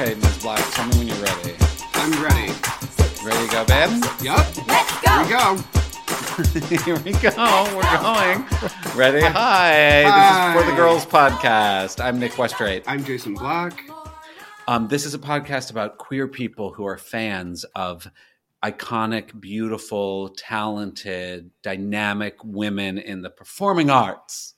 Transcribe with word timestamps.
Okay, 0.00 0.14
Ms. 0.14 0.38
Black, 0.42 0.64
tell 0.74 0.86
me 0.86 0.98
when 0.98 1.08
you're 1.08 1.16
ready. 1.16 1.56
I'm 1.94 2.12
ready. 2.22 2.52
Ready 3.24 3.48
to 3.48 3.52
go, 3.52 3.64
babe? 3.64 4.04
Yup. 4.22 4.68
Let's 4.68 5.00
go. 5.00 5.10
Here 5.10 5.24
we 5.24 5.28
go. 5.28 5.56
go. 6.36 6.76
Here 6.84 6.96
we 7.00 7.12
go. 7.14 7.66
We're 7.74 7.98
going. 8.00 8.46
Ready? 8.94 9.22
Hi. 9.22 10.04
Hi. 10.06 10.54
This 10.54 10.62
is 10.62 10.64
For 10.64 10.70
the 10.70 10.76
Girls 10.76 11.04
podcast. 11.04 12.00
I'm 12.00 12.20
Nick 12.20 12.38
Westrate. 12.38 12.84
I'm 12.86 13.04
Jason 13.04 13.34
Black. 13.34 13.90
Um, 14.68 14.86
this 14.86 15.04
is 15.04 15.14
a 15.14 15.18
podcast 15.18 15.72
about 15.72 15.98
queer 15.98 16.28
people 16.28 16.72
who 16.72 16.86
are 16.86 16.96
fans 16.96 17.64
of 17.74 18.08
iconic, 18.64 19.40
beautiful, 19.40 20.28
talented, 20.28 21.50
dynamic 21.64 22.36
women 22.44 22.98
in 22.98 23.22
the 23.22 23.30
performing 23.30 23.90
arts. 23.90 24.54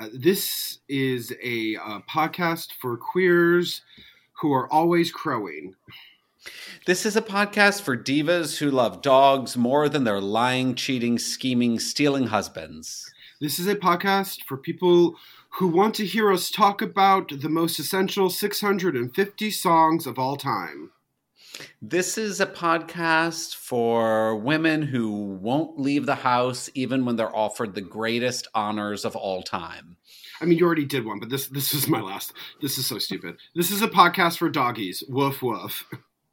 Uh, 0.00 0.08
this 0.12 0.78
is 0.88 1.32
a 1.40 1.76
uh, 1.76 2.00
podcast 2.10 2.72
for 2.80 2.96
queers 2.96 3.82
who 4.40 4.52
are 4.52 4.72
always 4.72 5.10
crowing. 5.10 5.74
This 6.86 7.04
is 7.04 7.16
a 7.16 7.22
podcast 7.22 7.82
for 7.82 7.96
divas 7.96 8.58
who 8.58 8.70
love 8.70 9.02
dogs 9.02 9.56
more 9.56 9.88
than 9.88 10.04
their 10.04 10.20
lying, 10.20 10.74
cheating, 10.74 11.18
scheming, 11.18 11.78
stealing 11.80 12.28
husbands. 12.28 13.12
This 13.40 13.58
is 13.58 13.66
a 13.66 13.74
podcast 13.74 14.42
for 14.44 14.56
people 14.56 15.16
who 15.58 15.68
want 15.68 15.94
to 15.96 16.06
hear 16.06 16.30
us 16.30 16.50
talk 16.50 16.82
about 16.82 17.40
the 17.40 17.48
most 17.48 17.78
essential 17.78 18.30
650 18.30 19.50
songs 19.50 20.06
of 20.06 20.18
all 20.18 20.36
time. 20.36 20.92
This 21.80 22.18
is 22.18 22.40
a 22.40 22.46
podcast 22.46 23.54
for 23.54 24.36
women 24.36 24.82
who 24.82 25.10
won't 25.10 25.80
leave 25.80 26.06
the 26.06 26.16
house 26.16 26.68
even 26.74 27.04
when 27.04 27.16
they're 27.16 27.34
offered 27.34 27.74
the 27.74 27.80
greatest 27.80 28.48
honors 28.54 29.04
of 29.04 29.16
all 29.16 29.42
time. 29.42 29.95
I 30.40 30.44
mean, 30.44 30.58
you 30.58 30.66
already 30.66 30.84
did 30.84 31.04
one, 31.04 31.18
but 31.18 31.30
this 31.30 31.46
this 31.48 31.72
is 31.74 31.88
my 31.88 32.00
last. 32.00 32.32
This 32.60 32.78
is 32.78 32.86
so 32.86 32.98
stupid. 32.98 33.36
This 33.54 33.70
is 33.70 33.82
a 33.82 33.88
podcast 33.88 34.38
for 34.38 34.48
doggies. 34.48 35.02
Woof 35.08 35.42
woof. 35.42 35.86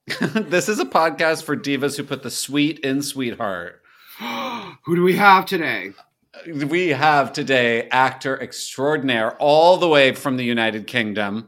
this 0.21 0.67
is 0.67 0.79
a 0.79 0.85
podcast 0.85 1.43
for 1.43 1.55
divas 1.55 1.95
who 1.97 2.03
put 2.03 2.23
the 2.23 2.31
sweet 2.31 2.79
in 2.79 3.01
sweetheart. 3.01 3.81
who 4.19 4.95
do 4.95 5.03
we 5.03 5.15
have 5.15 5.45
today? 5.45 5.91
We 6.47 6.89
have 6.89 7.31
today 7.31 7.87
actor 7.89 8.39
extraordinaire 8.41 9.35
all 9.37 9.77
the 9.77 9.87
way 9.87 10.13
from 10.13 10.35
the 10.37 10.43
United 10.43 10.87
Kingdom, 10.87 11.47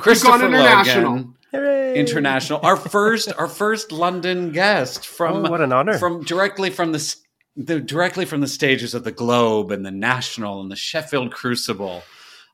Christopher 0.00 0.46
international. 0.46 1.12
Logan. 1.12 1.34
Hooray! 1.52 1.94
International, 1.94 2.60
our 2.62 2.76
first, 2.76 3.32
our 3.38 3.48
first 3.48 3.90
London 3.90 4.52
guest 4.52 5.06
from 5.06 5.46
Oh, 5.46 5.50
what 5.50 5.62
an 5.62 5.72
honor. 5.72 5.96
from 5.96 6.22
directly 6.22 6.68
from 6.68 6.92
the, 6.92 6.98
s- 6.98 7.16
the 7.58 7.80
directly 7.80 8.24
from 8.24 8.40
the 8.40 8.46
stages 8.46 8.94
of 8.94 9.02
the 9.02 9.10
Globe 9.10 9.72
and 9.72 9.84
the 9.84 9.90
National 9.90 10.60
and 10.60 10.70
the 10.70 10.76
Sheffield 10.76 11.32
Crucible. 11.32 12.04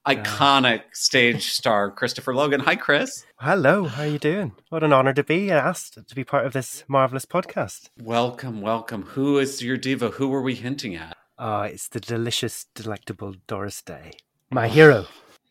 Iconic 0.06 0.82
stage 0.92 1.50
star 1.50 1.90
Christopher 1.90 2.34
Logan. 2.34 2.60
Hi, 2.60 2.74
Chris. 2.74 3.24
Hello, 3.38 3.84
how 3.84 4.02
are 4.02 4.08
you 4.08 4.18
doing? 4.18 4.52
What 4.70 4.82
an 4.82 4.94
honor 4.94 5.12
to 5.12 5.22
be 5.22 5.50
asked 5.50 5.98
to 6.08 6.14
be 6.14 6.24
part 6.24 6.46
of 6.46 6.54
this 6.54 6.84
marvelous 6.88 7.26
podcast. 7.26 7.90
Welcome, 8.00 8.62
welcome. 8.62 9.02
Who 9.02 9.38
is 9.38 9.62
your 9.62 9.76
diva? 9.76 10.10
Who 10.10 10.28
were 10.28 10.42
we 10.42 10.54
hinting 10.54 10.96
at? 10.96 11.16
Ah, 11.38 11.64
it's 11.64 11.88
the 11.88 12.00
delicious, 12.00 12.66
delectable 12.74 13.34
Doris 13.46 13.82
Day, 13.82 14.12
my 14.50 14.68
hero. 14.68 15.06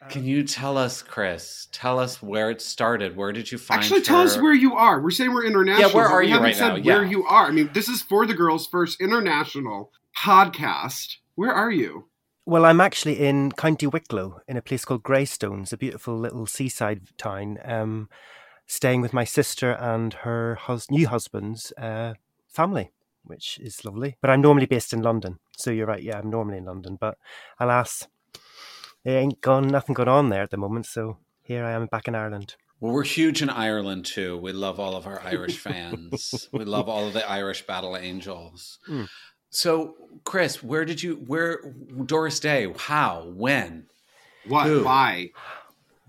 Can 0.10 0.24
you 0.26 0.44
tell 0.44 0.78
us, 0.78 1.02
Chris? 1.02 1.68
Tell 1.72 1.98
us 1.98 2.22
where 2.22 2.52
it 2.52 2.62
started. 2.62 3.16
Where 3.16 3.32
did 3.32 3.52
you 3.52 3.58
find? 3.58 3.80
Actually, 3.82 4.02
tell 4.02 4.22
us 4.22 4.38
where 4.38 4.54
you 4.54 4.76
are. 4.76 5.02
We're 5.02 5.12
saying 5.12 5.34
we're 5.34 5.46
international. 5.46 5.90
Yeah, 5.90 5.96
where 5.96 6.08
are 6.08 6.20
we 6.22 6.28
you 6.28 6.38
right 6.40 6.56
said 6.56 6.68
now? 6.70 6.74
Where 6.82 7.04
Yeah. 7.04 7.10
you 7.10 7.26
are. 7.26 7.48
I 7.48 7.52
mean, 7.52 7.70
this 7.74 7.90
is 7.90 8.02
for 8.02 8.26
the 8.26 8.34
girls' 8.34 8.68
first 8.68 9.02
international 9.02 9.92
podcast. 10.18 11.18
Where 11.36 11.54
are 11.54 11.72
you? 11.72 12.06
Well, 12.46 12.66
I'm 12.66 12.82
actually 12.82 13.20
in 13.26 13.54
County 13.54 13.88
Wicklow, 13.88 14.42
in 14.48 14.58
a 14.58 14.62
place 14.62 14.84
called 14.86 15.04
Greystones, 15.04 15.72
a 15.72 15.78
beautiful 15.78 16.18
little 16.20 16.46
seaside 16.46 17.02
town, 17.18 17.58
um, 17.64 18.10
staying 18.68 19.02
with 19.02 19.14
my 19.14 19.24
sister 19.24 19.72
and 19.72 20.14
her 20.14 20.56
hus- 20.56 20.92
new 20.92 21.08
husband's 21.08 21.72
uh, 21.78 22.14
family, 22.50 22.92
which 23.24 23.58
is 23.60 23.86
lovely. 23.86 24.18
But 24.22 24.30
I'm 24.30 24.42
normally 24.42 24.66
based 24.66 24.92
in 24.92 25.02
London, 25.02 25.40
so 25.56 25.72
you're 25.72 25.88
right. 25.88 26.04
Yeah, 26.04 26.20
I'm 26.20 26.30
normally 26.30 26.58
in 26.58 26.66
London, 26.66 26.98
but 27.00 27.18
alas, 27.60 28.08
there 29.04 29.20
ain't 29.20 29.42
gone 29.42 29.68
nothing 29.68 29.94
going 29.94 30.08
on 30.08 30.30
there 30.30 30.44
at 30.44 30.52
the 30.52 30.58
moment. 30.58 30.86
So 30.86 31.18
here 31.42 31.66
I 31.66 31.72
am 31.72 31.88
back 31.88 32.08
in 32.08 32.16
Ireland. 32.16 32.56
Well, 32.80 32.92
we're 32.92 33.04
huge 33.04 33.42
in 33.42 33.50
Ireland 33.50 34.06
too. 34.06 34.38
We 34.38 34.52
love 34.52 34.80
all 34.80 34.96
of 34.96 35.08
our 35.08 35.22
Irish 35.22 35.58
fans. 35.58 36.50
we 36.52 36.66
love 36.66 36.90
all 36.90 37.08
of 37.08 37.14
the 37.14 37.28
Irish 37.30 37.66
Battle 37.66 37.96
Angels. 37.96 38.80
Mm. 38.90 39.08
So, 39.50 39.96
Chris, 40.24 40.64
where 40.64 40.84
did 40.84 41.02
you? 41.02 41.16
Where 41.28 41.62
Doris 42.06 42.40
Day? 42.40 42.74
How? 42.78 43.32
When? 43.36 43.86
What? 44.48 44.68
Who? 44.68 44.84
Why? 44.84 45.30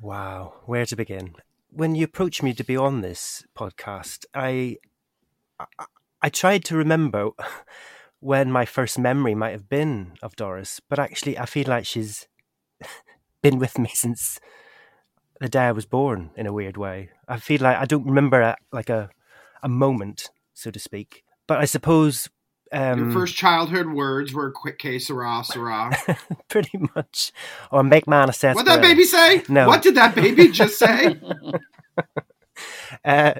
Wow, 0.00 0.54
where 0.66 0.86
to 0.86 0.96
begin? 0.96 1.36
When 1.70 1.94
you 1.94 2.04
approached 2.04 2.42
me 2.42 2.54
to 2.54 2.64
be 2.64 2.76
on 2.76 3.00
this 3.00 3.44
podcast, 3.56 4.24
I 4.34 4.78
I, 5.60 5.66
I 6.22 6.28
tried 6.28 6.64
to 6.64 6.76
remember 6.76 7.30
when 8.20 8.50
my 8.50 8.64
first 8.64 8.98
memory 8.98 9.34
might 9.34 9.52
have 9.52 9.68
been 9.68 10.14
of 10.22 10.36
Doris, 10.36 10.80
but 10.88 10.98
actually 10.98 11.38
I 11.38 11.46
feel 11.46 11.68
like 11.68 11.86
she's 11.86 12.26
been 13.44 13.58
with 13.58 13.78
me 13.78 13.90
since 13.92 14.40
the 15.38 15.50
day 15.50 15.64
I 15.64 15.72
was 15.72 15.84
born 15.84 16.30
in 16.34 16.46
a 16.46 16.52
weird 16.52 16.78
way. 16.78 17.10
I 17.28 17.38
feel 17.38 17.60
like 17.60 17.76
I 17.76 17.84
don't 17.84 18.06
remember 18.06 18.40
a, 18.40 18.56
like 18.72 18.88
a 18.88 19.10
a 19.62 19.68
moment, 19.68 20.30
so 20.54 20.70
to 20.70 20.78
speak. 20.78 21.24
But 21.46 21.58
I 21.58 21.66
suppose 21.66 22.30
um, 22.72 22.98
Your 22.98 23.12
first 23.12 23.36
childhood 23.36 23.88
words 23.88 24.32
were 24.32 24.50
"quick 24.50 24.78
que 24.78 24.98
sera, 24.98 25.44
sera." 25.44 25.90
pretty 26.48 26.78
much, 26.96 27.32
or 27.70 27.84
make 27.84 28.08
man 28.08 28.30
assess. 28.30 28.56
what 28.56 28.64
that 28.64 28.80
baby 28.80 29.04
say? 29.04 29.42
No. 29.48 29.68
What 29.68 29.82
did 29.82 29.94
that 29.96 30.14
baby 30.14 30.48
just 30.50 30.78
say? 30.78 31.20
Uh, 33.04 33.34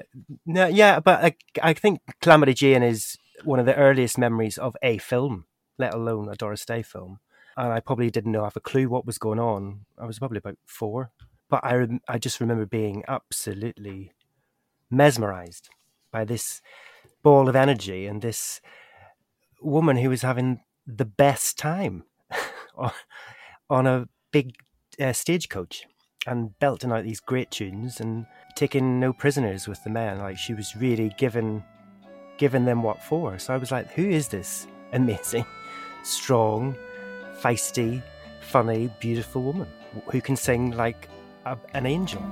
no, 0.45 0.67
yeah, 0.67 0.99
but 0.99 1.23
I, 1.23 1.35
I 1.63 1.73
think 1.73 2.01
Calamity 2.21 2.53
Jane 2.53 2.83
is 2.83 3.17
one 3.45 3.59
of 3.59 3.65
the 3.65 3.73
earliest 3.73 4.17
memories 4.17 4.57
of 4.57 4.75
a 4.83 4.97
film, 4.97 5.45
let 5.79 5.93
alone 5.93 6.27
a 6.27 6.35
Doris 6.35 6.65
Day 6.65 6.81
film. 6.81 7.19
And 7.57 7.71
I 7.71 7.79
probably 7.79 8.09
didn't 8.11 8.31
know 8.31 8.41
I 8.41 8.45
have 8.45 8.57
a 8.57 8.61
clue 8.61 8.89
what 8.89 9.05
was 9.05 9.17
going 9.17 9.39
on. 9.39 9.85
I 9.97 10.05
was 10.05 10.19
probably 10.19 10.39
about 10.39 10.57
four, 10.65 11.11
but 11.49 11.61
I 11.63 11.75
rem- 11.75 12.01
I 12.07 12.17
just 12.17 12.41
remember 12.41 12.65
being 12.65 13.03
absolutely 13.07 14.11
mesmerized 14.89 15.69
by 16.11 16.25
this 16.25 16.61
ball 17.23 17.49
of 17.49 17.55
energy 17.55 18.05
and 18.07 18.21
this 18.21 18.61
woman 19.61 19.97
who 19.97 20.09
was 20.09 20.21
having 20.21 20.59
the 20.85 21.05
best 21.05 21.57
time 21.57 22.03
on- 22.75 22.91
on 23.69 23.87
a 23.87 24.07
big 24.31 24.55
uh, 24.99 25.13
stagecoach 25.13 25.85
and 26.27 26.57
belting 26.59 26.91
out 26.91 27.03
these 27.03 27.19
great 27.19 27.51
tunes 27.51 27.99
and 27.99 28.25
taking 28.55 28.99
no 28.99 29.13
prisoners 29.13 29.67
with 29.67 29.83
the 29.83 29.89
men. 29.89 30.19
Like 30.19 30.37
she 30.37 30.53
was 30.53 30.75
really 30.75 31.13
giving 31.17 31.63
giving 32.37 32.65
them 32.65 32.83
what 32.83 33.01
for. 33.01 33.39
So 33.39 33.53
I 33.53 33.57
was 33.57 33.71
like, 33.71 33.91
who 33.93 34.09
is 34.09 34.27
this 34.27 34.67
amazing, 34.91 35.45
strong, 36.03 36.75
feisty, 37.45 38.01
funny, 38.39 38.89
beautiful 38.99 39.43
woman 39.43 39.67
who 40.11 40.19
can 40.19 40.35
sing 40.35 40.71
like 40.71 41.07
a, 41.45 41.55
an 41.75 41.85
angel? 41.85 42.23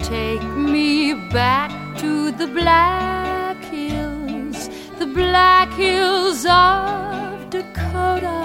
Take 0.00 0.42
me 0.42 1.14
back 1.30 1.70
to 1.98 2.32
the 2.32 2.48
Black 2.48 3.62
Hills, 3.66 4.68
the 4.98 5.06
Black 5.06 5.72
Hills 5.74 6.44
of 6.44 7.50
Dakota, 7.50 8.42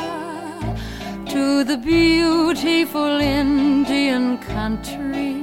to 1.29 1.63
the 1.63 1.77
beautiful 1.77 3.19
Indian 3.19 4.37
country 4.37 5.33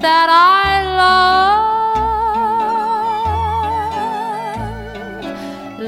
that 0.00 0.28
I 0.28 0.84
love. 1.00 1.76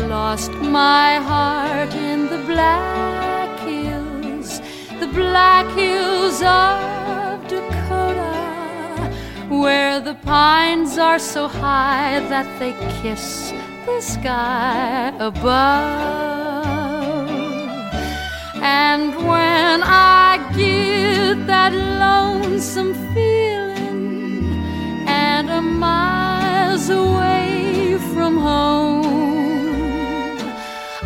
Lost 0.09 0.53
my 0.53 1.17
heart 1.17 1.95
in 1.95 2.29
the 2.31 2.39
Black 2.47 3.08
the 5.01 5.07
Black 5.07 5.67
Hills 5.77 6.43
of 6.43 7.47
Dakota, 7.47 9.13
where 9.49 10.01
the 10.01 10.15
pines 10.15 10.99
are 10.99 11.21
so 11.21 11.47
high 11.47 12.19
that 12.29 12.47
they 12.59 12.73
kiss 13.01 13.53
the 13.87 14.01
sky 14.01 15.13
above. 15.21 16.19
And 18.61 19.15
when 19.15 19.83
I 19.85 20.39
get 20.57 21.47
that 21.47 21.73
lonesome 21.73 22.95
feeling 23.15 24.53
and 25.07 25.49
I'm 25.49 25.79
miles 25.79 26.91
away 26.91 27.99
from 28.13 28.37
home, 28.39 29.38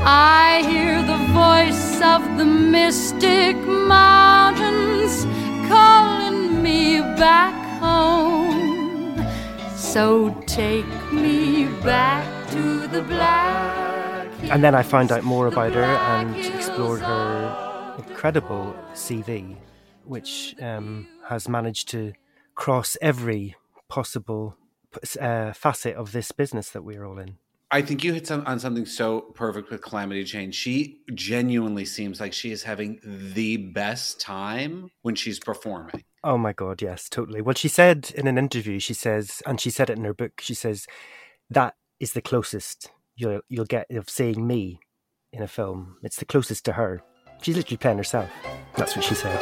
I 0.04 0.62
hear 0.68 1.00
the 1.00 1.16
voice 1.32 2.02
of 2.02 2.36
the 2.36 2.44
mystic 2.44 3.56
mountains 3.56 5.24
calling 5.68 6.60
me 6.60 6.98
back 7.00 7.54
home. 7.78 9.24
So 9.76 10.34
take 10.46 11.12
me 11.12 11.66
back 11.84 12.50
to 12.50 12.88
the 12.88 13.02
black. 13.02 14.28
And 14.50 14.64
then 14.64 14.74
I 14.74 14.82
found 14.82 15.12
out 15.12 15.22
more 15.22 15.46
about 15.46 15.72
her 15.72 15.84
and 15.84 16.36
explored 16.36 17.00
her 17.00 17.94
incredible 17.98 18.74
CV, 18.94 19.56
which 20.04 20.56
um, 20.60 21.06
has 21.28 21.48
managed 21.48 21.88
to 21.90 22.12
cross 22.56 22.96
every 23.00 23.54
possible 23.88 24.56
uh, 25.20 25.52
facet 25.52 25.94
of 25.94 26.10
this 26.10 26.32
business 26.32 26.70
that 26.70 26.82
we're 26.82 27.04
all 27.04 27.20
in. 27.20 27.38
I 27.74 27.80
think 27.80 28.04
you 28.04 28.12
hit 28.12 28.26
some, 28.26 28.44
on 28.46 28.60
something 28.60 28.84
so 28.84 29.22
perfect 29.34 29.70
with 29.70 29.80
Calamity 29.80 30.24
Jane. 30.24 30.52
She 30.52 31.00
genuinely 31.14 31.86
seems 31.86 32.20
like 32.20 32.34
she 32.34 32.52
is 32.52 32.62
having 32.62 33.00
the 33.02 33.56
best 33.56 34.20
time 34.20 34.90
when 35.00 35.14
she's 35.14 35.38
performing. 35.38 36.04
Oh 36.22 36.36
my 36.36 36.52
god, 36.52 36.82
yes, 36.82 37.08
totally. 37.08 37.40
Well, 37.40 37.54
she 37.54 37.68
said 37.68 38.12
in 38.14 38.26
an 38.26 38.36
interview, 38.36 38.78
she 38.78 38.92
says, 38.92 39.42
and 39.46 39.58
she 39.58 39.70
said 39.70 39.88
it 39.88 39.96
in 39.96 40.04
her 40.04 40.12
book. 40.12 40.42
She 40.42 40.52
says 40.52 40.86
that 41.48 41.74
is 41.98 42.12
the 42.12 42.20
closest 42.20 42.90
you'll 43.16 43.40
you'll 43.48 43.64
get 43.64 43.90
of 43.90 44.10
seeing 44.10 44.46
me 44.46 44.78
in 45.32 45.42
a 45.42 45.48
film. 45.48 45.96
It's 46.02 46.16
the 46.16 46.26
closest 46.26 46.66
to 46.66 46.72
her. 46.72 47.02
She's 47.40 47.56
literally 47.56 47.78
playing 47.78 47.96
herself. 47.96 48.30
That's 48.76 48.94
what 48.94 49.04
she 49.04 49.14
said. 49.14 49.40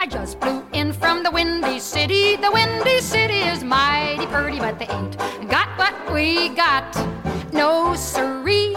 I 0.00 0.06
just 0.10 0.40
flew 0.40 0.66
in 0.72 0.92
from 0.92 1.22
the 1.22 1.30
Windy 1.30 1.78
City. 1.78 2.34
The 2.36 2.50
Windy 2.50 3.00
City 3.00 3.38
is 3.38 3.62
mighty 3.62 4.26
pretty, 4.26 4.58
but 4.58 4.78
they 4.80 4.88
ain't 4.88 5.16
got 5.48 5.67
we 6.12 6.48
got. 6.50 6.96
No 7.52 7.94
siree. 7.94 8.76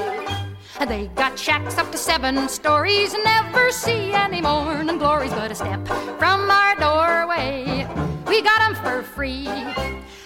They 0.88 1.08
got 1.16 1.38
shacks 1.38 1.78
up 1.78 1.92
to 1.92 1.98
seven 1.98 2.50
stories, 2.50 3.16
never 3.24 3.72
see 3.72 4.14
any 4.14 4.42
morning 4.42 4.98
glories 4.98 5.32
but 5.32 5.52
a 5.52 5.56
step 5.56 5.88
from 6.18 6.50
our 6.50 6.76
doorway. 6.76 7.88
We 8.28 8.42
got 8.42 8.62
'em 8.62 8.76
for 8.76 9.04
free. 9.04 9.48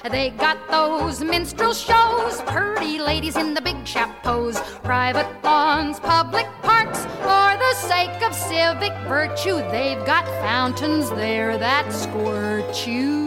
They 0.10 0.30
got 0.30 0.57
those 0.69 1.22
minstrel 1.24 1.74
shows, 1.74 2.42
pretty 2.44 3.00
ladies 3.00 3.36
in 3.36 3.54
the 3.54 3.62
big 3.62 3.86
chapeaus, 3.86 4.58
private 4.84 5.28
lawns, 5.44 6.00
public 6.00 6.48
parks, 6.62 7.06
for 7.25 7.50
the 7.58 7.74
sake 7.74 8.22
of 8.22 8.34
civic 8.34 8.94
virtue. 9.08 9.58
They've 9.72 10.06
got 10.06 10.25
fountains 10.46 11.10
there 11.10 11.58
that 11.58 11.92
squirt 11.92 12.88
you. 12.88 13.25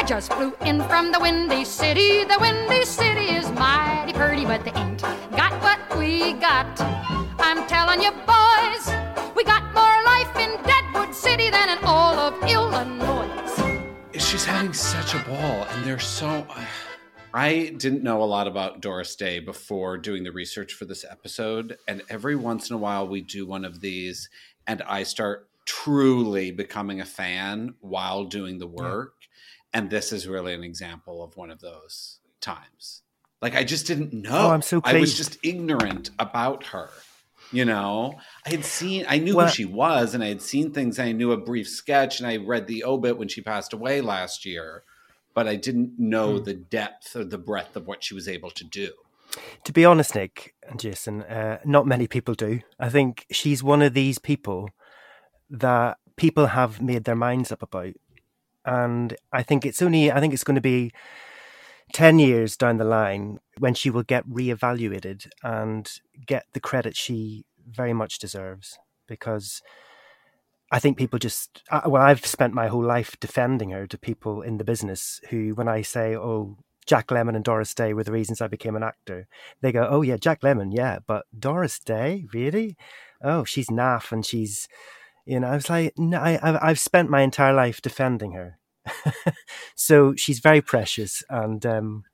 I 0.00 0.02
just 0.02 0.32
flew 0.32 0.54
in 0.62 0.82
from 0.84 1.12
the 1.12 1.20
Windy 1.20 1.62
City. 1.62 2.24
The 2.24 2.38
Windy 2.40 2.86
City 2.86 3.36
is 3.36 3.50
mighty 3.50 4.14
pretty, 4.14 4.46
but 4.46 4.64
they 4.64 4.70
ain't 4.70 5.02
got 5.02 5.52
what 5.60 5.98
we 5.98 6.32
got. 6.32 6.80
I'm 7.38 7.68
telling 7.68 8.00
you, 8.00 8.10
boys, 8.10 9.34
we 9.36 9.44
got 9.44 9.62
more 9.74 10.02
life 10.06 10.34
in 10.38 10.56
Deadwood 10.62 11.14
City 11.14 11.50
than 11.50 11.76
in 11.76 11.84
all 11.84 12.14
of 12.14 12.32
Illinois. 12.48 13.28
She's 14.18 14.42
having 14.42 14.72
such 14.72 15.12
a 15.12 15.18
ball, 15.28 15.66
and 15.68 15.84
they're 15.84 15.98
so. 15.98 16.46
I 17.34 17.74
didn't 17.76 18.02
know 18.02 18.22
a 18.22 18.24
lot 18.24 18.46
about 18.46 18.80
Doris 18.80 19.14
Day 19.16 19.38
before 19.38 19.98
doing 19.98 20.24
the 20.24 20.32
research 20.32 20.72
for 20.72 20.86
this 20.86 21.04
episode, 21.04 21.76
and 21.86 22.00
every 22.08 22.36
once 22.36 22.70
in 22.70 22.74
a 22.74 22.78
while 22.78 23.06
we 23.06 23.20
do 23.20 23.44
one 23.44 23.66
of 23.66 23.82
these, 23.82 24.30
and 24.66 24.80
I 24.80 25.02
start 25.02 25.50
truly 25.66 26.52
becoming 26.52 27.02
a 27.02 27.04
fan 27.04 27.74
while 27.80 28.24
doing 28.24 28.58
the 28.58 28.66
work. 28.66 29.12
And 29.72 29.88
this 29.90 30.12
is 30.12 30.26
really 30.26 30.52
an 30.54 30.64
example 30.64 31.22
of 31.22 31.36
one 31.36 31.50
of 31.50 31.60
those 31.60 32.18
times. 32.40 33.02
Like 33.40 33.54
I 33.54 33.64
just 33.64 33.86
didn't 33.86 34.12
know. 34.12 34.30
Oh, 34.48 34.50
I'm 34.50 34.62
so 34.62 34.80
I 34.84 34.98
was 34.98 35.16
just 35.16 35.38
ignorant 35.42 36.10
about 36.18 36.66
her. 36.66 36.90
You 37.52 37.64
know, 37.64 38.14
I 38.46 38.50
had 38.50 38.64
seen, 38.64 39.04
I 39.08 39.18
knew 39.18 39.36
Well- 39.36 39.46
who 39.46 39.52
she 39.52 39.64
was, 39.64 40.14
and 40.14 40.22
I 40.22 40.28
had 40.28 40.40
seen 40.42 40.72
things. 40.72 40.98
I 41.00 41.10
knew 41.12 41.32
a 41.32 41.36
brief 41.36 41.68
sketch, 41.68 42.20
and 42.20 42.28
I 42.28 42.36
read 42.36 42.68
the 42.68 42.84
obit 42.84 43.18
when 43.18 43.26
she 43.26 43.40
passed 43.40 43.72
away 43.72 44.00
last 44.00 44.44
year, 44.46 44.84
but 45.34 45.48
I 45.48 45.56
didn't 45.56 45.98
know 45.98 46.38
Hmm. 46.38 46.44
the 46.44 46.54
depth 46.54 47.16
or 47.16 47.24
the 47.24 47.38
breadth 47.38 47.74
of 47.76 47.88
what 47.88 48.04
she 48.04 48.14
was 48.14 48.28
able 48.28 48.50
to 48.52 48.62
do. 48.64 48.92
To 49.64 49.72
be 49.72 49.84
honest, 49.84 50.14
Nick 50.14 50.54
and 50.62 50.78
Jason, 50.78 51.22
uh, 51.22 51.58
not 51.64 51.86
many 51.88 52.06
people 52.06 52.34
do. 52.34 52.60
I 52.78 52.88
think 52.88 53.26
she's 53.32 53.62
one 53.64 53.82
of 53.82 53.94
these 53.94 54.18
people 54.18 54.70
that 55.48 55.98
people 56.16 56.46
have 56.48 56.80
made 56.80 57.02
their 57.04 57.16
minds 57.16 57.50
up 57.50 57.62
about. 57.62 57.94
And 58.64 59.16
I 59.32 59.42
think 59.42 59.64
it's 59.64 59.82
only, 59.82 60.12
I 60.12 60.20
think 60.20 60.34
it's 60.34 60.44
going 60.44 60.56
to 60.56 60.60
be 60.60 60.92
10 61.92 62.18
years 62.18 62.56
down 62.56 62.76
the 62.76 62.84
line 62.84 63.38
when 63.58 63.74
she 63.74 63.90
will 63.90 64.02
get 64.02 64.28
reevaluated 64.28 65.28
and 65.42 65.90
get 66.26 66.46
the 66.52 66.60
credit 66.60 66.96
she 66.96 67.44
very 67.66 67.92
much 67.92 68.18
deserves. 68.18 68.78
Because 69.08 69.60
I 70.70 70.78
think 70.78 70.96
people 70.96 71.18
just, 71.18 71.62
well, 71.84 72.02
I've 72.02 72.24
spent 72.24 72.54
my 72.54 72.68
whole 72.68 72.84
life 72.84 73.18
defending 73.18 73.70
her 73.70 73.86
to 73.88 73.98
people 73.98 74.42
in 74.42 74.58
the 74.58 74.64
business 74.64 75.20
who, 75.30 75.50
when 75.54 75.66
I 75.68 75.82
say, 75.82 76.14
oh, 76.14 76.58
Jack 76.86 77.08
Lemmon 77.08 77.34
and 77.34 77.44
Doris 77.44 77.74
Day 77.74 77.92
were 77.92 78.04
the 78.04 78.12
reasons 78.12 78.40
I 78.40 78.46
became 78.46 78.76
an 78.76 78.82
actor, 78.82 79.26
they 79.60 79.72
go, 79.72 79.86
oh, 79.90 80.02
yeah, 80.02 80.16
Jack 80.16 80.42
Lemmon, 80.42 80.70
yeah, 80.72 80.98
but 81.06 81.26
Doris 81.36 81.78
Day, 81.78 82.26
really? 82.32 82.76
Oh, 83.22 83.44
she's 83.44 83.68
naff 83.68 84.12
and 84.12 84.24
she's, 84.24 84.68
you 85.26 85.40
know, 85.40 85.48
I 85.48 85.54
was 85.54 85.70
like, 85.70 85.98
no, 85.98 86.18
I, 86.18 86.68
I've, 86.68 86.78
spent 86.78 87.10
my 87.10 87.22
entire 87.22 87.52
life 87.52 87.80
defending 87.80 88.32
her. 88.32 88.58
so 89.74 90.14
she's 90.16 90.40
very 90.40 90.60
precious 90.60 91.22
and 91.28 91.64
um, 91.66 92.04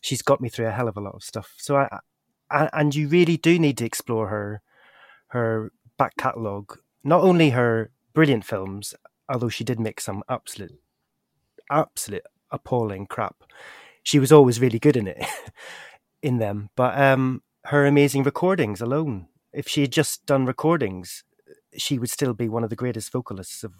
she's 0.00 0.22
got 0.22 0.40
me 0.40 0.48
through 0.48 0.66
a 0.66 0.72
hell 0.72 0.88
of 0.88 0.96
a 0.96 1.00
lot 1.00 1.14
of 1.14 1.22
stuff. 1.22 1.54
So 1.58 1.76
I, 1.76 1.98
I, 2.50 2.68
and 2.72 2.94
you 2.94 3.08
really 3.08 3.36
do 3.36 3.58
need 3.58 3.78
to 3.78 3.84
explore 3.84 4.28
her, 4.28 4.62
her 5.28 5.72
back 5.98 6.16
catalogue, 6.16 6.78
not 7.04 7.22
only 7.22 7.50
her 7.50 7.90
brilliant 8.14 8.44
films, 8.44 8.94
although 9.28 9.48
she 9.48 9.64
did 9.64 9.80
make 9.80 10.00
some 10.00 10.22
absolute, 10.28 10.80
absolute 11.70 12.24
appalling 12.50 13.06
crap. 13.06 13.36
She 14.02 14.18
was 14.18 14.32
always 14.32 14.60
really 14.60 14.78
good 14.78 14.96
in 14.96 15.08
it, 15.08 15.24
in 16.22 16.38
them. 16.38 16.70
But 16.76 16.98
um, 16.98 17.42
her 17.64 17.86
amazing 17.86 18.22
recordings 18.22 18.80
alone, 18.80 19.26
if 19.52 19.68
she 19.68 19.82
had 19.82 19.92
just 19.92 20.26
done 20.26 20.46
recordings, 20.46 21.24
she 21.78 21.98
would 21.98 22.10
still 22.10 22.34
be 22.34 22.48
one 22.48 22.64
of 22.64 22.70
the 22.70 22.76
greatest 22.76 23.12
vocalists 23.12 23.64
of, 23.64 23.74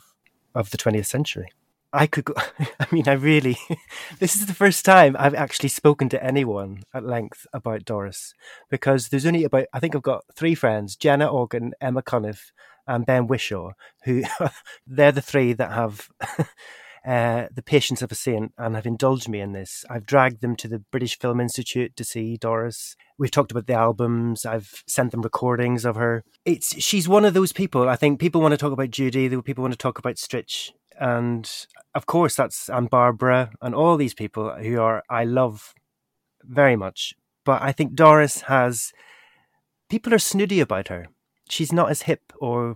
of 0.55 0.71
the 0.71 0.79
20th 0.79 1.07
century. 1.07 1.51
I 1.93 2.07
could 2.07 2.25
go, 2.25 2.35
I 2.81 2.87
mean, 2.91 3.09
I 3.09 3.13
really, 3.13 3.57
this 4.19 4.37
is 4.37 4.47
the 4.47 4.55
first 4.55 4.85
time 4.85 5.17
I've 5.19 5.35
actually 5.35 5.69
spoken 5.71 6.09
to 6.11 6.23
anyone 6.23 6.83
at 6.93 7.05
length 7.05 7.47
about 7.53 7.85
Doris 7.85 8.35
because 8.71 9.09
there's 9.09 9.27
only 9.27 9.45
about, 9.45 9.67
I 9.73 9.81
think 9.81 9.95
I've 9.95 10.03
got 10.03 10.25
three 10.35 10.55
friends 10.55 10.97
Jenna 10.97 11.27
Organ, 11.27 11.73
Emma 11.81 12.03
Cuniff, 12.03 12.51
and 12.87 13.07
Ben 13.07 13.27
Whishaw, 13.27 13.73
who 14.05 14.23
they're 14.87 15.13
the 15.13 15.23
three 15.23 15.53
that 15.55 15.73
have 15.73 16.09
uh, 17.07 17.47
the 17.55 17.63
patience 17.63 18.03
of 18.03 18.11
a 18.11 18.17
saint 18.17 18.53
and 18.59 18.75
have 18.75 18.85
indulged 18.85 19.29
me 19.29 19.41
in 19.41 19.53
this. 19.53 19.85
I've 19.89 20.07
dragged 20.07 20.41
them 20.41 20.57
to 20.57 20.67
the 20.67 20.81
British 20.91 21.17
Film 21.17 21.41
Institute 21.41 21.95
to 21.97 22.05
see 22.05 22.37
Doris. 22.37 22.97
We've 23.17 23.31
talked 23.31 23.53
about 23.53 23.69
the 23.69 23.75
albums. 23.75 24.45
I've 24.45 24.83
sent 24.89 25.13
them 25.13 25.23
recordings 25.23 25.85
of 25.85 25.95
her. 25.95 26.25
It's 26.45 26.83
she's 26.83 27.09
one 27.09 27.25
of 27.25 27.33
those 27.33 27.53
people. 27.53 27.89
I 27.89 27.95
think 27.95 28.19
people 28.19 28.41
want 28.41 28.53
to 28.53 28.59
talk 28.59 28.73
about 28.73 28.91
Judy. 28.91 29.29
People 29.43 29.63
want 29.63 29.73
to 29.73 29.79
talk 29.79 29.99
about 30.01 30.17
Stritch, 30.17 30.73
and 30.99 31.49
of 31.95 32.07
course 32.07 32.35
that's 32.35 32.69
and 32.69 32.91
Barbara 32.91 33.53
and 33.63 33.73
all 33.73 33.97
these 33.97 34.15
people 34.15 34.51
who 34.57 34.81
are 34.81 35.05
I 35.09 35.23
love 35.23 35.75
very 36.43 36.75
much. 36.75 37.15
But 37.45 37.63
I 37.63 37.71
think 37.71 37.95
Doris 37.95 38.43
has 38.43 38.93
people 39.89 40.13
are 40.13 40.19
snooty 40.19 40.59
about 40.59 40.89
her. 40.89 41.07
She's 41.49 41.73
not 41.73 41.89
as 41.89 42.03
hip 42.03 42.33
or 42.41 42.75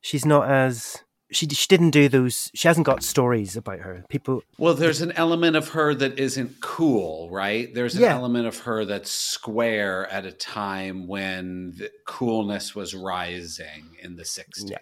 she's 0.00 0.24
not 0.24 0.50
as 0.50 1.04
she 1.30 1.46
she 1.48 1.66
didn't 1.66 1.90
do 1.90 2.08
those 2.08 2.50
she 2.54 2.68
hasn't 2.68 2.86
got 2.86 3.02
stories 3.02 3.56
about 3.56 3.80
her. 3.80 4.04
People 4.08 4.42
Well, 4.58 4.74
there's 4.74 5.00
an 5.00 5.12
element 5.12 5.56
of 5.56 5.68
her 5.70 5.94
that 5.94 6.18
isn't 6.18 6.60
cool, 6.60 7.28
right? 7.30 7.72
There's 7.74 7.94
an 7.96 8.02
Yeah. 8.02 8.14
element 8.14 8.46
of 8.46 8.58
her 8.60 8.84
that's 8.84 9.10
square 9.10 10.06
at 10.10 10.24
a 10.24 10.32
time 10.32 11.06
when 11.08 11.72
the 11.78 11.90
coolness 12.06 12.74
was 12.74 12.94
rising 12.94 13.96
in 14.00 14.16
the 14.16 14.24
60s. 14.24 14.70
yeah, 14.70 14.78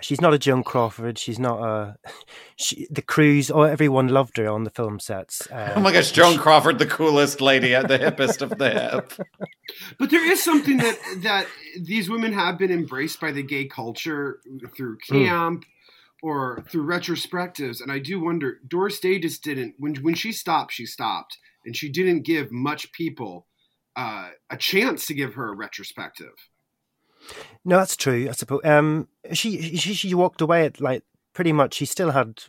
she's 0.00 0.20
not 0.20 0.34
a 0.34 0.38
Joan 0.38 0.62
Crawford. 0.62 1.18
She's 1.18 1.38
not 1.38 1.58
a 1.60 1.96
she, 2.56 2.86
the 2.90 3.02
crews. 3.02 3.50
Oh, 3.50 3.62
everyone 3.62 4.08
loved 4.08 4.36
her 4.36 4.48
on 4.48 4.64
the 4.64 4.70
film 4.70 5.00
sets. 5.00 5.50
Uh, 5.50 5.72
Oh 5.76 5.80
my 5.80 5.92
gosh, 5.92 6.12
Joan 6.12 6.38
Crawford, 6.38 6.78
the 6.78 6.86
coolest 6.86 7.40
lady 7.40 7.74
at 7.74 7.88
the 7.88 7.98
hippest 7.98 8.42
of 8.42 8.58
the 8.58 8.70
hip. 8.70 9.12
But 9.98 10.10
there 10.10 10.30
is 10.30 10.42
something 10.42 10.76
that 10.78 10.98
that 11.22 11.46
these 11.80 12.10
women 12.10 12.32
have 12.34 12.58
been 12.58 12.70
embraced 12.70 13.20
by 13.20 13.32
the 13.32 13.42
gay 13.42 13.64
culture 13.66 14.40
through 14.76 14.98
camp 14.98 15.64
or 16.22 16.62
through 16.68 16.84
retrospectives, 16.84 17.80
and 17.80 17.90
I 17.90 17.98
do 17.98 18.20
wonder. 18.20 18.60
Doris 18.68 19.00
Day 19.00 19.18
just 19.18 19.42
didn't 19.42 19.74
when 19.78 19.94
when 19.96 20.14
she 20.14 20.30
stopped, 20.32 20.72
she 20.72 20.84
stopped, 20.84 21.38
and 21.64 21.74
she 21.74 21.88
didn't 21.88 22.22
give 22.22 22.52
much 22.52 22.92
people 22.92 23.46
uh, 23.96 24.30
a 24.50 24.56
chance 24.56 25.06
to 25.06 25.14
give 25.14 25.34
her 25.34 25.48
a 25.52 25.56
retrospective. 25.56 26.34
No, 27.64 27.78
that's 27.78 27.96
true. 27.96 28.28
I 28.28 28.32
suppose. 28.32 28.60
Um, 28.64 29.08
she 29.32 29.76
she 29.76 29.94
she 29.94 30.14
walked 30.14 30.40
away 30.40 30.66
at 30.66 30.80
like 30.80 31.04
pretty 31.32 31.52
much. 31.52 31.74
She 31.74 31.86
still 31.86 32.10
had 32.10 32.44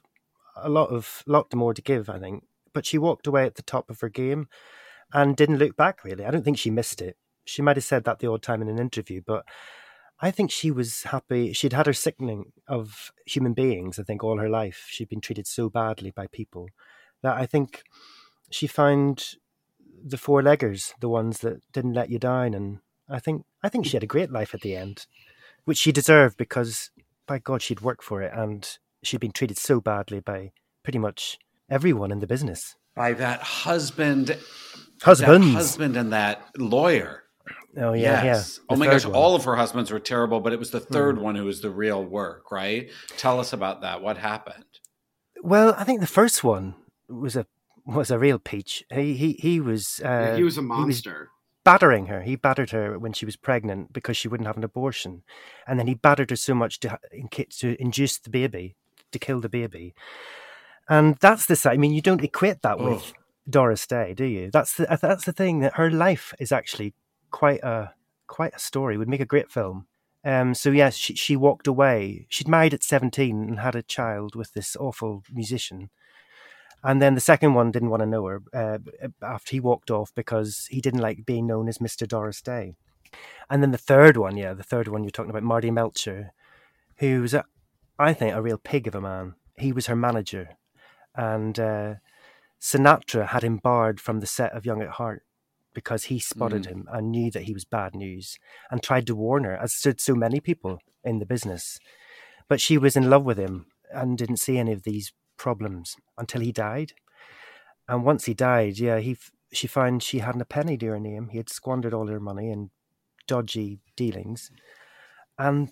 a 0.55 0.69
lot 0.69 0.89
of 0.89 1.23
lot 1.25 1.53
more 1.53 1.73
to 1.73 1.81
give, 1.81 2.09
I 2.09 2.19
think, 2.19 2.43
but 2.73 2.85
she 2.85 2.97
walked 2.97 3.27
away 3.27 3.45
at 3.45 3.55
the 3.55 3.61
top 3.61 3.89
of 3.89 4.01
her 4.01 4.09
game 4.09 4.47
and 5.13 5.35
didn't 5.35 5.57
look 5.57 5.75
back. 5.75 6.03
Really, 6.03 6.25
I 6.25 6.31
don't 6.31 6.43
think 6.43 6.57
she 6.57 6.71
missed 6.71 7.01
it. 7.01 7.17
She 7.45 7.61
might 7.61 7.77
have 7.77 7.83
said 7.83 8.05
that 8.05 8.19
the 8.19 8.31
odd 8.31 8.41
time 8.41 8.61
in 8.61 8.69
an 8.69 8.79
interview, 8.79 9.21
but 9.25 9.45
I 10.19 10.31
think 10.31 10.51
she 10.51 10.71
was 10.71 11.03
happy. 11.03 11.53
She'd 11.53 11.73
had 11.73 11.87
her 11.87 11.93
sickening 11.93 12.53
of 12.67 13.11
human 13.25 13.53
beings. 13.53 13.99
I 13.99 14.03
think 14.03 14.23
all 14.23 14.37
her 14.37 14.49
life 14.49 14.85
she'd 14.87 15.09
been 15.09 15.21
treated 15.21 15.47
so 15.47 15.69
badly 15.69 16.11
by 16.11 16.27
people 16.27 16.69
that 17.21 17.35
I 17.35 17.45
think 17.45 17.83
she 18.49 18.67
found 18.67 19.35
the 20.05 20.17
four 20.17 20.41
leggers, 20.41 20.93
the 20.99 21.09
ones 21.09 21.39
that 21.39 21.61
didn't 21.71 21.93
let 21.93 22.09
you 22.09 22.19
down, 22.19 22.53
and 22.53 22.79
I 23.09 23.19
think 23.19 23.43
I 23.61 23.69
think 23.69 23.85
she 23.85 23.93
had 23.95 24.03
a 24.03 24.07
great 24.07 24.31
life 24.31 24.53
at 24.53 24.61
the 24.61 24.75
end, 24.75 25.05
which 25.65 25.77
she 25.77 25.91
deserved 25.91 26.37
because 26.37 26.91
by 27.27 27.39
God 27.39 27.61
she'd 27.61 27.81
worked 27.81 28.03
for 28.03 28.21
it 28.21 28.31
and 28.33 28.77
she'd 29.03 29.19
been 29.19 29.31
treated 29.31 29.57
so 29.57 29.79
badly 29.81 30.19
by 30.19 30.51
pretty 30.83 30.99
much 30.99 31.37
everyone 31.69 32.11
in 32.11 32.19
the 32.19 32.27
business. 32.27 32.75
By 32.95 33.13
that 33.13 33.41
husband, 33.41 34.37
husband, 35.01 35.53
husband, 35.53 35.97
and 35.97 36.13
that 36.13 36.41
lawyer. 36.57 37.23
Oh 37.75 37.93
yeah, 37.93 38.23
yes. 38.23 38.59
yeah. 38.59 38.65
Oh 38.69 38.75
my 38.77 38.85
third 38.85 38.91
gosh, 38.91 39.05
one. 39.05 39.15
all 39.15 39.35
of 39.35 39.43
her 39.45 39.55
husbands 39.55 39.91
were 39.91 39.99
terrible, 39.99 40.39
but 40.39 40.53
it 40.53 40.59
was 40.59 40.71
the 40.71 40.79
third 40.79 41.17
Hmm. 41.17 41.23
one 41.23 41.35
who 41.35 41.45
was 41.45 41.61
the 41.61 41.71
real 41.71 42.03
work, 42.03 42.51
right? 42.51 42.89
Tell 43.17 43.39
us 43.39 43.51
about 43.51 43.81
that. 43.81 44.01
What 44.01 44.17
happened? 44.17 44.65
Well, 45.41 45.73
I 45.77 45.83
think 45.83 45.99
the 45.99 46.07
first 46.07 46.43
one 46.43 46.75
was 47.09 47.35
a 47.35 47.45
was 47.85 48.11
a 48.11 48.19
real 48.19 48.39
peach. 48.39 48.83
He 48.93 49.15
he 49.15 49.33
he 49.33 49.59
was 49.59 49.99
uh, 50.05 50.07
Yeah, 50.07 50.35
he 50.37 50.43
was 50.43 50.57
a 50.57 50.61
monster. 50.61 51.29
Battering 51.63 52.07
her. 52.07 52.21
He 52.21 52.35
battered 52.35 52.71
her 52.71 52.99
when 52.99 53.13
she 53.13 53.25
was 53.25 53.35
pregnant 53.35 53.93
because 53.93 54.17
she 54.17 54.27
wouldn't 54.27 54.47
have 54.47 54.57
an 54.57 54.63
abortion, 54.63 55.23
and 55.67 55.79
then 55.79 55.87
he 55.87 55.95
battered 55.95 56.29
her 56.29 56.35
so 56.35 56.53
much 56.53 56.79
to 56.81 56.99
to 57.59 57.81
induce 57.81 58.17
the 58.19 58.29
baby 58.29 58.75
to 59.11 59.19
kill 59.19 59.39
the 59.39 59.49
baby. 59.49 59.93
And 60.89 61.15
that's 61.17 61.45
the 61.45 61.55
side. 61.55 61.73
I 61.73 61.77
mean, 61.77 61.93
you 61.93 62.01
don't 62.01 62.23
equate 62.23 62.61
that 62.61 62.79
with 62.79 63.13
Doris 63.49 63.87
Day, 63.87 64.13
do 64.13 64.25
you? 64.25 64.51
That's 64.51 64.75
the 64.75 64.97
that's 65.01 65.25
the 65.25 65.31
thing 65.31 65.59
that 65.59 65.75
her 65.75 65.89
life 65.89 66.33
is 66.39 66.51
actually 66.51 66.93
quite 67.31 67.63
a 67.63 67.93
quite 68.27 68.53
a 68.55 68.59
story. 68.59 68.97
Would 68.97 69.09
make 69.09 69.21
a 69.21 69.25
great 69.25 69.51
film. 69.51 69.87
Um, 70.25 70.53
so 70.53 70.71
yes, 70.71 70.95
she 70.95 71.15
she 71.15 71.35
walked 71.35 71.67
away. 71.67 72.27
She'd 72.29 72.47
married 72.47 72.73
at 72.73 72.83
seventeen 72.83 73.43
and 73.43 73.59
had 73.59 73.75
a 73.75 73.83
child 73.83 74.35
with 74.35 74.53
this 74.53 74.75
awful 74.75 75.23
musician. 75.31 75.89
And 76.83 77.01
then 77.01 77.15
the 77.15 77.21
second 77.21 77.53
one 77.53 77.71
didn't 77.71 77.89
want 77.89 78.01
to 78.01 78.07
know 78.07 78.25
her 78.25 78.41
uh, 78.53 78.77
after 79.21 79.51
he 79.51 79.59
walked 79.59 79.89
off 79.89 80.11
because 80.15 80.67
he 80.69 80.81
didn't 80.81 80.99
like 80.99 81.25
being 81.25 81.47
known 81.47 81.69
as 81.69 81.77
Mr. 81.77 82.07
Doris 82.07 82.41
Day. 82.41 82.75
And 83.49 83.61
then 83.61 83.71
the 83.71 83.77
third 83.77 84.17
one, 84.17 84.35
yeah, 84.37 84.53
the 84.53 84.63
third 84.63 84.87
one 84.87 85.03
you're 85.03 85.11
talking 85.11 85.29
about, 85.29 85.43
Marty 85.43 85.71
Melcher, 85.71 86.33
who 86.97 87.21
was, 87.21 87.33
a, 87.33 87.45
I 87.97 88.13
think, 88.13 88.35
a 88.35 88.41
real 88.41 88.57
pig 88.57 88.87
of 88.87 88.95
a 88.95 89.01
man. 89.01 89.35
He 89.57 89.71
was 89.71 89.85
her 89.85 89.95
manager. 89.95 90.57
And 91.15 91.57
uh, 91.59 91.95
Sinatra 92.59 93.27
had 93.27 93.43
him 93.43 93.57
barred 93.57 94.01
from 94.01 94.19
the 94.19 94.27
set 94.27 94.51
of 94.53 94.65
Young 94.65 94.81
at 94.81 94.89
Heart 94.89 95.23
because 95.73 96.05
he 96.05 96.19
spotted 96.19 96.65
him 96.65 96.87
and 96.91 97.11
knew 97.11 97.31
that 97.31 97.43
he 97.43 97.53
was 97.53 97.65
bad 97.65 97.95
news 97.95 98.37
and 98.69 98.81
tried 98.81 99.07
to 99.07 99.15
warn 99.15 99.43
her, 99.43 99.55
as 99.55 99.79
did 99.81 99.99
so 99.99 100.15
many 100.15 100.39
people 100.39 100.79
in 101.03 101.19
the 101.19 101.25
business. 101.25 101.79
But 102.47 102.61
she 102.61 102.77
was 102.77 102.95
in 102.95 103.09
love 103.09 103.23
with 103.23 103.37
him 103.37 103.67
and 103.91 104.17
didn't 104.17 104.37
see 104.37 104.57
any 104.57 104.71
of 104.71 104.83
these 104.83 105.13
problems 105.37 105.95
until 106.17 106.41
he 106.41 106.51
died. 106.51 106.93
And 107.87 108.03
once 108.03 108.25
he 108.25 108.33
died, 108.33 108.79
yeah, 108.79 108.99
he 108.99 109.17
she 109.51 109.67
found 109.67 110.01
she 110.01 110.19
hadn't 110.19 110.41
a 110.41 110.45
penny 110.45 110.77
to 110.77 110.87
her 110.87 110.99
name. 110.99 111.29
He 111.29 111.37
had 111.37 111.49
squandered 111.49 111.93
all 111.93 112.07
her 112.07 112.19
money 112.19 112.49
in 112.49 112.71
dodgy 113.27 113.81
dealings, 113.95 114.51
and 115.37 115.71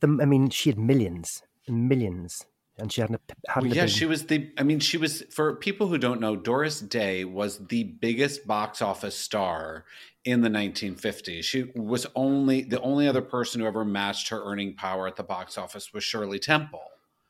the 0.00 0.18
I 0.20 0.26
mean, 0.26 0.50
she 0.50 0.70
had 0.70 0.78
millions, 0.78 1.42
and 1.66 1.88
millions, 1.88 2.44
and 2.78 2.92
she 2.92 3.00
hadn't 3.00 3.20
hadn't 3.48 3.70
Well, 3.70 3.76
yeah, 3.76 3.84
big- 3.84 3.90
she 3.90 4.06
was 4.06 4.26
the. 4.26 4.50
I 4.58 4.62
mean, 4.62 4.80
she 4.80 4.96
was 4.96 5.22
for 5.30 5.56
people 5.56 5.88
who 5.88 5.98
don't 5.98 6.20
know. 6.20 6.36
Doris 6.36 6.80
Day 6.80 7.24
was 7.24 7.66
the 7.66 7.84
biggest 7.84 8.46
box 8.46 8.82
office 8.82 9.16
star 9.16 9.84
in 10.24 10.40
the 10.40 10.48
1950s. 10.48 11.44
She 11.44 11.70
was 11.74 12.06
only 12.14 12.62
the 12.62 12.80
only 12.80 13.08
other 13.08 13.22
person 13.22 13.60
who 13.60 13.66
ever 13.66 13.84
matched 13.84 14.28
her 14.28 14.42
earning 14.44 14.74
power 14.74 15.06
at 15.06 15.16
the 15.16 15.22
box 15.22 15.58
office 15.58 15.92
was 15.92 16.04
Shirley 16.04 16.38
Temple. 16.38 16.82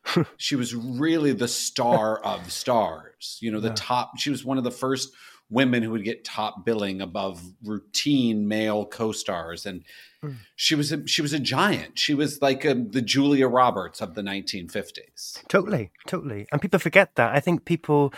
she 0.37 0.56
was 0.56 0.75
really 0.75 1.32
the 1.32 1.49
star 1.49 2.18
of 2.25 2.50
stars. 2.52 3.38
You 3.40 3.50
know, 3.50 3.61
the 3.61 3.68
Yeah. 3.68 3.75
top. 3.76 4.18
She 4.18 4.30
was 4.30 4.44
one 4.44 4.58
of 4.58 4.64
the 4.64 4.70
first 4.70 5.11
women 5.50 5.82
who 5.82 5.90
would 5.90 6.04
get 6.04 6.25
top 6.25 6.64
billing 6.64 7.00
above 7.02 7.42
routine 7.62 8.49
male 8.49 8.84
co-stars, 8.87 9.66
and 9.66 9.84
Mm. 10.25 10.37
she 10.56 10.75
was 10.75 10.90
a, 10.90 11.06
she 11.06 11.20
was 11.20 11.34
a 11.34 11.38
giant. 11.38 11.99
She 11.99 12.14
was 12.14 12.40
like 12.40 12.64
a, 12.64 12.75
the 12.75 13.02
Julia 13.02 13.46
Roberts 13.46 14.00
of 14.00 14.14
the 14.14 14.23
1950s. 14.23 15.46
Totally, 15.49 15.90
totally. 16.06 16.46
And 16.50 16.62
people 16.62 16.78
forget 16.80 17.14
that. 17.16 17.34
I 17.34 17.40
think 17.40 17.66
people 17.66 18.11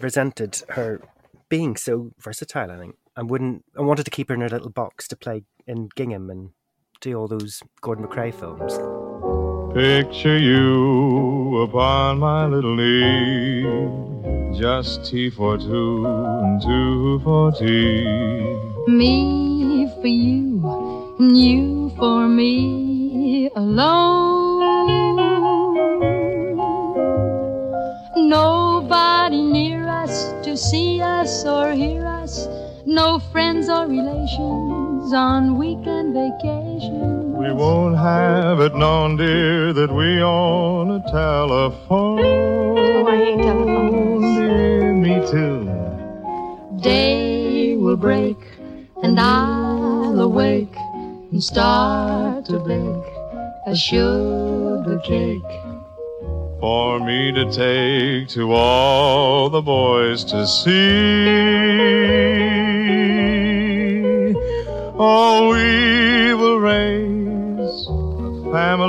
resented 0.00 0.60
her 0.70 1.00
being 1.48 1.76
so 1.76 2.10
versatile, 2.18 2.68
I 2.72 2.78
think, 2.78 2.96
and 3.16 3.30
wouldn't 3.30 3.64
and 3.76 3.86
wanted 3.86 4.04
to 4.06 4.10
keep 4.10 4.28
her 4.28 4.34
in 4.34 4.40
her 4.40 4.48
little 4.48 4.70
box 4.70 5.06
to 5.08 5.16
play 5.16 5.44
in 5.68 5.88
Gingham 5.94 6.30
and 6.30 6.50
do 7.00 7.14
all 7.14 7.28
those 7.28 7.62
Gordon 7.80 8.06
MacRae 8.06 8.32
films. 8.34 9.01
Picture 9.74 10.36
you 10.36 11.62
upon 11.62 12.18
my 12.18 12.44
little 12.44 12.76
knee. 12.76 13.62
Just 14.60 15.06
tea 15.06 15.30
for 15.30 15.56
two 15.56 16.04
and 16.06 16.60
two 16.60 17.20
for 17.24 17.52
tea. 17.52 18.04
Me 18.86 19.88
for 20.02 20.06
you, 20.08 21.16
you 21.18 21.90
for 21.96 22.28
me 22.28 23.48
alone. 23.56 25.16
Nobody 28.28 29.42
near 29.42 29.88
us 29.88 30.34
to 30.44 30.54
see 30.54 31.00
us 31.00 31.46
or 31.46 31.72
hear 31.72 32.06
us. 32.06 32.46
No 32.84 33.18
friends 33.18 33.70
or 33.70 33.86
relations 33.86 35.14
on 35.14 35.56
weekend 35.56 36.12
vacation. 36.12 37.21
We 37.42 37.50
won't 37.50 37.96
have 37.96 38.60
it 38.60 38.76
known, 38.76 39.16
dear, 39.16 39.72
that 39.72 39.90
we 39.90 40.22
own 40.22 40.92
a 40.92 41.02
telephone. 41.10 42.20
Oh, 42.20 43.06
I 43.08 43.16
hate 43.16 43.38
telephones. 43.38 44.38
Dear, 44.38 44.92
me 44.92 45.14
too. 45.28 45.68
Day 46.80 47.74
will 47.74 47.96
break, 47.96 48.36
and 49.02 49.18
I'll 49.18 50.20
awake 50.20 50.76
and 51.32 51.42
start 51.42 52.44
to 52.44 52.60
bake 52.60 53.12
a 53.66 53.74
sugar 53.74 55.00
cake. 55.04 55.42
For 56.60 57.00
me 57.00 57.32
to 57.32 57.50
take 57.50 58.28
to 58.36 58.52
all 58.52 59.50
the 59.50 59.62
boys 59.62 60.22
to 60.26 60.46
see. 60.46 61.82
Oh, 64.96 65.50
we 65.50 65.50
will 65.50 65.52
raise 65.52 65.88
a 65.88 65.91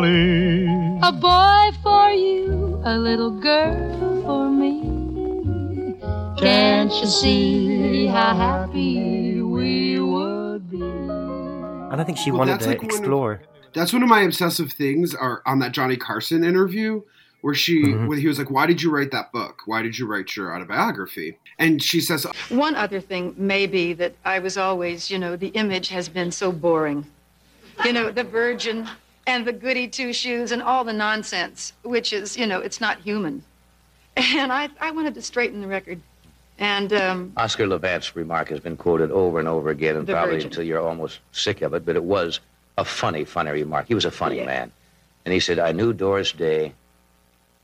family. 0.02 1.00
A 1.02 1.12
boy 1.12 1.78
for 1.82 2.10
you, 2.12 2.82
a 2.86 2.98
little 2.98 3.32
girl 3.32 4.22
for 4.24 4.50
me. 4.50 5.96
Can't 6.38 6.92
you 6.94 7.06
see 7.08 8.08
how 8.08 8.36
happy 8.36 9.42
we 9.42 10.00
would 10.00 10.70
be? 10.70 10.82
And 10.82 12.02
I 12.02 12.04
think 12.04 12.18
she 12.18 12.32
Well, 12.32 12.40
wanted 12.40 12.54
that's 12.54 12.64
to 12.66 12.70
like 12.72 12.82
one 12.82 12.90
of- 12.92 12.98
explore. 12.98 13.42
That's 13.74 13.92
one 13.94 14.04
of 14.04 14.10
my 14.10 14.22
obsessive 14.22 14.72
things 14.72 15.16
are 15.16 15.42
on 15.46 15.60
that 15.60 15.72
Johnny 15.72 15.96
Carson 15.98 16.44
interview 16.44 17.02
where 17.42 17.56
she 17.56 17.84
Mhm. 17.84 18.08
when 18.08 18.20
he 18.20 18.28
was 18.28 18.38
like, 18.40 18.50
Why 18.52 18.66
did 18.66 18.82
you 18.82 18.90
write 18.92 19.12
that 19.12 19.32
book? 19.32 19.62
Why 19.66 19.82
did 19.82 19.98
you 19.98 20.06
write 20.06 20.36
your 20.36 20.56
autobiography? 20.56 21.38
And 21.60 21.82
she 21.82 22.00
says, 22.00 22.26
One 22.50 22.76
other 22.76 23.00
thing 23.02 23.34
may 23.38 23.66
be 23.68 23.94
that 23.94 24.14
I 24.26 24.40
was 24.40 24.58
always, 24.58 25.10
you 25.12 25.18
know, 25.20 25.36
the 25.36 25.48
image 25.50 25.90
has 25.90 26.08
been 26.10 26.32
so 26.32 26.52
boring. 26.52 27.06
You 27.84 27.94
know, 27.94 28.12
the 28.12 28.24
virgin 28.24 28.88
and 29.26 29.46
the 29.48 29.54
goody 29.54 29.88
two 29.88 30.14
shoes 30.14 30.52
and 30.52 30.62
all 30.62 30.84
the 30.84 30.94
nonsense, 30.94 31.74
which 31.84 32.12
is, 32.14 32.38
you 32.38 32.46
know, 32.48 32.60
it's 32.60 32.82
not 32.82 33.00
human. 33.00 33.44
And 34.16 34.52
I, 34.54 34.70
I 34.80 34.92
wanted 34.92 35.16
to 35.16 35.22
straighten 35.22 35.62
the 35.62 35.68
record. 35.68 36.00
And 36.60 36.94
um, 36.94 37.34
Oscar 37.36 37.66
Levant's 37.66 38.16
remark 38.16 38.50
has 38.50 38.60
been 38.60 38.78
quoted 38.78 39.10
over 39.12 39.40
and 39.40 39.48
over 39.48 39.70
again, 39.72 39.96
and 39.96 40.08
probably 40.08 40.36
Virgin. 40.36 40.50
until 40.50 40.64
you're 40.64 40.80
almost 40.80 41.20
sick 41.32 41.62
of 41.64 41.74
it, 41.74 41.84
but 41.86 41.96
it 41.96 42.04
was 42.04 42.40
a 42.78 42.86
funny, 42.86 43.24
funny 43.26 43.50
remark. 43.52 43.88
He 43.88 43.96
was 43.96 44.06
a 44.06 44.12
funny 44.12 44.38
Yeah. 44.38 44.46
man. 44.46 44.72
And 45.26 45.34
he 45.34 45.40
said, 45.40 45.58
I 45.58 45.72
knew 45.72 45.94
Doris 45.94 46.32
Day 46.32 46.74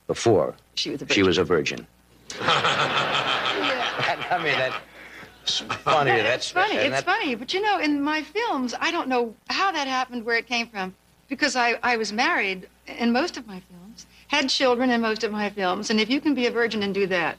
before 0.07 0.55
she 0.75 0.89
was 0.91 1.01
a 1.01 1.05
virgin. 1.05 1.15
she 1.15 1.23
was 1.23 1.37
a 1.37 1.43
virgin. 1.43 1.87
I 2.41 4.39
mean, 4.43 4.57
that's 4.57 5.59
funny. 5.83 6.11
Yeah, 6.11 6.23
that's 6.23 6.45
it's 6.45 6.51
funny. 6.51 6.75
It's 6.75 6.89
that- 6.89 7.05
funny. 7.05 7.35
But 7.35 7.53
you 7.53 7.61
know, 7.61 7.79
in 7.79 8.01
my 8.01 8.21
films, 8.23 8.73
I 8.79 8.91
don't 8.91 9.07
know 9.07 9.35
how 9.49 9.71
that 9.71 9.87
happened, 9.87 10.25
where 10.25 10.37
it 10.37 10.47
came 10.47 10.67
from, 10.67 10.95
because 11.29 11.55
I, 11.55 11.79
I 11.83 11.95
was 11.95 12.11
married 12.11 12.67
in 12.87 13.11
most 13.11 13.37
of 13.37 13.47
my 13.47 13.61
films, 13.61 14.05
had 14.27 14.49
children 14.49 14.89
in 14.89 14.99
most 14.99 15.23
of 15.23 15.31
my 15.31 15.49
films, 15.49 15.89
and 15.89 15.99
if 15.99 16.09
you 16.09 16.19
can 16.19 16.33
be 16.33 16.47
a 16.47 16.51
virgin 16.51 16.83
and 16.83 16.93
do 16.93 17.07
that, 17.07 17.37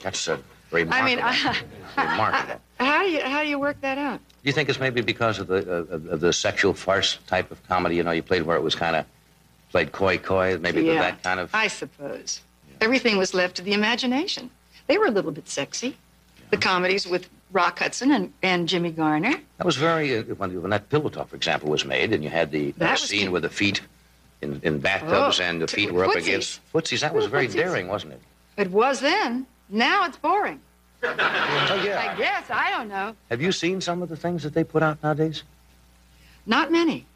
That's 0.00 0.28
a 0.28 0.38
remarkable. 0.70 1.02
I 1.02 1.04
mean, 1.04 1.18
I, 1.20 1.56
remarkable. 2.12 2.60
how 2.78 3.02
do 3.02 3.10
you 3.10 3.20
how 3.20 3.42
do 3.42 3.48
you 3.48 3.58
work 3.58 3.80
that 3.80 3.98
out? 3.98 4.18
Do 4.18 4.48
you 4.48 4.52
think 4.52 4.68
it's 4.68 4.80
maybe 4.80 5.00
because 5.00 5.38
of 5.38 5.46
the 5.46 5.58
uh, 5.58 6.12
of, 6.14 6.20
the 6.20 6.32
sexual 6.32 6.74
farce 6.74 7.18
type 7.26 7.50
of 7.50 7.66
comedy? 7.68 7.96
You 7.96 8.02
know, 8.02 8.10
you 8.10 8.22
played 8.22 8.42
where 8.42 8.56
it 8.56 8.62
was 8.62 8.74
kind 8.74 8.96
of 8.96 9.06
played 9.70 9.92
coy 9.92 10.18
coy, 10.18 10.58
maybe 10.58 10.82
yeah, 10.82 11.00
that 11.00 11.22
kind 11.22 11.40
of. 11.40 11.50
I 11.54 11.68
suppose 11.68 12.40
everything 12.80 13.16
was 13.16 13.32
left 13.34 13.56
to 13.56 13.62
the 13.62 13.72
imagination. 13.72 14.50
They 14.86 14.98
were 14.98 15.06
a 15.06 15.10
little 15.10 15.32
bit 15.32 15.48
sexy. 15.48 15.96
The 16.50 16.56
comedies 16.58 17.06
with 17.06 17.30
Rock 17.52 17.78
Hudson 17.80 18.10
and, 18.12 18.32
and 18.42 18.68
Jimmy 18.68 18.90
Garner. 18.90 19.34
That 19.58 19.66
was 19.66 19.76
very 19.76 20.18
uh, 20.18 20.22
when, 20.22 20.60
when 20.62 20.70
that 20.70 20.88
pillow 20.88 21.08
talk, 21.10 21.28
for 21.28 21.36
example, 21.36 21.68
was 21.70 21.84
made, 21.84 22.12
and 22.12 22.24
you 22.24 22.30
had 22.30 22.50
the 22.50 22.72
That 22.72 22.98
scene 22.98 23.30
with 23.30 23.42
the 23.42 23.50
feet 23.50 23.80
in, 24.40 24.60
in 24.64 24.78
bathtubs, 24.78 25.38
Oh, 25.40 25.44
and 25.44 25.60
the 25.60 25.68
feet 25.68 25.92
were 25.92 26.04
up 26.04 26.12
footsies. 26.12 26.22
against 26.22 26.72
footsies. 26.72 27.00
That 27.00 27.14
was 27.14 27.26
very 27.26 27.48
Footsies. 27.48 27.54
daring, 27.54 27.88
wasn't 27.88 28.14
it? 28.14 28.20
It 28.56 28.70
was 28.70 29.00
then. 29.00 29.46
Now 29.68 30.04
it's 30.06 30.16
boring. 30.16 30.60
Oh 31.04 31.14
yeah. 31.84 32.12
I 32.14 32.16
guess 32.16 32.44
I 32.50 32.70
don't 32.70 32.88
know. 32.88 33.14
Have 33.30 33.42
you 33.42 33.50
seen 33.52 33.80
some 33.80 34.02
of 34.02 34.08
the 34.08 34.16
things 34.16 34.42
that 34.44 34.54
they 34.54 34.62
put 34.64 34.82
out 34.82 35.02
nowadays? 35.02 35.42
Not 36.46 36.70
many. 36.70 37.06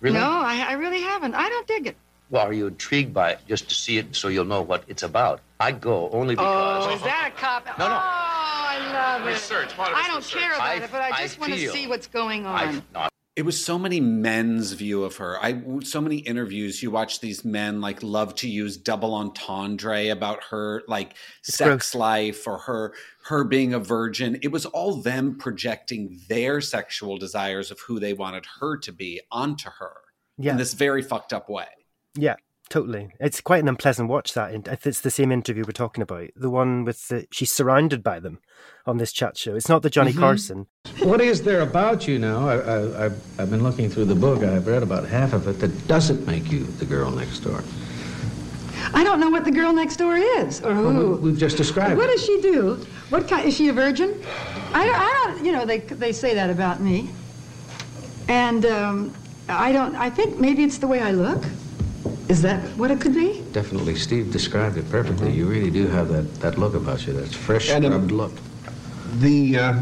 Really? 0.00 0.18
No, 0.18 0.28
I, 0.30 0.66
I 0.68 0.72
really 0.74 1.00
haven't. 1.02 1.34
I 1.34 1.48
don't 1.48 1.66
dig 1.66 1.86
it. 1.88 1.96
Well, 2.30 2.46
are 2.46 2.52
you 2.52 2.66
intrigued 2.66 3.14
by 3.14 3.30
it 3.32 3.40
just 3.48 3.68
to 3.68 3.74
see 3.74 3.98
it 3.98 4.14
so 4.16 4.28
you'll 4.28 4.44
know 4.44 4.62
what 4.62 4.84
it's 4.88 5.02
about? 5.02 5.40
I 5.60 5.72
go 5.72 6.10
only 6.10 6.34
because. 6.34 6.86
Oh, 6.86 6.94
is 6.94 7.02
that 7.02 7.32
a 7.34 7.38
cop? 7.40 7.66
No, 7.78 7.88
no. 7.88 8.00
Oh, 8.02 8.65
I 8.94 9.18
love 9.18 9.26
Research, 9.26 9.70
it. 9.70 9.76
part 9.76 9.92
of 9.92 9.98
I 9.98 10.06
don't 10.08 10.16
research. 10.18 10.40
care 10.40 10.54
about 10.54 10.66
I- 10.68 10.74
it, 10.76 10.88
but 10.92 11.00
I 11.00 11.08
I 11.10 11.22
just 11.22 11.38
want 11.40 11.52
to 11.52 11.68
see 11.70 11.86
what's 11.86 12.06
going 12.06 12.46
on. 12.46 12.82
I, 12.94 13.08
It 13.36 13.44
was 13.44 13.62
so 13.62 13.78
many 13.78 14.00
men's 14.00 14.72
view 14.72 15.04
of 15.04 15.16
her. 15.16 15.36
I 15.44 15.60
so 15.82 16.00
many 16.00 16.16
interviews. 16.18 16.82
You 16.82 16.90
watch 16.90 17.20
these 17.20 17.44
men 17.44 17.82
like 17.82 18.02
love 18.02 18.34
to 18.36 18.48
use 18.48 18.78
double 18.78 19.14
entendre 19.14 20.08
about 20.10 20.42
her 20.44 20.82
like 20.88 21.16
sex 21.42 21.92
gross. 21.92 21.94
life 21.94 22.46
or 22.46 22.56
her 22.58 22.94
her 23.24 23.44
being 23.44 23.74
a 23.74 23.78
virgin. 23.78 24.38
It 24.42 24.52
was 24.52 24.64
all 24.64 25.02
them 25.02 25.36
projecting 25.36 26.18
their 26.30 26.62
sexual 26.62 27.18
desires 27.18 27.70
of 27.70 27.78
who 27.80 28.00
they 28.00 28.14
wanted 28.14 28.46
her 28.60 28.78
to 28.78 28.90
be 28.92 29.20
onto 29.30 29.68
her 29.68 29.96
Yeah. 30.38 30.52
in 30.52 30.56
this 30.56 30.72
very 30.72 31.02
fucked 31.02 31.34
up 31.34 31.50
way. 31.50 31.68
Yeah, 32.14 32.36
totally. 32.68 33.10
It's 33.20 33.40
quite 33.40 33.62
an 33.62 33.68
unpleasant 33.68 34.08
watch. 34.08 34.32
That 34.34 34.68
if 34.68 34.86
it's 34.86 35.00
the 35.00 35.10
same 35.10 35.32
interview 35.32 35.64
we're 35.66 35.72
talking 35.72 36.02
about, 36.02 36.30
the 36.36 36.50
one 36.50 36.84
with 36.84 37.08
the 37.08 37.26
she's 37.30 37.52
surrounded 37.52 38.02
by 38.02 38.20
them 38.20 38.40
on 38.86 38.98
this 38.98 39.12
chat 39.12 39.36
show. 39.36 39.54
It's 39.56 39.68
not 39.68 39.82
the 39.82 39.90
Johnny 39.90 40.12
Carson. 40.12 40.66
What 41.02 41.20
is 41.20 41.42
there 41.42 41.60
about 41.60 42.06
you 42.06 42.18
now? 42.18 42.48
I, 42.48 42.56
I, 42.56 43.04
I've, 43.06 43.40
I've 43.40 43.50
been 43.50 43.62
looking 43.62 43.90
through 43.90 44.04
the 44.06 44.14
book. 44.14 44.42
I've 44.42 44.66
read 44.66 44.82
about 44.82 45.06
half 45.06 45.32
of 45.32 45.48
it 45.48 45.58
that 45.60 45.88
doesn't 45.88 46.26
make 46.26 46.50
you 46.50 46.64
the 46.64 46.84
girl 46.84 47.10
next 47.10 47.40
door. 47.40 47.62
I 48.94 49.02
don't 49.02 49.18
know 49.18 49.30
what 49.30 49.44
the 49.44 49.50
girl 49.50 49.72
next 49.72 49.96
door 49.96 50.16
is 50.16 50.62
or 50.62 50.72
who. 50.74 50.84
Well, 51.10 51.18
we've 51.18 51.38
just 51.38 51.56
described 51.56 51.96
What 51.96 52.08
it. 52.08 52.12
does 52.12 52.24
she 52.24 52.40
do? 52.40 52.74
What 53.10 53.26
kind? 53.28 53.46
Is 53.46 53.56
she 53.56 53.68
a 53.68 53.72
virgin? 53.72 54.22
I, 54.72 54.88
I 54.88 55.24
don't. 55.32 55.44
You 55.44 55.52
know, 55.52 55.64
they 55.66 55.78
they 55.78 56.12
say 56.12 56.34
that 56.34 56.50
about 56.50 56.80
me. 56.80 57.10
And 58.28 58.64
um, 58.66 59.14
I 59.48 59.72
don't. 59.72 59.96
I 59.96 60.10
think 60.10 60.38
maybe 60.38 60.62
it's 60.64 60.78
the 60.78 60.86
way 60.86 61.00
I 61.00 61.10
look. 61.12 61.42
Is 62.28 62.42
that 62.42 62.60
what 62.76 62.90
it 62.90 63.00
could 63.00 63.14
be? 63.14 63.42
Definitely, 63.52 63.94
Steve 63.94 64.32
described 64.32 64.76
it 64.76 64.90
perfectly. 64.90 65.32
You 65.32 65.46
really 65.46 65.70
do 65.70 65.86
have 65.86 66.08
that, 66.08 66.22
that 66.40 66.58
look 66.58 66.74
about 66.74 67.06
you, 67.06 67.12
that 67.12 67.32
fresh, 67.32 67.70
And, 67.70 67.84
um, 67.84 67.92
scrubbed 67.92 68.10
look. 68.10 68.32
The 69.20 69.58
uh, 69.58 69.80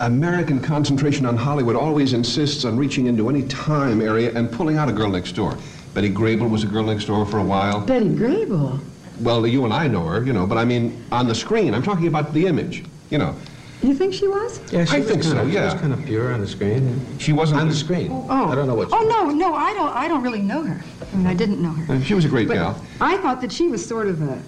American 0.00 0.60
concentration 0.60 1.24
on 1.24 1.36
Hollywood 1.36 1.76
always 1.76 2.14
insists 2.14 2.64
on 2.64 2.76
reaching 2.76 3.06
into 3.06 3.28
any 3.28 3.42
time 3.42 4.00
area 4.00 4.32
and 4.34 4.50
pulling 4.50 4.76
out 4.76 4.88
a 4.88 4.92
girl 4.92 5.08
next 5.08 5.32
door. 5.32 5.56
Betty 5.94 6.10
Grable 6.10 6.50
was 6.50 6.64
a 6.64 6.66
girl 6.66 6.84
next 6.84 7.04
door 7.04 7.24
for 7.24 7.38
a 7.38 7.44
while. 7.44 7.80
Betty 7.80 8.08
Grable. 8.08 8.80
Well, 9.20 9.46
you 9.46 9.64
and 9.64 9.72
I 9.72 9.86
know 9.86 10.04
her, 10.04 10.24
you 10.24 10.32
know, 10.32 10.46
but 10.46 10.58
I 10.58 10.64
mean, 10.64 11.04
on 11.12 11.28
the 11.28 11.34
screen, 11.34 11.74
I'm 11.74 11.82
talking 11.82 12.08
about 12.08 12.32
the 12.34 12.46
image, 12.46 12.84
you 13.10 13.18
know. 13.18 13.36
You 13.82 13.94
think 13.94 14.12
she 14.12 14.26
was? 14.26 14.60
Yeah, 14.72 14.84
she 14.84 14.96
I 14.96 14.98
was 15.00 15.08
think 15.08 15.22
kinda, 15.22 15.36
so, 15.44 15.50
She 15.50 15.56
was 15.56 15.74
kind 15.74 15.92
of 15.92 16.04
pure 16.04 16.32
on 16.32 16.40
the 16.40 16.48
screen. 16.48 17.00
She 17.18 17.32
wasn't. 17.32 17.60
On 17.60 17.68
the 17.68 17.74
screen. 17.74 18.10
Oh. 18.28 18.48
I 18.48 18.54
don't 18.56 18.66
know 18.66 18.74
what. 18.74 18.88
Oh 18.92 19.02
no, 19.02 19.30
no, 19.30 19.54
I 19.54 19.72
don't. 19.74 19.94
I 19.94 20.08
don't 20.08 20.22
really 20.22 20.42
know 20.42 20.62
her. 20.62 20.82
I 21.12 21.16
mean, 21.16 21.26
I 21.26 21.34
didn't 21.34 21.62
know 21.62 21.70
her. 21.70 22.00
She 22.02 22.14
was 22.14 22.24
a 22.24 22.28
great 22.28 22.48
But 22.48 22.54
gal. 22.54 22.84
I 23.00 23.16
thought 23.18 23.40
that 23.40 23.52
she 23.52 23.68
was 23.68 23.84
sort 23.86 24.08
of 24.08 24.20
a, 24.20 24.42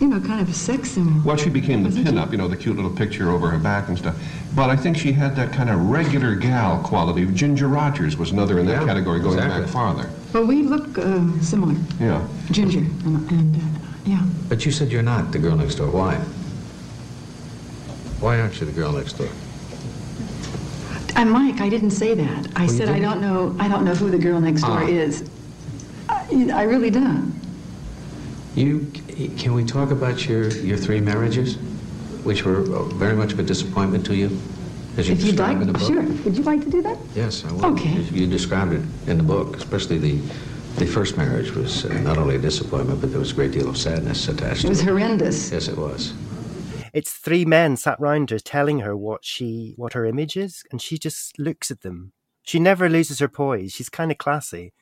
you 0.00 0.06
know, 0.06 0.20
kind 0.20 0.40
of 0.40 0.48
a 0.48 0.54
sex 0.54 0.92
symbol. 0.92 1.20
Well, 1.24 1.36
she 1.36 1.50
became 1.50 1.82
the 1.82 1.88
Wasn't 1.88 2.06
pinup, 2.06 2.30
you 2.30 2.38
know, 2.38 2.46
the 2.46 2.56
cute 2.56 2.76
little 2.76 2.90
picture 2.90 3.30
over 3.30 3.50
her 3.50 3.58
back 3.58 3.88
and 3.88 3.98
stuff. 3.98 4.16
But 4.54 4.70
I 4.70 4.76
think 4.76 4.96
she 4.96 5.10
had 5.12 5.34
that 5.36 5.52
kind 5.52 5.68
of 5.68 5.90
regular 5.90 6.36
gal 6.36 6.78
quality. 6.84 7.26
Ginger 7.26 7.66
Rogers 7.66 8.16
was 8.16 8.30
another 8.30 8.60
in 8.60 8.66
that 8.66 8.82
Yeah, 8.82 8.86
category 8.86 9.18
going 9.20 9.38
exactly. 9.38 9.62
back 9.62 9.70
farther. 9.72 10.08
Well, 10.32 10.46
we 10.46 10.62
look 10.62 10.96
uh, 10.98 11.20
similar. 11.40 11.74
Yeah. 11.98 12.26
Ginger 12.52 12.78
and, 12.78 13.28
and 13.30 13.56
uh, 13.56 13.60
yeah. 14.06 14.22
But 14.48 14.64
you 14.64 14.70
said 14.70 14.92
you're 14.92 15.02
not 15.02 15.32
the 15.32 15.38
girl 15.40 15.56
next 15.56 15.74
door. 15.76 15.90
Why? 15.90 16.20
Why 18.22 18.38
aren't 18.40 18.60
you 18.60 18.66
the 18.66 18.72
girl 18.72 18.92
next 18.92 19.14
door? 19.14 19.28
And 21.16 21.28
Mike, 21.30 21.60
I 21.60 21.68
didn't 21.68 21.90
say 21.90 22.14
that. 22.14 22.48
I 22.56 22.62
you 22.64 22.68
said 22.70 22.88
I 22.88 23.00
don't 23.00 23.20
know. 23.20 23.54
I 23.58 23.66
don't 23.68 23.84
know 23.84 23.94
who 23.94 24.10
the 24.10 24.18
girl 24.18 24.40
next 24.40 24.62
door 24.62 24.78
Ah. 24.80 24.86
is. 24.86 25.28
I, 26.08 26.50
I 26.54 26.62
really 26.62 26.88
don't. 26.90 27.34
You 28.54 28.86
can 29.36 29.54
we 29.54 29.64
talk 29.64 29.90
about 29.90 30.28
your 30.28 30.48
your 30.50 30.76
three 30.78 31.00
marriages, 31.00 31.56
which 32.22 32.44
were 32.44 32.60
uh, 32.60 32.84
very 32.94 33.16
much 33.16 33.32
of 33.32 33.38
a 33.40 33.42
disappointment 33.42 34.06
to 34.06 34.14
you, 34.14 34.30
as 34.96 35.08
you 35.08 35.14
If 35.14 35.24
you'd 35.24 35.38
like, 35.40 35.56
in 35.60 35.66
the 35.66 35.72
book. 35.72 35.82
sure. 35.82 36.02
Would 36.24 36.36
you 36.36 36.44
like 36.44 36.62
to 36.62 36.70
do 36.70 36.80
that? 36.82 36.98
Yes, 37.16 37.44
I 37.44 37.52
would. 37.52 37.64
Okay. 37.78 38.00
You 38.12 38.26
described 38.28 38.72
it 38.72 38.82
in 39.08 39.16
the 39.18 39.24
book, 39.24 39.56
especially 39.56 39.98
the 39.98 40.18
the 40.76 40.86
first 40.86 41.16
marriage 41.18 41.50
was 41.54 41.84
uh, 41.84 41.92
not 42.00 42.16
only 42.18 42.36
a 42.36 42.38
disappointment, 42.38 43.00
but 43.00 43.10
there 43.10 43.18
was 43.20 43.32
a 43.32 43.34
great 43.34 43.50
deal 43.52 43.68
of 43.68 43.76
sadness 43.76 44.28
attached 44.28 44.64
It 44.64 44.68
was 44.68 44.78
to 44.78 44.84
it. 44.84 44.88
horrendous. 44.90 45.50
Yes, 45.50 45.66
it 45.68 45.76
was. 45.76 46.14
It's 46.92 47.12
three 47.12 47.44
men 47.44 47.76
sat 47.76 47.98
round 48.00 48.30
her 48.30 48.38
telling 48.38 48.80
her 48.80 48.96
what 48.96 49.24
she 49.24 49.74
what 49.76 49.94
her 49.94 50.04
image 50.04 50.36
is, 50.36 50.64
and 50.70 50.80
she 50.80 50.98
just 50.98 51.38
looks 51.38 51.70
at 51.70 51.80
them. 51.80 52.12
She 52.42 52.58
never 52.58 52.88
loses 52.88 53.18
her 53.20 53.28
poise. 53.28 53.72
She's 53.72 53.88
kind 53.88 54.10
of 54.10 54.18
classy. 54.18 54.72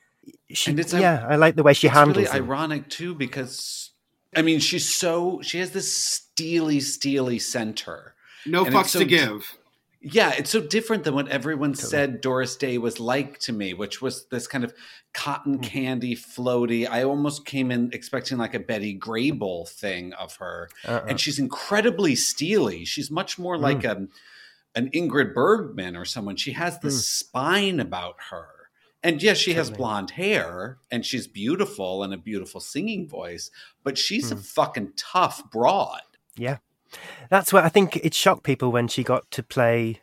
She, 0.51 0.71
And 0.71 0.79
it's- 0.79 0.99
yeah, 0.99 1.25
I 1.27 1.35
like 1.35 1.55
the 1.55 1.63
way 1.63 1.73
she 1.73 1.87
it's 1.87 1.95
handles 1.95 2.17
really 2.17 2.29
ironic 2.39 2.89
too 2.89 3.15
because 3.15 3.91
I 4.35 4.41
mean 4.41 4.59
she's 4.59 4.87
so 4.93 5.39
she 5.41 5.59
has 5.59 5.71
this 5.71 5.95
steely, 5.95 6.79
steely 6.79 7.39
center. 7.39 8.15
No 8.45 8.65
And 8.65 8.73
fucks 8.75 8.87
so 8.89 8.99
to 8.99 9.05
give. 9.05 9.57
Yeah, 10.03 10.31
it's 10.35 10.49
so 10.49 10.59
different 10.61 11.03
than 11.03 11.13
what 11.13 11.27
everyone 11.27 11.75
said 11.75 12.21
Doris 12.21 12.55
Day 12.55 12.79
was 12.79 12.99
like 12.99 13.37
to 13.41 13.53
me, 13.53 13.75
which 13.75 14.01
was 14.01 14.25
this 14.31 14.47
kind 14.47 14.63
of 14.63 14.73
cotton 15.13 15.55
Hmm. 15.55 15.61
candy, 15.61 16.15
floaty. 16.15 16.89
I 16.89 17.03
almost 17.03 17.45
came 17.45 17.69
in 17.69 17.91
expecting 17.93 18.39
like 18.39 18.55
a 18.55 18.59
Betty 18.59 18.97
Grable 18.97 19.69
thing 19.69 20.13
of 20.13 20.37
her, 20.37 20.69
Uh-uh. 20.87 21.05
and 21.07 21.19
she's 21.19 21.37
incredibly 21.37 22.15
steely. 22.15 22.83
She's 22.83 23.11
much 23.11 23.37
more 23.37 23.57
Hmm. 23.57 23.61
like 23.63 23.83
a, 23.83 24.07
an 24.73 24.89
Ingrid 24.91 25.35
Bergman 25.35 25.95
or 25.95 26.05
someone. 26.05 26.35
She 26.35 26.53
has 26.53 26.79
this 26.79 27.07
spine 27.07 27.79
about 27.79 28.15
her. 28.31 28.47
And 29.03 29.21
yes, 29.21 29.37
she 29.37 29.53
has 29.53 29.69
blonde 29.71 30.11
hair 30.11 30.77
and 30.91 31.05
she's 31.05 31.27
beautiful 31.27 32.03
and 32.03 32.13
a 32.13 32.17
beautiful 32.17 32.59
singing 32.61 33.07
voice, 33.07 33.51
but 33.83 33.97
she's 33.99 34.31
a 34.31 34.35
Hmm. 34.35 34.41
fucking 34.41 34.93
tough 34.95 35.49
broad. 35.51 36.01
Yeah. 36.35 36.57
That's 37.29 37.53
what 37.53 37.63
I 37.63 37.69
think 37.69 37.97
it 37.97 38.13
shocked 38.13 38.43
people 38.43 38.71
when 38.71 38.87
she 38.87 39.03
got 39.03 39.29
to 39.31 39.43
play 39.43 39.99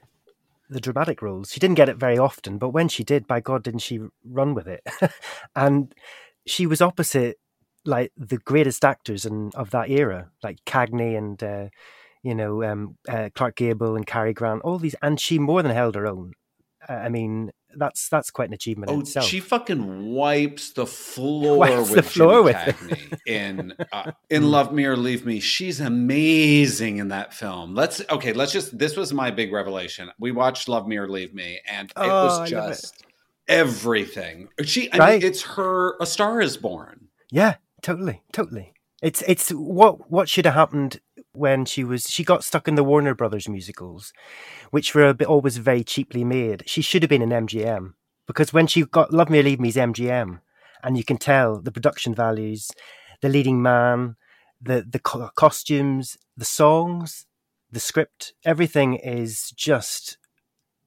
the 0.70 0.80
dramatic 0.80 1.22
roles. 1.22 1.50
She 1.50 1.60
didn't 1.60 1.76
get 1.76 1.88
it 1.88 1.96
very 1.96 2.18
often, 2.18 2.58
but 2.58 2.70
when 2.70 2.88
she 2.88 3.04
did, 3.04 3.26
by 3.26 3.40
God, 3.40 3.62
didn't 3.62 3.80
she 3.80 4.00
run 4.24 4.54
with 4.54 4.66
it? 4.66 4.82
and 5.56 5.94
she 6.46 6.66
was 6.66 6.80
opposite 6.80 7.38
like 7.84 8.12
the 8.16 8.38
greatest 8.38 8.84
actors 8.84 9.24
in, 9.24 9.50
of 9.54 9.70
that 9.70 9.90
era, 9.90 10.30
like 10.42 10.58
Cagney 10.66 11.16
and 11.16 11.42
uh, 11.42 11.68
you 12.22 12.34
know 12.34 12.62
um, 12.62 12.96
uh, 13.08 13.30
Clark 13.34 13.56
Gable 13.56 13.96
and 13.96 14.06
Cary 14.06 14.34
Grant, 14.34 14.62
all 14.62 14.78
these, 14.78 14.96
and 15.02 15.20
she 15.20 15.38
more 15.38 15.62
than 15.62 15.72
held 15.72 15.94
her 15.94 16.06
own. 16.06 16.32
Uh, 16.88 16.94
I 16.94 17.08
mean, 17.08 17.50
that's 17.76 18.08
that's 18.08 18.30
quite 18.30 18.48
an 18.48 18.54
achievement 18.54 18.90
Oh, 18.90 19.00
itself. 19.00 19.26
she 19.26 19.40
fucking 19.40 20.12
wipes 20.14 20.70
the 20.70 20.86
floor 20.86 21.58
Wipes 21.58 21.90
with 21.90 21.96
the 21.96 22.02
floor 22.02 22.50
Jimmy 22.50 22.74
with. 22.90 23.20
In 23.26 23.74
uh, 23.92 24.12
in 24.30 24.50
Love 24.50 24.72
Me 24.72 24.84
or 24.86 24.96
Leave 24.96 25.26
Me. 25.26 25.38
She's 25.40 25.80
amazing 25.80 26.96
in 26.96 27.08
that 27.08 27.34
film. 27.34 27.74
Let's 27.74 28.02
okay. 28.10 28.32
Let's 28.32 28.52
just. 28.52 28.78
This 28.78 28.96
was 28.96 29.12
my 29.12 29.30
big 29.30 29.52
revelation. 29.52 30.10
We 30.18 30.32
watched 30.32 30.68
Love 30.68 30.88
Me 30.88 30.96
or 30.96 31.08
Leave 31.08 31.34
Me, 31.34 31.60
and 31.70 31.88
it 31.90 31.92
Oh, 31.96 32.02
I 32.02 32.24
was 32.24 32.38
love 32.38 32.48
just 32.48 33.04
everything. 33.48 34.48
She. 34.64 34.90
I 34.92 34.98
Right. 34.98 35.20
mean, 35.22 35.28
it's 35.30 35.42
her. 35.42 35.96
A 36.00 36.06
Star 36.06 36.40
Is 36.40 36.56
Born. 36.56 37.08
Yeah, 37.30 37.56
totally, 37.82 38.22
totally. 38.32 38.72
It's 39.02 39.22
it's 39.28 39.50
what 39.50 40.10
what 40.10 40.28
should 40.28 40.44
have 40.46 40.54
happened 40.54 41.00
when 41.38 41.64
she 41.64 41.84
was 41.84 42.10
she 42.10 42.24
got 42.24 42.44
stuck 42.44 42.68
in 42.68 42.74
the 42.74 42.84
Warner 42.84 43.14
Brothers 43.14 43.48
musicals, 43.48 44.12
which 44.70 44.94
were 44.94 45.12
bit 45.14 45.28
always 45.28 45.56
very 45.58 45.84
cheaply 45.84 46.24
made. 46.24 46.64
She 46.66 46.82
should 46.82 47.02
have 47.02 47.10
been 47.10 47.22
in 47.22 47.30
MGM 47.30 47.94
because 48.26 48.52
when 48.52 48.66
she 48.66 48.84
got 48.84 49.12
Love 49.12 49.30
Me 49.30 49.40
or 49.40 49.42
Leave 49.42 49.60
Me's 49.60 49.76
MGM, 49.76 50.40
and 50.82 50.96
you 50.96 51.04
can 51.04 51.16
tell 51.16 51.60
the 51.60 51.72
production 51.72 52.14
values, 52.14 52.70
the 53.22 53.28
leading 53.28 53.62
man, 53.62 54.16
the 54.60 54.84
the 54.88 54.98
co- 54.98 55.30
costumes, 55.34 56.16
the 56.36 56.44
songs, 56.44 57.26
the 57.70 57.80
script, 57.80 58.34
everything 58.44 58.94
is 58.94 59.50
just 59.56 60.18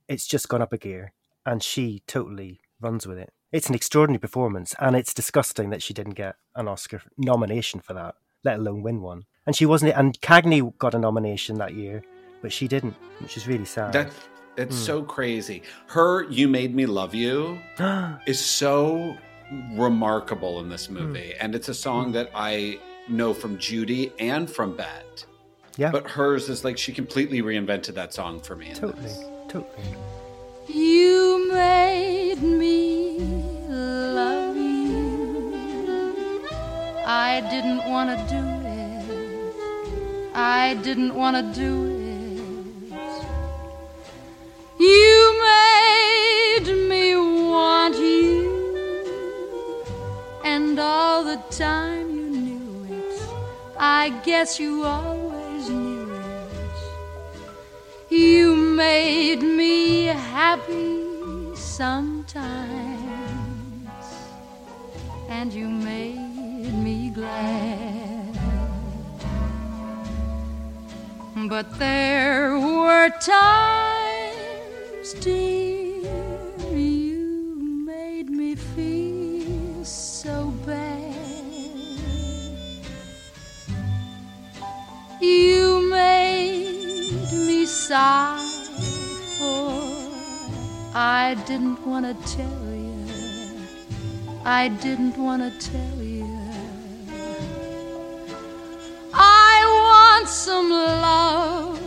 it's 0.07 0.27
just 0.27 0.49
gone 0.49 0.61
up 0.61 0.73
a 0.73 0.77
gear, 0.77 1.13
and 1.45 1.63
she 1.63 2.03
totally 2.07 2.61
runs 2.79 3.07
with 3.07 3.17
it. 3.17 3.31
It's 3.51 3.69
an 3.69 3.75
extraordinary 3.75 4.19
performance, 4.19 4.75
and 4.79 4.95
it's 4.95 5.13
disgusting 5.13 5.69
that 5.71 5.83
she 5.83 5.93
didn't 5.93 6.13
get 6.13 6.35
an 6.55 6.67
Oscar 6.67 7.01
nomination 7.17 7.79
for 7.79 7.93
that, 7.93 8.15
let 8.43 8.59
alone 8.59 8.81
win 8.81 9.01
one. 9.01 9.23
And 9.51 9.55
she 9.57 9.65
wasn't. 9.65 9.97
And 9.97 10.17
Cagney 10.21 10.61
got 10.77 10.93
a 10.95 10.97
nomination 10.97 11.57
that 11.57 11.73
year, 11.73 12.05
but 12.41 12.53
she 12.53 12.69
didn't, 12.69 12.95
which 13.19 13.35
is 13.35 13.47
really 13.49 13.65
sad. 13.65 13.91
That 13.91 14.09
it's 14.55 14.77
Hmm. 14.77 14.81
so 14.85 15.03
crazy. 15.03 15.63
Her 15.87 16.23
"You 16.29 16.47
Made 16.47 16.73
Me 16.73 16.85
Love 16.85 17.13
You" 17.13 17.59
is 18.25 18.39
so 18.39 19.17
remarkable 19.75 20.59
in 20.59 20.67
Hmm. 20.67 20.71
this 20.71 20.89
movie, 20.89 21.33
and 21.41 21.53
it's 21.53 21.67
a 21.67 21.73
song 21.73 22.13
that 22.13 22.29
I 22.33 22.79
know 23.09 23.33
from 23.33 23.57
Judy 23.57 24.13
and 24.19 24.49
from 24.49 24.77
Bette. 24.77 25.25
yeah, 25.75 25.91
But 25.91 26.09
hers 26.11 26.47
is 26.47 26.63
like 26.63 26.77
she 26.77 26.93
completely 26.93 27.41
reinvented 27.41 27.93
that 27.95 28.13
song 28.13 28.39
for 28.39 28.55
me. 28.55 28.69
in 28.69 28.75
totally, 28.75 29.01
this. 29.03 29.19
totally. 29.49 29.89
You 30.69 31.51
made 31.51 32.41
me 32.41 33.19
love 33.67 34.55
you. 34.55 36.45
I 37.05 37.41
didn't 37.51 37.83
want 37.89 38.07
to 38.17 38.17
do 38.33 38.41
it. 38.47 38.60
I 40.33 40.75
didn't 40.75 41.13
want 41.13 41.35
to 41.35 41.43
do 41.59 41.85
it. 41.85 42.01
You 44.79 45.39
made 45.41 46.67
me 46.89 47.15
want 47.15 47.95
you. 47.97 48.49
And 50.43 50.79
all 50.79 51.23
the 51.23 51.37
time 51.49 52.09
you 52.15 52.29
knew 52.29 52.87
it. 52.95 53.21
I 53.77 54.09
guess 54.23 54.59
you 54.59 54.83
always 54.83 55.69
knew 55.69 56.11
it. 56.13 56.79
You 58.09 58.55
made 58.55 59.41
me 59.41 60.05
happy 60.05 61.55
sometimes, 61.55 62.39
and 65.29 65.53
you 65.53 65.67
made 65.69 66.73
me 66.73 67.09
glad. 67.09 68.10
But 71.49 71.79
there 71.79 72.57
were 72.59 73.09
times, 73.19 75.13
dear, 75.19 76.03
you 76.71 77.83
made 77.85 78.29
me 78.29 78.55
feel 78.55 79.83
so 79.83 80.53
bad. 80.65 81.15
You 85.19 85.89
made 85.89 87.31
me 87.31 87.65
sigh, 87.65 88.37
for 89.37 89.83
I 90.93 91.35
didn't 91.47 91.85
want 91.85 92.05
to 92.05 92.13
tell 92.37 92.65
you. 92.73 93.05
I 94.45 94.69
didn't 94.69 95.17
want 95.17 95.41
to 95.41 95.51
tell 95.71 95.95
you. 95.95 96.00
Some 100.27 100.69
love. 100.69 101.79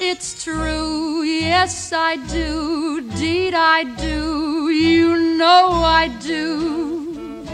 It's 0.00 0.42
true, 0.42 1.22
yes, 1.22 1.92
I 1.92 2.16
do. 2.26 3.08
Deed, 3.16 3.54
I 3.54 3.84
do. 3.84 4.70
You 4.70 5.36
know 5.36 5.82
I 5.84 6.08
do. 6.20 7.46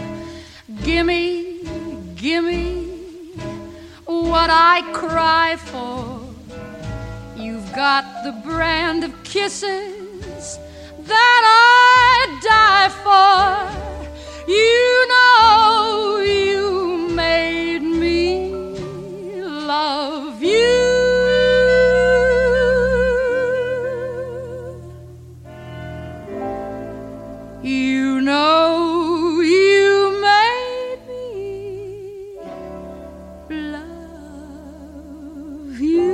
Gimme, 0.83 1.63
gimme 2.15 2.79
what 4.05 4.49
I 4.49 4.81
cry 4.93 5.55
for. 5.57 6.19
You've 7.35 7.71
got 7.73 8.23
the 8.23 8.31
brand 8.43 9.03
of 9.03 9.11
kisses 9.23 10.57
that 10.99 11.41
I 11.45 12.39
die 12.41 12.89
for. 13.03 14.51
You 14.51 15.07
know 15.07 15.68
love 19.79 20.43
you. 20.43 20.57
You 27.63 28.19
know 28.19 29.39
you 29.39 30.19
made 30.21 30.99
me 31.07 32.37
love 33.49 33.79
you. 35.79 36.09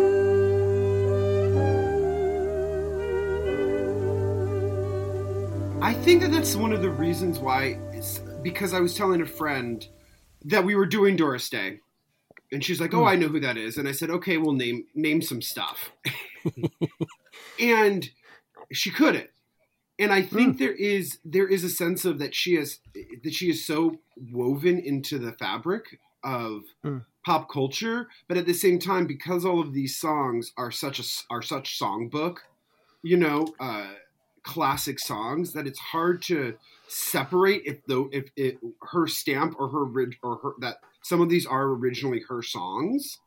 I 5.82 5.94
think 5.94 6.22
that 6.22 6.32
that's 6.32 6.56
one 6.56 6.72
of 6.72 6.84
the 6.84 6.90
reasons 6.92 7.40
why, 7.40 7.80
because 8.44 8.76
I 8.76 8.80
was 8.80 8.94
telling 8.94 9.22
a 9.22 9.26
friend 9.26 9.88
that 10.44 10.64
we 10.64 10.76
were 10.76 10.86
doing 10.86 11.16
Doris 11.16 11.50
Day, 11.50 11.80
and 12.52 12.64
she's 12.64 12.80
like, 12.80 12.94
"Oh, 12.94 13.02
hmm. 13.02 13.08
I 13.08 13.16
know 13.16 13.28
who 13.28 13.40
that 13.40 13.58
is," 13.58 13.78
and 13.78 13.88
I 13.88 13.92
said, 13.92 14.10
"Okay, 14.10 14.38
well, 14.38 14.54
name 14.54 14.86
name 14.94 15.22
some 15.22 15.42
stuff," 15.42 15.92
and 17.60 18.10
she 18.72 18.92
couldn't. 18.92 19.30
And 19.98 20.12
I 20.12 20.22
think 20.22 20.54
hmm. 20.54 20.58
there 20.58 20.74
is 20.74 21.20
there 21.24 21.48
is 21.48 21.64
a 21.64 21.70
sense 21.70 22.06
of 22.06 22.20
that 22.20 22.36
she 22.36 22.56
is 22.56 22.80
that 23.24 23.34
she 23.34 23.50
is 23.50 23.66
so 23.66 24.00
woven 24.32 24.80
into 24.80 25.18
the 25.18 25.32
fabric 25.34 26.00
of 26.24 26.64
hmm. 26.84 26.98
pop 27.26 27.50
culture, 27.50 28.08
but 28.28 28.38
at 28.38 28.46
the 28.46 28.54
same 28.54 28.80
time, 28.80 29.08
because 29.08 29.46
all 29.46 29.62
of 29.62 29.74
these 29.74 29.96
songs 29.96 30.52
are 30.58 30.72
such 30.72 31.00
a 31.00 31.04
are 31.30 31.42
such 31.42 31.80
songbook, 31.80 32.40
you 33.04 33.16
know, 33.16 33.48
uh, 33.60 33.92
classic 34.44 35.00
songs, 35.00 35.54
that 35.54 35.68
it's 35.68 35.80
hard 35.80 36.22
to 36.24 36.56
separate 36.88 37.64
if 37.66 37.78
though 37.88 38.10
if 38.12 38.30
it 38.36 38.60
her 38.82 39.08
stamp 39.08 39.56
or 39.60 39.70
her 39.70 39.86
or 40.24 40.38
her 40.38 40.52
that 40.60 40.78
some 41.06 41.22
of 41.22 41.30
these 41.30 41.46
are 41.46 41.66
originally 41.66 42.24
her 42.28 42.42
songs. 42.42 43.20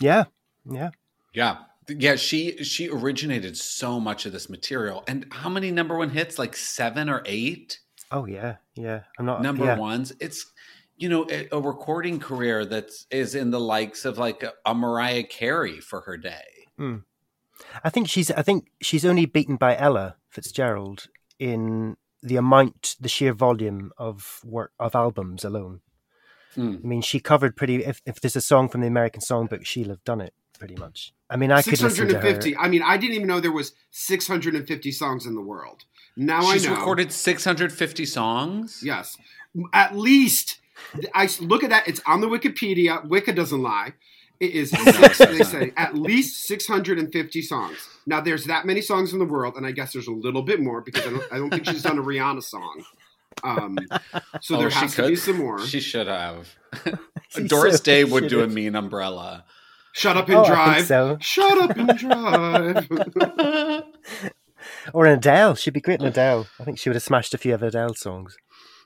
Yeah, 0.00 0.24
yeah. 0.70 0.90
Yeah. 1.32 1.58
Yeah, 1.86 2.16
she 2.16 2.64
she 2.64 2.88
originated 2.88 3.56
so 3.56 4.00
much 4.00 4.24
of 4.24 4.32
this 4.32 4.48
material. 4.48 5.04
And 5.06 5.26
how 5.30 5.50
many 5.50 5.70
number 5.70 5.98
one 5.98 6.10
hits? 6.10 6.38
Like 6.38 6.56
seven 6.56 7.10
or 7.10 7.22
eight 7.26 7.78
Oh 8.10 8.26
yeah, 8.26 8.56
yeah. 8.74 9.00
I'm 9.18 9.26
not 9.26 9.42
number 9.42 9.64
yeah. 9.64 9.76
ones. 9.76 10.12
It's 10.20 10.46
you 10.96 11.08
know, 11.08 11.26
a, 11.28 11.48
a 11.50 11.60
recording 11.60 12.20
career 12.20 12.64
that's 12.64 13.06
is 13.10 13.34
in 13.34 13.50
the 13.50 13.60
likes 13.60 14.04
of 14.04 14.18
like 14.18 14.42
a, 14.42 14.52
a 14.64 14.74
Mariah 14.74 15.24
Carey 15.24 15.80
for 15.80 16.02
her 16.02 16.16
day. 16.16 16.44
Hmm. 16.78 16.98
I 17.82 17.90
think 17.90 18.08
she's. 18.08 18.30
I 18.30 18.42
think 18.42 18.70
she's 18.80 19.04
only 19.04 19.26
beaten 19.26 19.56
by 19.56 19.76
Ella 19.76 20.16
Fitzgerald 20.28 21.08
in 21.38 21.96
the 22.22 22.36
amount, 22.36 22.96
the 23.00 23.08
sheer 23.08 23.32
volume 23.32 23.92
of 23.98 24.40
work 24.44 24.72
of 24.78 24.94
albums 24.94 25.44
alone. 25.44 25.80
Hmm. 26.54 26.76
I 26.82 26.86
mean, 26.86 27.02
she 27.02 27.20
covered 27.20 27.56
pretty. 27.56 27.84
If, 27.84 28.00
if 28.06 28.20
there's 28.20 28.36
a 28.36 28.40
song 28.40 28.68
from 28.68 28.80
the 28.80 28.86
American 28.86 29.20
Songbook, 29.20 29.64
she'll 29.64 29.88
have 29.88 30.04
done 30.04 30.20
it 30.20 30.34
pretty 30.58 30.76
much. 30.76 31.12
I 31.28 31.36
mean, 31.36 31.50
I 31.50 31.62
could 31.62 31.80
listen 31.80 32.08
to 32.08 32.14
her. 32.14 32.20
650. 32.20 32.56
I 32.56 32.68
mean, 32.68 32.82
I 32.82 32.96
didn't 32.96 33.16
even 33.16 33.26
know 33.26 33.40
there 33.40 33.52
was 33.52 33.72
650 33.90 34.92
songs 34.92 35.26
in 35.26 35.34
the 35.34 35.40
world. 35.40 35.84
Now 36.16 36.40
She's 36.40 36.48
I 36.48 36.52
know. 36.52 36.58
She's 36.58 36.68
recorded 36.68 37.12
650 37.12 38.06
songs. 38.06 38.80
Yes, 38.84 39.16
at 39.72 39.96
least 39.96 40.60
I 41.14 41.28
look 41.40 41.64
at 41.64 41.70
that. 41.70 41.88
It's 41.88 42.00
on 42.06 42.20
the 42.20 42.28
Wikipedia. 42.28 43.04
Wicca 43.06 43.32
doesn't 43.32 43.62
lie. 43.62 43.94
It 44.40 44.52
is. 44.52 44.70
Six, 44.70 45.18
they 45.18 45.42
say 45.42 45.72
at 45.76 45.94
least 45.94 46.44
650 46.46 47.42
songs. 47.42 47.88
Now 48.06 48.20
there's 48.20 48.44
that 48.44 48.66
many 48.66 48.80
songs 48.80 49.12
in 49.12 49.18
the 49.18 49.24
world, 49.24 49.56
and 49.56 49.66
I 49.66 49.72
guess 49.72 49.92
there's 49.92 50.08
a 50.08 50.12
little 50.12 50.42
bit 50.42 50.60
more 50.60 50.80
because 50.80 51.06
I 51.06 51.10
don't, 51.10 51.32
I 51.32 51.38
don't 51.38 51.50
think 51.50 51.66
she's 51.66 51.82
done 51.82 51.98
a 51.98 52.02
Rihanna 52.02 52.42
song. 52.42 52.84
Um, 53.42 53.78
so 54.40 54.56
Oh, 54.56 54.58
there 54.60 54.70
she 54.70 54.78
has 54.78 54.94
to 54.96 55.08
be 55.08 55.16
some 55.16 55.38
more. 55.38 55.60
She 55.66 55.80
should 55.80 56.06
have. 56.06 56.54
She 57.30 57.48
Doris 57.48 57.78
so 57.78 57.82
Day 57.82 58.04
would 58.04 58.24
should 58.24 58.30
do 58.30 58.42
a 58.42 58.46
mean 58.46 58.76
umbrella. 58.76 59.44
Shut 59.92 60.16
up 60.16 60.28
and 60.28 60.36
Oh, 60.36 60.42
I 60.44 60.44
think 60.44 60.54
drive. 60.54 60.86
so. 60.86 61.18
Shut 61.20 61.58
up 61.70 61.76
and 61.76 61.98
drive. 61.98 63.84
Or 64.92 65.06
an 65.06 65.18
Adele. 65.18 65.54
She'd 65.56 65.74
be 65.74 65.80
great 65.80 66.00
in 66.00 66.06
Adele. 66.06 66.46
I 66.60 66.64
think 66.64 66.78
she 66.78 66.88
would 66.88 66.94
have 66.96 67.02
smashed 67.02 67.34
a 67.34 67.38
few 67.38 67.52
of 67.54 67.62
Adele 67.62 67.94
songs. 67.94 68.36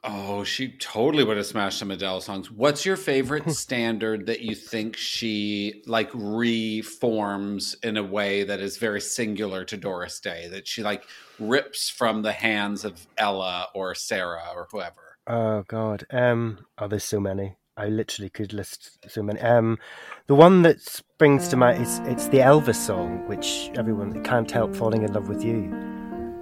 Oh, 0.05 0.45
she 0.45 0.69
totally 0.79 1.25
would 1.25 1.37
have 1.37 1.47
smashed 1.47 1.79
some 1.79 1.91
Adele 1.91 2.21
songs. 2.21 2.51
What's 2.51 2.87
your 2.87 2.97
favorite 2.97 3.51
standard 3.53 4.27
that 4.27 4.41
you 4.41 4.55
think 4.55 4.97
she 4.97 5.83
like 5.87 6.11
reforms 6.15 7.77
in 7.83 7.97
a 7.97 8.03
way 8.03 8.45
that 8.45 8.61
is 8.61 8.77
very 8.77 9.01
singular 9.01 9.65
to 9.65 9.77
Doris 9.77 10.21
Day? 10.21 10.49
That 10.49 10.69
she 10.69 10.83
like 10.83 11.05
rips 11.39 11.91
from 11.91 12.23
the 12.23 12.33
hands 12.33 12.85
of 12.85 13.07
Ella 13.17 13.69
or 13.75 13.95
Sarah 13.95 14.51
or 14.55 14.69
whoever. 14.71 15.17
Oh 15.27 15.65
God. 15.67 16.07
Um. 16.11 16.67
Oh, 16.79 16.87
there's 16.89 17.05
so 17.05 17.21
many. 17.21 17.57
I 17.77 17.89
literally 17.89 18.29
could 18.29 18.53
list 18.53 18.99
so 19.09 19.23
many. 19.23 19.41
Um, 19.41 19.79
the 20.27 20.35
one 20.35 20.63
that 20.63 20.81
springs 20.81 21.47
to 21.49 21.57
mind 21.57 21.81
is 21.81 22.01
it's 22.07 22.27
the 22.29 22.39
Elvis 22.39 22.75
song, 22.75 23.27
which 23.29 23.71
everyone 23.77 24.25
can't 24.25 24.51
help 24.51 24.75
falling 24.75 25.03
in 25.03 25.13
love 25.13 25.29
with 25.29 25.45
you, 25.45 25.73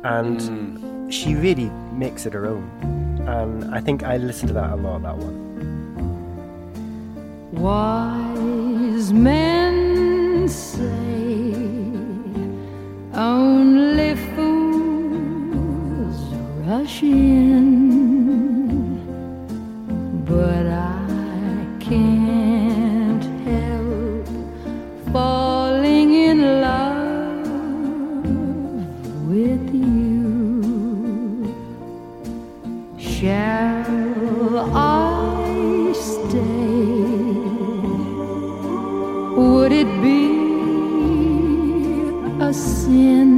and 0.03 1.13
she 1.13 1.35
really 1.35 1.69
makes 1.93 2.25
it 2.25 2.33
her 2.33 2.47
own. 2.47 3.16
And 3.27 3.75
I 3.75 3.81
think 3.81 4.03
I 4.05 4.17
listen 4.19 4.49
to 4.49 4.55
that 4.55 4.73
a 4.73 4.77
lot. 4.77 5.03
That 5.03 5.17
one. 5.17 5.47
Wise 7.53 9.13
men 9.13 10.49
say 10.49 11.53
only 13.15 14.15
fools 14.35 16.19
rush 16.67 17.03
in, 17.03 17.37
but 20.25 20.66
sin 42.57 43.36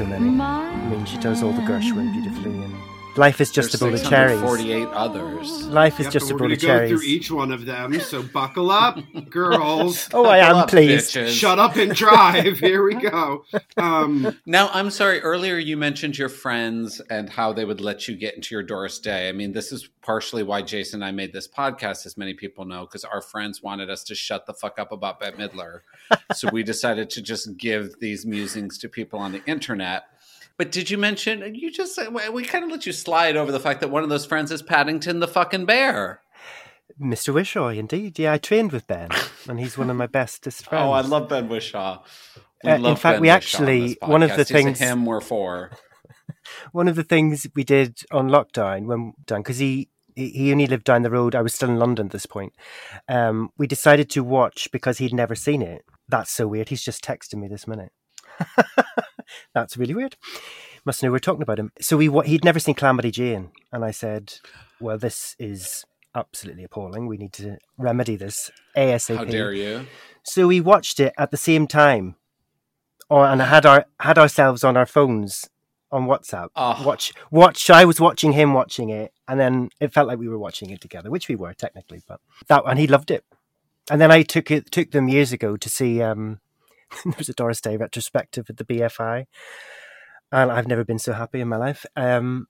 Take 0.00 0.08
so 0.08 0.18
many. 0.18 0.40
I 0.40 0.88
mean, 0.88 1.04
she 1.04 1.18
does 1.18 1.42
all 1.42 1.52
the 1.52 1.60
Gershwin 1.60 2.10
beautifully, 2.10 2.29
life 3.20 3.40
is 3.40 3.50
just 3.50 3.70
There's 3.72 3.82
a 3.82 3.84
bowl 3.84 3.94
of 3.94 4.02
cherries. 4.02 4.40
648 4.40 4.88
others. 4.88 5.66
Life 5.66 6.00
is 6.00 6.06
Yep, 6.06 6.12
just 6.12 6.26
a 6.26 6.30
and 6.30 6.38
bowl 6.38 6.48
we're 6.48 6.54
of 6.54 6.60
gonna 6.60 6.72
go 6.72 6.78
cherries. 6.78 6.90
through 6.90 7.08
each 7.08 7.30
one 7.30 7.52
of 7.52 7.66
them. 7.66 8.00
So 8.00 8.22
buckle 8.22 8.70
up, 8.70 8.98
girls. 9.30 10.08
Oh, 10.12 10.24
I 10.24 10.38
am 10.38 10.56
up, 10.56 10.70
pleased. 10.70 11.14
bitches. 11.14 11.28
Shut 11.28 11.58
up 11.58 11.76
and 11.76 11.94
drive. 11.94 12.58
Here 12.68 12.82
we 12.82 12.94
go. 12.94 13.44
Um, 13.76 14.36
Now, 14.46 14.70
I'm 14.72 14.90
sorry. 14.90 15.20
Earlier, 15.20 15.58
you 15.58 15.76
mentioned 15.76 16.16
your 16.18 16.28
friends 16.30 17.00
and 17.10 17.28
how 17.30 17.52
they 17.52 17.64
would 17.64 17.80
let 17.80 18.08
you 18.08 18.16
get 18.16 18.34
into 18.34 18.54
your 18.54 18.62
Doris 18.62 18.98
Day. 18.98 19.28
I 19.28 19.32
mean, 19.32 19.52
this 19.52 19.70
is 19.70 19.88
partially 20.02 20.42
why 20.42 20.62
Jason 20.62 21.02
and 21.02 21.04
I 21.04 21.12
made 21.12 21.32
this 21.32 21.46
podcast, 21.46 22.06
as 22.06 22.16
many 22.16 22.34
people 22.34 22.64
know, 22.64 22.80
because 22.86 23.04
our 23.04 23.20
friends 23.22 23.62
wanted 23.62 23.90
us 23.90 24.02
to 24.04 24.14
shut 24.14 24.46
the 24.46 24.54
fuck 24.54 24.78
up 24.78 24.92
about 24.92 25.20
Bette 25.20 25.36
Midler. 25.36 25.80
so 26.34 26.48
we 26.50 26.62
decided 26.72 27.10
to 27.10 27.22
just 27.22 27.56
give 27.58 28.00
these 28.00 28.24
musings 28.26 28.78
to 28.78 28.88
people 28.88 29.18
on 29.18 29.32
the 29.32 29.44
internet. 29.46 30.04
But 30.60 30.72
did 30.72 30.90
you 30.90 30.98
mention 30.98 31.54
you 31.54 31.70
just 31.70 31.98
we 32.34 32.44
kind 32.44 32.64
of 32.64 32.70
let 32.70 32.84
you 32.84 32.92
slide 32.92 33.34
over 33.34 33.50
the 33.50 33.58
fact 33.58 33.80
that 33.80 33.88
one 33.90 34.02
of 34.02 34.10
those 34.10 34.26
friends 34.26 34.52
is 34.52 34.60
Paddington 34.60 35.20
the 35.20 35.26
fucking 35.26 35.64
bear? 35.64 36.20
Mr. 37.00 37.32
Whishaw, 37.32 37.68
indeed. 37.68 38.18
Yeah, 38.18 38.34
I 38.34 38.36
trained 38.36 38.70
with 38.70 38.86
Ben, 38.86 39.08
and 39.48 39.58
he's 39.58 39.78
one 39.78 39.88
of 39.88 39.96
my 39.96 40.06
bestest 40.06 40.66
friends. 40.66 40.82
Oh, 40.86 40.90
I 40.92 41.00
love 41.00 41.30
Ben 41.30 41.48
Whishaw. 41.48 42.02
We 42.62 42.70
Uh, 42.72 42.76
in 42.90 42.96
fact, 42.96 43.14
Ben 43.14 43.20
we 43.22 43.28
Whishaw 43.28 43.30
on 43.30 43.36
actually- 43.36 43.88
this 43.88 43.96
one 44.02 44.22
of 44.22 44.28
the. 44.32 44.36
He's 44.36 44.48
things- 44.48 44.78
him 44.78 45.06
we're 45.06 45.22
for. 45.22 45.70
one 46.72 46.88
of 46.88 46.94
the 46.96 47.04
things 47.04 47.46
we 47.54 47.64
did 47.64 48.00
on 48.10 48.28
lockdown 48.28 48.84
when 48.84 49.14
done 49.24 49.40
because 49.40 49.56
he 49.56 49.88
he 50.14 50.52
only 50.52 50.66
lived 50.66 50.84
down 50.84 51.00
the 51.00 51.10
road. 51.10 51.34
I 51.34 51.40
was 51.40 51.54
still 51.54 51.70
in 51.70 51.78
London 51.78 52.08
at 52.08 52.12
this 52.12 52.26
point. 52.26 52.52
Um, 53.08 53.48
we 53.56 53.66
decided 53.66 54.10
to 54.10 54.22
watch 54.22 54.68
because 54.72 54.98
he'd 54.98 55.14
never 55.14 55.34
seen 55.34 55.62
it. 55.62 55.86
That's 56.06 56.30
so 56.30 56.46
weird. 56.46 56.68
He's 56.68 56.84
just 56.84 57.02
texting 57.02 57.36
me 57.36 57.48
this 57.48 57.66
minute. 57.66 57.92
That's 59.54 59.76
really 59.76 59.94
weird. 59.94 60.16
Must 60.84 61.02
know 61.02 61.10
we're 61.10 61.18
talking 61.18 61.42
about 61.42 61.58
him. 61.58 61.72
So 61.80 61.96
we 61.96 62.08
he'd 62.26 62.44
never 62.44 62.58
seen 62.58 62.74
Calamity 62.74 63.10
Jane, 63.10 63.50
and 63.72 63.84
I 63.84 63.90
said, 63.90 64.34
"Well, 64.80 64.98
this 64.98 65.36
is 65.38 65.84
absolutely 66.14 66.64
appalling. 66.64 67.06
We 67.06 67.18
need 67.18 67.32
to 67.34 67.58
remedy 67.76 68.16
this 68.16 68.50
ASAP." 68.76 69.16
How 69.16 69.24
dare 69.24 69.52
you? 69.52 69.86
So 70.22 70.46
we 70.46 70.60
watched 70.60 70.98
it 71.00 71.12
at 71.18 71.30
the 71.30 71.36
same 71.36 71.66
time, 71.66 72.16
or 73.10 73.26
and 73.26 73.42
had 73.42 73.66
our 73.66 73.84
had 74.00 74.18
ourselves 74.18 74.64
on 74.64 74.76
our 74.76 74.86
phones 74.86 75.48
on 75.92 76.06
WhatsApp. 76.06 76.48
Oh. 76.56 76.82
Watch, 76.86 77.12
watch. 77.30 77.68
I 77.68 77.84
was 77.84 78.00
watching 78.00 78.32
him 78.32 78.54
watching 78.54 78.90
it, 78.90 79.12
and 79.28 79.38
then 79.38 79.70
it 79.80 79.92
felt 79.92 80.08
like 80.08 80.18
we 80.18 80.28
were 80.28 80.38
watching 80.38 80.70
it 80.70 80.80
together, 80.80 81.10
which 81.10 81.28
we 81.28 81.36
were 81.36 81.52
technically. 81.52 82.02
But 82.06 82.20
that 82.48 82.62
and 82.66 82.78
he 82.78 82.86
loved 82.86 83.10
it. 83.10 83.24
And 83.90 84.00
then 84.00 84.10
I 84.10 84.22
took 84.22 84.50
it 84.50 84.70
took 84.70 84.92
them 84.92 85.08
years 85.08 85.32
ago 85.32 85.56
to 85.56 85.68
see. 85.68 86.00
um 86.00 86.40
There 87.04 87.14
was 87.18 87.28
a 87.28 87.34
Doris 87.34 87.60
Day 87.60 87.76
retrospective 87.76 88.50
at 88.50 88.56
the 88.56 88.64
BFI, 88.64 89.26
and 90.32 90.52
I've 90.52 90.66
never 90.66 90.84
been 90.84 90.98
so 90.98 91.12
happy 91.12 91.40
in 91.40 91.48
my 91.48 91.56
life. 91.56 91.86
Um, 91.96 92.48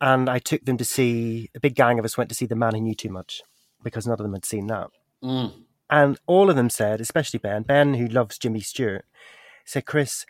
and 0.00 0.28
I 0.28 0.38
took 0.38 0.64
them 0.64 0.76
to 0.76 0.84
see 0.84 1.50
a 1.54 1.60
big 1.60 1.74
gang 1.74 1.98
of 1.98 2.04
us 2.04 2.18
went 2.18 2.28
to 2.30 2.34
see 2.34 2.46
The 2.46 2.56
Man 2.56 2.74
Who 2.74 2.80
Knew 2.80 2.94
Too 2.94 3.10
Much 3.10 3.42
because 3.82 4.06
none 4.06 4.14
of 4.14 4.22
them 4.24 4.34
had 4.34 4.44
seen 4.44 4.66
that. 4.66 4.88
Mm. 5.22 5.52
And 5.88 6.18
all 6.26 6.50
of 6.50 6.56
them 6.56 6.70
said, 6.70 7.00
especially 7.00 7.38
Ben, 7.38 7.62
Ben, 7.62 7.94
who 7.94 8.06
loves 8.06 8.38
Jimmy 8.38 8.60
Stewart, 8.60 9.04
said, 9.64 9.86
Chris, 9.86 10.26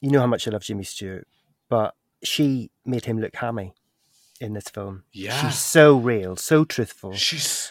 you 0.00 0.10
know 0.10 0.20
how 0.20 0.26
much 0.26 0.46
I 0.46 0.50
love 0.50 0.62
Jimmy 0.62 0.84
Stewart, 0.84 1.26
but 1.68 1.94
she 2.22 2.70
made 2.84 3.06
him 3.06 3.18
look 3.18 3.34
hammy 3.36 3.74
in 4.40 4.52
this 4.52 4.68
film. 4.68 5.04
Yeah. 5.12 5.40
She's 5.40 5.58
so 5.58 5.96
real, 5.96 6.36
so 6.36 6.64
truthful. 6.64 7.14
She's 7.14 7.70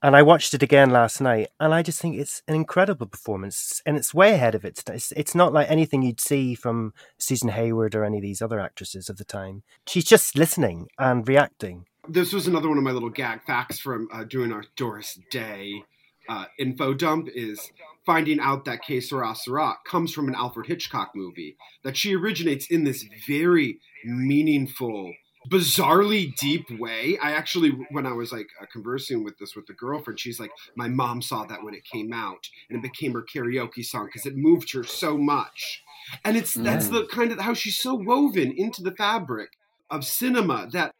And 0.00 0.14
I 0.14 0.22
watched 0.22 0.54
it 0.54 0.62
again 0.62 0.90
last 0.90 1.20
night, 1.20 1.48
and 1.58 1.74
I 1.74 1.82
just 1.82 2.00
think 2.00 2.16
it's 2.16 2.42
an 2.46 2.54
incredible 2.54 3.06
performance, 3.06 3.82
and 3.84 3.96
it's 3.96 4.14
way 4.14 4.32
ahead 4.32 4.54
of 4.54 4.64
its 4.64 4.82
time. 4.84 5.00
It's, 5.16 5.34
not 5.34 5.52
like 5.52 5.68
anything 5.68 6.02
you'd 6.02 6.20
see 6.20 6.54
from 6.54 6.94
Susan 7.18 7.48
Hayward 7.48 7.96
or 7.96 8.04
any 8.04 8.18
of 8.18 8.22
these 8.22 8.40
other 8.40 8.60
actresses 8.60 9.08
of 9.08 9.16
the 9.16 9.24
time. 9.24 9.64
She's 9.88 10.04
just 10.04 10.36
listening 10.36 10.88
and 10.98 11.26
reacting. 11.26 11.86
this 12.08 12.32
was 12.32 12.46
another 12.46 12.68
one 12.68 12.78
of 12.78 12.84
my 12.84 12.92
little 12.92 13.10
gag 13.10 13.42
facts 13.44 13.80
from 13.80 14.08
uh, 14.12 14.22
doing 14.22 14.52
our 14.52 14.64
Doris 14.76 15.18
Day 15.30 15.82
uh, 16.28 16.44
info 16.58 16.94
dump 16.94 17.28
is 17.34 17.72
finding 18.04 18.38
out 18.40 18.64
that 18.66 18.84
Que 18.84 19.00
Sera 19.00 19.34
Sera 19.34 19.78
comes 19.84 20.12
from 20.12 20.28
an 20.28 20.34
Alfred 20.34 20.66
Hitchcock 20.66 21.12
movie 21.14 21.56
that 21.82 21.96
she 21.96 22.14
originates 22.14 22.66
in 22.70 22.84
this 22.84 23.04
very 23.26 23.80
meaningful 24.04 25.12
bizarrely 25.48 26.34
deep 26.36 26.66
way 26.78 27.18
i 27.22 27.30
actually 27.32 27.70
when 27.90 28.06
i 28.06 28.12
was 28.12 28.32
like 28.32 28.48
uh, 28.60 28.66
conversing 28.72 29.24
with 29.24 29.36
this 29.38 29.54
with 29.56 29.66
the 29.66 29.72
girlfriend 29.74 30.18
she's 30.20 30.38
like 30.40 30.50
my 30.76 30.88
mom 30.88 31.22
saw 31.22 31.44
that 31.44 31.62
when 31.62 31.74
it 31.74 31.84
came 31.84 32.12
out 32.12 32.48
and 32.68 32.78
it 32.78 32.82
became 32.82 33.12
her 33.12 33.24
karaoke 33.34 33.84
song 33.84 34.06
because 34.06 34.26
it 34.26 34.36
moved 34.36 34.72
her 34.72 34.84
so 34.84 35.16
much 35.16 35.82
and 36.24 36.36
it's 36.36 36.54
that's 36.54 36.88
Mm. 36.88 36.92
the 36.92 37.06
kind 37.06 37.32
of 37.32 37.38
how 37.40 37.54
she's 37.54 37.78
so 37.78 37.94
woven 37.94 38.52
into 38.56 38.82
the 38.82 38.92
fabric 38.92 39.50
of 39.90 40.04
cinema 40.04 40.68
that 40.72 40.92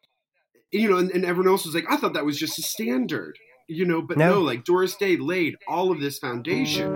you 0.71 0.91
know, 0.91 0.99
and, 0.99 1.11
and 1.13 1.25
everyone 1.25 1.51
else 1.51 1.65
was 1.65 1.75
like, 1.75 1.87
I 1.89 1.97
thought 1.97 2.13
that 2.13 2.27
was 2.27 2.39
just 2.39 2.59
a 2.59 2.63
standard, 2.63 3.39
you 3.69 3.87
know, 3.87 4.03
but 4.03 4.19
no, 4.19 4.35
No. 4.35 4.41
like 4.43 4.65
Doris 4.65 4.97
Day 4.97 5.17
laid 5.17 5.57
all 5.67 5.91
of 5.91 5.99
this 5.99 6.19
foundation. 6.19 6.93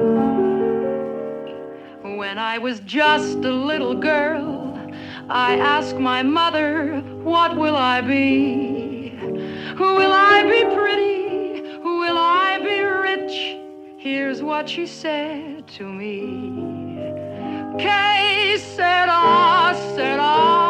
When 2.19 2.38
I 2.38 2.59
was 2.59 2.81
just 2.81 3.38
a 3.38 3.53
little 3.53 3.95
girl, 3.95 4.79
I 5.31 5.57
asked 5.57 5.97
my 5.97 6.23
mother, 6.23 7.03
What 7.22 7.56
will 7.56 7.76
I 7.76 8.00
be? 8.00 9.11
Who 9.76 9.94
will 9.94 10.12
I 10.12 10.42
be 10.42 10.74
pretty? 10.74 11.78
Who 11.80 12.00
will 12.00 12.18
I 12.18 12.58
be 12.58 12.80
rich? 12.82 13.56
Here's 13.96 14.42
what 14.42 14.68
she 14.68 14.87
said 14.87 15.68
to 15.78 15.85
me. 15.85 16.20
Que 17.78 18.58
sera, 18.58 19.74
sera. 19.94 20.62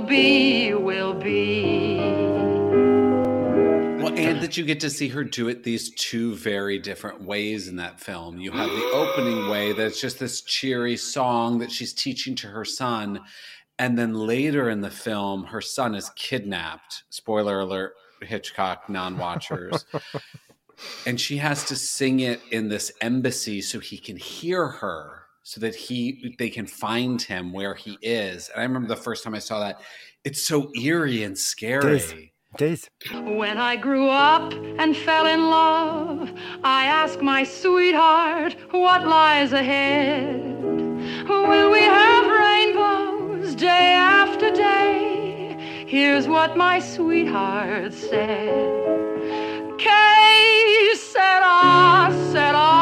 Will 0.00 0.06
be, 0.06 0.74
will 0.74 1.14
be. 1.14 1.98
Well, 4.02 4.14
and 4.16 4.40
that 4.40 4.56
you 4.56 4.64
get 4.64 4.80
to 4.80 4.90
see 4.90 5.08
her 5.08 5.24
do 5.24 5.48
it 5.48 5.62
these 5.62 5.90
two 5.90 6.34
very 6.36 6.78
different 6.78 7.22
ways 7.22 7.68
in 7.68 7.76
that 7.76 8.00
film. 8.00 8.38
You 8.38 8.50
have 8.52 8.70
the 8.70 8.90
opening 8.94 9.50
way 9.50 9.72
that's 9.72 10.00
just 10.00 10.18
this 10.18 10.40
cheery 10.42 10.96
song 10.96 11.58
that 11.58 11.70
she's 11.70 11.92
teaching 11.92 12.34
to 12.36 12.46
her 12.48 12.64
son. 12.64 13.20
And 13.78 13.98
then 13.98 14.14
later 14.14 14.70
in 14.70 14.80
the 14.80 14.90
film, 14.90 15.44
her 15.44 15.60
son 15.60 15.94
is 15.94 16.10
kidnapped. 16.16 17.04
Spoiler 17.10 17.60
alert, 17.60 17.94
Hitchcock 18.22 18.88
non 18.88 19.18
watchers. 19.18 19.84
and 21.06 21.20
she 21.20 21.36
has 21.36 21.64
to 21.66 21.76
sing 21.76 22.20
it 22.20 22.40
in 22.50 22.68
this 22.68 22.90
embassy 23.02 23.60
so 23.60 23.80
he 23.80 23.98
can 23.98 24.16
hear 24.16 24.66
her 24.66 25.19
so 25.50 25.60
that 25.60 25.74
he 25.74 26.32
they 26.38 26.48
can 26.48 26.64
find 26.64 27.20
him 27.20 27.52
where 27.52 27.74
he 27.74 27.98
is 28.02 28.48
and 28.50 28.60
i 28.60 28.62
remember 28.62 28.86
the 28.86 28.94
first 28.94 29.24
time 29.24 29.34
i 29.34 29.38
saw 29.40 29.58
that 29.58 29.80
it's 30.22 30.46
so 30.46 30.70
eerie 30.80 31.24
and 31.24 31.36
scary 31.36 31.98
Days. 31.98 32.14
It 32.54 32.62
is. 32.62 32.90
When 33.12 33.58
I 33.58 33.76
grew 33.76 34.08
up 34.08 34.52
and 34.52 34.96
fell 34.96 35.26
in 35.26 35.50
love, 35.50 36.32
I 36.64 36.86
asked 36.86 37.22
my 37.22 37.44
sweetheart 37.44 38.56
what 38.72 39.06
lies 39.06 39.52
ahead. 39.52 40.60
Will 41.28 41.70
we 41.70 41.82
have 41.82 42.26
rainbows 42.46 43.54
day 43.54 43.92
after 43.94 44.50
day? 44.50 45.56
Here's 45.86 46.26
what 46.26 46.56
my 46.56 46.80
sweetheart 46.80 47.94
said. 47.94 49.78
Que 49.78 50.96
sera, 50.96 52.10
sera. 52.32 52.79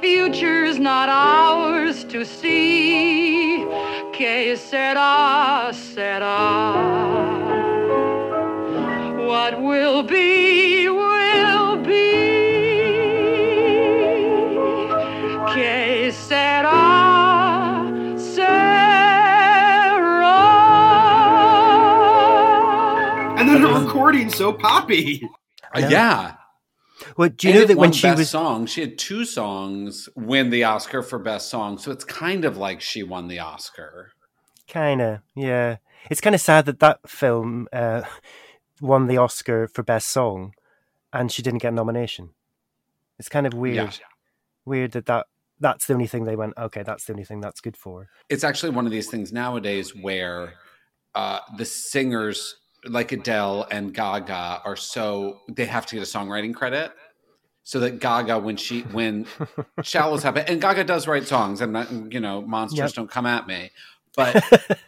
Future's 0.00 0.78
not 0.78 1.08
ours 1.08 2.04
to 2.04 2.24
see. 2.24 3.58
Que 4.12 4.56
sera, 4.56 5.72
sera. 5.72 6.36
What 9.26 9.60
will 9.60 10.02
be, 10.02 10.88
will 10.88 11.76
be. 11.76 12.16
Que 15.52 16.10
sera, 16.12 16.82
sera. 18.16 18.76
And 23.38 23.48
then 23.48 23.60
her 23.60 23.84
recording 23.84 24.30
so 24.30 24.52
poppy. 24.52 25.28
Uh, 25.74 25.86
yeah 25.90 26.36
Well, 27.16 27.30
do 27.30 27.48
you 27.48 27.52
And 27.52 27.60
know 27.62 27.66
that 27.66 27.76
when 27.78 27.92
she 27.92 28.10
was 28.10 28.30
song 28.30 28.66
she 28.66 28.80
had 28.82 28.98
two 28.98 29.24
songs 29.24 30.08
win 30.14 30.50
the 30.50 30.64
oscar 30.64 31.02
for 31.02 31.18
best 31.18 31.48
song 31.48 31.78
so 31.78 31.90
it's 31.90 32.04
kind 32.04 32.44
of 32.44 32.56
like 32.56 32.80
she 32.80 33.02
won 33.02 33.28
the 33.28 33.38
oscar 33.38 34.12
Kind 34.68 35.00
of, 35.00 35.20
yeah. 35.34 35.76
It's 36.10 36.20
kind 36.20 36.34
of 36.34 36.40
sad 36.40 36.66
that 36.66 36.80
that 36.80 37.08
film 37.08 37.68
uh, 37.72 38.02
won 38.80 39.06
the 39.06 39.18
Oscar 39.18 39.68
for 39.68 39.82
Best 39.82 40.08
Song, 40.08 40.54
and 41.12 41.30
she 41.30 41.42
didn't 41.42 41.62
get 41.62 41.72
a 41.72 41.76
nomination. 41.76 42.30
It's 43.18 43.28
kind 43.28 43.46
of 43.46 43.54
weird. 43.54 43.76
Yeah. 43.76 43.90
Weird 44.64 44.92
that, 44.92 45.06
that 45.06 45.26
that's 45.60 45.86
the 45.86 45.94
only 45.94 46.06
thing 46.06 46.24
they 46.24 46.36
went. 46.36 46.54
Okay, 46.58 46.82
that's 46.82 47.04
the 47.04 47.12
only 47.12 47.24
thing 47.24 47.40
that's 47.40 47.60
good 47.60 47.76
for. 47.76 48.08
It's 48.28 48.44
actually 48.44 48.70
one 48.70 48.86
of 48.86 48.92
these 48.92 49.08
things 49.08 49.32
nowadays 49.32 49.94
where 49.94 50.54
uh, 51.14 51.38
the 51.56 51.64
singers 51.64 52.56
like 52.84 53.12
Adele 53.12 53.66
and 53.70 53.94
Gaga 53.94 54.62
are 54.64 54.76
so 54.76 55.40
they 55.48 55.66
have 55.66 55.86
to 55.86 55.94
get 55.94 56.02
a 56.02 56.06
songwriting 56.18 56.54
credit. 56.54 56.92
So 57.68 57.80
that 57.80 57.98
Gaga, 57.98 58.38
when 58.38 58.56
she 58.56 58.82
when 58.82 59.26
shallows 59.82 60.22
happen, 60.22 60.44
and 60.46 60.60
Gaga 60.60 60.84
does 60.84 61.08
write 61.08 61.26
songs, 61.26 61.60
and 61.60 61.72
not, 61.72 61.90
you 62.12 62.20
know, 62.20 62.40
monsters 62.42 62.78
Yep. 62.78 62.92
don't 62.92 63.10
come 63.10 63.26
at 63.26 63.48
me. 63.48 63.72
But 64.14 64.40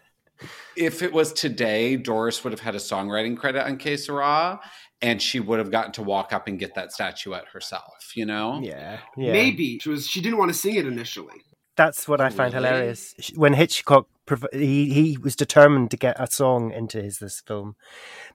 if 0.77 1.03
it 1.03 1.13
was 1.13 1.33
today, 1.33 1.97
Doris 1.97 2.45
would 2.45 2.53
have 2.53 2.61
had 2.61 2.77
a 2.77 2.79
songwriting 2.79 3.37
credit 3.37 3.65
on 3.67 3.79
Que 3.79 3.97
Sera, 3.97 4.61
and 5.03 5.21
she 5.21 5.41
would 5.41 5.59
have 5.59 5.73
gotten 5.73 5.91
to 5.95 6.03
walk 6.05 6.33
up 6.33 6.47
and 6.47 6.57
get 6.57 6.77
that 6.77 6.93
statuette 6.93 7.49
herself. 7.53 8.13
You 8.15 8.27
know? 8.27 8.61
Yeah, 8.63 9.01
yeah. 9.17 9.33
Maybe 9.33 9.81
she 9.81 9.89
was. 9.89 10.07
She 10.07 10.21
didn't 10.21 10.39
want 10.39 10.51
to 10.53 10.57
sing 10.57 10.77
it 10.77 10.87
initially. 10.87 11.43
That's 11.75 12.07
what 12.07 12.21
I 12.21 12.29
find 12.31 12.55
Really? 12.55 12.67
hilarious. 12.69 13.15
When 13.35 13.55
Hitchcock, 13.55 14.07
he 14.53 14.91
he 14.93 15.19
was 15.21 15.35
determined 15.35 15.91
to 15.91 15.97
get 15.97 16.15
a 16.21 16.31
song 16.31 16.71
into 16.71 17.03
his 17.03 17.19
this 17.19 17.41
film 17.41 17.75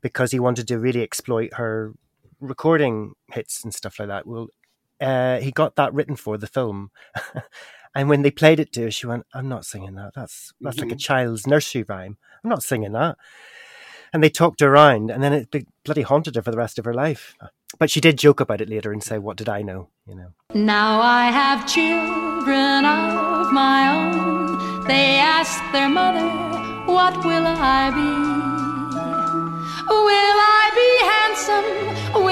because 0.02 0.32
he 0.32 0.40
wanted 0.40 0.68
to 0.68 0.78
really 0.80 1.02
exploit 1.02 1.54
her 1.54 1.94
recording 2.44 3.14
hits 3.32 3.64
and 3.64 3.74
stuff 3.74 4.00
like 4.00 4.10
that. 4.10 4.28
Well, 4.28 4.48
uh, 5.02 5.40
he 5.40 5.52
got 5.52 5.76
that 5.76 5.94
written 5.94 6.16
for 6.16 6.38
the 6.38 6.48
film, 6.48 6.92
and 7.96 8.10
when 8.10 8.22
they 8.22 8.32
played 8.32 8.60
it 8.60 8.72
to 8.74 8.84
her, 8.84 8.92
she 8.92 9.08
went, 9.08 9.26
"I'm 9.34 9.50
not 9.50 9.66
singing 9.66 9.96
that. 9.96 10.14
That's 10.16 10.54
that's 10.62 10.80
like 10.80 10.92
a 10.92 10.96
child's 10.96 11.48
nursery 11.48 11.84
rhyme. 11.88 12.18
I'm 12.44 12.50
not 12.50 12.64
singing 12.64 12.94
that." 12.94 13.18
And 14.14 14.24
they 14.24 14.30
talked 14.30 14.60
her 14.60 14.72
around, 14.72 15.10
and 15.10 15.24
then 15.24 15.34
it 15.34 15.66
bloody 15.84 16.04
haunted 16.04 16.36
her 16.36 16.42
for 16.42 16.52
the 16.52 16.58
rest 16.58 16.78
of 16.78 16.86
her 16.86 16.94
life. 16.94 17.36
But 17.80 17.90
she 17.90 18.00
did 18.00 18.20
joke 18.20 18.40
about 18.40 18.62
it 18.62 18.70
later 18.70 18.92
and 18.92 19.04
say, 19.04 19.18
"What 19.18 19.38
did 19.38 19.50
I 19.50 19.64
know?" 19.64 19.90
You 20.06 20.16
know. 20.16 20.34
Now 20.54 21.02
I 21.02 21.32
have 21.32 21.68
children 21.68 22.86
of 22.86 23.52
my 23.52 23.90
own. 23.90 24.44
They 24.88 25.18
ask 25.18 25.64
their 25.72 25.88
mother, 25.88 26.28
What 26.86 27.16
will 27.24 27.48
I 27.48 27.90
be? 27.90 28.12
Will 29.88 30.38
I 30.60 30.64
be 30.82 30.90
handsome? 31.14 32.23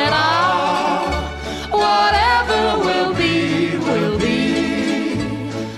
Sera, 0.00 0.16
sera. 0.16 0.22
Ah, 0.22 1.68
whatever 1.70 2.62
will 2.86 3.14
be, 3.14 3.76
will 3.78 4.18
be. 4.18 5.14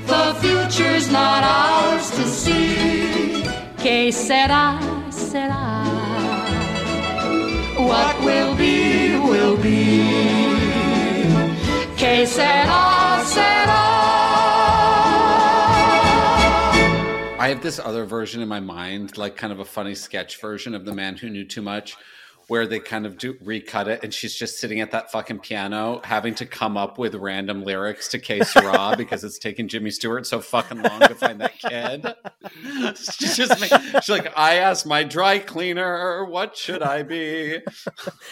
The 0.06 0.34
future's 0.40 1.10
not 1.10 1.42
ours 1.44 2.10
to 2.10 2.24
see. 2.26 3.44
Que 3.78 4.12
sera, 4.12 4.78
sera. 5.10 5.84
What 7.76 8.20
will 8.20 8.54
be, 8.54 9.16
will 9.18 9.56
be. 9.56 10.02
Que. 11.96 12.26
Ah, 12.38 13.24
ah. 13.68 14.02
I 17.42 17.48
have 17.48 17.60
this 17.60 17.80
other 17.80 18.04
version 18.04 18.40
in 18.40 18.48
my 18.48 18.60
mind, 18.60 19.18
like 19.18 19.36
kind 19.36 19.52
of 19.52 19.58
a 19.58 19.64
funny 19.64 19.96
sketch 19.96 20.40
version 20.40 20.76
of 20.76 20.84
The 20.84 20.94
Man 20.94 21.16
Who 21.16 21.28
Knew 21.28 21.44
Too 21.44 21.60
Much, 21.60 21.96
where 22.48 22.66
they 22.66 22.78
kind 22.80 23.06
of 23.06 23.16
do 23.18 23.36
recut 23.42 23.88
it 23.88 24.02
and 24.02 24.12
she's 24.12 24.34
just 24.34 24.58
sitting 24.58 24.80
at 24.80 24.90
that 24.90 25.10
fucking 25.10 25.38
piano 25.38 26.00
having 26.04 26.34
to 26.34 26.44
come 26.46 26.76
up 26.76 26.98
with 26.98 27.14
random 27.14 27.62
lyrics 27.64 28.08
to 28.08 28.18
Que 28.18 28.42
Sera 28.44 28.94
because 28.98 29.24
it's 29.24 29.38
taken 29.38 29.68
Jimmy 29.68 29.90
Stewart 29.90 30.26
so 30.26 30.40
fucking 30.40 30.82
long 30.82 31.00
to 31.00 31.14
find 31.14 31.40
that 31.40 31.58
kid. 31.58 32.06
she's 32.96 33.36
just 33.36 33.60
make, 33.60 33.72
she's 34.02 34.08
like, 34.08 34.32
I 34.36 34.56
asked 34.56 34.86
my 34.86 35.04
dry 35.04 35.38
cleaner, 35.38 36.24
what 36.24 36.56
should 36.56 36.82
I 36.82 37.02
be? 37.02 37.58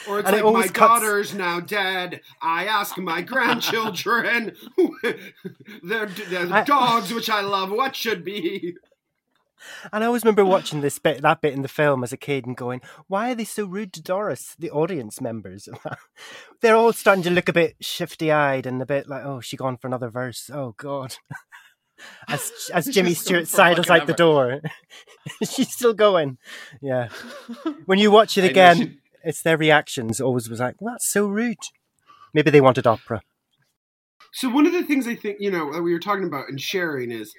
Or 0.09 0.19
it's 0.21 0.29
And 0.29 0.37
it 0.37 0.45
like 0.45 0.55
my 0.55 0.63
cuts- 0.63 0.77
daughter's 0.77 1.35
now 1.35 1.61
dead. 1.61 2.21
I 2.43 2.67
ask 2.67 2.99
my 2.99 3.21
grandchildren, 3.23 4.57
their, 5.83 6.07
their 6.07 6.53
I- 6.53 6.65
dogs, 6.65 7.13
which 7.13 7.31
I 7.31 7.41
love, 7.41 7.71
what 7.71 7.97
should 7.97 8.25
be. 8.25 8.75
And 9.93 10.03
I 10.03 10.07
always 10.07 10.25
remember 10.25 10.45
watching 10.45 10.81
this 10.81 10.99
bit, 10.99 11.23
that 11.23 11.41
bit 11.41 11.55
in 11.55 11.63
the 11.63 11.69
film 11.69 12.03
as 12.03 12.13
a 12.13 12.17
kid, 12.17 12.47
and 12.47 12.57
going, 12.57 12.81
"Why 13.07 13.33
are 13.33 13.35
they 13.35 13.45
so 13.45 13.65
rude 13.65 13.93
to 13.95 14.03
Doris?" 14.03 14.55
The 14.59 14.71
audience 14.71 15.21
members, 15.21 15.69
they're 16.61 16.77
all 16.77 16.93
starting 16.93 17.23
to 17.25 17.31
look 17.31 17.49
a 17.49 17.53
bit 17.53 17.77
shifty-eyed 17.81 18.67
and 18.67 18.81
a 18.81 18.87
bit 18.87 19.09
like, 19.09 19.25
"Oh, 19.25 19.41
she 19.41 19.57
gone 19.57 19.77
for 19.77 19.87
another 19.87 20.09
verse? 20.11 20.51
Oh 20.53 20.75
God!" 20.77 21.17
As 22.29 22.71
as 22.75 22.87
Jimmy 22.87 23.13
Stewart 23.15 23.47
sidles 23.47 23.91
out 23.91 24.07
the 24.07 24.15
door, 24.15 24.61
she's 25.43 25.71
still 25.73 25.93
going. 25.93 26.39
Yeah. 26.81 27.09
When 27.85 27.99
you 27.99 28.11
watch 28.11 28.39
it 28.39 28.45
again, 28.45 28.77
she- 28.77 28.99
it's 29.23 29.43
their 29.43 29.59
reactions. 29.59 30.19
Always 30.21 30.49
was 30.49 30.61
like, 30.61 30.81
well, 30.81 30.95
"That's 30.95 31.11
so 31.11 31.27
rude." 31.27 31.59
Maybe 32.33 32.51
they 32.51 32.61
wanted 32.61 32.87
opera. 32.87 33.23
So 34.33 34.49
one 34.49 34.67
of 34.67 34.73
the 34.73 34.83
things 34.85 35.07
I 35.07 35.15
think 35.15 35.41
you 35.41 35.51
know 35.51 35.73
that 35.73 35.83
we 35.83 35.93
were 35.93 35.99
talking 35.99 36.25
about 36.25 36.49
and 36.49 36.61
sharing 36.61 37.11
is 37.11 37.35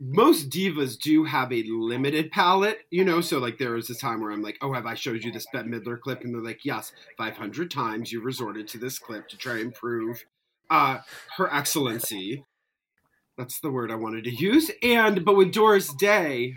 most 0.00 0.48
divas 0.48 0.98
do 0.98 1.24
have 1.24 1.52
a 1.52 1.64
limited 1.64 2.30
palette, 2.30 2.78
you 2.90 3.04
know. 3.04 3.20
So 3.20 3.38
like 3.38 3.58
there 3.58 3.72
was 3.72 3.88
this 3.88 3.98
time 3.98 4.20
where 4.20 4.30
I'm 4.30 4.42
like, 4.42 4.58
oh, 4.62 4.72
have 4.72 4.86
I 4.86 4.94
showed 4.94 5.24
you 5.24 5.32
this 5.32 5.46
Bette 5.52 5.68
Midler 5.68 6.00
clip? 6.00 6.22
And 6.22 6.34
they're 6.34 6.42
like, 6.42 6.64
yes, 6.64 6.92
500 7.16 7.70
times 7.70 8.12
you 8.12 8.22
resorted 8.22 8.68
to 8.68 8.78
this 8.78 8.98
clip 8.98 9.28
to 9.28 9.36
try 9.36 9.58
and 9.58 9.74
prove 9.74 10.24
uh, 10.70 10.98
her 11.36 11.52
excellency. 11.52 12.44
That's 13.36 13.60
the 13.60 13.70
word 13.70 13.90
I 13.90 13.96
wanted 13.96 14.24
to 14.24 14.34
use. 14.34 14.70
And 14.82 15.24
but 15.24 15.36
with 15.36 15.52
Doris 15.52 15.92
Day, 15.94 16.54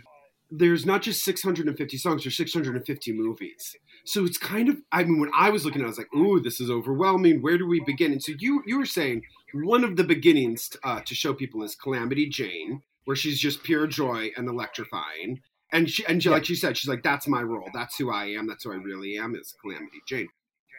there's 0.51 0.85
not 0.85 1.01
just 1.01 1.23
650 1.23 1.97
songs, 1.97 2.23
there's 2.23 2.37
650 2.37 3.13
movies. 3.13 3.75
So 4.03 4.25
it's 4.25 4.37
kind 4.37 4.69
of 4.69 4.77
I 4.91 5.03
mean 5.03 5.19
when 5.19 5.31
I 5.35 5.49
was 5.49 5.65
looking 5.65 5.81
at 5.81 5.85
it, 5.85 5.87
I 5.87 5.89
was 5.89 5.97
like, 5.97 6.13
ooh, 6.13 6.39
this 6.39 6.59
is 6.59 6.69
overwhelming. 6.69 7.41
Where 7.41 7.57
do 7.57 7.67
we 7.67 7.79
begin? 7.79 8.11
And 8.11 8.21
so 8.21 8.33
you 8.37 8.61
you 8.67 8.77
were 8.77 8.85
saying 8.85 9.23
one 9.53 9.83
of 9.83 9.95
the 9.95 10.03
beginnings 10.03 10.69
uh, 10.83 11.01
to 11.01 11.15
show 11.15 11.33
people 11.33 11.63
is 11.63 11.75
Calamity 11.75 12.27
Jane, 12.27 12.81
where 13.05 13.15
she's 13.15 13.39
just 13.39 13.63
pure 13.63 13.87
joy 13.87 14.29
and 14.37 14.47
electrifying. 14.47 15.39
And 15.73 15.89
she 15.89 16.05
and 16.05 16.21
she, 16.21 16.29
like 16.29 16.45
she 16.45 16.55
said, 16.55 16.77
she's 16.77 16.89
like, 16.89 17.03
that's 17.03 17.27
my 17.27 17.41
role. 17.41 17.69
That's 17.73 17.95
who 17.97 18.11
I 18.11 18.25
am. 18.25 18.47
That's 18.47 18.63
who 18.65 18.71
I 18.73 18.75
really 18.75 19.17
am. 19.17 19.35
Is 19.35 19.53
Calamity 19.61 20.01
Jane. 20.07 20.27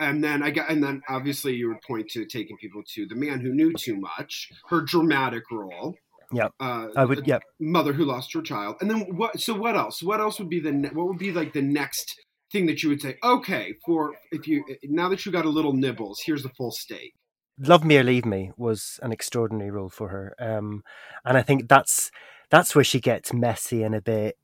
And 0.01 0.23
then 0.25 0.43
I 0.43 0.51
got, 0.51 0.71
and 0.71 0.83
then 0.83 1.03
obviously 1.09 1.55
you 1.55 1.69
would 1.69 1.81
point 1.83 2.09
to 2.11 2.25
taking 2.27 2.57
people 2.57 2.83
to 2.95 3.07
the 3.07 3.15
man 3.15 3.41
who 3.41 3.53
knew 3.55 3.73
too 3.75 3.97
much, 3.97 4.49
her 4.69 4.81
dramatic 4.81 5.45
role. 5.51 5.95
Yeah, 6.33 6.49
Uh, 6.59 6.89
I 6.97 7.05
would. 7.05 7.27
Yep. 7.27 7.43
mother 7.61 7.93
who 7.93 8.07
lost 8.07 8.33
her 8.33 8.41
child 8.41 8.77
and 8.81 8.91
then 8.91 9.01
what 9.17 9.39
so 9.39 9.53
what 9.55 9.77
else 9.77 10.03
what 10.03 10.19
else 10.19 10.39
would 10.39 10.49
be 10.49 10.61
the 10.61 10.73
ne- 10.73 10.89
what 10.89 11.07
would 11.07 11.19
be 11.19 11.31
like 11.31 11.53
the 11.53 11.61
next 11.61 12.15
thing 12.51 12.65
that 12.67 12.83
you 12.83 12.89
would 12.89 13.03
say 13.03 13.17
okay 13.23 13.75
for 13.85 14.15
if 14.31 14.49
you 14.49 14.65
now 14.85 15.11
that 15.11 15.27
you 15.27 15.31
got 15.31 15.45
a 15.45 15.51
little 15.51 15.75
nibbles 15.75 16.23
here's 16.25 16.43
the 16.43 16.49
full 16.57 16.71
steak 16.71 17.13
Love 17.59 17.85
Me 17.85 17.99
or 17.99 18.03
Leave 18.03 18.25
Me 18.25 18.51
was 18.57 18.99
an 19.03 19.12
extraordinary 19.12 19.71
role 19.71 19.88
for 19.88 20.09
her, 20.09 20.35
um, 20.38 20.83
and 21.25 21.37
I 21.37 21.43
think 21.43 21.69
that's 21.69 22.11
that's 22.51 22.75
where 22.75 22.85
she 22.85 23.01
gets 23.01 23.33
messy 23.33 23.83
and 23.83 23.95
a 23.95 24.01
bit 24.01 24.37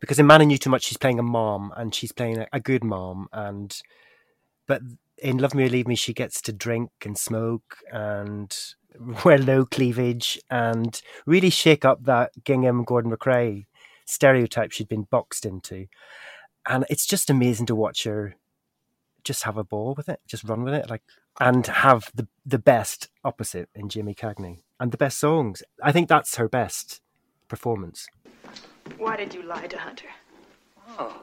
because 0.00 0.18
in 0.18 0.26
Man 0.26 0.40
Who 0.40 0.46
Knew 0.46 0.58
Too 0.58 0.70
Much 0.70 0.84
she's 0.84 0.98
playing 0.98 1.18
a 1.18 1.22
mom 1.22 1.72
and 1.76 1.94
she's 1.94 2.12
playing 2.12 2.38
a, 2.38 2.46
a 2.52 2.60
good 2.60 2.84
mom, 2.84 3.28
and 3.32 3.76
but 4.66 4.82
in 5.18 5.38
Love 5.38 5.54
Me 5.54 5.64
or 5.64 5.68
Leave 5.68 5.88
Me 5.88 5.94
she 5.94 6.12
gets 6.12 6.40
to 6.42 6.52
drink 6.52 6.90
and 7.04 7.16
smoke 7.16 7.78
and 7.92 8.56
wear 9.24 9.38
low 9.38 9.64
cleavage 9.64 10.38
and 10.50 11.00
really 11.26 11.50
shake 11.50 11.84
up 11.84 12.04
that 12.04 12.32
Gingham 12.44 12.84
Gordon 12.84 13.10
MacRae 13.10 13.66
stereotype 14.06 14.72
she'd 14.72 14.88
been 14.88 15.06
boxed 15.10 15.44
into, 15.44 15.86
and 16.66 16.86
it's 16.88 17.06
just 17.06 17.30
amazing 17.30 17.66
to 17.66 17.74
watch 17.74 18.04
her 18.04 18.34
just 19.24 19.42
have 19.42 19.56
a 19.56 19.64
ball 19.64 19.94
with 19.96 20.08
it, 20.08 20.20
just 20.26 20.44
run 20.44 20.62
with 20.62 20.72
it, 20.72 20.88
like 20.88 21.02
and 21.40 21.66
have 21.66 22.10
the 22.14 22.26
the 22.44 22.58
best 22.58 23.08
opposite 23.24 23.68
in 23.74 23.88
Jimmy 23.88 24.14
Cagney 24.14 24.62
and 24.78 24.92
the 24.92 24.96
best 24.96 25.18
songs. 25.18 25.62
I 25.82 25.92
think 25.92 26.08
that's 26.08 26.36
her 26.36 26.48
best 26.48 27.00
performance. 27.48 28.06
Why 28.98 29.16
did 29.16 29.34
you 29.34 29.42
lie 29.42 29.66
to 29.66 29.78
Hunter? 29.78 30.08
Oh, 30.98 31.22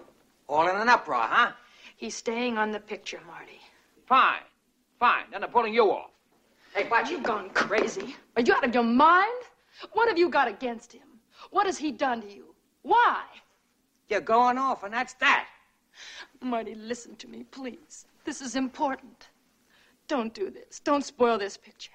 all 0.50 0.68
in 0.68 0.76
an 0.76 0.90
uproar, 0.90 1.22
huh? 1.22 1.52
He's 1.96 2.16
staying 2.16 2.58
on 2.58 2.72
the 2.72 2.80
picture, 2.80 3.22
Marty. 3.26 3.62
Fine, 4.06 4.42
fine. 5.00 5.26
Then 5.32 5.44
I'm 5.44 5.50
pulling 5.50 5.74
you 5.74 5.92
off. 5.92 6.12
Hey, 6.76 6.88
watch 6.90 7.10
You've 7.10 7.24
gone 7.24 7.50
crazy. 7.52 8.16
Are 8.36 8.42
you 8.42 8.54
out 8.54 8.66
of 8.66 8.74
your 8.74 8.84
mind? 8.84 9.44
What 9.94 10.10
have 10.10 10.18
you 10.18 10.30
got 10.30 10.48
against 10.48 10.92
him? 10.92 11.08
What 11.52 11.66
has 11.66 11.78
he 11.78 11.92
done 11.92 12.22
to 12.22 12.32
you? 12.32 12.56
Why? 12.82 13.22
You're 14.10 14.22
going 14.22 14.58
off, 14.58 14.84
and 14.84 14.94
that's 14.94 15.14
that. 15.16 15.48
Marty, 16.42 16.76
listen 16.76 17.16
to 17.18 17.28
me, 17.28 17.44
please. 17.44 18.06
This 18.26 18.42
is 18.42 18.56
important. 18.56 19.30
Don't 20.08 20.34
do 20.34 20.50
this. 20.50 20.80
Don't 20.80 21.04
spoil 21.04 21.38
this 21.38 21.58
picture. 21.58 21.92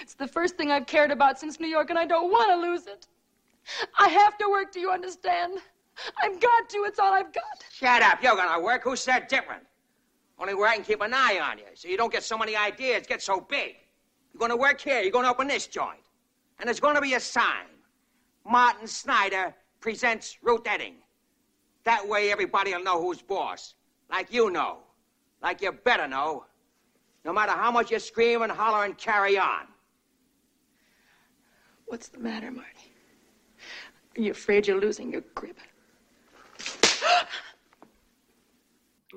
It's 0.00 0.14
the 0.14 0.26
first 0.26 0.56
thing 0.56 0.70
I've 0.70 0.86
cared 0.86 1.10
about 1.10 1.38
since 1.38 1.60
New 1.60 1.68
York, 1.68 1.90
and 1.90 1.98
I 1.98 2.06
don't 2.06 2.30
want 2.30 2.50
to 2.50 2.70
lose 2.70 2.86
it. 2.86 3.06
I 3.98 4.08
have 4.08 4.36
to 4.38 4.48
work, 4.50 4.72
do 4.72 4.80
you 4.80 4.90
understand? 4.90 5.58
I've 6.22 6.40
got 6.40 6.68
to. 6.70 6.78
It's 6.86 6.98
all 6.98 7.12
I've 7.12 7.32
got. 7.32 7.64
Shut 7.72 8.02
up. 8.02 8.22
You're 8.22 8.36
gonna 8.36 8.62
work. 8.62 8.82
Who 8.84 8.96
said 8.96 9.28
different? 9.28 9.62
Only 10.38 10.54
where 10.54 10.68
I 10.68 10.74
can 10.76 10.84
keep 10.84 11.00
an 11.00 11.14
eye 11.14 11.40
on 11.42 11.58
you, 11.58 11.64
so 11.74 11.88
you 11.88 11.96
don't 11.96 12.12
get 12.12 12.22
so 12.22 12.36
many 12.36 12.54
ideas, 12.56 13.06
get 13.06 13.22
so 13.22 13.40
big. 13.40 13.76
You're 14.32 14.40
gonna 14.40 14.56
work 14.56 14.80
here, 14.80 15.00
you're 15.00 15.10
gonna 15.10 15.30
open 15.30 15.48
this 15.48 15.66
joint. 15.66 16.00
And 16.58 16.66
there's 16.68 16.80
gonna 16.80 17.00
be 17.00 17.14
a 17.14 17.20
sign. 17.20 17.66
Martin 18.44 18.86
Snyder 18.86 19.54
presents 19.80 20.38
Ruth 20.42 20.66
Etting. 20.66 20.96
That 21.84 22.06
way 22.06 22.30
everybody 22.30 22.74
will 22.74 22.82
know 22.82 23.00
who's 23.00 23.22
boss. 23.22 23.74
Like 24.10 24.32
you 24.32 24.50
know. 24.50 24.78
Like 25.42 25.62
you 25.62 25.72
better 25.72 26.06
know. 26.06 26.44
No 27.26 27.32
matter 27.32 27.50
how 27.52 27.72
much 27.72 27.90
you 27.90 27.98
scream 27.98 28.42
and 28.42 28.52
holler 28.52 28.84
and 28.84 28.96
carry 28.96 29.36
on. 29.36 29.66
What's 31.86 32.06
the 32.06 32.20
matter, 32.20 32.52
Marty? 32.52 32.92
Are 34.16 34.20
you 34.20 34.30
afraid 34.30 34.68
you're 34.68 34.80
losing 34.80 35.10
your 35.10 35.22
grip? 35.34 35.58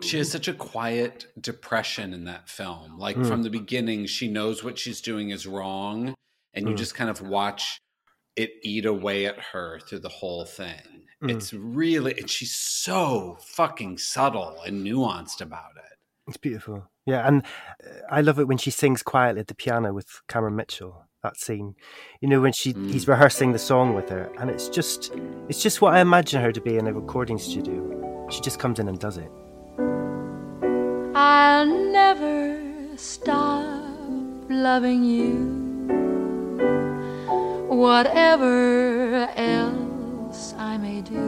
She 0.01 0.17
has 0.17 0.31
such 0.31 0.47
a 0.47 0.53
quiet 0.53 1.27
depression 1.39 2.13
in 2.13 2.23
that 2.25 2.49
film. 2.49 2.97
Like 2.97 3.15
Mm. 3.15 3.27
from 3.27 3.43
the 3.43 3.49
beginning, 3.51 4.07
she 4.07 4.27
knows 4.27 4.63
what 4.63 4.79
she's 4.79 5.01
doing 5.01 5.29
is 5.29 5.45
wrong, 5.45 6.15
and 6.53 6.67
you 6.67 6.73
Mm. 6.73 6.77
just 6.77 6.95
kind 6.95 7.09
of 7.11 7.21
watch 7.21 7.79
it 8.35 8.53
eat 8.63 8.85
away 8.85 9.25
at 9.27 9.39
her 9.51 9.79
through 9.81 9.99
the 9.99 10.09
whole 10.09 10.45
thing. 10.45 11.07
Mm. 11.21 11.29
It's 11.35 11.53
really, 11.53 12.17
and 12.17 12.29
she's 12.29 12.55
so 12.55 13.37
fucking 13.41 13.97
subtle 13.99 14.61
and 14.61 14.83
nuanced 14.85 15.41
about 15.41 15.75
it. 15.77 15.97
It's 16.27 16.37
beautiful. 16.37 16.89
Yeah, 17.09 17.27
and 17.27 17.43
uh, 17.83 17.89
I 18.11 18.21
love 18.21 18.37
it 18.37 18.47
when 18.47 18.59
she 18.59 18.69
sings 18.69 19.01
quietly 19.01 19.39
at 19.41 19.47
the 19.47 19.55
piano 19.55 19.93
with 19.93 20.21
Cameron 20.27 20.55
Mitchell. 20.55 21.05
That 21.23 21.37
scene, 21.37 21.75
you 22.21 22.29
know, 22.29 22.39
when 22.39 22.53
she 22.53 22.71
he's 22.71 23.05
rehearsing 23.07 23.51
the 23.51 23.59
song 23.59 23.93
with 23.93 24.07
her, 24.09 24.31
and 24.39 24.49
it's 24.49 24.69
just 24.69 25.11
it's 25.49 25.61
just 25.61 25.81
what 25.81 25.93
I 25.95 25.99
imagine 25.99 26.39
her 26.41 26.51
to 26.51 26.61
be 26.61 26.77
in 26.77 26.87
a 26.87 26.93
recording 26.93 27.39
studio. 27.39 28.27
She 28.29 28.39
just 28.41 28.59
comes 28.59 28.79
in 28.79 28.87
and 28.87 28.99
does 28.99 29.17
it. 29.17 29.29
I'll 31.15 31.65
never 31.91 32.95
stop 32.95 33.83
loving 34.49 35.03
you. 35.03 35.33
Whatever 37.67 39.29
else 39.35 40.53
I 40.57 40.77
may 40.77 41.01
do, 41.01 41.19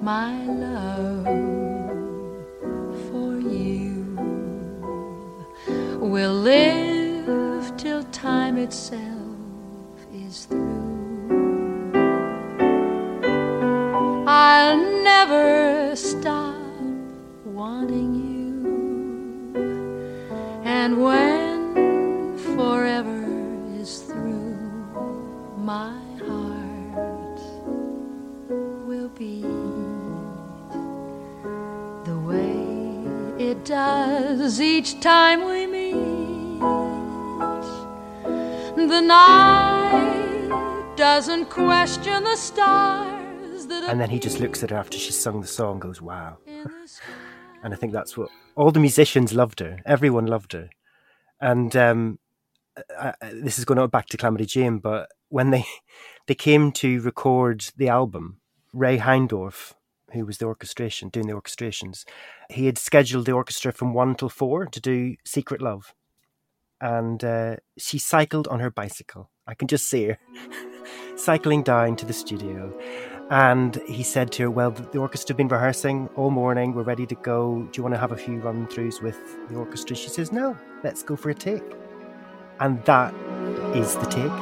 my 0.00 0.49
itself 8.70 10.06
is 10.14 10.44
through. 10.46 10.69
Doesn't 41.20 41.50
question 41.50 42.24
the 42.24 42.34
stars 42.34 43.66
And 43.90 44.00
then 44.00 44.08
he 44.08 44.18
just 44.18 44.40
looks 44.40 44.62
at 44.62 44.70
her 44.70 44.76
after 44.78 44.96
she's 44.96 45.18
sung 45.18 45.42
the 45.42 45.46
song, 45.46 45.72
and 45.72 45.82
goes, 45.82 46.00
"Wow." 46.00 46.38
and 47.62 47.74
I 47.74 47.76
think 47.76 47.92
that's 47.92 48.16
what 48.16 48.30
all 48.56 48.70
the 48.70 48.80
musicians 48.80 49.34
loved 49.34 49.60
her. 49.60 49.80
Everyone 49.84 50.24
loved 50.24 50.54
her, 50.54 50.70
and 51.38 51.76
um, 51.76 52.18
I- 52.98 53.12
this 53.34 53.58
is 53.58 53.66
going 53.66 53.86
back 53.90 54.06
to 54.06 54.16
Calamity 54.16 54.46
Jane, 54.46 54.78
but 54.78 55.10
when 55.28 55.50
they 55.50 55.66
they 56.26 56.34
came 56.34 56.72
to 56.80 57.02
record 57.02 57.66
the 57.76 57.88
album, 57.88 58.40
Ray 58.72 58.96
Heindorf, 58.96 59.74
who 60.14 60.24
was 60.24 60.38
the 60.38 60.46
orchestration 60.46 61.10
doing 61.10 61.26
the 61.26 61.34
orchestrations, 61.34 62.06
he 62.48 62.64
had 62.64 62.78
scheduled 62.78 63.26
the 63.26 63.32
orchestra 63.32 63.72
from 63.72 63.92
one 63.92 64.14
till 64.14 64.30
four 64.30 64.64
to 64.64 64.80
do 64.80 65.16
"Secret 65.26 65.60
Love," 65.60 65.92
and 66.80 67.22
uh, 67.22 67.56
she 67.76 67.98
cycled 67.98 68.48
on 68.48 68.60
her 68.60 68.70
bicycle. 68.70 69.28
I 69.46 69.52
can 69.52 69.68
just 69.68 69.90
see 69.90 70.04
her 70.06 70.18
cycling 71.16 71.62
down 71.62 71.96
to 71.96 72.06
the 72.06 72.12
studio. 72.12 72.72
And 73.30 73.76
he 73.86 74.02
said 74.02 74.32
to 74.32 74.44
her, 74.44 74.50
Well, 74.50 74.72
the 74.72 74.98
orchestra 74.98 75.32
have 75.32 75.36
been 75.36 75.48
rehearsing 75.48 76.08
all 76.16 76.30
morning. 76.30 76.74
We're 76.74 76.82
ready 76.82 77.06
to 77.06 77.14
go. 77.14 77.62
Do 77.70 77.78
you 77.78 77.82
want 77.84 77.94
to 77.94 78.00
have 78.00 78.10
a 78.10 78.16
few 78.16 78.40
run 78.40 78.66
throughs 78.66 79.00
with 79.00 79.18
the 79.48 79.54
orchestra? 79.56 79.94
She 79.94 80.08
says, 80.08 80.32
No, 80.32 80.58
let's 80.82 81.04
go 81.04 81.14
for 81.14 81.30
a 81.30 81.34
take. 81.34 81.62
And 82.58 82.84
that 82.84 83.14
is 83.74 83.94
the 83.94 84.06
take. 84.06 84.32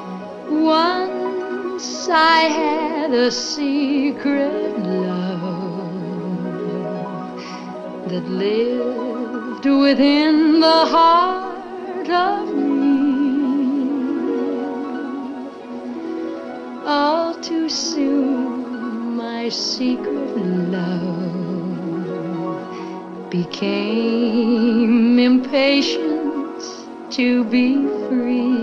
Once 0.51 2.09
I 2.09 2.41
had 2.45 3.13
a 3.13 3.31
secret 3.31 4.79
love 4.79 5.89
that 8.09 8.25
lived 8.25 9.67
within 9.67 10.61
the 10.61 10.87
heart 10.87 12.09
of 12.09 12.55
me. 12.55 12.98
All 16.91 17.35
too 17.35 17.69
soon, 17.69 19.15
my 19.15 19.51
secret 19.51 20.39
love 20.73 21.29
became 23.29 25.19
impatient 25.19 26.63
to 27.11 27.45
be 27.45 27.87
free. 28.09 28.57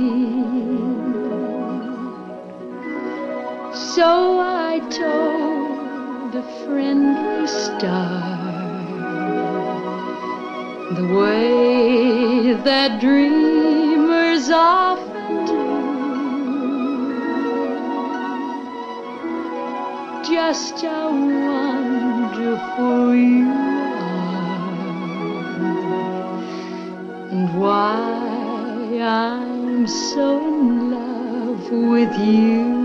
So 3.93 4.39
I 4.39 4.79
told 4.89 6.33
a 6.33 6.41
friendly 6.65 7.45
star 7.45 8.39
the 10.95 11.07
way 11.13 12.53
that 12.53 12.99
dreamers 12.99 14.49
often 14.49 15.14
Just 20.27 20.81
how 20.81 21.11
wonderful 21.11 23.13
you 23.13 23.47
are, 23.47 23.53
and 27.29 27.59
why 27.59 28.99
I'm 29.01 29.85
so 29.85 30.39
in 30.39 30.89
love 30.89 31.71
with 31.71 32.17
you. 32.17 32.84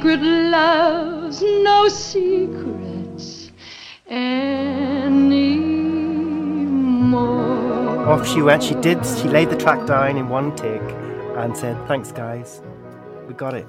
Secret 0.00 0.22
love's 0.22 1.42
no 1.42 1.86
secrets 1.86 3.50
anymore. 4.08 5.28
Off 8.08 8.26
she 8.26 8.40
went. 8.40 8.62
She 8.62 8.74
did. 8.76 9.04
She 9.04 9.28
laid 9.28 9.50
the 9.50 9.56
track 9.56 9.86
down 9.86 10.16
in 10.16 10.30
one 10.30 10.56
take 10.56 10.80
and 11.36 11.54
said, 11.54 11.76
Thanks, 11.86 12.12
guys. 12.12 12.62
We 13.28 13.34
got 13.34 13.52
it. 13.52 13.66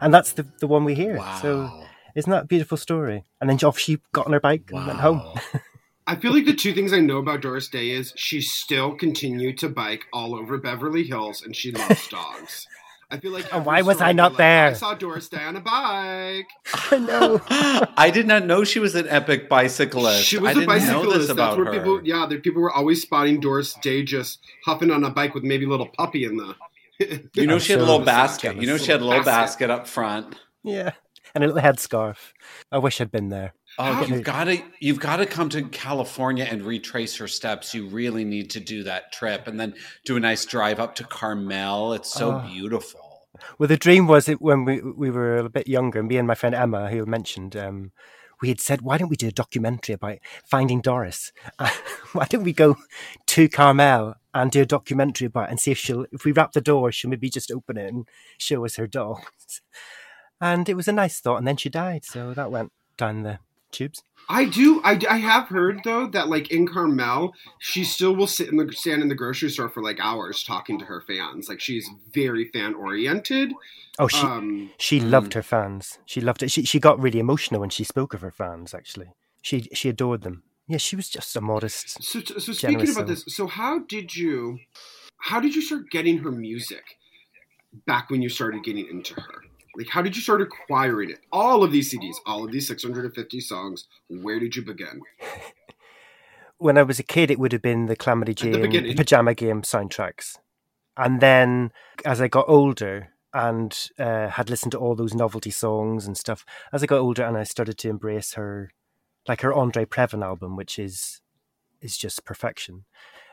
And 0.00 0.14
that's 0.14 0.34
the, 0.34 0.46
the 0.60 0.68
one 0.68 0.84
we 0.84 0.94
hear. 0.94 1.18
So, 1.42 1.68
isn't 2.14 2.30
that 2.30 2.44
a 2.44 2.46
beautiful 2.46 2.76
story? 2.76 3.24
And 3.40 3.50
then 3.50 3.58
off 3.64 3.76
she 3.76 3.98
got 4.12 4.26
on 4.26 4.32
her 4.32 4.38
bike 4.38 4.70
and 4.72 4.86
went 4.86 5.00
home. 5.00 5.22
I 6.06 6.14
feel 6.14 6.32
like 6.32 6.44
the 6.44 6.54
two 6.54 6.72
things 6.72 6.92
I 6.92 7.00
know 7.00 7.18
about 7.18 7.40
Doris 7.40 7.66
Day 7.66 7.90
is 7.90 8.12
she 8.14 8.42
still 8.42 8.94
continued 8.94 9.58
to 9.58 9.68
bike 9.68 10.04
all 10.12 10.36
over 10.36 10.56
Beverly 10.56 11.02
Hills 11.02 11.42
and 11.42 11.56
she 11.56 11.72
loves 11.72 12.06
dogs. 12.06 12.68
I 13.14 13.18
feel 13.18 13.32
like 13.32 13.52
And 13.54 13.64
why 13.66 13.82
was 13.82 14.00
I 14.00 14.12
not 14.12 14.32
like, 14.32 14.38
there? 14.38 14.66
I 14.68 14.72
saw 14.74 14.94
Doris 14.94 15.28
Day 15.28 15.42
on 15.42 15.56
a 15.56 15.60
bike. 15.60 16.48
I 16.90 16.98
know. 16.98 17.40
I 17.96 18.10
did 18.10 18.26
not 18.26 18.44
know 18.44 18.64
she 18.64 18.78
was 18.80 18.94
an 18.94 19.06
epic 19.08 19.48
bicyclist. 19.48 20.24
She 20.24 20.38
was 20.38 20.48
I 20.48 20.50
a 20.50 20.54
didn't 20.54 20.66
bicyclist. 20.68 21.04
know 21.04 21.10
this 21.12 21.26
That's 21.28 21.30
about 21.30 21.56
where 21.56 21.66
her. 21.66 21.72
people, 21.72 22.00
yeah, 22.04 22.26
the 22.26 22.38
people 22.38 22.60
were 22.62 22.72
always 22.72 23.00
spotting 23.02 23.40
Doris 23.40 23.74
Day 23.82 24.02
just 24.02 24.40
huffing 24.64 24.90
on 24.90 25.04
a 25.04 25.10
bike 25.10 25.34
with 25.34 25.44
maybe 25.44 25.64
a 25.64 25.68
little 25.68 25.88
puppy 25.88 26.24
in 26.24 26.36
the 26.36 26.54
You 27.34 27.46
know, 27.46 27.54
I'm 27.54 27.60
she 27.60 27.72
had 27.72 27.80
a 27.80 27.84
little 27.84 28.04
basket. 28.04 28.56
You 28.56 28.66
know, 28.66 28.76
she 28.76 28.90
had 28.92 29.00
a 29.00 29.04
little 29.04 29.24
Basket. 29.24 29.68
basket 29.68 29.70
up 29.70 29.86
front. 29.86 30.34
Yeah, 30.62 30.92
and 31.34 31.44
a 31.44 31.46
little 31.48 31.62
headscarf. 31.62 32.16
I 32.72 32.78
wish 32.78 33.00
I'd 33.00 33.10
been 33.10 33.28
there. 33.28 33.52
Oh, 33.76 33.82
How- 33.92 34.04
you've 34.04 34.22
got 34.22 34.44
to 34.44 34.62
you've 34.78 35.00
got 35.00 35.16
to 35.16 35.26
come 35.26 35.48
to 35.50 35.62
California 35.64 36.46
and 36.48 36.62
retrace 36.62 37.16
her 37.16 37.26
steps. 37.26 37.74
You 37.74 37.88
really 37.88 38.24
need 38.24 38.50
to 38.50 38.60
do 38.60 38.84
that 38.84 39.12
trip 39.12 39.48
and 39.48 39.58
then 39.58 39.74
do 40.04 40.16
a 40.16 40.20
nice 40.20 40.44
drive 40.44 40.78
up 40.78 40.94
to 40.96 41.04
Carmel. 41.04 41.92
It's 41.94 42.12
so 42.12 42.36
Oh. 42.36 42.46
beautiful. 42.48 43.03
Well, 43.58 43.68
the 43.68 43.76
dream 43.76 44.06
was 44.06 44.28
it 44.28 44.40
when 44.40 44.64
we 44.64 44.80
we 44.80 45.10
were 45.10 45.36
a 45.36 45.48
bit 45.48 45.68
younger, 45.68 46.02
me 46.02 46.16
and 46.18 46.28
my 46.28 46.34
friend 46.34 46.54
Emma, 46.54 46.88
who 46.88 47.04
mentioned, 47.06 47.56
um, 47.56 47.92
we 48.40 48.48
had 48.48 48.60
said, 48.60 48.82
why 48.82 48.98
don't 48.98 49.08
we 49.08 49.16
do 49.16 49.28
a 49.28 49.32
documentary 49.32 49.94
about 49.94 50.18
finding 50.44 50.80
Doris? 50.80 51.32
why 52.12 52.26
don't 52.26 52.44
we 52.44 52.52
go 52.52 52.76
to 53.26 53.48
Carmel 53.48 54.16
and 54.32 54.50
do 54.50 54.62
a 54.62 54.66
documentary 54.66 55.26
about 55.26 55.48
it 55.48 55.50
and 55.50 55.60
see 55.60 55.70
if 55.70 55.78
she'll, 55.78 56.06
if 56.12 56.24
we 56.24 56.32
wrap 56.32 56.52
the 56.52 56.60
door, 56.60 56.92
she'll 56.92 57.10
maybe 57.10 57.30
just 57.30 57.50
open 57.50 57.76
it 57.76 57.92
and 57.92 58.08
show 58.38 58.64
us 58.64 58.76
her 58.76 58.86
dogs. 58.86 59.62
And 60.40 60.68
it 60.68 60.74
was 60.74 60.88
a 60.88 60.92
nice 60.92 61.20
thought, 61.20 61.38
and 61.38 61.46
then 61.46 61.56
she 61.56 61.70
died, 61.70 62.04
so 62.04 62.34
that 62.34 62.50
went 62.50 62.72
down 62.96 63.22
the 63.22 63.38
tubes. 63.70 64.02
I 64.28 64.44
do. 64.46 64.80
I, 64.82 64.98
I 65.08 65.18
have 65.18 65.48
heard 65.48 65.80
though 65.84 66.06
that 66.08 66.28
like 66.28 66.50
in 66.50 66.66
Carmel, 66.66 67.34
she 67.58 67.84
still 67.84 68.14
will 68.14 68.26
sit 68.26 68.48
in 68.48 68.56
the 68.56 68.72
stand 68.72 69.02
in 69.02 69.08
the 69.08 69.14
grocery 69.14 69.50
store 69.50 69.68
for 69.68 69.82
like 69.82 70.00
hours 70.00 70.42
talking 70.42 70.78
to 70.78 70.84
her 70.86 71.02
fans. 71.06 71.48
Like 71.48 71.60
she's 71.60 71.88
very 72.12 72.46
fan 72.46 72.74
oriented. 72.74 73.52
Oh, 73.98 74.08
she 74.08 74.26
Um, 74.26 74.70
she 74.78 75.00
loved 75.00 75.34
her 75.34 75.42
fans. 75.42 75.98
She 76.06 76.20
loved 76.20 76.42
it. 76.42 76.50
She 76.50 76.64
she 76.64 76.80
got 76.80 77.00
really 77.00 77.18
emotional 77.18 77.60
when 77.60 77.70
she 77.70 77.84
spoke 77.84 78.14
of 78.14 78.22
her 78.22 78.30
fans. 78.30 78.74
Actually, 78.74 79.12
she 79.42 79.68
she 79.72 79.88
adored 79.88 80.22
them. 80.22 80.42
Yeah, 80.66 80.78
she 80.78 80.96
was 80.96 81.08
just 81.08 81.36
a 81.36 81.40
modest. 81.40 82.02
So, 82.02 82.20
so 82.20 82.52
speaking 82.52 82.90
about 82.90 83.06
this, 83.06 83.24
so 83.28 83.46
how 83.46 83.80
did 83.80 84.16
you, 84.16 84.58
how 85.18 85.38
did 85.38 85.54
you 85.54 85.60
start 85.60 85.90
getting 85.90 86.18
her 86.18 86.32
music 86.32 86.96
back 87.86 88.08
when 88.08 88.22
you 88.22 88.30
started 88.30 88.64
getting 88.64 88.88
into 88.88 89.14
her? 89.14 89.42
Like, 89.76 89.88
how 89.88 90.02
did 90.02 90.16
you 90.16 90.22
start 90.22 90.40
acquiring 90.40 91.10
it? 91.10 91.20
All 91.32 91.64
of 91.64 91.72
these 91.72 91.92
CDs, 91.92 92.14
all 92.26 92.44
of 92.44 92.52
these 92.52 92.68
650 92.68 93.40
songs. 93.40 93.86
Where 94.08 94.38
did 94.38 94.54
you 94.56 94.62
begin? 94.62 95.00
when 96.58 96.78
I 96.78 96.82
was 96.82 96.98
a 96.98 97.02
kid, 97.02 97.30
it 97.30 97.38
would 97.38 97.52
have 97.52 97.62
been 97.62 97.86
the 97.86 97.96
Calamity 97.96 98.32
the 98.32 98.52
Jane 98.52 98.62
beginning. 98.62 98.96
pajama 98.96 99.34
game 99.34 99.62
soundtracks, 99.62 100.38
and 100.96 101.20
then 101.20 101.72
as 102.04 102.20
I 102.20 102.28
got 102.28 102.48
older 102.48 103.10
and 103.32 103.90
uh, 103.98 104.28
had 104.28 104.48
listened 104.48 104.72
to 104.72 104.78
all 104.78 104.94
those 104.94 105.14
novelty 105.14 105.50
songs 105.50 106.06
and 106.06 106.16
stuff, 106.16 106.44
as 106.72 106.82
I 106.82 106.86
got 106.86 107.00
older 107.00 107.24
and 107.24 107.36
I 107.36 107.42
started 107.42 107.78
to 107.78 107.88
embrace 107.88 108.34
her, 108.34 108.70
like 109.26 109.40
her 109.40 109.52
Andre 109.52 109.84
Previn 109.84 110.24
album, 110.24 110.56
which 110.56 110.78
is 110.78 111.20
is 111.80 111.98
just 111.98 112.24
perfection, 112.24 112.84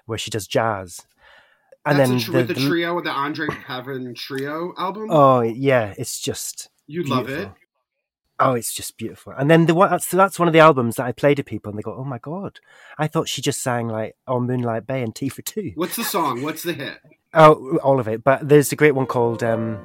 where 0.05 0.17
she 0.17 0.31
does 0.31 0.47
jazz, 0.47 1.05
and 1.85 1.97
That's 1.99 2.09
then 2.09 2.17
a 2.17 2.21
tr- 2.21 2.31
with 2.33 2.47
the 2.49 2.53
the- 2.53 2.67
trio, 2.67 3.01
the 3.01 3.09
Andre 3.11 3.47
Previn 3.47 4.15
trio 4.15 4.73
album. 4.77 5.07
Oh 5.09 5.41
yeah, 5.41 5.93
it's 5.97 6.19
just 6.19 6.69
You'd 6.87 7.07
love 7.09 7.29
it. 7.29 7.49
Oh, 8.39 8.53
it's 8.53 8.73
just 8.73 8.97
beautiful. 8.97 9.33
And 9.37 9.51
then 9.51 9.67
the 9.67 9.75
one 9.75 9.89
that's 9.91 10.09
that's 10.09 10.39
one 10.39 10.47
of 10.47 10.53
the 10.53 10.59
albums 10.59 10.95
that 10.95 11.05
I 11.05 11.11
play 11.11 11.35
to 11.35 11.43
people, 11.43 11.69
and 11.69 11.77
they 11.77 11.83
go, 11.83 11.95
"Oh 11.95 12.03
my 12.03 12.17
god, 12.17 12.59
I 12.97 13.07
thought 13.07 13.29
she 13.29 13.41
just 13.41 13.61
sang 13.61 13.87
like 13.87 14.15
on 14.27 14.47
Moonlight 14.47 14.87
Bay 14.87 15.03
and 15.03 15.13
Tea 15.15 15.29
for 15.29 15.41
Two. 15.43 15.71
What's 15.75 15.95
the 15.95 16.03
song? 16.03 16.41
What's 16.41 16.63
the 16.63 16.73
hit? 16.73 16.97
Oh, 17.33 17.77
all 17.83 17.99
of 17.99 18.07
it. 18.07 18.23
But 18.23 18.49
there's 18.49 18.71
a 18.71 18.75
great 18.75 18.95
one 18.95 19.05
called 19.05 19.43
um, 19.43 19.79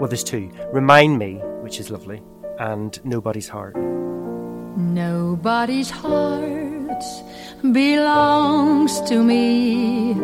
well, 0.00 0.08
there's 0.08 0.24
two. 0.24 0.50
Remind 0.72 1.18
Me, 1.18 1.34
which 1.62 1.78
is 1.80 1.88
lovely, 1.90 2.20
and 2.58 2.98
Nobody's 3.04 3.48
Heart. 3.48 3.76
Nobody's 4.76 5.90
heart 5.90 6.42
belongs 7.72 9.00
to 9.02 9.22
me. 9.22 10.14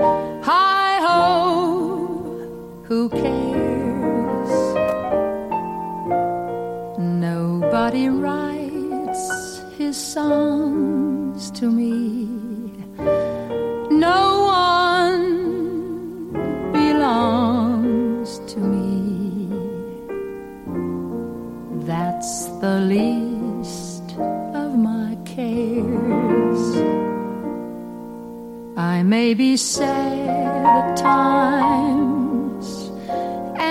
Hi 0.42 1.00
ho, 1.06 1.22
who 2.84 3.08
cares? 3.08 4.52
Nobody 6.98 8.08
writes 8.08 9.24
his 9.78 9.96
songs 9.96 11.50
to 11.52 11.70
me. 11.70 12.28
No 13.90 14.22
one 14.46 15.24
belongs 16.72 18.38
to 18.52 18.58
me. 18.60 19.48
That's 21.86 22.46
the 22.60 22.80
least 22.80 23.13
may 29.14 29.32
be 29.32 29.56
sad 29.56 30.66
at 30.78 30.96
times 30.96 32.66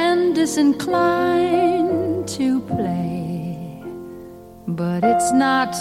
and 0.01 0.33
disinclined 0.35 2.25
to 2.25 2.61
play, 2.61 3.83
but 4.69 5.03
it's 5.03 5.31
not 5.33 5.73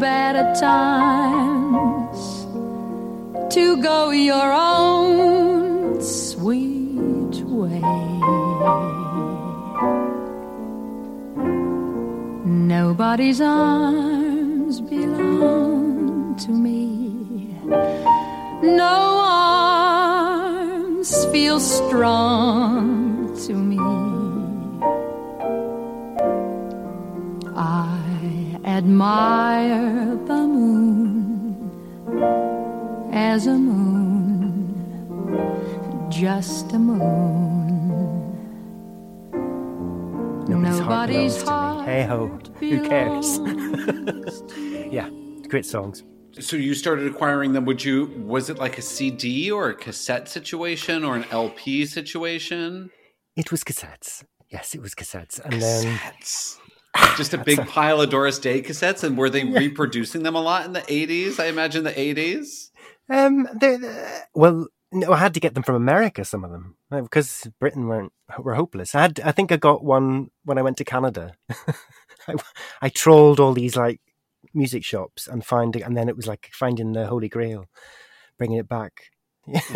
bad 0.00 0.36
at 0.42 0.52
times 0.58 2.20
to 3.54 3.64
go 3.82 3.98
your 4.08 4.50
own 4.52 6.00
sweet 6.00 7.36
way. 7.60 7.82
Nobody's 12.76 13.40
arms 13.42 14.80
belong 14.80 16.36
to 16.36 16.50
me. 16.50 16.72
No 18.62 19.20
arms 19.24 21.24
feel 21.32 21.58
strong 21.58 23.34
to 23.46 23.54
me. 23.54 23.78
I 27.56 28.60
admire 28.64 30.14
the 30.26 30.46
moon 30.46 31.70
as 33.12 33.48
a 33.48 33.54
moon, 33.54 34.76
just 36.08 36.72
a 36.72 36.78
moon. 36.78 37.00
Nobody's, 40.46 40.78
heart 40.78 41.10
Nobody's 41.10 41.42
to 41.42 41.50
me. 41.50 41.82
Hey 41.84 42.04
ho, 42.04 42.28
who 42.60 42.80
cares? 42.88 43.40
yeah, 44.92 45.08
great 45.48 45.66
songs. 45.66 46.04
So 46.40 46.56
you 46.56 46.74
started 46.74 47.06
acquiring 47.06 47.52
them. 47.52 47.64
Would 47.66 47.84
you? 47.84 48.06
Was 48.26 48.48
it 48.50 48.58
like 48.58 48.78
a 48.78 48.82
CD 48.82 49.50
or 49.50 49.68
a 49.70 49.74
cassette 49.74 50.28
situation 50.28 51.04
or 51.04 51.16
an 51.16 51.24
LP 51.30 51.84
situation? 51.86 52.90
It 53.36 53.50
was 53.50 53.62
cassettes. 53.64 54.24
Yes, 54.48 54.74
it 54.74 54.80
was 54.82 54.94
cassettes, 54.94 55.40
and 55.44 55.60
then 55.60 55.98
Cassettes. 55.98 56.58
Just 57.16 57.32
a 57.32 57.38
big 57.38 57.66
pile 57.66 58.00
of 58.02 58.10
Doris 58.10 58.38
Day 58.38 58.60
cassettes, 58.62 59.02
and 59.02 59.16
were 59.16 59.30
they 59.30 59.44
reproducing 59.44 60.22
them 60.24 60.34
a 60.34 60.40
lot 60.42 60.66
in 60.66 60.72
the 60.74 60.84
eighties? 60.92 61.38
I 61.40 61.46
imagine 61.46 61.84
the 61.84 61.98
eighties. 61.98 62.70
Um, 63.08 63.48
they're, 63.58 63.78
they're- 63.78 64.26
well, 64.34 64.68
no, 64.92 65.12
I 65.12 65.16
had 65.16 65.32
to 65.34 65.40
get 65.40 65.54
them 65.54 65.62
from 65.62 65.74
America. 65.76 66.24
Some 66.24 66.44
of 66.44 66.50
them 66.50 66.76
uh, 66.90 67.00
because 67.00 67.48
Britain 67.60 67.86
weren't 67.88 68.12
were 68.38 68.54
hopeless. 68.54 68.94
I 68.94 69.02
had, 69.02 69.20
I 69.20 69.32
think, 69.32 69.52
I 69.52 69.56
got 69.56 69.82
one 69.84 70.28
when 70.44 70.58
I 70.58 70.62
went 70.62 70.76
to 70.78 70.84
Canada. 70.84 71.34
I, 72.28 72.34
I 72.82 72.88
trolled 72.90 73.40
all 73.40 73.52
these 73.54 73.74
like 73.76 74.00
music 74.54 74.84
shops 74.84 75.26
and 75.26 75.44
finding, 75.44 75.82
and 75.82 75.96
then 75.96 76.08
it 76.08 76.16
was 76.16 76.26
like 76.26 76.50
finding 76.52 76.92
the 76.92 77.06
Holy 77.06 77.28
Grail, 77.28 77.66
bringing 78.38 78.58
it 78.58 78.68
back. 78.68 79.10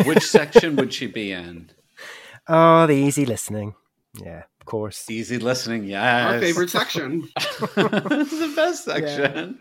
Which 0.05 0.23
section 0.23 0.75
would 0.75 0.93
she 0.93 1.07
be 1.07 1.31
in? 1.31 1.71
Oh, 2.47 2.87
the 2.87 2.93
easy 2.93 3.25
listening. 3.25 3.75
Yeah, 4.23 4.43
of 4.59 4.65
course. 4.65 5.09
Easy 5.09 5.37
listening, 5.37 5.83
yes. 5.83 6.33
Our 6.33 6.39
favorite 6.39 6.69
section. 6.69 7.27
this 7.35 8.33
is 8.33 8.39
the 8.39 8.53
best 8.55 8.85
section. 8.85 9.59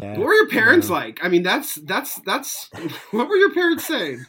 Yeah. 0.00 0.18
What 0.18 0.26
were 0.26 0.34
your 0.34 0.48
parents 0.48 0.90
like? 0.90 1.20
I 1.22 1.28
mean, 1.28 1.42
that's 1.42 1.76
that's 1.76 2.20
that's. 2.20 2.70
What 3.10 3.28
were 3.28 3.36
your 3.36 3.52
parents 3.54 3.86
saying? 3.86 4.26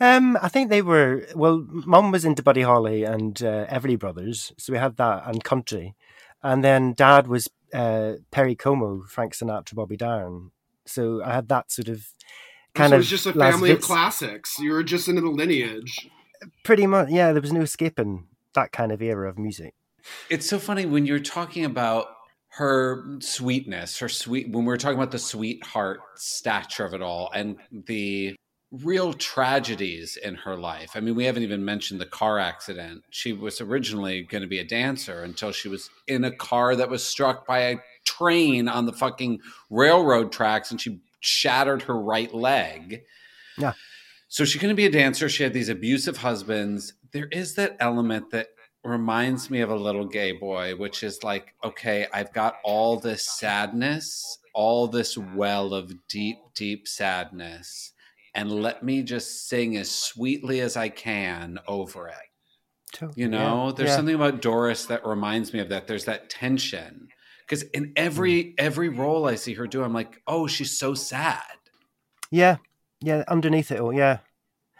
Um, 0.00 0.38
I 0.42 0.48
think 0.48 0.70
they 0.70 0.82
were 0.82 1.26
well. 1.34 1.64
Mum 1.68 2.10
was 2.10 2.24
into 2.24 2.42
Buddy 2.42 2.62
Holly 2.62 3.04
and 3.04 3.40
uh, 3.42 3.66
Everly 3.66 3.98
Brothers, 3.98 4.52
so 4.58 4.72
we 4.72 4.78
had 4.78 4.96
that 4.96 5.24
and 5.26 5.44
country, 5.44 5.94
and 6.42 6.64
then 6.64 6.94
Dad 6.94 7.26
was 7.26 7.48
uh, 7.72 8.14
Perry 8.30 8.54
Como, 8.54 9.02
Frank 9.02 9.34
Sinatra, 9.34 9.74
Bobby 9.74 9.96
Darin. 9.96 10.50
So 10.86 11.22
I 11.22 11.34
had 11.34 11.48
that 11.48 11.70
sort 11.70 11.88
of 11.88 12.06
kind 12.74 12.90
so 12.90 12.96
of 12.96 13.00
it's 13.02 13.10
just 13.10 13.26
a 13.26 13.32
Las 13.32 13.52
family 13.52 13.70
of 13.72 13.80
classics. 13.80 14.58
You 14.58 14.72
were 14.72 14.82
just 14.82 15.08
into 15.08 15.20
the 15.20 15.28
lineage. 15.28 16.08
Pretty 16.64 16.86
much, 16.86 17.08
yeah. 17.10 17.32
There 17.32 17.42
was 17.42 17.52
no 17.52 17.60
escaping 17.60 18.26
that 18.54 18.72
kind 18.72 18.92
of 18.92 19.00
era 19.00 19.28
of 19.28 19.38
music. 19.38 19.74
It's 20.28 20.48
so 20.48 20.58
funny 20.58 20.86
when 20.86 21.06
you're 21.06 21.20
talking 21.20 21.64
about 21.64 22.06
her 22.48 23.04
sweetness, 23.20 23.98
her 24.00 24.08
sweet 24.08 24.50
when 24.50 24.64
we're 24.64 24.76
talking 24.76 24.98
about 24.98 25.10
the 25.10 25.18
sweetheart 25.18 26.00
stature 26.16 26.84
of 26.84 26.92
it 26.94 27.00
all 27.00 27.30
and 27.34 27.56
the 27.86 28.34
real 28.72 29.12
tragedies 29.12 30.16
in 30.16 30.34
her 30.34 30.56
life. 30.56 30.92
I 30.94 31.00
mean, 31.00 31.14
we 31.14 31.26
haven't 31.26 31.42
even 31.42 31.64
mentioned 31.64 32.00
the 32.00 32.06
car 32.06 32.38
accident. 32.38 33.04
She 33.10 33.34
was 33.34 33.60
originally 33.60 34.22
going 34.22 34.40
to 34.40 34.48
be 34.48 34.58
a 34.58 34.64
dancer 34.64 35.22
until 35.22 35.52
she 35.52 35.68
was 35.68 35.90
in 36.08 36.24
a 36.24 36.34
car 36.34 36.74
that 36.76 36.88
was 36.88 37.06
struck 37.06 37.46
by 37.46 37.58
a 37.58 37.76
train 38.04 38.68
on 38.68 38.86
the 38.86 38.92
fucking 38.92 39.40
railroad 39.68 40.32
tracks 40.32 40.70
and 40.70 40.80
she 40.80 41.00
shattered 41.20 41.82
her 41.82 41.98
right 41.98 42.32
leg. 42.34 43.02
Yeah. 43.58 43.74
So 44.28 44.46
she 44.46 44.58
couldn't 44.58 44.76
be 44.76 44.86
a 44.86 44.90
dancer. 44.90 45.28
She 45.28 45.42
had 45.42 45.52
these 45.52 45.68
abusive 45.68 46.16
husbands. 46.16 46.94
There 47.12 47.28
is 47.30 47.54
that 47.56 47.76
element 47.78 48.30
that 48.30 48.48
reminds 48.82 49.50
me 49.50 49.60
of 49.60 49.70
a 49.70 49.76
little 49.76 50.06
gay 50.06 50.32
boy, 50.32 50.74
which 50.74 51.02
is 51.02 51.22
like, 51.22 51.54
okay, 51.62 52.06
I've 52.12 52.32
got 52.32 52.56
all 52.64 52.98
this 52.98 53.28
sadness, 53.38 54.38
all 54.54 54.88
this 54.88 55.18
well 55.18 55.74
of 55.74 55.92
deep, 56.08 56.38
deep 56.54 56.88
sadness, 56.88 57.92
and 58.34 58.50
let 58.50 58.82
me 58.82 59.02
just 59.02 59.48
sing 59.48 59.76
as 59.76 59.90
sweetly 59.90 60.60
as 60.60 60.76
I 60.76 60.88
can 60.88 61.58
over 61.66 62.08
it. 62.08 62.14
You 63.16 63.28
know, 63.28 63.66
Yeah, 63.66 63.72
there's 63.76 63.88
yeah. 63.90 63.96
something 63.96 64.14
about 64.14 64.42
Doris 64.42 64.86
that 64.86 65.06
reminds 65.06 65.52
me 65.52 65.60
of 65.60 65.70
that. 65.70 65.86
There's 65.86 66.04
that 66.04 66.28
tension. 66.28 67.08
Because 67.46 67.62
in 67.64 67.92
every 67.96 68.44
mm. 68.44 68.54
every 68.58 68.88
role 68.88 69.26
I 69.26 69.34
see 69.34 69.54
her 69.54 69.66
do, 69.66 69.82
I'm 69.82 69.92
like, 69.92 70.22
oh, 70.26 70.46
she's 70.46 70.78
so 70.78 70.94
sad. 70.94 71.42
Yeah, 72.30 72.56
yeah. 73.00 73.24
Underneath 73.28 73.70
it 73.70 73.80
all, 73.80 73.92
yeah. 73.92 74.18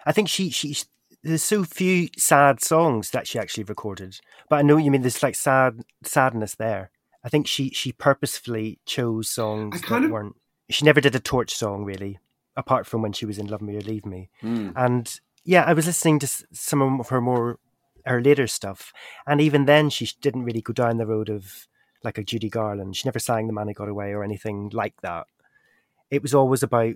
I 0.07 0.13
think 0.13 0.29
she 0.29 0.51
she 0.51 0.77
there's 1.23 1.45
so 1.45 1.65
few 1.65 2.09
sad 2.17 2.63
songs 2.63 3.11
that 3.11 3.27
she 3.27 3.39
actually 3.39 3.65
recorded, 3.65 4.19
but 4.49 4.57
I 4.57 4.63
know 4.63 4.77
what 4.77 4.85
you 4.85 4.91
mean. 4.91 5.03
There's 5.03 5.23
like 5.23 5.35
sad 5.35 5.83
sadness 6.03 6.55
there. 6.55 6.91
I 7.25 7.29
think 7.29 7.47
she 7.47 7.71
she 7.71 7.93
purposefully 7.93 8.81
chose 8.87 9.29
songs 9.29 9.81
that 9.83 10.05
of- 10.05 10.11
weren't. 10.11 10.37
She 10.71 10.85
never 10.85 11.01
did 11.01 11.15
a 11.15 11.21
torch 11.21 11.55
song 11.55 11.85
really, 11.85 12.19
apart 12.57 12.87
from 12.87 13.03
when 13.03 13.13
she 13.13 13.27
was 13.27 13.39
in 13.39 13.47
Love 13.47 13.63
Me 13.63 13.77
or 13.77 13.81
Leave 13.81 14.05
Me. 14.07 14.29
Mm. 14.43 14.73
And 14.77 15.21
yeah, 15.45 15.65
I 15.65 15.73
was 15.73 15.87
listening 15.87 16.19
to 16.21 16.29
some 16.53 17.01
of 17.01 17.09
her 17.09 17.21
more 17.21 17.59
her 18.05 18.21
later 18.21 18.47
stuff, 18.49 18.93
and 19.27 19.41
even 19.41 19.65
then 19.67 19.89
she 19.89 20.11
didn't 20.21 20.45
really 20.45 20.61
go 20.61 20.73
down 20.73 20.97
the 20.97 21.07
road 21.07 21.29
of 21.29 21.69
like 22.03 22.19
a 22.19 22.25
Judy 22.25 22.49
Garland. 22.49 22.97
She 22.97 23.07
never 23.07 23.19
sang 23.21 23.47
"The 23.47 23.53
Man 23.53 23.69
Who 23.69 23.75
Got 23.75 23.89
Away" 23.89 24.13
or 24.13 24.25
anything 24.25 24.71
like 24.73 25.01
that. 25.03 25.27
It 26.11 26.21
was 26.21 26.35
always 26.35 26.63
about 26.65 26.95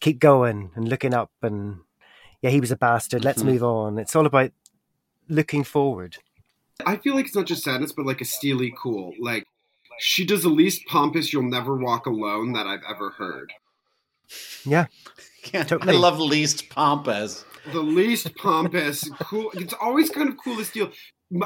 keep 0.00 0.18
going 0.18 0.70
and 0.74 0.88
looking 0.88 1.14
up, 1.14 1.30
and 1.42 1.78
yeah, 2.42 2.50
he 2.50 2.60
was 2.60 2.70
a 2.70 2.76
bastard. 2.76 3.24
Let's 3.24 3.42
Mhm. 3.42 3.46
move 3.46 3.64
on. 3.64 3.98
It's 3.98 4.14
all 4.14 4.26
about 4.26 4.52
looking 5.28 5.64
forward. 5.64 6.18
I 6.84 6.96
feel 6.96 7.14
like 7.14 7.26
it's 7.26 7.34
not 7.36 7.46
just 7.46 7.64
sadness, 7.64 7.92
but 7.92 8.04
like 8.04 8.20
a 8.20 8.24
steely 8.26 8.74
cool. 8.76 9.14
Like 9.18 9.46
she 9.98 10.26
does 10.26 10.42
the 10.42 10.48
least 10.50 10.82
pompous 10.86 11.32
"You'll 11.32 11.44
Never 11.48 11.76
Walk 11.76 12.04
Alone" 12.06 12.52
that 12.52 12.66
I've 12.66 12.82
ever 12.88 13.10
heard. 13.10 13.52
Yeah, 14.64 14.86
Yeah, 15.52 15.64
Totally. 15.64 15.96
I 15.96 15.98
love 15.98 16.20
least 16.20 16.70
pompous. 16.70 17.44
The 17.72 17.80
least 17.80 18.34
pompous, 18.36 19.08
cool. 19.20 19.50
It's 19.54 19.74
always 19.74 20.10
kind 20.10 20.28
of 20.28 20.36
cool 20.42 20.56
to 20.56 20.64
steal. 20.64 20.90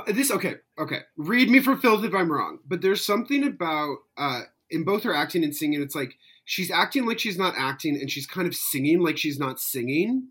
This 0.07 0.31
okay, 0.31 0.57
okay. 0.79 1.01
Read 1.17 1.51
me 1.51 1.61
for 1.61 1.77
filth 1.77 2.05
if 2.05 2.15
I'm 2.15 2.31
wrong, 2.31 2.59
but 2.67 2.83
there's 2.83 3.05
something 3.05 3.45
about 3.45 3.99
uh 4.17 4.43
in 4.71 4.85
both 4.85 5.05
her 5.05 5.15
acting 5.15 5.45
and 5.45 5.55
singing. 5.55 5.81
It's 5.81 5.95
like 5.95 6.15
she's 6.45 6.71
acting 6.71 7.07
like 7.07 7.19
she's 7.19 7.39
not 7.39 7.55
acting, 7.57 7.97
and 7.97 8.11
she's 8.11 8.27
kind 8.27 8.47
of 8.47 8.55
singing 8.55 9.01
like 9.01 9.17
she's 9.17 9.39
not 9.39 9.61
singing. 9.61 10.29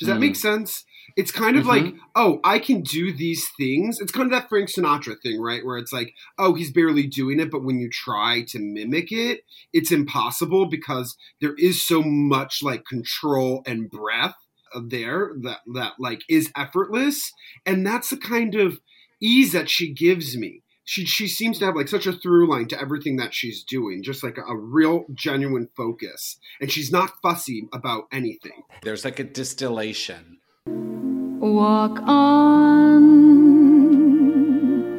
Does 0.00 0.08
that 0.08 0.16
Mm. 0.16 0.20
make 0.20 0.36
sense? 0.36 0.84
It's 1.16 1.30
kind 1.30 1.56
of 1.56 1.64
Mhm. 1.64 1.68
like, 1.68 1.94
oh, 2.16 2.40
I 2.42 2.58
can 2.58 2.82
do 2.82 3.12
these 3.12 3.46
things. 3.56 4.00
It's 4.00 4.10
kind 4.12 4.26
of 4.26 4.30
that 4.32 4.48
Frank 4.48 4.70
Sinatra 4.70 5.20
thing, 5.22 5.40
right? 5.40 5.64
Where 5.64 5.76
it's 5.76 5.92
like, 5.92 6.14
oh, 6.38 6.54
he's 6.54 6.72
barely 6.72 7.06
doing 7.06 7.38
it, 7.38 7.50
but 7.50 7.62
when 7.62 7.78
you 7.80 7.88
try 7.90 8.42
to 8.48 8.58
mimic 8.58 9.12
it, 9.12 9.44
it's 9.72 9.92
impossible 9.92 10.66
because 10.66 11.16
there 11.40 11.54
is 11.54 11.84
so 11.84 12.02
much 12.02 12.62
like 12.62 12.84
control 12.86 13.62
and 13.66 13.90
breath 13.90 14.36
there 14.84 15.32
that 15.42 15.60
that 15.74 15.94
like 15.98 16.22
is 16.28 16.50
effortless, 16.56 17.32
and 17.66 17.86
that's 17.86 18.10
the 18.10 18.16
kind 18.16 18.54
of 18.54 18.80
ease 19.20 19.52
that 19.52 19.68
she 19.68 19.92
gives 19.92 20.36
me. 20.36 20.62
She 20.90 21.04
she 21.04 21.28
seems 21.28 21.60
to 21.60 21.66
have 21.66 21.76
like 21.76 21.86
such 21.86 22.08
a 22.08 22.12
through 22.12 22.50
line 22.50 22.66
to 22.66 22.80
everything 22.80 23.14
that 23.18 23.32
she's 23.32 23.62
doing, 23.62 24.02
just 24.02 24.24
like 24.24 24.36
a, 24.38 24.40
a 24.40 24.56
real 24.56 25.04
genuine 25.14 25.68
focus, 25.76 26.36
and 26.60 26.68
she's 26.68 26.90
not 26.90 27.12
fussy 27.22 27.68
about 27.72 28.08
anything. 28.10 28.64
There's 28.82 29.04
like 29.04 29.20
a 29.20 29.22
distillation. 29.22 30.38
Walk 30.66 32.00
on 32.00 32.98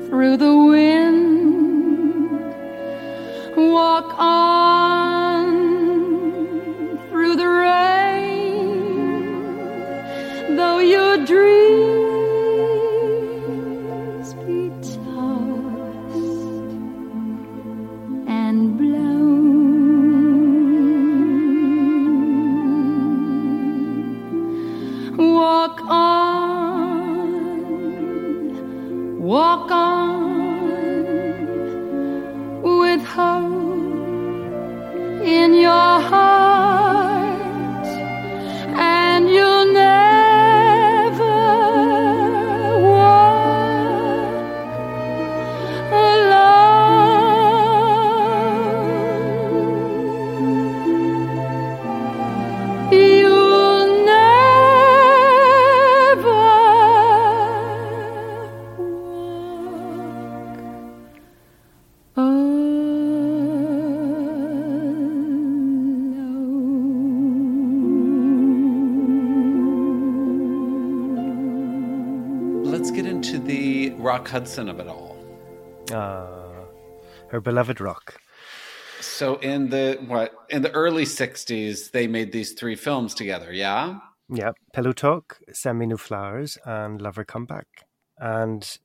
through 0.07 0.37
the 0.37 0.55
wind. 0.55 2.31
Walk 3.57 4.17
on 4.17 5.30
walk 29.31 29.71
on 29.71 30.11
with 32.61 33.01
hope 33.01 33.63
in 35.23 35.53
your 35.53 36.01
heart, 36.09 36.40
Rock 74.11 74.27
Hudson 74.27 74.67
of 74.67 74.77
it 74.81 74.87
all. 74.87 75.15
Uh, 75.89 76.65
her 77.29 77.39
beloved 77.39 77.79
rock. 77.79 78.19
So 78.99 79.37
in 79.37 79.69
the 79.69 80.03
what 80.05 80.33
in 80.49 80.61
the 80.63 80.71
early 80.71 81.05
'60s, 81.05 81.91
they 81.91 82.07
made 82.07 82.33
these 82.33 82.51
three 82.51 82.75
films 82.75 83.13
together. 83.13 83.53
Yeah, 83.53 83.99
Yeah, 84.29 84.51
Pillow 84.73 84.91
Talk, 84.91 85.39
Send 85.53 85.79
Me 85.79 85.85
No 85.85 85.95
Flowers, 85.95 86.57
and 86.65 87.01
Lover 87.01 87.23
Come 87.23 87.45
Back. 87.45 87.67
And 88.17 88.77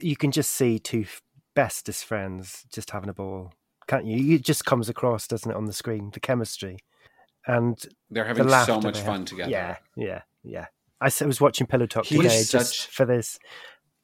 you 0.00 0.16
can 0.16 0.32
just 0.32 0.50
see 0.50 0.80
two 0.80 1.04
bestest 1.54 2.04
friends 2.04 2.64
just 2.74 2.90
having 2.90 3.08
a 3.08 3.14
ball, 3.14 3.52
can't 3.86 4.04
you? 4.04 4.34
It 4.34 4.42
just 4.42 4.64
comes 4.64 4.88
across, 4.88 5.28
doesn't 5.28 5.48
it, 5.52 5.56
on 5.56 5.66
the 5.66 5.72
screen, 5.72 6.10
the 6.12 6.18
chemistry. 6.18 6.78
And 7.46 7.78
They're 8.10 8.24
the 8.34 8.42
having 8.42 8.66
so 8.66 8.80
much 8.80 8.98
fun 8.98 9.24
together. 9.26 9.48
Yeah, 9.52 9.76
yeah, 9.94 10.22
yeah. 10.42 10.66
I 11.00 11.08
was 11.24 11.40
watching 11.40 11.66
Pillow 11.66 11.86
Talk 11.86 12.04
today 12.04 12.26
is 12.26 12.50
just 12.50 12.74
such- 12.80 12.90
for 12.90 13.06
this, 13.06 13.38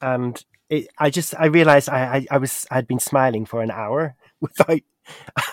and 0.01 0.43
it, 0.69 0.87
I 0.97 1.09
just 1.09 1.33
I 1.37 1.45
realized 1.45 1.89
I, 1.89 2.17
I 2.17 2.27
I 2.31 2.37
was 2.37 2.65
I'd 2.71 2.87
been 2.87 2.99
smiling 2.99 3.45
for 3.45 3.61
an 3.61 3.71
hour 3.71 4.15
without 4.41 4.81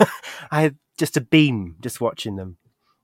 I 0.51 0.61
had 0.63 0.77
just 0.99 1.17
a 1.17 1.21
beam 1.21 1.77
just 1.81 2.01
watching 2.01 2.37
them, 2.37 2.59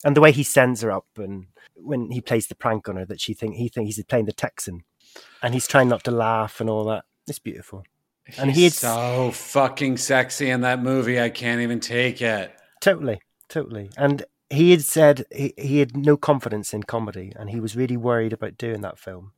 and 0.05 0.17
the 0.17 0.21
way 0.21 0.33
he 0.33 0.43
sends 0.43 0.83
her 0.83 0.91
up, 0.91 1.07
and 1.17 1.47
when 1.77 2.11
he 2.11 2.21
plays 2.21 2.49
the 2.49 2.55
prank 2.55 2.89
on 2.89 2.97
her 2.97 3.05
that 3.07 3.21
she 3.21 3.35
think 3.35 3.57
he 3.57 3.69
thinks 3.69 3.97
he's 3.97 4.05
playing 4.05 4.27
the 4.27 4.33
Texan, 4.33 4.85
and 5.43 5.55
he's 5.55 5.69
trying 5.69 5.89
not 5.89 6.05
to 6.05 6.11
laugh 6.11 6.61
and 6.61 6.69
all 6.69 6.85
that. 6.85 7.05
It's 7.27 7.39
beautiful, 7.39 7.85
and 8.39 8.51
he 8.51 8.65
had 8.65 8.73
He's 8.73 8.79
so 8.79 9.31
fucking 9.33 9.97
sexy 9.97 10.51
in 10.51 10.63
that 10.63 10.83
movie. 10.83 11.21
I 11.21 11.31
can't 11.31 11.61
even 11.61 11.81
take 11.81 12.21
it. 12.23 12.55
Totally, 12.81 13.21
totally. 13.49 13.91
And 13.97 14.25
he 14.49 14.73
had 14.73 14.83
said 14.83 15.25
he, 15.31 15.55
he 15.57 15.79
had 15.79 15.97
no 15.97 16.17
confidence 16.17 16.75
in 16.75 16.83
comedy 16.83 17.33
and 17.37 17.51
he 17.51 17.61
was 17.61 17.77
really 17.77 17.97
worried 17.97 18.33
about 18.33 18.59
doing 18.59 18.81
that 18.81 18.99
film. 18.99 19.33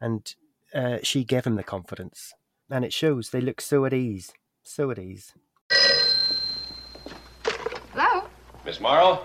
And 0.00 0.34
uh, 0.74 0.98
she 1.02 1.24
gave 1.24 1.44
him 1.44 1.56
the 1.56 1.62
confidence. 1.62 2.32
And 2.70 2.84
it 2.84 2.92
shows. 2.92 3.30
They 3.30 3.40
look 3.40 3.60
so 3.60 3.84
at 3.84 3.92
ease. 3.92 4.32
So 4.62 4.90
at 4.90 4.98
ease. 4.98 5.32
Hello? 7.92 8.24
Miss 8.64 8.80
Morrow, 8.80 9.24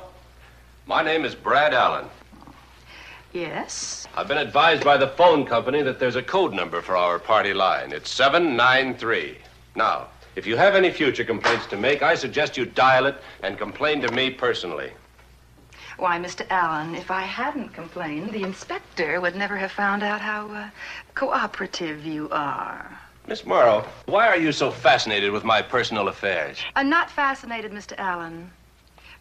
my 0.86 1.04
name 1.04 1.24
is 1.26 1.36
Brad 1.36 1.74
Allen. 1.74 2.06
Yes? 3.34 4.08
I've 4.16 4.28
been 4.28 4.38
advised 4.38 4.84
by 4.84 4.98
the 4.98 5.10
phone 5.10 5.45
company 5.45 5.82
that 5.84 6.00
there's 6.00 6.16
a 6.16 6.24
code 6.24 6.54
number 6.54 6.82
for 6.82 6.98
our 6.98 7.20
party 7.20 7.54
line. 7.54 7.91
It's 7.91 8.10
793. 8.10 9.38
Now, 9.76 10.08
if 10.36 10.48
you 10.48 10.56
have 10.56 10.76
any 10.76 10.91
future 10.91 11.24
complaints 11.24 11.68
to 11.68 11.78
make, 11.78 12.02
I 12.02 12.16
suggest 12.16 12.58
you 12.58 12.66
dial 12.66 13.06
it 13.06 13.16
and 13.43 13.58
complain 13.58 14.02
to 14.02 14.12
me 14.12 14.30
personally. 14.30 14.91
Why, 15.98 16.20
Mr. 16.20 16.45
Allen, 16.52 16.93
if 16.93 17.10
I 17.10 17.22
hadn't 17.22 17.74
complained, 17.74 18.32
the 18.32 18.43
inspector 18.43 19.20
would 19.20 19.36
never 19.36 19.58
have 19.58 19.72
found 19.72 20.04
out 20.04 20.22
how 20.22 20.48
uh, 20.50 20.70
cooperative 21.16 22.06
you 22.06 22.30
are. 22.30 23.00
Miss 23.26 23.45
Morrow, 23.45 23.84
why 24.06 24.28
are 24.28 24.38
you 24.38 24.52
so 24.52 24.70
fascinated 24.70 25.32
with 25.32 25.43
my 25.43 25.60
personal 25.62 26.08
affairs? 26.08 26.60
I'm 26.76 26.89
not 26.89 27.10
fascinated, 27.10 27.72
Mr. 27.72 27.98
Allen, 27.98 28.52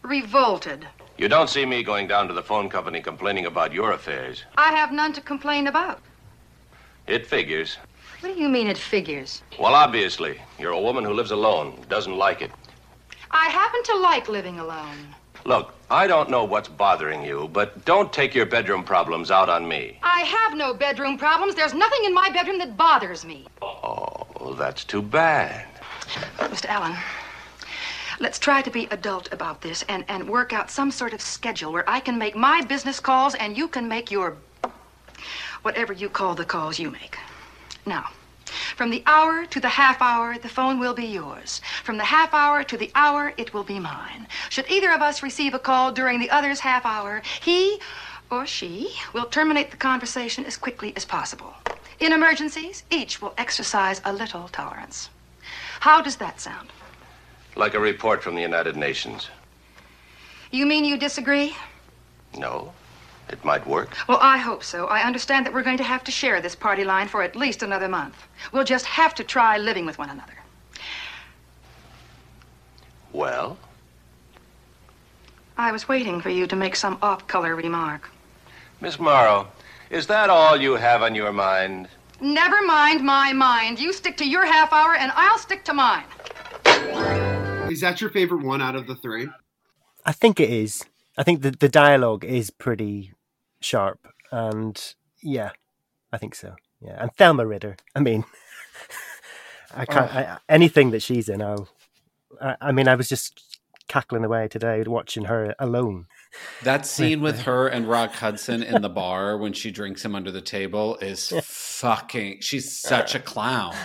revolted. 0.03 0.87
You 1.17 1.27
don't 1.27 1.49
see 1.49 1.65
me 1.65 1.81
going 1.81 2.07
down 2.07 2.27
to 2.27 2.33
the 2.33 2.43
phone 2.43 2.69
company 2.69 3.01
complaining 3.01 3.47
about 3.47 3.73
your 3.73 3.91
affairs. 3.93 4.43
I 4.55 4.71
have 4.73 4.91
none 4.91 5.13
to 5.13 5.21
complain 5.21 5.65
about. 5.65 5.99
It 7.07 7.25
figures. 7.25 7.77
What 8.19 8.35
do 8.35 8.39
you 8.39 8.49
mean 8.49 8.67
it 8.67 8.77
figures? 8.77 9.41
Well, 9.59 9.73
obviously, 9.73 10.39
you're 10.59 10.71
a 10.73 10.79
woman 10.81 11.03
who 11.03 11.13
lives 11.13 11.31
alone, 11.31 11.83
doesn't 11.89 12.15
like 12.15 12.43
it. 12.43 12.51
I 13.31 13.49
happen 13.49 13.83
to 13.83 13.97
like 13.97 14.29
living 14.29 14.59
alone. 14.59 15.15
Look, 15.47 15.73
I 15.89 16.07
don't 16.07 16.29
know 16.29 16.43
what's 16.43 16.67
bothering 16.67 17.23
you, 17.23 17.49
but 17.53 17.85
don't 17.85 18.11
take 18.11 18.35
your 18.35 18.45
bedroom 18.45 18.83
problems 18.83 19.31
out 19.31 19.47
on 19.47 19.65
me. 19.65 19.97
I 20.03 20.19
have 20.19 20.57
no 20.57 20.73
bedroom 20.73 21.17
problems. 21.17 21.55
There's 21.55 21.73
nothing 21.73 22.03
in 22.03 22.13
my 22.13 22.29
bedroom 22.29 22.57
that 22.57 22.75
bothers 22.75 23.23
me. 23.23 23.47
Oh, 23.61 24.53
that's 24.59 24.83
too 24.83 25.01
bad. 25.01 25.65
Uh, 26.37 26.49
Mr. 26.49 26.65
Allen, 26.65 26.97
let's 28.19 28.39
try 28.39 28.61
to 28.61 28.69
be 28.69 28.89
adult 28.91 29.31
about 29.31 29.61
this 29.61 29.85
and, 29.87 30.03
and 30.09 30.27
work 30.27 30.51
out 30.51 30.69
some 30.69 30.91
sort 30.91 31.13
of 31.13 31.21
schedule 31.21 31.71
where 31.71 31.89
I 31.89 32.01
can 32.01 32.17
make 32.17 32.35
my 32.35 32.59
business 32.65 32.99
calls 32.99 33.33
and 33.33 33.57
you 33.57 33.69
can 33.69 33.87
make 33.87 34.11
your 34.11 34.35
whatever 35.61 35.93
you 35.93 36.09
call 36.09 36.35
the 36.35 36.43
calls 36.43 36.77
you 36.77 36.91
make. 36.91 37.17
Now, 37.85 38.09
from 38.49 38.89
the 38.89 39.03
hour 39.05 39.45
to 39.45 39.59
the 39.59 39.69
half 39.69 40.01
hour, 40.01 40.37
the 40.37 40.49
phone 40.49 40.79
will 40.79 40.93
be 40.93 41.05
yours. 41.05 41.61
From 41.83 41.97
the 41.97 42.05
half 42.05 42.33
hour 42.33 42.63
to 42.63 42.77
the 42.77 42.91
hour, 42.95 43.33
it 43.37 43.53
will 43.53 43.63
be 43.63 43.79
mine. 43.79 44.27
Should 44.49 44.69
either 44.69 44.91
of 44.91 45.01
us 45.01 45.23
receive 45.23 45.53
a 45.53 45.59
call 45.59 45.91
during 45.91 46.19
the 46.19 46.29
other's 46.29 46.61
half 46.61 46.85
hour, 46.85 47.21
he 47.41 47.79
or 48.29 48.45
she 48.45 48.95
will 49.13 49.25
terminate 49.25 49.71
the 49.71 49.77
conversation 49.77 50.45
as 50.45 50.57
quickly 50.57 50.93
as 50.95 51.05
possible. 51.05 51.53
In 51.99 52.13
emergencies, 52.13 52.83
each 52.91 53.21
will 53.21 53.33
exercise 53.37 54.01
a 54.05 54.13
little 54.13 54.47
tolerance. 54.49 55.09
How 55.79 56.01
does 56.01 56.17
that 56.17 56.39
sound? 56.39 56.69
Like 57.55 57.73
a 57.73 57.79
report 57.79 58.21
from 58.21 58.35
the 58.35 58.41
United 58.41 58.75
Nations. 58.75 59.29
You 60.51 60.65
mean 60.65 60.85
you 60.85 60.97
disagree? 60.97 61.55
No, 62.37 62.73
it 63.29 63.43
might 63.43 63.65
work. 63.67 63.95
Well, 64.07 64.19
I 64.21 64.37
hope 64.37 64.63
so. 64.63 64.87
I 64.87 65.01
understand 65.01 65.45
that 65.45 65.53
we're 65.53 65.63
going 65.63 65.77
to 65.77 65.83
have 65.83 66.03
to 66.05 66.11
share 66.11 66.41
this 66.41 66.55
party 66.55 66.83
line 66.83 67.07
for 67.07 67.21
at 67.21 67.35
least 67.35 67.63
another 67.63 67.87
month. 67.87 68.15
We'll 68.51 68.63
just 68.63 68.85
have 68.85 69.13
to 69.15 69.23
try 69.23 69.57
living 69.57 69.85
with 69.85 69.97
one 69.97 70.09
another. 70.09 70.33
Well, 73.11 73.57
I 75.57 75.71
was 75.71 75.87
waiting 75.87 76.21
for 76.21 76.29
you 76.29 76.47
to 76.47 76.55
make 76.55 76.75
some 76.75 76.97
off-color 77.01 77.55
remark. 77.55 78.09
Miss 78.79 78.99
Morrow, 78.99 79.47
is 79.89 80.07
that 80.07 80.29
all 80.29 80.55
you 80.55 80.73
have 80.73 81.01
on 81.01 81.15
your 81.15 81.33
mind? 81.33 81.89
Never 82.21 82.61
mind 82.63 83.03
my 83.03 83.33
mind. 83.33 83.79
You 83.79 83.91
stick 83.93 84.17
to 84.17 84.27
your 84.27 84.45
half 84.45 84.71
hour 84.71 84.95
and 84.95 85.11
I'll 85.15 85.37
stick 85.37 85.63
to 85.65 85.73
mine. 85.73 86.05
Is 87.71 87.81
that 87.81 88.01
your 88.01 88.09
favorite 88.09 88.43
one 88.43 88.61
out 88.61 88.75
of 88.75 88.87
the 88.87 88.95
three? 88.95 89.27
I 90.05 90.11
think 90.11 90.39
it 90.39 90.49
is. 90.49 90.85
I 91.17 91.23
think 91.23 91.41
the 91.41 91.51
the 91.51 91.69
dialogue 91.69 92.23
is 92.23 92.49
pretty 92.49 93.11
sharp, 93.59 94.07
and 94.31 94.95
yeah, 95.21 95.51
I 96.11 96.17
think 96.17 96.35
so. 96.35 96.55
Yeah, 96.81 97.01
and 97.01 97.13
Thelma 97.13 97.45
Ritter. 97.45 97.77
I 97.95 97.99
mean, 97.99 98.23
I 99.75 99.85
can't. 99.85 100.13
Oh. 100.13 100.17
I, 100.17 100.37
anything 100.49 100.91
that 100.91 101.01
she's 101.01 101.29
in, 101.29 101.41
I'll. 101.41 101.69
I, 102.41 102.55
I 102.61 102.71
mean, 102.71 102.87
I 102.87 102.95
was 102.95 103.09
just 103.09 103.57
cackling 103.87 104.23
away 104.23 104.47
today 104.47 104.83
watching 104.85 105.25
her 105.25 105.55
alone. 105.59 106.07
That 106.63 106.85
scene 106.85 107.21
with 107.21 107.41
her 107.41 107.67
and 107.67 107.87
Rock 107.87 108.13
Hudson 108.13 108.61
in 108.63 108.81
the 108.81 108.89
bar 108.89 109.37
when 109.37 109.53
she 109.53 109.71
drinks 109.71 110.03
him 110.03 110.15
under 110.15 110.31
the 110.31 110.41
table 110.41 110.97
is 110.97 111.33
fucking. 111.41 112.41
She's 112.41 112.71
such 112.77 113.15
a 113.15 113.19
clown. 113.19 113.75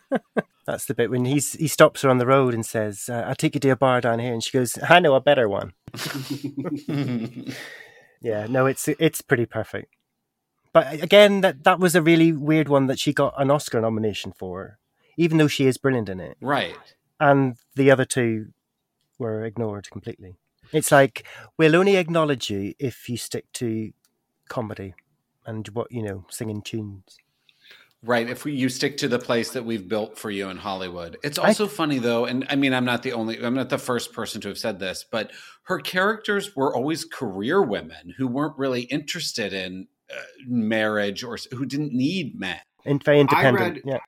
That's 0.66 0.84
the 0.84 0.94
bit 0.94 1.10
when 1.10 1.24
he's 1.24 1.54
he 1.54 1.66
stops 1.66 2.02
her 2.02 2.10
on 2.10 2.18
the 2.18 2.26
road 2.26 2.54
and 2.54 2.64
says, 2.64 3.08
uh, 3.08 3.24
"I'll 3.26 3.34
take 3.34 3.54
you 3.54 3.60
to 3.60 3.70
a 3.70 3.76
bar 3.76 4.00
down 4.00 4.20
here," 4.20 4.32
and 4.32 4.42
she 4.42 4.56
goes, 4.56 4.78
"I 4.88 5.00
know 5.00 5.14
a 5.14 5.20
better 5.20 5.48
one." 5.48 5.72
Yeah, 8.22 8.46
no, 8.48 8.66
it's 8.66 8.88
it's 8.88 9.20
pretty 9.20 9.46
perfect. 9.46 9.94
But 10.72 11.02
again, 11.02 11.42
that 11.42 11.64
that 11.64 11.78
was 11.78 11.94
a 11.94 12.02
really 12.02 12.32
weird 12.32 12.68
one 12.68 12.86
that 12.86 12.98
she 12.98 13.12
got 13.12 13.34
an 13.36 13.50
Oscar 13.50 13.80
nomination 13.80 14.32
for, 14.32 14.78
even 15.16 15.38
though 15.38 15.48
she 15.48 15.66
is 15.66 15.76
brilliant 15.76 16.08
in 16.08 16.20
it. 16.20 16.36
Right. 16.40 16.94
And 17.20 17.56
the 17.74 17.90
other 17.90 18.04
two 18.04 18.48
were 19.18 19.44
ignored 19.44 19.90
completely. 19.90 20.36
It's 20.72 20.90
like 20.90 21.26
we'll 21.58 21.76
only 21.76 21.96
acknowledge 21.96 22.48
you 22.48 22.74
if 22.78 23.08
you 23.08 23.16
stick 23.16 23.44
to 23.54 23.92
comedy 24.48 24.94
and 25.44 25.68
what 25.68 25.90
you 25.92 26.02
know, 26.02 26.24
singing 26.30 26.62
tunes. 26.62 27.18
Right. 28.04 28.28
If 28.28 28.44
we, 28.44 28.52
you 28.52 28.68
stick 28.68 28.96
to 28.98 29.08
the 29.08 29.18
place 29.18 29.52
that 29.52 29.64
we've 29.64 29.86
built 29.86 30.18
for 30.18 30.30
you 30.30 30.48
in 30.48 30.56
Hollywood. 30.56 31.18
It's 31.22 31.38
I- 31.38 31.48
also 31.48 31.68
funny 31.68 31.98
though, 31.98 32.24
and 32.24 32.44
I 32.50 32.56
mean, 32.56 32.74
I'm 32.74 32.84
not 32.84 33.02
the 33.02 33.12
only, 33.12 33.42
I'm 33.42 33.54
not 33.54 33.70
the 33.70 33.78
first 33.78 34.12
person 34.12 34.40
to 34.42 34.48
have 34.48 34.58
said 34.58 34.80
this, 34.80 35.04
but 35.08 35.30
her 35.64 35.78
characters 35.78 36.56
were 36.56 36.74
always 36.74 37.04
career 37.04 37.62
women 37.62 38.14
who 38.18 38.26
weren't 38.26 38.58
really 38.58 38.82
interested 38.82 39.52
in 39.52 39.86
uh, 40.10 40.20
marriage 40.46 41.22
or 41.22 41.38
who 41.52 41.64
didn't 41.64 41.92
need 41.92 42.38
men. 42.38 42.58
And 42.84 43.02
very 43.04 43.20
independent. 43.20 43.74
read- 43.76 43.82
yeah. 43.84 43.98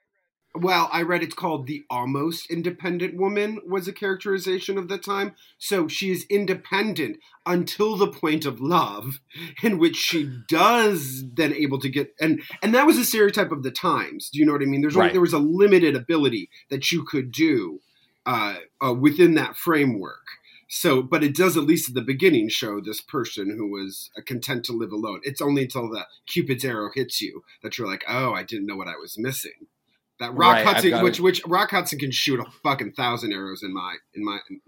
Well, 0.57 0.89
I 0.91 1.01
read 1.01 1.21
it's 1.21 1.35
called 1.35 1.67
the 1.67 1.83
almost 1.89 2.49
independent 2.49 3.17
woman 3.17 3.59
was 3.65 3.87
a 3.87 3.93
characterization 3.93 4.77
of 4.77 4.87
the 4.87 4.97
time. 4.97 5.35
So 5.57 5.87
she 5.87 6.11
is 6.11 6.25
independent 6.29 7.17
until 7.45 7.97
the 7.97 8.07
point 8.07 8.45
of 8.45 8.61
love, 8.61 9.19
in 9.63 9.77
which 9.77 9.97
she 9.97 10.31
does 10.47 11.25
then 11.33 11.53
able 11.53 11.79
to 11.79 11.89
get 11.89 12.13
and 12.19 12.41
and 12.61 12.73
that 12.73 12.85
was 12.85 12.97
a 12.97 13.05
stereotype 13.05 13.51
of 13.51 13.63
the 13.63 13.71
times. 13.71 14.29
Do 14.29 14.39
you 14.39 14.45
know 14.45 14.53
what 14.53 14.61
I 14.61 14.65
mean? 14.65 14.81
There's 14.81 14.95
only, 14.95 15.11
there 15.11 15.21
was 15.21 15.33
a 15.33 15.39
limited 15.39 15.95
ability 15.95 16.49
that 16.69 16.91
you 16.91 17.03
could 17.03 17.31
do 17.31 17.81
uh, 18.25 18.55
uh, 18.85 18.93
within 18.93 19.35
that 19.35 19.57
framework. 19.57 20.25
So, 20.67 21.01
but 21.03 21.23
it 21.23 21.35
does 21.35 21.57
at 21.57 21.63
least 21.63 21.89
at 21.89 21.95
the 21.95 22.01
beginning 22.01 22.49
show 22.49 22.81
this 22.81 23.01
person 23.01 23.55
who 23.55 23.69
was 23.69 24.09
uh, 24.17 24.21
content 24.25 24.65
to 24.65 24.73
live 24.73 24.91
alone. 24.91 25.21
It's 25.23 25.41
only 25.41 25.63
until 25.63 25.89
the 25.89 26.07
Cupid's 26.27 26.65
arrow 26.65 26.89
hits 26.93 27.21
you 27.21 27.43
that 27.61 27.77
you're 27.77 27.87
like, 27.87 28.03
oh, 28.07 28.33
I 28.33 28.43
didn't 28.43 28.65
know 28.65 28.75
what 28.75 28.87
I 28.87 28.97
was 28.99 29.17
missing. 29.17 29.67
That 30.19 30.33
Rock 30.33 30.53
Right, 30.53 30.65
Hudson, 30.65 31.03
which 31.03 31.19
which 31.19 31.41
Rock 31.45 31.71
Hudson 31.71 31.99
can 31.99 32.11
shoot 32.11 32.39
a 32.39 32.45
fucking 32.63 32.93
thousand 32.93 33.33
arrows 33.33 33.63
in 33.63 33.73
my 33.73 33.95
in 34.13 34.23
my 34.23 34.39
in 34.49 34.61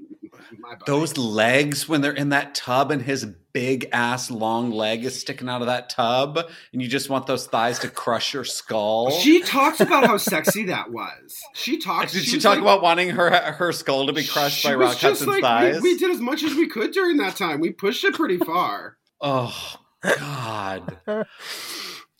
my 0.60 0.72
body. 0.74 0.84
Those 0.86 1.18
legs 1.18 1.88
when 1.88 2.02
they're 2.02 2.12
in 2.12 2.30
that 2.30 2.54
tub 2.54 2.92
and 2.92 3.02
his 3.02 3.26
big 3.54 3.88
ass 3.94 4.30
long 4.30 4.72
leg 4.72 5.06
is 5.06 5.20
sticking 5.20 5.48
out 5.48 5.62
of 5.62 5.68
that 5.68 5.90
tub, 5.90 6.38
and 6.74 6.82
you 6.82 6.90
just 6.90 7.10
want 7.10 7.28
those 7.28 7.48
thighs 7.48 7.80
to 7.80 7.90
crush 7.90 8.34
your 8.34 8.44
skull. 8.44 9.10
She 9.12 9.42
talks 9.42 9.80
about 9.80 10.06
how 10.06 10.18
sexy 10.18 10.66
that 10.66 10.92
was. 10.92 11.38
She 11.54 11.78
talks. 11.80 12.12
Did 12.12 12.24
she, 12.26 12.36
was 12.36 12.44
talk 12.44 12.56
like- 12.56 12.62
about 12.62 12.82
wanting 12.82 13.10
her 13.12 13.30
her 13.54 13.72
skull 13.72 14.06
to 14.08 14.14
be 14.14 14.26
crushed 14.26 14.66
by 14.66 14.76
Rock 14.76 14.98
Hudson's 14.98 15.30
like, 15.30 15.42
thighs? 15.42 15.82
We, 15.82 15.94
we 15.94 15.98
did 15.98 16.12
as 16.12 16.20
much 16.20 16.44
as 16.44 16.56
we 16.56 16.68
could 16.68 16.92
during 16.92 17.16
that 17.18 17.38
time. 17.38 17.62
We 17.62 17.72
pushed 17.72 18.04
it 18.04 18.14
pretty 18.16 18.38
far. 18.38 18.98
Oh 19.20 19.78
God. 20.04 21.00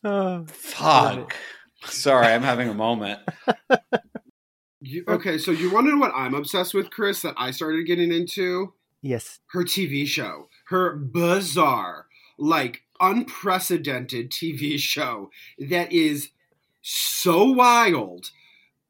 Oh, 0.04 0.46
Fuck. 0.48 1.36
Sorry, 1.86 2.28
I'm 2.28 2.44
having 2.44 2.70
a 2.70 2.74
moment. 2.74 3.20
You, 4.80 5.04
okay, 5.08 5.38
so 5.38 5.52
you 5.52 5.74
want 5.74 5.88
to 5.88 5.92
know 5.92 5.98
what 5.98 6.14
I'm 6.16 6.34
obsessed 6.34 6.74
with, 6.74 6.92
Chris? 6.92 7.22
That 7.22 7.34
I 7.36 7.52
started 7.52 7.86
getting 7.88 8.12
into 8.12 8.74
yes. 9.02 9.40
her 9.48 9.64
TV 9.64 10.06
show, 10.06 10.50
her 10.68 10.96
bizarre, 10.96 12.06
like 12.38 12.84
unprecedented 13.00 14.32
TV 14.32 14.78
show 14.78 15.30
that 15.60 15.92
is 15.92 16.30
so 16.82 17.52
wild. 17.52 18.30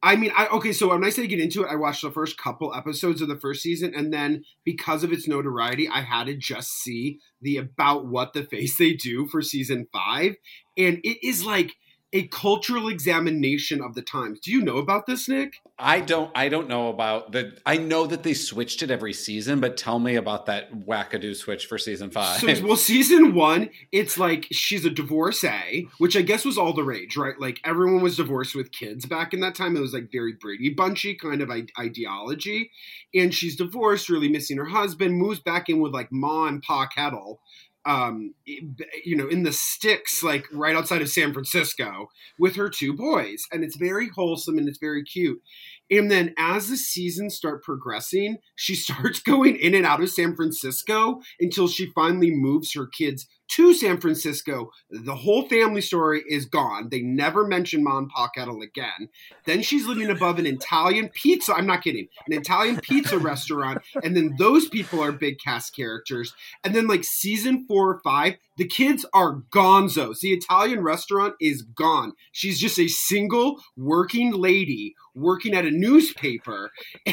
I 0.04 0.16
mean, 0.18 0.32
I 0.36 0.48
okay. 0.48 0.72
So 0.72 0.90
when 0.90 1.04
I 1.04 1.10
say 1.10 1.26
get 1.26 1.40
into 1.40 1.64
it, 1.64 1.72
I 1.72 1.76
watched 1.76 2.04
the 2.04 2.12
first 2.12 2.38
couple 2.38 2.76
episodes 2.76 3.22
of 3.22 3.28
the 3.28 3.36
first 3.36 3.64
season, 3.64 3.96
and 3.96 4.14
then 4.14 4.44
because 4.64 5.04
of 5.04 5.12
its 5.12 5.28
notoriety, 5.28 5.88
I 5.88 6.02
had 6.02 6.28
to 6.28 6.36
just 6.36 6.74
see 6.74 7.20
the 7.42 7.58
about 7.58 8.06
what 8.06 8.34
the 8.34 8.44
face 8.44 8.78
they 8.78 8.94
do 8.94 9.26
for 9.26 9.42
season 9.42 9.88
five, 9.92 10.36
and 10.78 11.00
it 11.04 11.26
is 11.26 11.44
like 11.44 11.76
a 12.14 12.28
cultural 12.28 12.88
examination 12.88 13.82
of 13.82 13.94
the 13.94 14.02
times. 14.02 14.40
Do 14.40 14.52
you 14.52 14.62
know 14.62 14.78
about 14.78 15.08
this, 15.08 15.28
Nick? 15.28 15.56
I 15.78 16.00
don't 16.00 16.32
I 16.36 16.48
don't 16.48 16.70
know 16.70 16.88
about 16.88 17.34
the 17.34 17.58
I 17.66 17.78
know 17.78 18.08
that 18.08 18.24
they 18.24 18.34
switched 18.34 18.82
it 18.82 18.90
every 18.90 19.14
season, 19.14 19.60
but 19.60 19.76
tell 19.76 20.00
me 20.00 20.16
about 20.16 20.46
that 20.46 20.74
wackadoo 20.74 21.36
switch 21.36 21.66
for 21.66 21.78
season 21.78 22.10
five. 22.10 22.40
So, 22.40 22.48
well, 22.66 22.78
season 22.78 23.36
one, 23.36 23.70
it's 23.92 24.18
like 24.18 24.48
she's 24.52 24.86
a 24.86 24.90
divorcee, 24.90 25.90
which 25.98 26.16
I 26.16 26.22
guess 26.22 26.46
was 26.46 26.58
all 26.58 26.74
the 26.74 26.84
rage, 26.84 27.18
right? 27.18 27.40
Like 27.40 27.60
everyone 27.66 28.02
was 28.02 28.18
divorced 28.18 28.56
with 28.56 28.72
kids 28.72 29.06
back 29.06 29.34
in 29.34 29.42
that 29.42 29.56
time. 29.56 29.76
It 29.76 29.82
was 29.82 29.94
like 29.94 30.10
very 30.12 30.34
Brady 30.34 30.70
Bunchy 30.70 31.16
kind 31.16 31.42
of 31.42 31.52
ideology. 31.78 32.72
And 33.14 33.34
she's 33.34 33.56
divorced, 33.56 34.10
really 34.10 34.30
missing 34.30 34.58
her 34.58 34.66
husband, 34.66 35.16
moves 35.18 35.40
back 35.40 35.70
in 35.70 35.80
with 35.80 35.94
like 35.94 36.12
Ma 36.12 36.48
and 36.48 36.62
Pa 36.62 36.88
Kettle, 36.88 37.42
um, 37.88 38.34
you 38.46 39.16
know, 39.16 39.28
in 39.28 39.44
the 39.44 39.54
sticks, 39.54 40.22
like 40.22 40.46
right 40.52 40.76
outside 40.76 41.02
of 41.02 41.10
San 41.10 41.32
Francisco 41.32 42.10
with 42.38 42.58
her 42.58 42.70
two 42.70 42.94
boys. 42.94 43.46
And 43.52 43.64
it's 43.64 43.78
very 43.78 44.10
wholesome 44.10 44.58
and 44.58 44.68
it's 44.68 44.78
very 44.78 45.04
cute. 45.04 45.42
And 45.90 46.12
then 46.12 46.36
as 46.38 46.68
the 46.68 46.76
seasons 46.76 47.36
start 47.36 47.64
progressing, 47.64 48.40
she 48.56 48.76
starts 48.88 49.22
going 49.22 49.56
in 49.56 49.74
and 49.74 49.86
out 49.86 50.04
of 50.04 50.10
San 50.10 50.36
Francisco 50.36 51.22
until 51.40 51.70
she 51.70 51.92
finally 51.96 52.32
moves 52.32 52.74
her 52.74 52.88
kids 52.88 53.26
to 53.50 53.74
San 53.74 54.00
Francisco. 54.00 54.72
The 54.90 55.16
whole 55.16 55.48
family 55.48 55.82
story 55.82 56.24
is 56.28 56.46
gone. 56.46 56.90
They 56.90 57.02
never 57.02 57.46
mention 57.46 57.84
Mom 57.84 58.10
Pa 58.10 58.30
Kettle 58.30 58.62
again. 58.62 59.10
Then 59.46 59.62
she's 59.62 59.86
living 59.86 60.10
above 60.10 60.40
an 60.40 60.46
Italian 60.46 61.10
pizza. 61.10 61.54
I'm 61.54 61.66
not 61.66 61.84
kidding. 61.84 62.08
An 62.28 62.38
Italian 62.38 62.80
pizza 62.82 63.18
restaurant. 63.18 63.82
And 64.04 64.16
then 64.16 64.36
those 64.38 64.68
people 64.68 65.02
are 65.02 65.12
big 65.12 65.40
cast 65.40 65.76
characters. 65.76 66.34
And 66.64 66.76
then 66.76 66.88
like 66.88 67.04
season 67.04 67.66
four 67.68 67.90
or 67.92 68.02
five, 68.04 68.36
the 68.58 68.68
kids 68.68 69.06
are 69.14 69.44
gonzos. 69.52 70.20
The 70.20 70.34
Italian 70.34 70.82
restaurant 70.82 71.36
is 71.40 71.62
gone. 71.62 72.14
She's 72.32 72.60
just 72.60 72.80
a 72.80 72.88
single 72.88 73.62
working 73.76 74.32
lady 74.32 74.96
working 75.16 75.54
at 75.54 75.66
a 75.66 75.72
newspaper. 75.72 76.72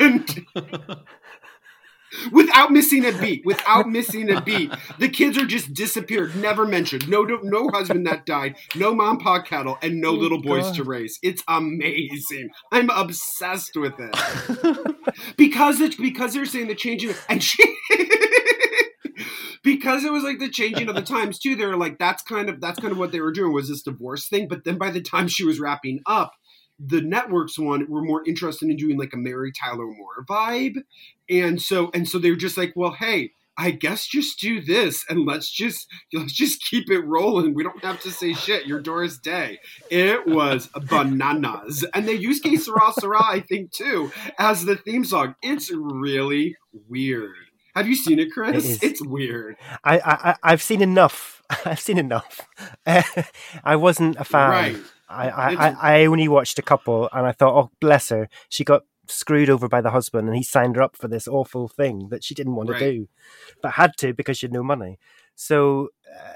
And 0.00 0.46
without 2.32 2.70
missing 2.72 3.04
a 3.04 3.12
beat, 3.12 3.44
without 3.44 3.88
missing 3.88 4.30
a 4.30 4.40
beat. 4.40 4.72
The 4.98 5.08
kids 5.08 5.36
are 5.38 5.46
just 5.46 5.74
disappeared, 5.74 6.36
never 6.36 6.66
mentioned. 6.66 7.08
No, 7.08 7.22
no, 7.22 7.38
no 7.42 7.68
husband 7.68 8.06
that 8.06 8.26
died, 8.26 8.56
no 8.74 8.94
mom, 8.94 9.18
pa 9.18 9.42
cattle, 9.42 9.78
and 9.82 10.00
no 10.00 10.10
Oh, 10.10 10.12
little 10.12 10.40
boys 10.40 10.64
God. 10.64 10.74
to 10.76 10.84
raise. 10.84 11.18
It's 11.22 11.42
amazing. 11.48 12.50
I'm 12.70 12.88
obsessed 12.90 13.76
with 13.76 13.94
it 13.98 14.96
because 15.36 15.80
it's 15.80 15.96
because 15.96 16.34
they're 16.34 16.44
saying 16.46 16.68
the 16.68 16.74
changing 16.74 17.14
and 17.28 17.42
she. 17.42 17.62
Because 19.62 20.04
it 20.04 20.12
was 20.12 20.22
like 20.22 20.38
the 20.38 20.50
changing 20.50 20.88
of 20.90 20.94
the 20.94 21.00
times 21.00 21.38
too, 21.38 21.56
they 21.56 21.64
were 21.64 21.76
like, 21.76 21.98
that's 21.98 22.22
kind 22.22 22.50
of 22.50 22.60
that's 22.60 22.78
kind 22.78 22.92
of 22.92 22.98
what 22.98 23.12
they 23.12 23.20
were 23.20 23.32
doing 23.32 23.52
was 23.52 23.68
this 23.68 23.82
divorce 23.82 24.28
thing. 24.28 24.46
But 24.46 24.64
then 24.64 24.76
by 24.76 24.90
the 24.90 25.00
time 25.00 25.26
she 25.26 25.42
was 25.42 25.58
wrapping 25.58 26.00
up, 26.06 26.34
the 26.86 27.00
networks 27.00 27.58
one 27.58 27.86
were 27.88 28.02
more 28.02 28.22
interested 28.26 28.68
in 28.68 28.76
doing 28.76 28.98
like 28.98 29.12
a 29.12 29.16
Mary 29.16 29.52
Tyler 29.52 29.86
Moore 29.86 30.24
vibe, 30.28 30.76
and 31.30 31.60
so 31.60 31.90
and 31.94 32.08
so 32.08 32.18
they 32.18 32.30
were 32.30 32.36
just 32.36 32.56
like, 32.58 32.72
well, 32.76 32.92
hey, 32.92 33.30
I 33.56 33.70
guess 33.70 34.06
just 34.06 34.40
do 34.40 34.60
this 34.60 35.04
and 35.08 35.24
let's 35.26 35.48
just 35.50 35.86
let's 36.12 36.32
just 36.32 36.60
keep 36.68 36.90
it 36.90 37.00
rolling. 37.00 37.54
We 37.54 37.62
don't 37.62 37.82
have 37.84 38.00
to 38.00 38.10
say 38.10 38.32
shit. 38.34 38.66
You're 38.66 38.80
Doris 38.80 39.16
Day. 39.18 39.58
It 39.90 40.26
was 40.26 40.68
bananas, 40.90 41.84
and 41.94 42.06
they 42.08 42.14
use 42.14 42.40
Que 42.40 42.56
Sera 42.58 42.92
Sera, 42.98 43.22
I 43.24 43.40
think, 43.40 43.70
too, 43.72 44.10
as 44.38 44.64
the 44.64 44.76
theme 44.76 45.04
song. 45.04 45.36
It's 45.42 45.70
really 45.72 46.56
weird. 46.88 47.30
Have 47.76 47.88
you 47.88 47.96
seen 47.96 48.18
it, 48.20 48.30
Chris? 48.32 48.64
It 48.64 48.70
is. 48.70 48.82
it's 48.82 49.02
weird. 49.04 49.56
I, 49.84 49.98
I 49.98 50.30
I- 50.30 50.36
I've 50.42 50.62
seen 50.62 50.80
enough. 50.82 51.42
I've 51.64 51.80
seen 51.80 51.98
enough. 51.98 52.40
I 53.64 53.76
wasn't 53.76 54.16
a 54.16 54.24
fan. 54.24 54.50
Right. 54.50 54.76
I, 55.08 55.28
I, 55.28 55.54
I 55.68 55.76
I 56.00 56.06
only 56.06 56.28
watched 56.28 56.58
a 56.58 56.62
couple, 56.62 57.08
and 57.12 57.26
I 57.26 57.32
thought, 57.32 57.54
oh 57.54 57.70
bless 57.80 58.08
her, 58.08 58.28
she 58.48 58.64
got 58.64 58.82
screwed 59.06 59.50
over 59.50 59.68
by 59.68 59.80
the 59.82 59.90
husband, 59.90 60.28
and 60.28 60.36
he 60.36 60.42
signed 60.42 60.76
her 60.76 60.82
up 60.82 60.96
for 60.96 61.08
this 61.08 61.28
awful 61.28 61.68
thing 61.68 62.08
that 62.10 62.24
she 62.24 62.34
didn't 62.34 62.54
want 62.54 62.70
Right. 62.70 62.78
to 62.78 62.92
do, 62.92 63.08
but 63.62 63.72
had 63.72 63.96
to 63.98 64.14
because 64.14 64.38
she 64.38 64.46
had 64.46 64.52
no 64.52 64.62
money. 64.62 64.98
So 65.34 65.88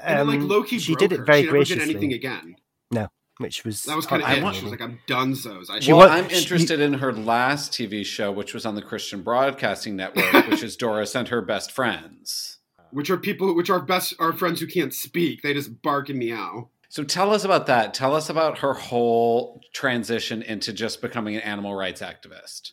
And 0.05 0.21
um, 0.21 0.29
then, 0.29 0.41
like 0.41 0.49
Loki, 0.51 0.79
she 0.79 0.95
did 0.95 1.13
it 1.13 1.21
her. 1.21 1.25
very 1.25 1.39
she 1.41 1.45
never 1.47 1.57
graciously. 1.57 1.85
did 1.87 1.91
anything 1.97 2.13
again. 2.13 2.57
No, 2.91 3.09
which 3.39 3.65
was 3.65 3.83
That 3.85 3.97
was 3.97 4.07
kind 4.07 4.23
of 4.23 4.29
I 4.29 4.35
it. 4.35 4.43
want- 4.43 4.57
She 4.57 4.63
was 4.65 4.71
like, 4.73 4.83
"I'm 4.83 4.99
done." 5.07 5.35
So 5.35 5.63
I 5.71 5.79
well, 5.89 5.97
was, 5.99 6.11
I'm 6.11 6.29
she- 6.29 6.37
interested 6.37 6.81
in 6.81 6.95
her 6.95 7.13
last 7.13 7.73
TV 7.73 8.05
show, 8.05 8.31
which 8.31 8.53
was 8.53 8.67
on 8.67 8.75
the 8.75 8.83
Christian 8.83 9.23
Broadcasting 9.23 9.97
Network, 9.97 10.47
which 10.49 10.63
is 10.63 10.77
Doris 10.77 11.15
and 11.15 11.29
her 11.29 11.41
best 11.41 11.73
friends. 11.73 12.59
which 12.91 13.09
are 13.11 13.17
people, 13.19 13.55
which 13.55 13.71
are 13.71 13.81
best, 13.81 14.15
are 14.19 14.33
friends 14.33 14.61
who 14.61 14.67
can't 14.67 14.93
speak. 14.95 15.43
They 15.43 15.55
just 15.55 15.81
bark 15.83 16.09
and 16.09 16.19
meow. 16.19 16.71
So 16.89 17.05
tell 17.05 17.33
us 17.35 17.45
about 17.45 17.67
that. 17.67 17.93
Tell 17.93 18.15
us 18.15 18.31
about 18.31 18.59
her 18.59 18.73
whole 18.73 19.61
transition 19.75 20.43
into 20.43 20.73
just 20.73 21.03
becoming 21.03 21.37
an 21.37 21.43
animal 21.43 21.75
rights 21.75 22.01
activist. 22.01 22.73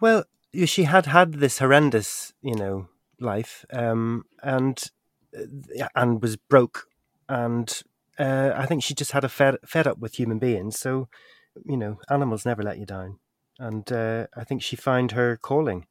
Well, 0.00 0.24
she 0.64 0.84
had 0.84 1.06
had 1.06 1.34
this 1.34 1.60
horrendous, 1.60 2.32
you 2.42 2.56
know, 2.56 2.88
life, 3.20 3.64
um, 3.72 4.24
and 4.42 4.82
uh, 5.36 5.86
and 5.94 6.20
was 6.20 6.36
broke, 6.36 6.88
and 7.28 7.82
uh, 8.18 8.52
I 8.54 8.66
think 8.66 8.82
she 8.82 8.94
just 8.94 9.12
had 9.12 9.24
a 9.24 9.28
fed 9.28 9.56
fed 9.64 9.86
up 9.86 9.98
with 9.98 10.16
human 10.16 10.38
beings. 10.38 10.78
So, 10.78 11.08
you 11.64 11.76
know, 11.76 12.00
animals 12.10 12.44
never 12.44 12.62
let 12.62 12.78
you 12.78 12.86
down, 12.86 13.20
and 13.58 13.90
uh, 13.92 14.26
I 14.36 14.42
think 14.44 14.62
she 14.62 14.76
found 14.76 15.12
her 15.12 15.36
calling 15.36 15.86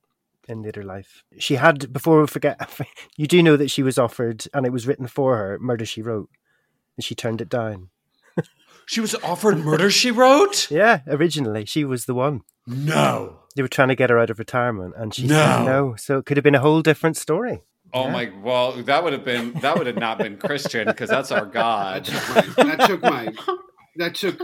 in 0.50 0.62
later 0.64 0.84
life. 0.84 1.24
She 1.40 1.56
had 1.56 1.94
before 1.94 2.20
we 2.20 2.28
forget. 2.28 2.60
You 3.18 3.28
do 3.28 3.44
know 3.44 3.58
that 3.58 3.72
she 3.72 3.84
was 3.84 3.98
offered, 3.98 4.46
and 4.54 4.66
it 4.66 4.74
was 4.74 4.86
written 4.86 5.08
for 5.08 5.38
her, 5.38 5.58
"Murder 5.60 5.86
She 5.86 6.02
Wrote," 6.02 6.30
and 6.98 7.04
she 7.04 7.16
turned 7.16 7.42
it 7.42 7.50
down. 7.50 7.90
She 8.88 9.00
was 9.00 9.16
offered 9.16 9.58
Murder 9.60 9.90
She 9.90 10.12
Wrote. 10.12 10.70
Yeah, 10.70 11.02
originally 11.08 11.66
she 11.66 11.86
was 11.86 12.06
the 12.06 12.14
one. 12.14 12.42
No. 12.68 13.40
They 13.56 13.62
were 13.62 13.68
trying 13.68 13.88
to 13.90 13.96
get 13.96 14.10
her 14.10 14.20
out 14.20 14.30
of 14.30 14.40
retirement, 14.40 14.96
and 14.98 15.14
she 15.14 15.28
No. 15.28 15.36
said 15.36 15.66
no. 15.66 15.96
So 15.98 16.18
it 16.18 16.26
could 16.26 16.36
have 16.38 16.44
been 16.44 16.56
a 16.56 16.60
whole 16.60 16.82
different 16.82 17.16
story. 17.18 17.62
Oh 17.94 18.10
my! 18.10 18.32
Well, 18.42 18.72
that 18.84 19.04
would 19.04 19.12
have 19.14 19.26
been 19.26 19.54
that 19.62 19.78
would 19.78 19.88
have 19.88 19.98
not 19.98 20.18
been 20.18 20.38
Christian 20.38 20.88
because 20.88 21.10
that's 21.10 21.32
our 21.32 21.46
God. 21.46 22.06
That 22.06 22.86
took 22.88 23.02
my, 23.04 23.34
that 23.98 24.16
took 24.16 24.40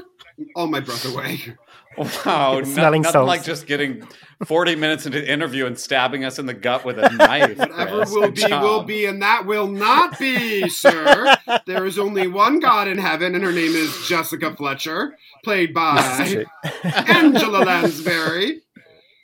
all 0.56 0.68
my 0.68 0.80
breath 0.80 1.06
away. 1.14 1.40
Wow, 1.98 2.60
no, 2.60 2.64
Smelling 2.64 3.02
nothing 3.02 3.12
salts. 3.12 3.28
like 3.28 3.44
just 3.44 3.66
getting 3.66 4.08
forty 4.46 4.76
minutes 4.76 5.08
into 5.08 5.20
the 5.20 5.28
interview 5.32 5.66
and 5.66 5.80
stabbing 5.80 6.24
us 6.26 6.38
in 6.38 6.46
the 6.46 6.54
gut 6.54 6.86
with 6.86 7.00
a 7.00 7.10
knife. 7.14 7.58
Whatever 7.58 7.98
Chris. 7.98 8.12
will 8.12 8.30
be, 8.30 8.42
job. 8.42 8.62
will 8.62 8.84
be, 8.84 9.06
and 9.06 9.20
that 9.24 9.48
will 9.48 9.66
not 9.66 10.20
be, 10.20 10.70
sir. 10.70 11.36
there 11.66 11.88
is 11.88 11.98
only 11.98 12.28
one 12.28 12.60
God 12.60 12.88
in 12.88 13.00
heaven, 13.00 13.34
and 13.34 13.44
her 13.44 13.52
name 13.52 13.72
is 13.76 14.08
Jessica 14.08 14.56
Fletcher, 14.56 15.18
played 15.44 15.74
by. 15.74 16.46
Angela 16.84 17.64
Lansbury. 17.64 18.62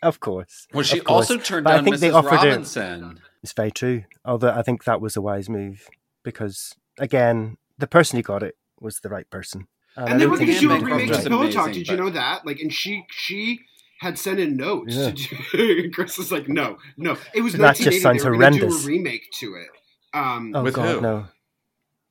Of 0.02 0.20
course. 0.20 0.66
Well, 0.74 0.82
she 0.82 1.00
course. 1.00 1.30
also 1.30 1.38
turned 1.38 1.66
But 1.66 1.74
I 1.74 1.76
down 1.76 1.84
think 1.86 1.98
they 1.98 2.10
offered 2.10 2.30
her- 2.40 2.48
Robinson. 2.50 3.20
It's 3.44 3.54
very 3.54 3.70
true. 3.72 4.06
Although 4.26 4.50
I 4.52 4.64
think 4.64 4.86
that 4.86 5.00
was 5.00 5.16
a 5.16 5.22
wise 5.22 5.48
move 5.48 5.88
because, 6.24 6.74
again, 6.98 7.58
the 7.78 7.86
person 7.88 8.18
who 8.18 8.24
got 8.24 8.42
it 8.42 8.56
was 8.80 9.00
the 9.02 9.10
right 9.10 9.30
person. 9.30 9.68
I 9.96 10.04
And 10.12 10.20
they 10.20 10.24
don't 10.24 10.32
were 10.32 10.38
going 10.38 10.52
to 10.52 10.60
do 10.60 10.72
a 10.72 10.80
remake 10.80 11.12
of 11.12 11.24
Pillow 11.24 11.50
Talk. 11.52 11.72
Did 11.72 11.88
you 11.88 11.98
know 11.98 12.10
that? 12.10 12.46
Like, 12.46 12.60
and 12.60 12.74
she 12.74 13.06
she 13.12 13.60
had 14.00 14.18
sent 14.18 14.40
in 14.40 14.58
notes 14.58 14.96
Yeah. 14.96 15.12
to 15.12 15.36
do. 15.54 15.92
Chris 15.94 16.18
was 16.18 16.32
like, 16.32 16.50
no, 16.50 16.78
no. 16.98 17.18
It 17.34 17.42
was 17.42 17.54
That 17.54 17.76
just 17.78 18.02
sounds 18.02 18.24
they 18.24 18.30
were 18.30 18.36
horrendous. 18.36 18.82
Do 18.82 18.84
a 18.84 18.88
remake 18.92 19.30
to 19.40 19.56
it. 19.56 19.68
Um, 20.14 20.52
Oh 20.56 20.64
With 20.64 20.74
God, 20.76 20.96
who? 20.96 21.02
no. 21.02 21.26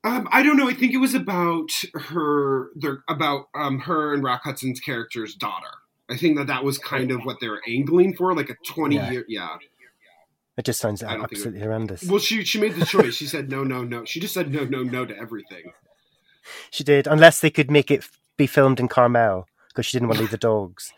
Um, 0.05 0.29
I 0.33 0.43
don't 0.43 0.57
know. 0.57 0.69
I 0.69 0.75
think 0.75 0.93
it 0.95 0.99
was 0.99 1.15
about 1.15 1.71
her, 1.95 2.71
their, 2.75 3.05
about 3.09 3.49
um, 3.55 3.79
her 3.81 4.13
and 4.15 4.23
Rock 4.25 4.41
Hudson's 4.43 4.81
character's 4.81 5.35
daughter. 5.35 5.69
I 6.11 6.17
think 6.17 6.37
that 6.39 6.49
that 6.49 6.65
was 6.65 6.77
kind 6.79 7.13
of 7.13 7.25
what 7.25 7.39
they 7.41 7.49
were 7.49 7.63
angling 7.69 8.15
for, 8.17 8.35
like 8.35 8.51
a 8.51 8.57
twenty 8.67 8.97
Yeah. 8.97 9.11
year. 9.11 9.25
Yeah. 9.29 9.57
It 10.57 10.65
just 10.65 10.81
sounds 10.81 11.03
I 11.03 11.15
it- 11.15 11.21
absolutely 11.23 11.61
horrendous. 11.61 12.03
Well, 12.05 12.19
she 12.19 12.45
she 12.45 12.61
made 12.61 12.75
the 12.75 12.85
choice. 12.85 13.15
She 13.15 13.27
said 13.27 13.49
no, 13.49 13.63
no, 13.65 13.85
no. 13.85 14.05
She 14.05 14.19
just 14.19 14.35
said 14.35 14.53
no, 14.53 14.65
no, 14.65 14.83
no 14.83 15.05
to 15.07 15.17
everything. 15.17 15.73
She 16.71 16.85
did, 16.85 17.07
unless 17.07 17.41
they 17.41 17.51
could 17.51 17.71
make 17.71 17.91
it 17.91 18.05
be 18.37 18.47
filmed 18.47 18.81
in 18.81 18.89
Carmel 18.89 19.47
because 19.69 19.87
she 19.87 19.97
didn't 19.97 20.09
want 20.09 20.17
to 20.19 20.23
leave 20.23 20.31
the 20.31 20.39
dogs. 20.39 20.93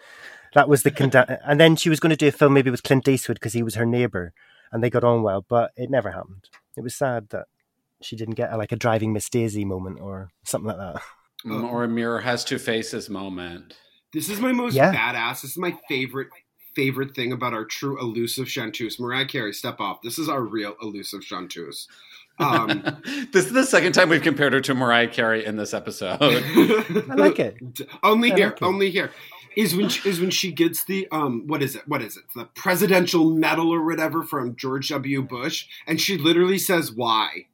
That 0.55 0.69
was 0.69 0.83
the 0.83 0.91
conda- 0.91 1.41
and 1.45 1.59
then 1.61 1.77
she 1.77 1.91
was 1.91 2.01
going 2.01 2.11
to 2.11 2.17
do 2.17 2.29
a 2.29 2.33
film 2.33 2.55
maybe 2.55 2.71
with 2.71 2.83
Clint 2.83 3.09
Eastwood 3.09 3.37
because 3.37 3.53
he 3.53 3.63
was 3.63 3.75
her 3.75 3.87
neighbor, 3.87 4.33
and 4.73 4.83
they 4.83 4.91
got 4.91 5.05
on 5.05 5.23
well, 5.23 5.45
but 5.49 5.73
it 5.77 5.91
never 5.91 6.13
happened. 6.13 6.49
It 6.77 6.83
was 6.83 6.95
sad 6.95 7.29
that 7.31 7.47
she 8.01 8.17
didn't 8.17 8.35
get 8.35 8.53
a, 8.53 8.57
like 8.57 8.73
a 8.73 8.77
driving 8.77 9.13
Miss 9.13 9.29
Daisy 9.29 9.65
moment 9.65 10.01
or 10.01 10.31
something 10.45 10.69
like 10.69 10.77
that. 10.79 11.03
Mm, 11.45 11.71
or 11.71 11.85
a 11.85 11.89
mirror 11.89 12.21
has 12.21 12.45
two 12.45 12.59
faces 12.59 13.11
moment. 13.11 13.75
This 14.13 14.29
is 14.29 14.41
my 14.41 14.53
most 14.53 14.75
Yeah. 14.75 14.95
badass. 14.95 15.43
This 15.43 15.53
is 15.53 15.59
my 15.59 15.77
favorite 15.89 16.29
favorite 16.75 17.15
thing 17.15 17.31
about 17.31 17.53
our 17.55 17.65
true 17.65 18.01
elusive 18.01 18.49
chanteuse. 18.49 18.99
Mariah 18.99 19.27
Carey, 19.27 19.53
step 19.53 19.79
off. 19.79 20.03
This 20.03 20.19
is 20.19 20.29
our 20.29 20.43
real 20.43 20.75
elusive 20.83 21.23
chanteuse. 21.23 21.87
Um, 22.39 22.83
this 23.33 23.47
is 23.47 23.53
the 23.53 23.65
second 23.65 23.93
time 23.93 24.09
we've 24.09 24.23
compared 24.23 24.53
her 24.53 24.61
to 24.61 24.75
Mariah 24.75 25.09
Carey 25.09 25.45
in 25.45 25.57
this 25.57 25.75
episode. 25.75 26.19
I 26.21 27.15
like 27.15 27.39
it. 27.39 27.57
only 28.03 28.33
I 28.33 28.37
here, 28.37 28.47
like 28.47 28.57
it. 28.57 28.65
only 28.65 28.91
here 28.91 29.11
is 29.57 29.77
when 29.77 29.89
she, 29.89 30.09
is 30.09 30.21
when 30.21 30.31
she 30.31 30.53
gets 30.53 30.85
the 30.85 31.07
um 31.11 31.47
what 31.47 31.63
is 31.63 31.77
it? 31.77 31.87
What 31.87 32.03
is 32.03 32.17
it? 32.17 32.25
The 32.35 32.47
presidential 32.47 33.31
medal 33.31 33.73
or 33.73 33.85
whatever 33.85 34.23
from 34.23 34.57
George 34.57 34.89
W. 34.89 35.23
Bush, 35.23 35.67
and 35.87 36.01
she 36.01 36.19
literally 36.19 36.59
says 36.59 36.93
why. 36.93 37.47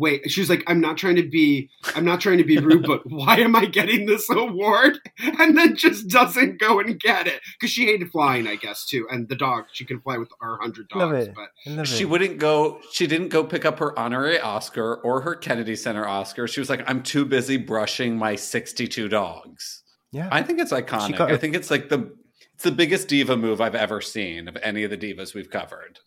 Wait, 0.00 0.28
she's 0.30 0.48
like, 0.48 0.64
I'm 0.66 0.80
not 0.80 0.96
trying 0.96 1.16
to 1.16 1.22
be, 1.28 1.68
I'm 1.94 2.04
not 2.04 2.20
trying 2.20 2.38
to 2.38 2.44
be 2.44 2.58
rude, 2.58 2.86
but 2.86 3.02
why 3.10 3.36
am 3.36 3.54
I 3.54 3.66
getting 3.66 4.06
this 4.06 4.28
award? 4.30 4.98
And 5.38 5.56
then 5.56 5.76
just 5.76 6.08
doesn't 6.08 6.58
go 6.58 6.80
and 6.80 6.98
get 6.98 7.26
it 7.26 7.40
because 7.58 7.70
she 7.70 7.84
hated 7.86 8.10
flying, 8.10 8.46
I 8.48 8.56
guess, 8.56 8.84
too. 8.86 9.06
And 9.10 9.28
the 9.28 9.36
dog, 9.36 9.64
she 9.72 9.84
can 9.84 10.00
fly 10.00 10.16
with 10.18 10.30
our 10.40 10.58
hundred 10.60 10.86
Love 10.94 11.12
dogs, 11.12 11.26
it. 11.28 11.34
but 11.34 11.48
love 11.72 11.86
She 11.88 12.02
it. 12.02 12.06
wouldn't 12.08 12.38
go. 12.38 12.80
She 12.92 13.06
didn't 13.06 13.28
go 13.28 13.44
pick 13.44 13.64
up 13.64 13.78
her 13.78 13.96
honorary 13.98 14.40
Oscar 14.40 14.96
or 14.96 15.20
her 15.20 15.34
Kennedy 15.34 15.76
Center 15.76 16.06
Oscar. 16.06 16.48
She 16.48 16.60
was 16.60 16.68
like, 16.70 16.82
"I'm 16.88 17.02
too 17.02 17.24
busy 17.24 17.56
brushing 17.58 18.16
my 18.16 18.34
62 18.36 19.08
dogs." 19.08 19.82
Yeah. 20.12 20.28
I 20.32 20.42
think 20.42 20.58
it's 20.60 20.72
iconic. 20.72 21.18
got 21.18 21.30
I 21.30 21.36
think 21.36 21.54
it's 21.54 21.70
like 21.70 21.88
the 21.90 22.12
it's 22.54 22.64
the 22.64 22.72
biggest 22.72 23.08
diva 23.08 23.36
move 23.36 23.60
I've 23.60 23.74
ever 23.74 24.00
seen 24.00 24.48
of 24.48 24.56
any 24.62 24.82
of 24.84 24.90
the 24.90 24.96
divas 24.98 25.34
we've 25.34 25.50
covered. 25.50 26.00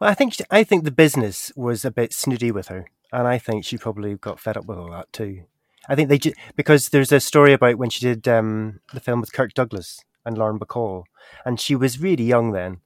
Well, 0.00 0.10
I 0.10 0.14
think 0.14 0.34
she, 0.34 0.44
I 0.50 0.64
think 0.64 0.84
the 0.84 0.90
business 0.90 1.52
was 1.56 1.84
a 1.84 1.90
bit 1.90 2.12
snooty 2.12 2.50
with 2.50 2.68
her, 2.68 2.86
and 3.14 3.28
I 3.28 3.38
think 3.38 3.64
she 3.64 3.78
probably 3.78 4.16
got 4.16 4.40
fed 4.40 4.56
up 4.56 4.66
with 4.66 4.76
all 4.76 4.90
that 4.90 5.12
too. 5.12 5.44
I 5.88 5.94
think 5.94 6.08
they 6.08 6.18
ju- 6.18 6.32
because 6.56 6.88
there's 6.88 7.12
a 7.12 7.20
story 7.20 7.52
about 7.52 7.78
when 7.78 7.88
she 7.88 8.00
did 8.00 8.26
um, 8.26 8.80
the 8.92 9.00
film 9.00 9.20
with 9.20 9.32
Kirk 9.32 9.54
Douglas 9.54 10.00
and 10.26 10.36
Lauren 10.36 10.58
Bacall, 10.58 11.04
and 11.44 11.60
she 11.60 11.76
was 11.76 12.00
really 12.00 12.24
young 12.24 12.50
then, 12.50 12.78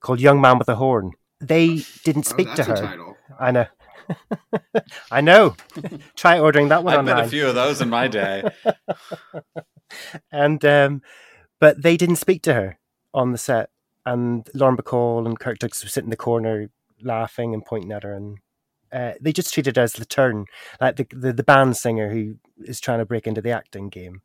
called 0.00 0.20
Young 0.20 0.40
Man 0.40 0.58
with 0.58 0.68
a 0.68 0.74
Horn. 0.74 1.12
They 1.40 1.84
didn't 2.04 2.26
oh, 2.26 2.30
speak 2.30 2.50
to 2.54 2.64
that's 2.64 2.80
a 2.80 2.86
her. 2.86 3.16
I 3.40 3.50
know. 3.50 3.66
I 5.10 5.20
know. 5.22 5.56
Try 6.16 6.38
ordering 6.38 6.68
that 6.68 6.84
one 6.84 6.92
I've 6.92 7.00
online. 7.00 7.16
been 7.16 7.24
a 7.24 7.28
few 7.28 7.46
of 7.46 7.54
those 7.54 7.80
in 7.80 7.88
my 7.88 8.08
day. 8.08 8.44
and 10.32 10.62
um, 10.66 11.02
but 11.60 11.80
they 11.80 11.96
didn't 11.96 12.16
speak 12.16 12.42
to 12.42 12.52
her 12.52 12.78
on 13.14 13.32
the 13.32 13.38
set, 13.38 13.70
and 14.04 14.46
Lauren 14.52 14.76
Bacall 14.76 15.24
and 15.24 15.40
Kirk 15.40 15.58
Douglas 15.58 15.82
were 15.82 15.88
sitting 15.88 16.08
in 16.08 16.10
the 16.10 16.16
corner 16.16 16.68
laughing 17.00 17.54
and 17.54 17.64
pointing 17.64 17.92
at 17.92 18.02
her, 18.02 18.12
and 18.12 18.38
uh, 18.92 19.12
they 19.20 19.32
just 19.32 19.52
treated 19.52 19.78
as 19.78 19.94
the 19.94 20.04
turn, 20.04 20.46
like 20.80 20.96
the, 20.96 21.06
the 21.10 21.32
the 21.32 21.42
band 21.42 21.76
singer 21.76 22.10
who 22.10 22.36
is 22.64 22.80
trying 22.80 22.98
to 22.98 23.06
break 23.06 23.26
into 23.26 23.40
the 23.40 23.50
acting 23.50 23.88
game, 23.88 24.22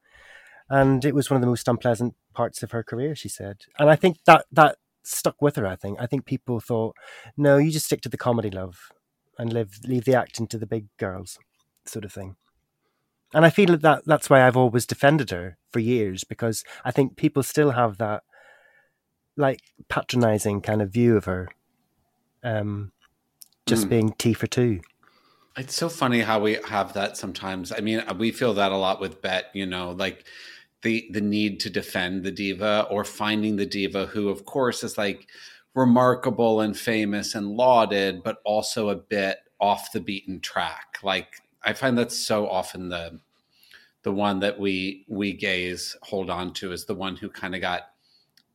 and 0.70 1.06
it 1.06 1.16
was 1.16 1.30
one 1.30 1.36
of 1.36 1.42
the 1.42 1.48
most 1.48 1.68
unpleasant 1.68 2.16
parts 2.34 2.62
of 2.64 2.72
her 2.72 2.84
career, 2.84 3.16
she 3.16 3.30
said, 3.30 3.66
and 3.80 3.90
I 3.90 3.96
think 3.96 4.18
that 4.26 4.46
that 4.52 4.78
stuck 5.04 5.42
with 5.42 5.56
her. 5.56 5.66
I 5.66 5.76
think. 5.76 6.00
I 6.00 6.06
think 6.06 6.26
people 6.26 6.60
thought, 6.60 6.96
no, 7.38 7.58
you 7.58 7.72
just 7.72 7.86
stick 7.86 8.02
to 8.02 8.10
the 8.10 8.18
comedy, 8.18 8.50
love, 8.50 8.92
and 9.38 9.54
live 9.54 9.80
leave 9.86 10.06
the 10.06 10.16
acting 10.16 10.48
to 10.48 10.58
the 10.58 10.68
big 10.68 10.88
girls, 10.98 11.40
sort 11.86 12.06
of 12.06 12.12
thing. 12.12 12.36
And 13.34 13.46
I 13.46 13.50
feel 13.50 13.78
that 13.78 14.06
that's 14.06 14.30
why 14.30 14.46
I've 14.46 14.58
always 14.58 14.86
defended 14.86 15.32
her 15.32 15.58
for 15.70 15.80
years 15.80 16.24
because 16.24 16.64
I 16.86 16.92
think 16.92 17.18
people 17.18 17.44
still 17.44 17.72
have 17.72 17.98
that 17.98 18.24
like 19.36 19.62
patronizing 19.90 20.62
kind 20.62 20.82
of 20.82 20.92
view 20.92 21.18
of 21.18 21.26
her, 21.26 21.50
um, 22.44 22.92
just 23.68 23.86
Mm. 23.86 23.90
being 23.90 24.12
T 24.14 24.34
for 24.34 24.48
two. 24.48 24.82
It's 25.58 25.76
so 25.76 25.90
funny 25.90 26.22
how 26.22 26.40
we 26.40 26.58
have 26.68 26.94
that 26.94 27.18
sometimes. 27.18 27.72
I 27.72 27.80
mean, 27.80 28.04
we 28.18 28.32
feel 28.32 28.54
that 28.56 28.72
a 28.72 28.78
lot 28.78 29.00
with 29.00 29.22
Bette, 29.22 29.48
you 29.54 29.66
know, 29.66 29.92
like 29.92 30.26
the 30.84 31.08
the 31.12 31.22
need 31.22 31.60
to 31.62 31.70
defend 31.70 32.24
the 32.24 32.32
diva 32.32 32.88
or 32.92 33.04
finding 33.04 33.56
the 33.56 33.66
diva 33.66 34.06
who 34.06 34.30
of 34.30 34.46
course 34.46 34.84
is 34.84 34.98
like 34.98 35.28
remarkable 35.74 36.62
and 36.62 36.78
famous 36.78 37.36
and 37.36 37.48
lauded, 37.48 38.24
but 38.24 38.38
also 38.46 38.90
a 38.90 38.96
bit 38.96 39.40
off 39.60 39.92
the 39.92 40.00
beaten 40.00 40.40
track. 40.40 41.00
Like 41.04 41.42
I 41.64 41.74
find 41.74 41.98
that's 41.98 42.18
so 42.18 42.48
often 42.48 42.90
the 42.90 43.20
the 44.04 44.12
one 44.12 44.40
that 44.40 44.60
we 44.60 45.06
we 45.10 45.34
gays 45.34 45.98
hold 46.04 46.30
on 46.30 46.54
to 46.54 46.72
is 46.72 46.86
the 46.86 46.96
one 46.96 47.16
who 47.16 47.30
kind 47.30 47.56
of 47.56 47.62
got 47.62 47.90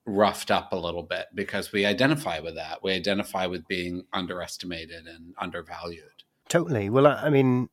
roughed 0.06 0.50
up 0.50 0.72
a 0.72 0.76
little 0.76 1.02
bit 1.02 1.26
because 1.34 1.72
we 1.72 1.86
identify 1.86 2.40
with 2.40 2.56
that. 2.56 2.82
We 2.82 2.92
identify 2.92 3.46
with 3.46 3.66
being 3.68 4.04
underestimated 4.12 5.06
and 5.06 5.34
undervalued. 5.38 6.24
Totally. 6.48 6.90
Well, 6.90 7.06
I, 7.06 7.14
I 7.14 7.30
mean, 7.30 7.68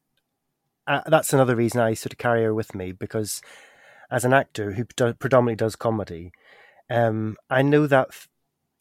uh, 0.87 1.01
that's 1.07 1.33
another 1.33 1.55
reason 1.55 1.81
I 1.81 1.93
sort 1.93 2.13
of 2.13 2.19
carry 2.19 2.43
her 2.43 2.53
with 2.53 2.75
me 2.75 2.91
because 2.91 3.41
as 4.11 4.25
an 4.25 4.33
actor 4.33 4.73
who 4.73 4.85
do, 4.95 5.13
predominantly 5.13 5.55
does 5.55 5.75
comedy, 5.75 6.31
um, 6.89 7.37
I 7.49 7.61
know 7.61 7.87
that 7.87 8.09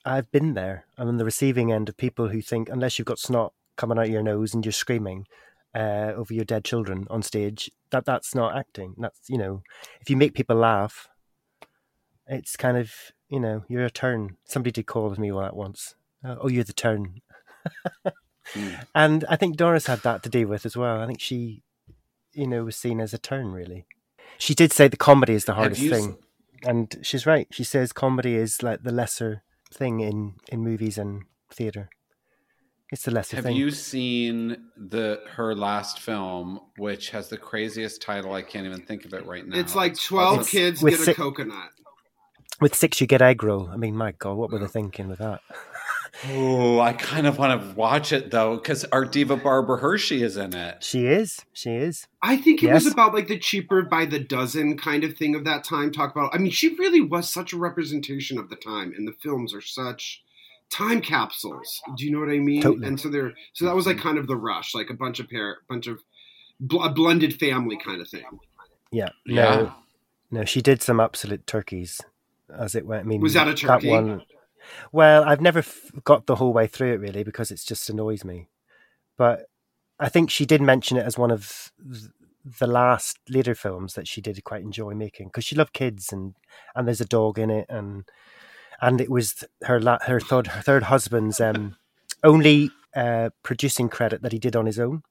I've 0.05 0.31
been 0.31 0.55
there. 0.55 0.87
I'm 0.97 1.09
on 1.09 1.17
the 1.17 1.25
receiving 1.25 1.73
end 1.73 1.89
of 1.89 1.97
people 1.97 2.29
who 2.29 2.41
think 2.41 2.69
unless 2.69 2.99
you've 2.99 3.07
got 3.07 3.19
snot 3.19 3.53
coming 3.77 3.99
out 3.99 4.11
your 4.11 4.23
nose 4.23 4.55
and 4.55 4.65
you're 4.65 4.73
screaming 4.73 5.27
uh, 5.75 6.13
over 6.17 6.33
your 6.33 6.45
dead 6.45 6.65
children 6.65 7.07
on 7.11 7.23
stage, 7.23 7.71
that 7.91 8.05
that's 8.05 8.35
not 8.35 8.57
acting. 8.57 8.95
That's 8.99 9.21
you 9.29 9.39
know, 9.39 9.63
if 10.01 10.09
you 10.09 10.17
make 10.17 10.35
people 10.35 10.57
laugh, 10.57 11.09
it's 12.27 12.57
kind 12.57 12.77
of 12.77 12.93
you 13.29 13.41
know 13.41 13.65
you're 13.69 13.85
a 13.85 13.91
turn. 13.91 14.37
Somebody 14.45 14.73
did 14.73 14.87
call 14.87 15.11
me 15.17 15.31
all 15.33 15.41
that 15.41 15.57
once. 15.57 15.95
Uh, 16.25 16.37
oh, 16.41 16.49
you're 16.49 16.65
the 16.65 16.73
turn. 16.73 17.21
And 18.95 19.27
I 19.29 19.37
think 19.37 19.57
Doris 19.59 19.87
had 19.87 20.01
that 20.01 20.23
to 20.23 20.31
deal 20.31 20.49
with 20.49 20.65
as 20.65 20.75
well. 20.75 21.03
I 21.03 21.07
think 21.07 21.21
she, 21.21 21.63
you 22.33 22.47
know, 22.47 22.65
was 22.65 22.77
seen 22.77 22.99
as 22.99 23.13
a 23.13 23.19
turn 23.19 23.53
really. 23.53 23.87
She 24.39 24.55
did 24.55 24.73
say 24.73 24.89
the 24.89 24.97
comedy 24.97 25.35
is 25.35 25.45
the 25.45 25.53
hardest 25.55 25.83
you 25.83 25.93
s- 25.93 26.01
thing, 26.01 26.17
and 26.65 26.99
she's 27.03 27.27
right. 27.27 27.47
She 27.51 27.63
says 27.65 27.93
comedy 27.93 28.37
is 28.37 28.63
like 28.63 28.83
the 28.85 28.91
lesser 28.93 29.43
thing 29.71 30.01
in 30.01 30.37
in 30.49 30.61
movies 30.61 30.97
and 30.97 31.25
theater. 31.53 31.91
It's 32.91 33.03
the 33.03 33.11
lesser 33.11 33.37
Have 33.37 33.45
thing. 33.45 33.57
you 33.57 33.71
seen 33.71 34.57
the 34.79 35.21
her 35.33 35.55
last 35.55 36.01
film, 36.01 36.59
which 36.79 37.11
has 37.11 37.29
the 37.29 37.37
craziest 37.37 38.01
title? 38.01 38.33
I 38.33 38.41
can't 38.41 38.65
even 38.65 38.81
think 38.81 39.05
of 39.05 39.13
it 39.13 39.27
right 39.27 39.47
now. 39.47 39.59
It's 39.59 39.75
like 39.75 39.95
12 40.01 40.35
called- 40.37 40.49
kids 40.49 40.83
with 40.83 40.97
get 41.05 41.09
a 41.09 41.15
coconut. 41.15 41.69
With 42.61 42.75
six, 42.75 43.01
you 43.01 43.07
get 43.07 43.23
egg 43.23 43.43
roll. 43.43 43.69
I 43.71 43.77
mean, 43.77 43.97
my 43.97 44.13
God, 44.13 44.37
what 44.37 44.51
were 44.51 44.59
they 44.59 44.67
thinking 44.67 45.09
with 45.09 45.19
that? 45.19 45.41
Oh, 46.27 46.81
I 46.81 46.95
kind 46.95 47.27
of 47.27 47.39
want 47.39 47.61
to 47.61 47.77
watch 47.77 48.13
it 48.13 48.31
though, 48.31 48.57
because 48.57 48.85
our 48.87 49.05
diva 49.05 49.37
Barbara 49.37 49.79
Hershey 49.79 50.23
is 50.23 50.37
in 50.37 50.55
it. 50.55 50.83
She 50.83 51.07
is. 51.07 51.45
She 51.53 51.71
is. 51.71 52.09
I 52.23 52.37
think 52.37 52.63
it 52.63 52.73
was 52.73 52.87
about 52.87 53.15
like 53.15 53.29
the 53.29 53.39
cheaper 53.39 53.83
by 53.83 54.05
the 54.05 54.19
dozen 54.19 54.77
kind 54.77 55.05
of 55.05 55.17
thing 55.17 55.37
of 55.37 55.45
that 55.45 55.63
time. 55.63 55.93
Talk 55.93 56.11
about, 56.11 56.35
I 56.35 56.39
mean, 56.39 56.51
she 56.51 56.75
really 56.75 57.01
was 57.01 57.31
such 57.31 57.53
a 57.53 57.57
representation 57.57 58.39
of 58.39 58.49
the 58.49 58.57
time, 58.57 58.93
and 58.97 59.07
the 59.07 59.15
films 59.23 59.55
are 59.55 59.61
such 59.61 60.25
time 60.71 61.01
capsules. 61.01 61.81
Do 61.97 62.05
you 62.05 62.11
know 62.11 62.21
what 62.21 62.31
I 62.31 62.39
mean? 62.39 62.63
Totally. 62.63 62.87
And 62.87 62.99
so 62.99 63.09
they're 63.09 63.35
so 63.53 63.65
that 63.67 63.77
was 63.77 63.87
like 63.87 63.99
kind 63.99 64.19
of 64.19 64.27
the 64.27 64.37
rush, 64.37 64.75
like 64.75 64.91
a 64.91 64.95
bunch 64.95 65.21
of 65.21 65.29
pair, 65.29 65.59
bunch 65.69 65.87
of 65.87 66.01
bl- 66.59 66.83
a 66.83 66.91
blended 66.91 67.39
family 67.39 67.77
kind 67.77 68.01
of 68.01 68.09
thing. 68.09 68.25
Yeah. 68.91 69.11
Yeah. 69.25 69.43
No, 69.45 69.75
no, 70.31 70.45
she 70.45 70.63
did 70.63 70.83
some 70.83 70.99
absolute 70.99 71.47
turkeys, 71.47 72.01
as 72.57 72.75
it 72.75 72.87
went. 72.87 73.05
I 73.05 73.09
mean, 73.09 73.21
Was 73.21 73.35
that 73.35 73.49
a 73.49 73.55
turkey? 73.55 73.89
one, 73.91 74.23
well, 74.93 75.25
I've 75.25 75.41
never 75.41 75.61
f- 75.61 75.91
got 76.05 76.27
the 76.27 76.37
whole 76.37 76.53
way 76.53 76.67
through 76.67 76.93
it 76.95 77.01
really 77.01 77.23
because 77.25 77.51
it's 77.51 77.65
just 77.65 77.89
annoys 77.91 78.25
me. 78.25 78.49
But 79.17 79.47
I 79.99 80.09
think 80.09 80.31
she 80.31 80.47
did 80.47 80.61
mention 80.63 80.97
it 80.97 81.05
as 81.07 81.19
one 81.19 81.31
of 81.31 81.73
the 82.61 82.67
last 82.67 83.19
later 83.29 83.55
films 83.55 83.95
that 83.95 84.09
she 84.09 84.21
did 84.21 84.43
quite 84.45 84.63
enjoy 84.63 84.95
making 84.95 85.29
because 85.29 85.45
she 85.45 85.57
loved 85.57 85.73
kids 85.73 86.13
and 86.13 86.35
and 86.75 86.87
there's 86.87 87.01
a 87.01 87.05
dog 87.05 87.39
in 87.39 87.51
it 87.51 87.67
and 87.69 88.05
and 88.81 89.01
it 89.01 89.11
was 89.11 89.45
her 89.65 89.81
la- 89.81 89.99
her 90.07 90.21
third 90.21 90.47
her 90.47 90.63
third 90.63 90.85
husband's 90.85 91.41
um 91.41 91.77
only 92.25 92.71
uh 92.97 93.29
producing 93.43 93.89
credit 93.89 94.23
that 94.23 94.33
he 94.33 94.39
did 94.39 94.57
on 94.57 94.67
his 94.67 94.79
own 94.79 95.03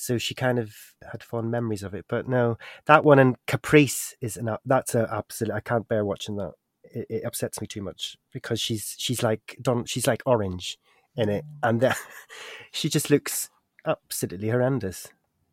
so 0.00 0.16
she 0.16 0.34
kind 0.34 0.58
of 0.58 0.74
had 1.10 1.22
fond 1.22 1.50
memories 1.50 1.82
of 1.82 1.92
it. 1.94 2.04
But 2.08 2.28
no, 2.28 2.56
that 2.86 3.04
one 3.04 3.18
and 3.18 3.36
Caprice 3.46 4.14
is 4.20 4.36
an 4.36 4.56
that's 4.64 4.94
a 4.94 5.08
absolute. 5.12 5.52
I 5.52 5.60
can't 5.60 5.88
bear 5.88 6.04
watching 6.04 6.36
that. 6.36 6.52
It, 6.84 7.06
it 7.10 7.24
upsets 7.24 7.60
me 7.60 7.66
too 7.66 7.82
much 7.82 8.16
because 8.32 8.60
she's 8.60 8.94
she's 8.98 9.22
like 9.22 9.58
Don. 9.60 9.84
She's 9.84 10.06
like 10.06 10.22
orange 10.24 10.78
in 11.16 11.28
it, 11.28 11.44
and 11.62 11.82
uh, 11.82 11.94
she 12.72 12.88
just 12.88 13.10
looks 13.10 13.50
absolutely 13.86 14.48
horrendous. 14.50 15.08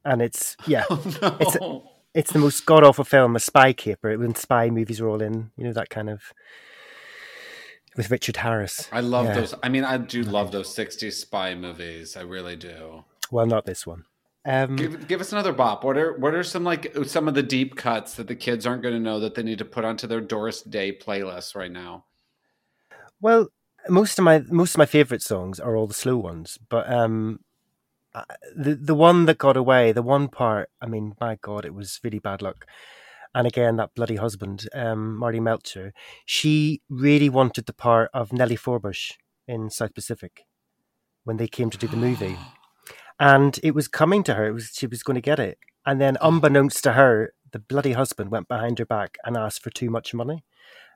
And 0.05 0.21
it's 0.21 0.55
yeah, 0.67 0.83
Oh, 0.89 1.37
it's 1.39 1.55
no. 1.59 1.89
it's 2.13 2.31
the 2.31 2.39
most 2.39 2.65
god 2.65 2.83
awful 2.83 3.03
film. 3.03 3.35
A 3.35 3.39
spy 3.39 3.73
caper 3.73 4.17
when 4.17 4.35
spy 4.35 4.69
movies 4.69 5.01
are 5.01 5.07
all 5.09 5.21
in, 5.21 5.51
you 5.57 5.63
know 5.65 5.73
that 5.73 5.89
kind 5.89 6.09
of 6.09 6.21
with 7.97 8.11
Richard 8.11 8.37
Harris. 8.37 8.87
I 8.91 8.99
love 8.99 9.25
Yeah. 9.25 9.33
those. 9.35 9.55
I 9.63 9.69
mean, 9.69 9.83
I 9.83 9.97
do 9.97 10.21
love 10.23 10.51
those 10.51 10.73
'60s 10.75 11.13
spy 11.13 11.55
movies. 11.55 12.15
I 12.15 12.21
really 12.21 12.55
do. 12.55 13.03
Well, 13.31 13.47
not 13.47 13.65
this 13.65 13.87
one. 13.87 14.05
Um, 14.45 14.75
Give, 14.75 15.07
give 15.07 15.21
us 15.21 15.31
another 15.31 15.53
bop. 15.53 15.83
What 15.83 15.97
are 15.97 16.13
what 16.17 16.35
are 16.35 16.43
some 16.43 16.63
like 16.63 16.95
some 17.05 17.27
of 17.27 17.33
the 17.33 17.41
deep 17.41 17.75
cuts 17.75 18.13
that 18.15 18.27
the 18.27 18.35
kids 18.35 18.67
aren't 18.67 18.83
going 18.83 18.93
to 18.93 18.99
know 18.99 19.19
that 19.19 19.33
they 19.33 19.41
need 19.41 19.57
to 19.57 19.65
put 19.65 19.83
onto 19.83 20.05
their 20.05 20.21
Doris 20.21 20.61
Day 20.61 20.95
playlist 20.95 21.55
right 21.55 21.71
now? 21.71 22.05
Well, 23.19 23.47
most 23.89 24.19
of 24.19 24.23
my 24.25 24.43
most 24.49 24.75
of 24.75 24.77
my 24.77 24.85
favorite 24.85 25.23
songs 25.23 25.59
are 25.59 25.75
all 25.75 25.87
the 25.87 25.95
slow 25.95 26.17
ones, 26.17 26.59
but 26.69 26.91
um, 26.91 27.39
the 28.55 28.75
the 28.75 28.93
one 28.93 29.25
that 29.25 29.39
got 29.39 29.57
away, 29.57 29.91
the 29.91 30.03
one 30.03 30.27
part, 30.27 30.69
I 30.79 30.85
mean, 30.85 31.15
my 31.19 31.39
God, 31.41 31.65
it 31.65 31.73
was 31.73 31.99
really 32.03 32.19
bad 32.19 32.43
luck. 32.43 32.67
And 33.33 33.47
again, 33.47 33.77
that 33.77 33.95
bloody 33.95 34.15
husband, 34.15 34.69
um, 34.73 35.17
Marty 35.17 35.39
Melcher, 35.39 35.91
she 36.25 36.81
really 36.87 37.29
wanted 37.29 37.65
the 37.65 37.73
part 37.73 38.09
of 38.13 38.31
Nellie 38.31 38.55
Forbush 38.55 39.13
in 39.47 39.71
South 39.71 39.93
Pacific 39.93 40.43
when 41.23 41.37
they 41.37 41.47
came 41.47 41.69
to 41.71 41.77
do 41.77 41.87
the 41.87 41.97
movie, 41.97 42.37
and 43.19 43.59
it 43.63 43.75
was 43.75 43.87
coming 43.87 44.23
to 44.23 44.33
her. 44.35 44.47
It 44.47 44.53
was 44.53 44.71
she 44.73 44.87
was 44.87 45.03
going 45.03 45.15
to 45.15 45.21
get 45.21 45.39
it, 45.39 45.57
and 45.85 45.99
then 46.01 46.17
unbeknownst 46.21 46.83
to 46.83 46.93
her, 46.93 47.33
the 47.51 47.59
bloody 47.59 47.93
husband 47.93 48.31
went 48.31 48.47
behind 48.47 48.79
her 48.79 48.85
back 48.85 49.17
and 49.23 49.37
asked 49.37 49.63
for 49.63 49.69
too 49.69 49.89
much 49.89 50.13
money, 50.13 50.43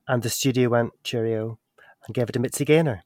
and 0.08 0.24
the 0.24 0.30
studio 0.30 0.70
went 0.70 0.92
cheerio 1.04 1.60
and 2.06 2.16
gave 2.16 2.30
it 2.30 2.34
to 2.34 2.40
Mitzi 2.40 2.66
Gaynor. 2.66 3.04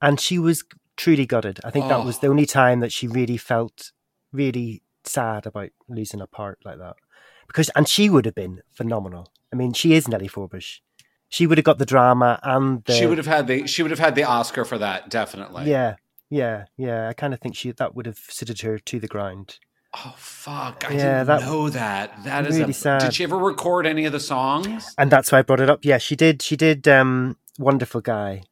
And 0.00 0.20
she 0.20 0.38
was 0.38 0.64
truly 0.96 1.26
gutted. 1.26 1.60
I 1.64 1.70
think 1.70 1.88
that 1.88 2.00
oh. 2.00 2.04
was 2.04 2.16
Oh. 2.16 2.20
the 2.22 2.26
only 2.28 2.46
time 2.46 2.80
that 2.80 2.92
she 2.92 3.08
really 3.08 3.36
felt 3.36 3.92
really 4.32 4.82
sad 5.04 5.46
about 5.46 5.70
losing 5.88 6.20
a 6.20 6.26
part 6.26 6.58
like 6.64 6.78
that. 6.78 6.96
Because 7.46 7.68
and 7.70 7.88
she 7.88 8.08
would 8.08 8.24
have 8.24 8.34
been 8.34 8.62
phenomenal. 8.72 9.32
I 9.52 9.56
mean, 9.56 9.72
she 9.72 9.94
is 9.94 10.08
Nellie 10.08 10.28
Forbush. 10.28 10.80
She 11.28 11.46
would 11.46 11.58
have 11.58 11.64
got 11.64 11.78
the 11.78 11.86
drama 11.86 12.38
and 12.42 12.84
the 12.84 12.92
she 12.92 13.06
would 13.06 13.18
have 13.18 13.26
had 13.26 13.46
the 13.46 13.66
she 13.66 13.82
would 13.82 13.90
have 13.90 13.98
had 13.98 14.14
the 14.14 14.24
Oscar 14.24 14.64
for 14.64 14.78
that 14.78 15.10
definitely. 15.10 15.68
Yeah, 15.70 15.96
yeah, 16.40 16.64
yeah. 16.76 17.08
I 17.08 17.12
kind 17.12 17.32
of 17.34 17.40
think 17.40 17.54
she 17.56 17.70
that 17.72 17.94
would 17.94 18.06
have 18.06 18.18
suited 18.28 18.60
her 18.62 18.78
to 18.78 19.00
the 19.00 19.08
ground. 19.08 19.58
Oh 19.96 20.14
fuck! 20.16 20.84
I 20.88 20.94
Yeah, 20.94 20.98
didn't 21.24 21.26
that- 21.28 21.42
know 21.42 21.68
that. 21.70 22.24
That 22.24 22.46
is 22.48 22.58
really 22.58 22.70
a, 22.72 22.74
sad. 22.74 23.00
Did 23.02 23.14
she 23.14 23.24
ever 23.24 23.38
record 23.38 23.86
any 23.86 24.04
of 24.06 24.12
the 24.12 24.20
songs? 24.20 24.92
and 24.98 25.08
that's 25.10 25.30
why 25.30 25.38
I 25.38 25.42
brought 25.42 25.60
it 25.60 25.70
up. 25.70 25.84
Yeah, 25.84 25.98
she 25.98 26.16
did. 26.16 26.42
She 26.42 26.56
did. 26.56 26.88
Um, 26.88 27.36
Wonderful 27.58 28.00
guy, 28.00 28.42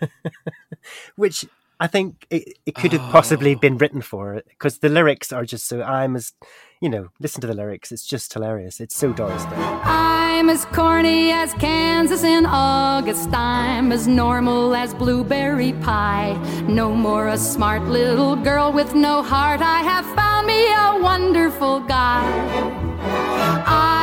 which 1.16 1.46
I 1.80 1.86
think 1.86 2.26
it, 2.28 2.58
it 2.66 2.74
could 2.74 2.92
have 2.92 3.10
possibly 3.10 3.54
oh. 3.54 3.58
been 3.58 3.78
written 3.78 4.02
for 4.02 4.34
it 4.34 4.46
because 4.50 4.78
the 4.78 4.90
lyrics 4.90 5.32
are 5.32 5.46
just 5.46 5.66
so. 5.66 5.82
I'm 5.82 6.14
as, 6.14 6.34
you 6.82 6.90
know, 6.90 7.08
listen 7.20 7.40
to 7.40 7.46
the 7.46 7.54
lyrics. 7.54 7.90
It's 7.90 8.06
just 8.06 8.34
hilarious. 8.34 8.80
It's 8.80 8.94
so 8.94 9.14
Doris 9.14 9.44
Day. 9.46 9.56
I'm 9.56 10.50
as 10.50 10.66
corny 10.66 11.32
as 11.32 11.54
Kansas 11.54 12.22
in 12.22 12.44
August. 12.44 13.30
I'm 13.32 13.92
as 13.92 14.06
normal 14.06 14.74
as 14.74 14.92
blueberry 14.92 15.72
pie. 15.72 16.34
No 16.68 16.94
more 16.94 17.28
a 17.28 17.38
smart 17.38 17.82
little 17.84 18.36
girl 18.36 18.72
with 18.72 18.94
no 18.94 19.22
heart. 19.22 19.62
I 19.62 19.80
have 19.80 20.04
found 20.14 20.46
me 20.46 20.66
a 20.68 21.02
wonderful 21.02 21.80
guy. 21.80 22.22
I 23.66 23.99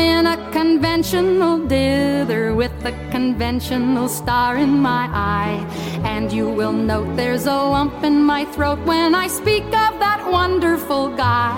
am 0.00 0.26
in 0.26 0.26
a 0.26 0.50
conventional 0.50 1.58
dither 1.66 2.54
with 2.54 2.72
a 2.84 2.92
conventional 3.10 4.08
star 4.08 4.56
in 4.56 4.80
my 4.80 5.08
eye. 5.12 5.58
And 6.04 6.32
you 6.32 6.48
will 6.48 6.72
note 6.72 7.16
there's 7.16 7.46
a 7.46 7.54
lump 7.54 8.02
in 8.04 8.22
my 8.22 8.44
throat 8.46 8.78
when 8.86 9.14
I 9.14 9.26
speak 9.26 9.64
of 9.64 9.92
that 10.04 10.26
wonderful 10.30 11.16
guy. 11.16 11.56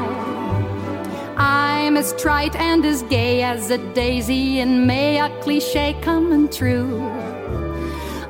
I'm 1.36 1.96
as 1.96 2.12
trite 2.20 2.56
and 2.56 2.84
as 2.84 3.02
gay 3.04 3.42
as 3.42 3.70
a 3.70 3.78
daisy 3.94 4.60
in 4.60 4.86
May, 4.86 5.18
a 5.18 5.28
cliche 5.40 5.96
coming 6.02 6.48
true. 6.48 7.08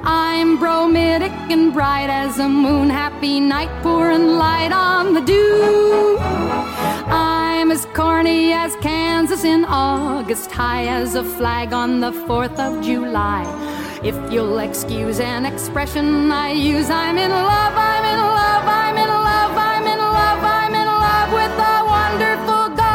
I'm 0.05 0.59
bromidic 0.59 1.33
and 1.51 1.73
bright 1.73 2.11
as 2.11 2.39
a 2.39 2.49
moon, 2.49 2.91
happy 2.91 3.39
night 3.41 3.71
pouring 3.83 4.27
light 4.39 4.73
on 4.73 5.15
the 5.15 5.21
dew. 5.21 6.19
As 7.73 7.87
corny 7.95 8.53
as 8.53 8.77
Kansas 8.83 9.45
in 9.45 9.64
August, 9.64 10.53
high 10.53 10.85
as 10.89 11.14
a 11.14 11.25
flag 11.25 11.73
on 11.73 12.01
the 12.01 12.12
4th 12.12 12.59
of 12.59 12.85
July. 12.85 13.47
If 14.05 14.14
you'll 14.31 14.59
excuse 14.59 15.20
an 15.20 15.47
expression 15.47 16.31
I 16.31 16.53
use, 16.53 16.91
I'm 16.91 17.16
in 17.16 17.31
love, 17.31 17.73
I'm 17.75 18.05
in 18.05 18.18
love, 18.20 18.66
I'm 18.66 18.97
in 18.99 19.09
love, 19.09 19.57
I'm 19.57 19.87
in 19.87 19.99
love, 19.99 20.45
I'm 20.45 20.75
in 20.75 20.87
love 20.87 21.33
with 21.33 21.59
a 21.73 21.83
wonderful 21.97 22.77
guy. 22.77 22.93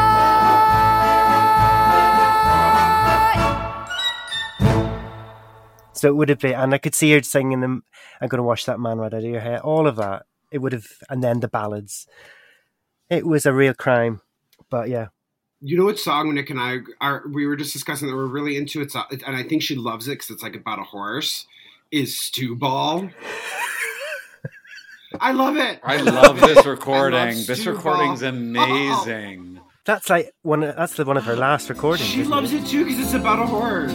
So 5.94 6.06
it 6.06 6.14
would 6.14 6.28
have 6.28 6.38
been, 6.38 6.54
and 6.54 6.72
I 6.72 6.78
could 6.78 6.94
see 6.94 7.10
her 7.14 7.22
singing 7.24 7.62
them. 7.62 7.82
I'm 8.20 8.28
going 8.28 8.38
to 8.38 8.44
wash 8.44 8.64
that 8.66 8.78
man 8.78 8.98
right 8.98 9.12
out 9.12 9.24
of 9.24 9.28
your 9.28 9.40
hair. 9.40 9.60
All 9.60 9.88
of 9.88 9.96
that. 9.96 10.26
It 10.52 10.58
would 10.58 10.72
have, 10.72 10.86
and 11.10 11.20
then 11.20 11.40
the 11.40 11.48
ballads. 11.48 12.06
It 13.10 13.26
was 13.26 13.44
a 13.44 13.52
real 13.52 13.74
crime, 13.74 14.20
but 14.70 14.88
yeah. 14.88 15.08
You 15.60 15.76
know 15.76 15.84
what 15.84 15.98
song 15.98 16.32
Nick 16.34 16.50
and 16.50 16.60
I 16.60 16.78
are? 17.00 17.24
We 17.32 17.46
were 17.46 17.56
just 17.56 17.72
discussing 17.72 18.08
that 18.08 18.14
we're 18.14 18.26
really 18.26 18.56
into 18.56 18.80
it, 18.80 18.94
and 19.26 19.36
I 19.36 19.42
think 19.42 19.62
she 19.62 19.74
loves 19.74 20.06
it 20.06 20.12
because 20.12 20.30
it's 20.30 20.42
like 20.42 20.54
about 20.54 20.78
a 20.78 20.84
horse. 20.84 21.46
Is 21.90 22.14
Stewball? 22.16 23.10
I 25.20 25.32
love 25.32 25.56
it. 25.56 25.80
I 25.82 25.96
love 25.96 26.38
this 26.40 26.64
recording. 26.66 27.18
love 27.36 27.46
this 27.46 27.60
Stu 27.62 27.72
recording's 27.72 28.20
Ball. 28.20 28.28
amazing. 28.28 29.58
That's 29.84 30.08
like 30.10 30.32
one. 30.42 30.62
of- 30.62 30.76
That's 30.76 30.94
the 30.94 31.04
one 31.04 31.16
of 31.16 31.24
her 31.24 31.34
last 31.34 31.68
recordings. 31.70 32.08
She 32.08 32.22
loves 32.24 32.52
it 32.52 32.64
too 32.66 32.84
because 32.84 33.00
it's 33.00 33.14
about 33.14 33.38
a 33.40 33.46
horse. 33.46 33.92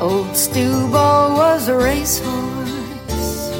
Old 0.00 0.34
Stewball 0.34 1.36
was 1.36 1.68
a 1.68 1.76
racehorse, 1.76 3.50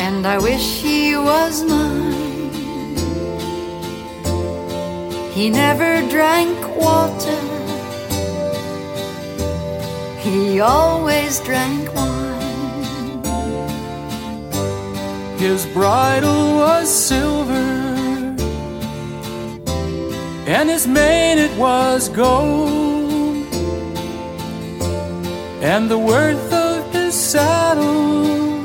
and 0.00 0.26
I 0.26 0.38
wish 0.38 0.82
he 0.82 1.16
was 1.16 1.62
mine. 1.62 2.23
He 5.34 5.50
never 5.50 6.00
drank 6.08 6.76
water, 6.76 7.40
he 10.20 10.60
always 10.60 11.40
drank 11.40 11.92
wine. 11.92 13.20
His 15.36 15.66
bridle 15.66 16.54
was 16.54 16.88
silver, 16.88 17.66
and 20.46 20.70
his 20.70 20.86
mane 20.86 21.38
it 21.38 21.58
was 21.58 22.08
gold. 22.10 23.44
And 25.60 25.90
the 25.90 25.98
worth 25.98 26.52
of 26.52 26.92
his 26.92 27.12
saddle 27.12 28.62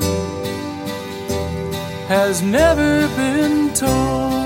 has 2.07 2.43
never 2.43 3.07
been 3.17 3.73
told. 3.73 4.38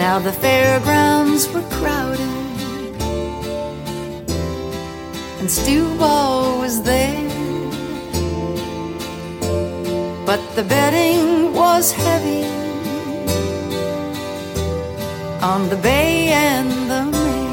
Now 0.00 0.18
the 0.18 0.32
fairgrounds 0.32 1.46
were 1.52 1.66
crowded, 1.78 2.20
and 5.38 5.48
Stewball 5.58 6.58
was 6.58 6.82
there. 6.82 7.28
But 10.24 10.40
the 10.56 10.62
betting 10.62 11.52
was 11.52 11.92
heavy 11.92 12.44
on 15.42 15.68
the 15.68 15.76
bay 15.76 16.28
and 16.28 16.70
the 16.90 17.02
mare. 17.14 17.50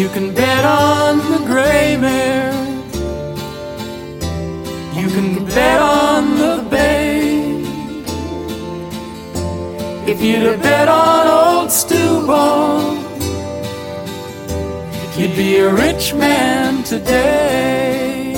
You 0.00 0.08
can 0.08 0.34
bet 0.34 0.64
on 0.64 1.18
the 1.32 1.38
gray 1.46 1.96
mare. 1.96 2.52
You 5.00 5.08
can 5.14 5.44
bet 5.44 5.80
on 5.80 5.97
If 10.08 10.22
you'd 10.22 10.40
have 10.40 10.62
bet 10.62 10.88
on 10.88 11.26
old 11.26 11.68
Stewball, 11.68 12.94
you'd 15.18 15.36
be 15.36 15.56
a 15.58 15.70
rich 15.70 16.14
man 16.14 16.82
today. 16.82 18.32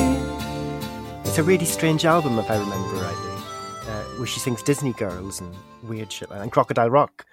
It's 1.24 1.38
a 1.38 1.44
really 1.44 1.64
strange 1.64 2.04
album, 2.04 2.40
if 2.40 2.50
I 2.50 2.58
remember 2.58 2.96
rightly, 2.96 3.32
uh, 3.88 4.02
where 4.18 4.26
she 4.26 4.40
sings 4.40 4.64
Disney 4.64 4.92
Girls 4.94 5.40
and 5.40 5.54
weird 5.84 6.10
shit 6.10 6.28
like 6.28 6.40
that, 6.40 6.42
and 6.42 6.50
Crocodile 6.50 6.90
Rock. 6.90 7.24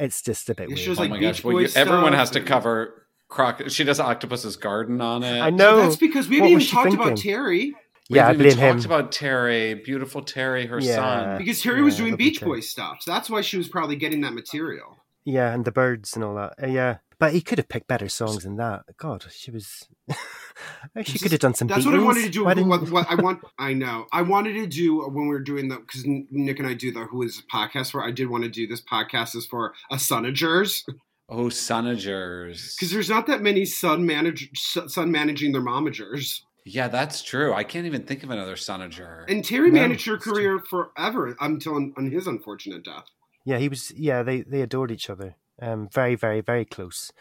It's 0.00 0.20
just 0.20 0.50
a 0.50 0.54
bit 0.56 0.68
Yeah, 0.70 0.74
she 0.74 0.88
weird. 0.88 0.98
was 0.98 0.98
oh 0.98 1.08
my 1.08 1.18
Beach 1.20 1.36
gosh! 1.36 1.44
Well, 1.44 1.60
you, 1.60 1.68
everyone 1.76 2.12
has 2.12 2.30
to 2.32 2.40
cover 2.40 3.06
Croc. 3.28 3.62
She 3.68 3.84
does 3.84 4.00
Octopus's 4.00 4.56
Garden 4.56 5.00
on 5.00 5.22
it. 5.22 5.40
I 5.40 5.50
know. 5.50 5.76
That's 5.82 5.94
because 5.94 6.28
we 6.28 6.38
haven't 6.38 6.54
was 6.54 6.64
even 6.64 6.66
she 6.84 6.90
talked 6.90 6.94
about? 6.94 7.16
Terry. 7.18 7.72
We 8.14 8.18
Yeah, 8.20 8.28
I 8.28 8.32
even 8.34 8.46
blame 8.46 8.58
him. 8.58 8.74
talked 8.76 8.86
about 8.86 9.12
Terry, 9.12 9.74
beautiful 9.74 10.22
Terry, 10.22 10.66
her 10.66 10.80
Yeah. 10.80 10.94
son. 10.96 11.38
Because 11.38 11.60
Terry 11.60 11.82
was 11.82 11.96
doing 11.96 12.16
Beach 12.16 12.38
Terry. 12.38 12.50
Boy 12.52 12.60
stuff. 12.60 12.98
So 13.02 13.10
that's 13.10 13.28
why 13.28 13.40
she 13.40 13.56
was 13.56 13.68
probably 13.68 13.96
getting 13.96 14.20
that 14.22 14.32
material. 14.34 14.98
Yeah, 15.24 15.52
and 15.52 15.64
the 15.64 15.72
birds 15.72 16.14
and 16.14 16.24
all 16.24 16.34
that. 16.36 16.54
Uh, 16.62 16.66
yeah, 16.66 16.98
but 17.18 17.32
he 17.32 17.40
could 17.40 17.58
have 17.58 17.68
picked 17.68 17.88
better 17.88 18.08
songs 18.08 18.44
than 18.44 18.56
that. 18.56 18.82
God, 18.98 19.24
she 19.34 19.50
was. 19.50 19.88
she 21.04 21.18
could 21.18 21.32
have 21.32 21.40
done 21.40 21.54
some. 21.54 21.66
That's 21.68 21.86
what 21.86 21.94
I 21.94 21.98
wanted 22.02 22.24
to 22.24 22.30
do. 22.30 22.44
Why 22.44 22.54
didn't- 22.54 22.68
What, 22.68 22.90
what 22.90 23.06
I 23.10 23.14
want, 23.14 23.40
I 23.58 23.72
know. 23.72 24.06
I 24.12 24.22
wanted 24.22 24.52
to 24.54 24.66
do 24.66 25.00
when 25.08 25.24
we 25.26 25.28
were 25.34 25.40
doing 25.40 25.68
the 25.68 25.76
because 25.76 26.04
Nick 26.06 26.58
and 26.58 26.68
I 26.68 26.74
do 26.74 26.92
the 26.92 27.04
Who 27.06 27.22
Is 27.22 27.42
podcast 27.52 27.90
for. 27.92 28.04
I 28.04 28.10
did 28.10 28.28
want 28.28 28.44
to 28.44 28.50
do 28.50 28.66
this 28.66 28.82
podcast 28.82 29.34
is 29.34 29.46
for 29.46 29.72
a 29.90 29.96
Sonagers 29.96 30.82
Oh, 31.30 31.46
Sonagers. 31.46 32.76
because 32.76 32.90
there's 32.92 33.08
not 33.08 33.26
that 33.28 33.40
many 33.42 33.64
son 33.64 34.04
manage 34.04 34.50
son 34.54 35.10
managing 35.10 35.52
their 35.52 35.62
momagers. 35.62 36.40
Yeah, 36.64 36.88
that's 36.88 37.22
true. 37.22 37.52
I 37.52 37.62
can't 37.62 37.84
even 37.86 38.04
think 38.04 38.22
of 38.22 38.30
another 38.30 38.54
Sonager. 38.56 39.24
And 39.30 39.44
Terry 39.44 39.70
No, 39.70 39.80
managed 39.82 40.06
her 40.06 40.14
it's 40.14 40.24
true. 40.24 40.32
career 40.34 40.58
forever 40.58 41.36
until 41.40 41.74
on, 41.74 41.92
on 41.98 42.10
his 42.10 42.26
unfortunate 42.26 42.84
death. 42.84 43.04
Yeah, 43.44 43.58
he 43.58 43.68
was. 43.68 43.90
Yeah, 43.92 44.22
they 44.22 44.40
they 44.42 44.62
adored 44.62 44.90
each 44.90 45.10
other. 45.10 45.36
Um, 45.60 45.88
very, 45.92 46.14
very, 46.14 46.40
very 46.40 46.64
close. 46.64 47.12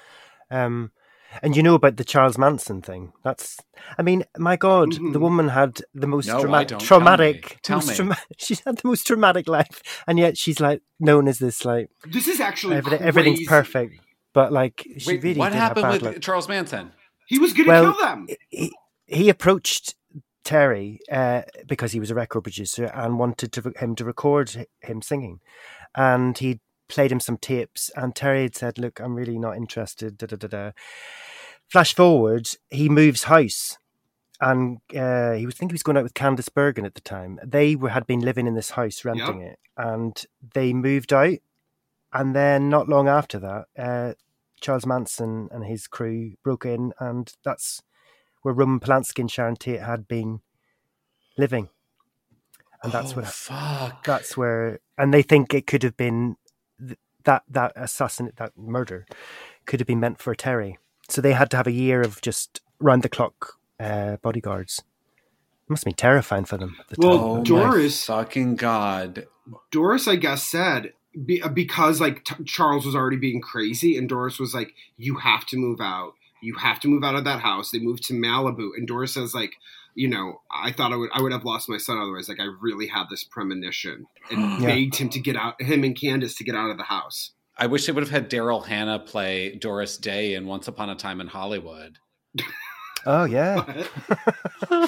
Um, 0.50 0.92
and 1.42 1.58
you 1.58 1.64
know 1.64 1.74
about 1.76 1.98
the 1.98 2.04
Charles 2.06 2.38
Manson 2.38 2.82
thing? 2.82 3.12
That's. 3.24 3.58
I 3.98 4.02
mean, 4.02 4.24
my 4.38 4.56
God, 4.56 4.94
the 4.94 5.00
Mhm. 5.00 5.20
woman 5.20 5.50
had 5.50 5.82
the 5.94 6.08
most 6.08 6.28
No, 6.28 6.38
I 6.38 6.42
trauma- 6.42 6.66
Tell 6.66 6.80
traumatic. 6.80 7.50
me. 7.52 7.58
Tell 7.64 7.78
most 7.78 7.90
me. 7.90 7.96
trauma- 7.96 8.18
she's 8.38 8.62
had 8.62 8.78
the 8.78 8.88
most 8.88 9.06
traumatic 9.06 9.48
life, 9.50 9.82
and 10.08 10.18
yet 10.18 10.38
she's 10.38 10.62
like 10.62 10.82
known 11.00 11.28
as 11.28 11.40
this 11.40 11.66
like 11.66 11.90
This 12.06 12.28
is 12.30 12.40
actually 12.40 12.78
everything, 12.78 13.02
everything's 13.06 13.46
perfect. 13.48 14.00
But 14.32 14.54
like, 14.54 14.88
she 15.00 15.12
Wait, 15.12 15.24
really 15.24 15.40
what 15.40 15.52
happened 15.54 15.90
with 15.90 16.02
luck. 16.02 16.22
Charles 16.22 16.48
Manson? 16.48 16.92
He 17.28 17.40
was 17.40 17.52
going 17.54 17.66
to 17.66 17.72
Well, 17.72 17.94
kill 17.94 18.02
them. 18.06 18.28
he, 18.50 18.72
he 19.14 19.30
approached 19.30 19.96
Terry 20.44 21.00
uh, 21.12 21.44
because 21.68 21.92
he 21.92 22.00
was 22.00 22.12
a 22.12 22.16
record 22.16 22.42
producer 22.42 22.86
and 22.86 23.20
wanted 23.20 23.52
to, 23.54 23.74
him 23.78 23.96
to 23.96 24.06
record 24.06 24.68
him 24.82 25.02
singing. 25.02 25.40
And 25.96 26.38
he 26.38 26.60
played 26.88 27.12
him 27.12 27.20
some 27.20 27.38
tapes, 27.38 27.90
and 27.96 28.16
Terry 28.16 28.44
had 28.44 28.56
said, 28.56 28.78
Look, 28.78 29.00
I'm 29.00 29.16
really 29.16 29.40
not 29.40 29.58
interested. 29.58 30.18
Da, 30.18 30.28
da, 30.28 30.36
da, 30.36 30.48
da. 30.48 30.72
Flash 31.70 31.96
forward, 31.96 32.50
he 32.70 32.90
moves 32.90 33.24
house. 33.24 33.78
And 34.42 34.80
uh, 34.96 35.34
he 35.34 35.46
was 35.46 35.56
thinking 35.56 35.70
he 35.70 35.76
was 35.76 35.84
going 35.84 35.96
out 35.96 36.04
with 36.04 36.16
Candice 36.16 36.54
Bergen 36.54 36.86
at 36.86 36.96
the 36.96 37.02
time. 37.02 37.40
They 37.46 37.76
were, 37.76 37.90
had 37.90 38.06
been 38.06 38.20
living 38.20 38.46
in 38.46 38.56
this 38.56 38.72
house, 38.72 39.06
renting 39.06 39.42
it, 39.42 39.60
and 39.78 40.26
they 40.54 40.74
moved 40.74 41.14
out. 41.14 41.38
And 42.12 42.36
then, 42.36 42.70
not 42.70 42.90
long 42.90 43.08
after 43.08 43.40
that, 43.40 43.66
uh, 43.78 44.14
Charles 44.60 44.86
Manson 44.86 45.48
and 45.52 45.64
his 45.64 45.88
crew 45.88 46.34
broke 46.44 46.66
in, 46.66 46.94
and 47.00 47.32
that's 47.44 47.82
where 48.44 48.54
Roman 48.54 48.80
Polanski 48.80 49.20
and 49.20 49.32
Sharon 49.32 49.56
Tate 49.56 49.82
had 49.82 50.08
been 50.08 50.42
living. 51.38 51.70
And 52.84 52.92
that's 52.92 53.14
oh, 53.14 53.16
what 53.18 53.26
fuck. 53.28 54.04
that's 54.04 54.38
where, 54.38 54.80
and 54.98 55.14
they 55.14 55.22
think 55.22 55.54
it 55.54 55.66
could 55.66 55.84
have 55.84 55.96
been 55.98 56.36
th- 56.86 57.00
that 57.24 57.44
that 57.50 57.72
assassin 57.76 58.32
that 58.36 58.52
murder 58.58 59.06
could 59.66 59.80
have 59.80 59.88
been 59.88 60.02
meant 60.02 60.20
for 60.20 60.36
Terry. 60.36 60.78
So 61.10 61.22
they 61.22 61.34
had 61.34 61.50
to 61.52 61.58
have 61.58 61.68
a 61.68 61.72
year 61.72 62.02
of 62.02 62.22
just 62.22 62.62
round 62.80 63.02
the 63.02 63.10
clock 63.10 63.54
uh, 63.80 64.18
bodyguards. 64.18 64.84
It 65.66 65.70
must 65.70 65.86
have 65.86 65.92
been 65.92 65.96
terrifying 65.96 66.44
for 66.46 66.58
them. 66.58 66.76
At 66.80 66.90
the 66.90 66.96
Well, 67.00 67.18
time. 67.18 67.28
Oh 67.40 67.44
Doris- 67.44 68.10
my 68.10 68.24
fucking 68.24 68.56
god! 68.58 69.28
Doris, 69.72 70.08
I 70.08 70.18
guess, 70.18 70.44
said 70.44 70.92
be, 71.26 71.42
uh, 71.42 71.48
because 71.48 72.02
like 72.02 72.26
t- 72.26 72.44
Charles 72.44 72.86
was 72.86 72.96
already 72.96 73.18
being 73.18 73.40
crazy, 73.40 73.98
and 73.98 74.10
Doris 74.10 74.40
was 74.40 74.54
like, 74.54 74.74
"You 74.98 75.16
have 75.20 75.46
to 75.48 75.58
move 75.58 75.80
out. 75.80 76.16
You 76.44 76.56
have 76.60 76.80
to 76.82 76.88
move 76.88 77.04
out 77.04 77.16
of 77.16 77.24
that 77.24 77.40
house." 77.42 77.72
They 77.72 77.80
moved 77.80 78.04
to 78.08 78.14
Malibu, 78.14 78.70
and 78.78 78.88
Doris 78.88 79.14
says 79.14 79.34
like, 79.34 79.54
"You 79.96 80.10
know, 80.10 80.42
I 80.52 80.72
thought 80.72 80.92
I 80.94 80.98
would 80.98 81.10
I 81.14 81.22
would 81.22 81.32
have 81.32 81.46
lost 81.46 81.70
my 81.70 81.78
son 81.78 81.98
otherwise. 81.98 82.30
Like, 82.30 82.40
I 82.40 82.48
really 82.62 82.88
had 82.88 83.06
this 83.10 83.24
premonition, 83.24 84.06
and 84.30 84.42
Yeah. 84.62 84.68
begged 84.68 84.96
him 84.98 85.10
to 85.10 85.20
get 85.20 85.36
out, 85.36 85.60
him 85.62 85.84
and 85.84 85.96
Candice 85.96 86.38
to 86.38 86.44
get 86.44 86.56
out 86.56 86.70
of 86.70 86.78
the 86.78 86.84
house." 86.84 87.32
I 87.58 87.68
wish 87.68 87.86
they 87.86 87.92
would 87.92 88.04
have 88.04 88.10
had 88.12 88.30
Daryl 88.32 88.66
Hannah 88.66 89.00
play 89.00 89.56
Doris 89.56 89.98
Day 89.98 90.34
in 90.34 90.48
Once 90.48 90.68
Upon 90.68 90.90
a 90.90 90.96
Time 90.96 91.22
in 91.22 91.28
Hollywood. 91.28 91.98
Oh 93.06 93.26
yeah. 93.26 93.84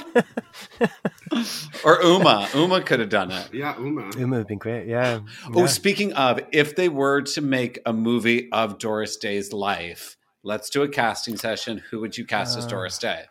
or 1.83 2.01
Uma. 2.01 2.47
Uma 2.55 2.81
could 2.81 2.99
have 2.99 3.09
done 3.09 3.31
it. 3.31 3.53
Yeah, 3.53 3.77
Uma. 3.77 4.09
Uma 4.17 4.27
would 4.31 4.37
have 4.39 4.47
been 4.47 4.57
great. 4.57 4.87
Yeah. 4.87 5.19
Oh, 5.53 5.61
Yeah. 5.61 5.65
speaking 5.67 6.13
of, 6.13 6.39
if 6.51 6.75
they 6.75 6.89
were 6.89 7.21
to 7.21 7.41
make 7.41 7.79
a 7.85 7.93
movie 7.93 8.49
of 8.51 8.79
Doris 8.79 9.17
Day's 9.17 9.53
life, 9.53 10.17
let's 10.45 10.69
do 10.69 10.81
a 10.83 10.87
casting 10.87 11.35
session. 11.35 11.81
Who 11.89 11.99
would 11.99 12.17
you 12.17 12.25
cast 12.25 12.57
as 12.57 12.63
Uh, 12.65 12.69
Doris 12.69 12.97
Day? 12.97 13.23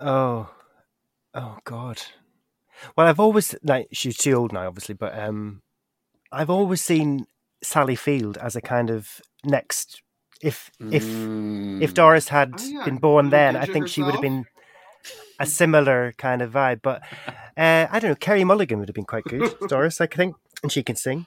Oh, 0.00 0.50
oh 1.34 1.58
God. 1.64 2.02
Well, 2.96 3.06
I've 3.06 3.20
always 3.20 3.54
like 3.62 3.86
she's 3.92 4.16
too 4.16 4.32
old 4.32 4.52
now, 4.52 4.66
obviously, 4.66 4.94
but 4.94 5.16
um, 5.18 5.62
I've 6.32 6.50
always 6.50 6.82
seen 6.82 7.26
Sally 7.62 7.94
Field 7.96 8.36
as 8.38 8.56
a 8.56 8.60
kind 8.60 8.90
of 8.90 9.20
next. 9.44 10.02
If 10.42 10.70
if 10.90 11.02
if 11.82 11.94
Doris 11.94 12.28
had 12.28 12.52
Oh, 12.58 12.64
yeah. 12.66 12.84
been 12.84 12.98
born 12.98 13.30
then, 13.30 13.56
I 13.56 13.60
picture 13.60 13.72
think 13.72 13.88
she 13.88 14.02
would 14.02 14.12
have 14.12 14.20
been 14.20 14.44
a 15.40 15.46
similar 15.46 16.12
kind 16.18 16.42
of 16.42 16.52
vibe. 16.52 16.80
But 16.82 17.00
uh, 17.56 17.86
I 17.90 17.98
don't 18.00 18.10
know. 18.10 18.16
Carey 18.16 18.44
Mulligan 18.44 18.78
would 18.78 18.88
have 18.88 18.94
been 18.94 19.04
quite 19.06 19.24
good, 19.24 19.54
Doris. 19.68 19.98
I 20.02 20.06
think, 20.06 20.36
and 20.62 20.70
she 20.70 20.82
can 20.82 20.96
sing. 20.96 21.26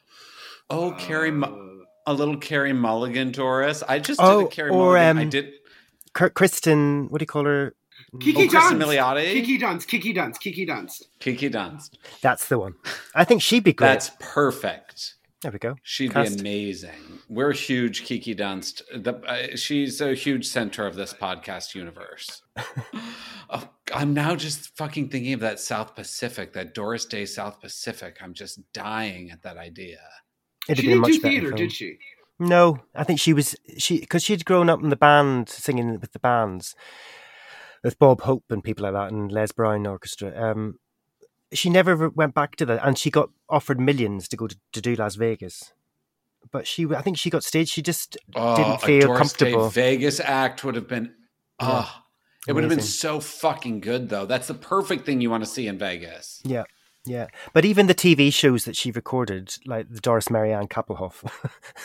Oh, 0.69 0.91
Carey, 0.99 1.31
Mu- 1.31 1.85
a 2.09 2.13
little 2.13 2.37
Carey 2.37 2.73
Mulligan 2.73 3.31
Doris. 3.31 3.83
I 3.87 3.99
just 3.99 4.19
Oh, 4.21 4.39
did 4.41 4.47
a 4.47 4.49
Carey 4.49 4.69
or, 4.71 4.93
Mulligan. 4.93 5.17
I 5.17 5.21
um, 5.23 5.29
did. 5.29 5.53
Kir- 6.13 6.31
Kristen, 6.31 7.07
what 7.09 7.19
do 7.19 7.23
you 7.23 7.27
call 7.27 7.45
her? 7.45 7.75
Kiki 8.19 8.43
Oh, 8.43 8.47
Dunst. 8.47 8.81
Milioti? 8.81 9.31
Kiki 9.33 9.59
Dunst. 9.59 9.87
Kiki 9.87 10.13
Dunst. 10.13 10.39
Kiki 10.39 10.65
Dunst. 10.65 11.03
Kiki 11.19 11.49
Dunst. 11.49 11.91
That's 12.21 12.47
the 12.47 12.57
one. 12.57 12.73
I 13.13 13.23
think 13.25 13.41
she'd 13.43 13.63
be 13.63 13.73
great. 13.73 13.87
That's 13.89 14.11
perfect. 14.19 15.15
there 15.43 15.51
we 15.51 15.59
go. 15.59 15.75
She'd 15.83 16.11
Cast. 16.13 16.35
be 16.35 16.39
amazing. 16.39 17.19
We're 17.29 17.51
huge 17.51 18.03
Kiki 18.05 18.33
Dunst. 18.33 18.81
The, 18.95 19.15
uh, 19.15 19.55
she's 19.55 20.01
a 20.01 20.15
huge 20.15 20.47
center 20.47 20.87
of 20.87 20.95
this 20.95 21.13
podcast 21.13 21.75
universe. 21.75 22.41
oh, 23.49 23.69
I'm 23.93 24.13
now 24.13 24.35
just 24.35 24.75
fucking 24.77 25.09
thinking 25.09 25.33
of 25.33 25.39
that 25.41 25.59
South 25.59 25.95
Pacific, 25.95 26.53
that 26.53 26.73
Doris 26.73 27.05
Day 27.05 27.25
South 27.25 27.61
Pacific. 27.61 28.17
I'm 28.21 28.33
just 28.33 28.59
dying 28.73 29.29
at 29.29 29.43
that 29.43 29.57
idea. 29.57 29.99
It'd 30.69 30.83
She 30.83 30.87
didn't 30.87 31.03
do 31.05 31.19
theater, 31.19 31.47
film. 31.47 31.57
did 31.57 31.71
she? 31.71 31.97
No, 32.39 32.79
I 32.95 33.03
think 33.03 33.19
she 33.19 33.33
was 33.33 33.55
she 33.77 33.99
because 33.99 34.23
she'd 34.23 34.45
grown 34.45 34.69
up 34.69 34.81
in 34.81 34.89
the 34.89 34.95
band 34.95 35.49
singing 35.49 35.99
with 35.99 36.13
the 36.13 36.19
bands 36.19 36.73
with 37.83 37.99
Bob 37.99 38.21
Hope 38.21 38.45
and 38.49 38.63
people 38.63 38.83
like 38.83 38.93
that 38.93 39.11
and 39.11 39.31
Les 39.31 39.51
Brown 39.51 39.85
Orchestra. 39.85 40.33
Um, 40.51 40.79
she 41.51 41.69
never 41.69 42.09
went 42.09 42.33
back 42.33 42.55
to 42.57 42.65
that, 42.67 42.85
and 42.85 42.97
she 42.97 43.09
got 43.09 43.29
offered 43.49 43.79
millions 43.79 44.27
to 44.29 44.37
go 44.37 44.47
to, 44.47 44.55
to 44.73 44.81
do 44.81 44.95
Las 44.95 45.15
Vegas. 45.15 45.73
But 46.51 46.65
she, 46.67 46.85
I 46.85 47.01
think 47.01 47.17
she 47.17 47.29
got 47.29 47.43
staged. 47.43 47.71
She 47.71 47.81
just 47.81 48.17
Oh, 48.35 48.55
didn't 48.55 48.81
feel 48.81 49.15
comfortable. 49.15 49.69
Day 49.69 49.73
Vegas 49.97 50.19
act 50.19 50.63
would 50.63 50.75
have 50.75 50.87
been. 50.87 51.13
Yeah. 51.61 51.83
Oh, 51.85 51.95
it 52.47 52.53
would 52.53 52.63
have 52.63 52.69
been 52.69 52.79
so 52.81 53.19
fucking 53.19 53.81
good, 53.81 54.07
though. 54.09 54.25
That's 54.25 54.47
the 54.47 54.53
perfect 54.53 55.05
thing 55.05 55.19
you 55.21 55.29
want 55.29 55.43
to 55.43 55.49
see 55.49 55.67
in 55.67 55.77
Vegas. 55.77 56.41
Yeah, 56.45 56.63
yeah. 57.09 57.27
But 57.53 57.65
even 57.65 57.87
the 57.87 57.95
TV 57.95 58.31
shows 58.31 58.65
that 58.65 58.75
she 58.75 58.91
recorded, 58.91 59.55
like 59.65 59.89
the 59.89 59.99
Doris 59.99 60.29
Marianne 60.29 60.67
Kappelhoff 60.67 61.27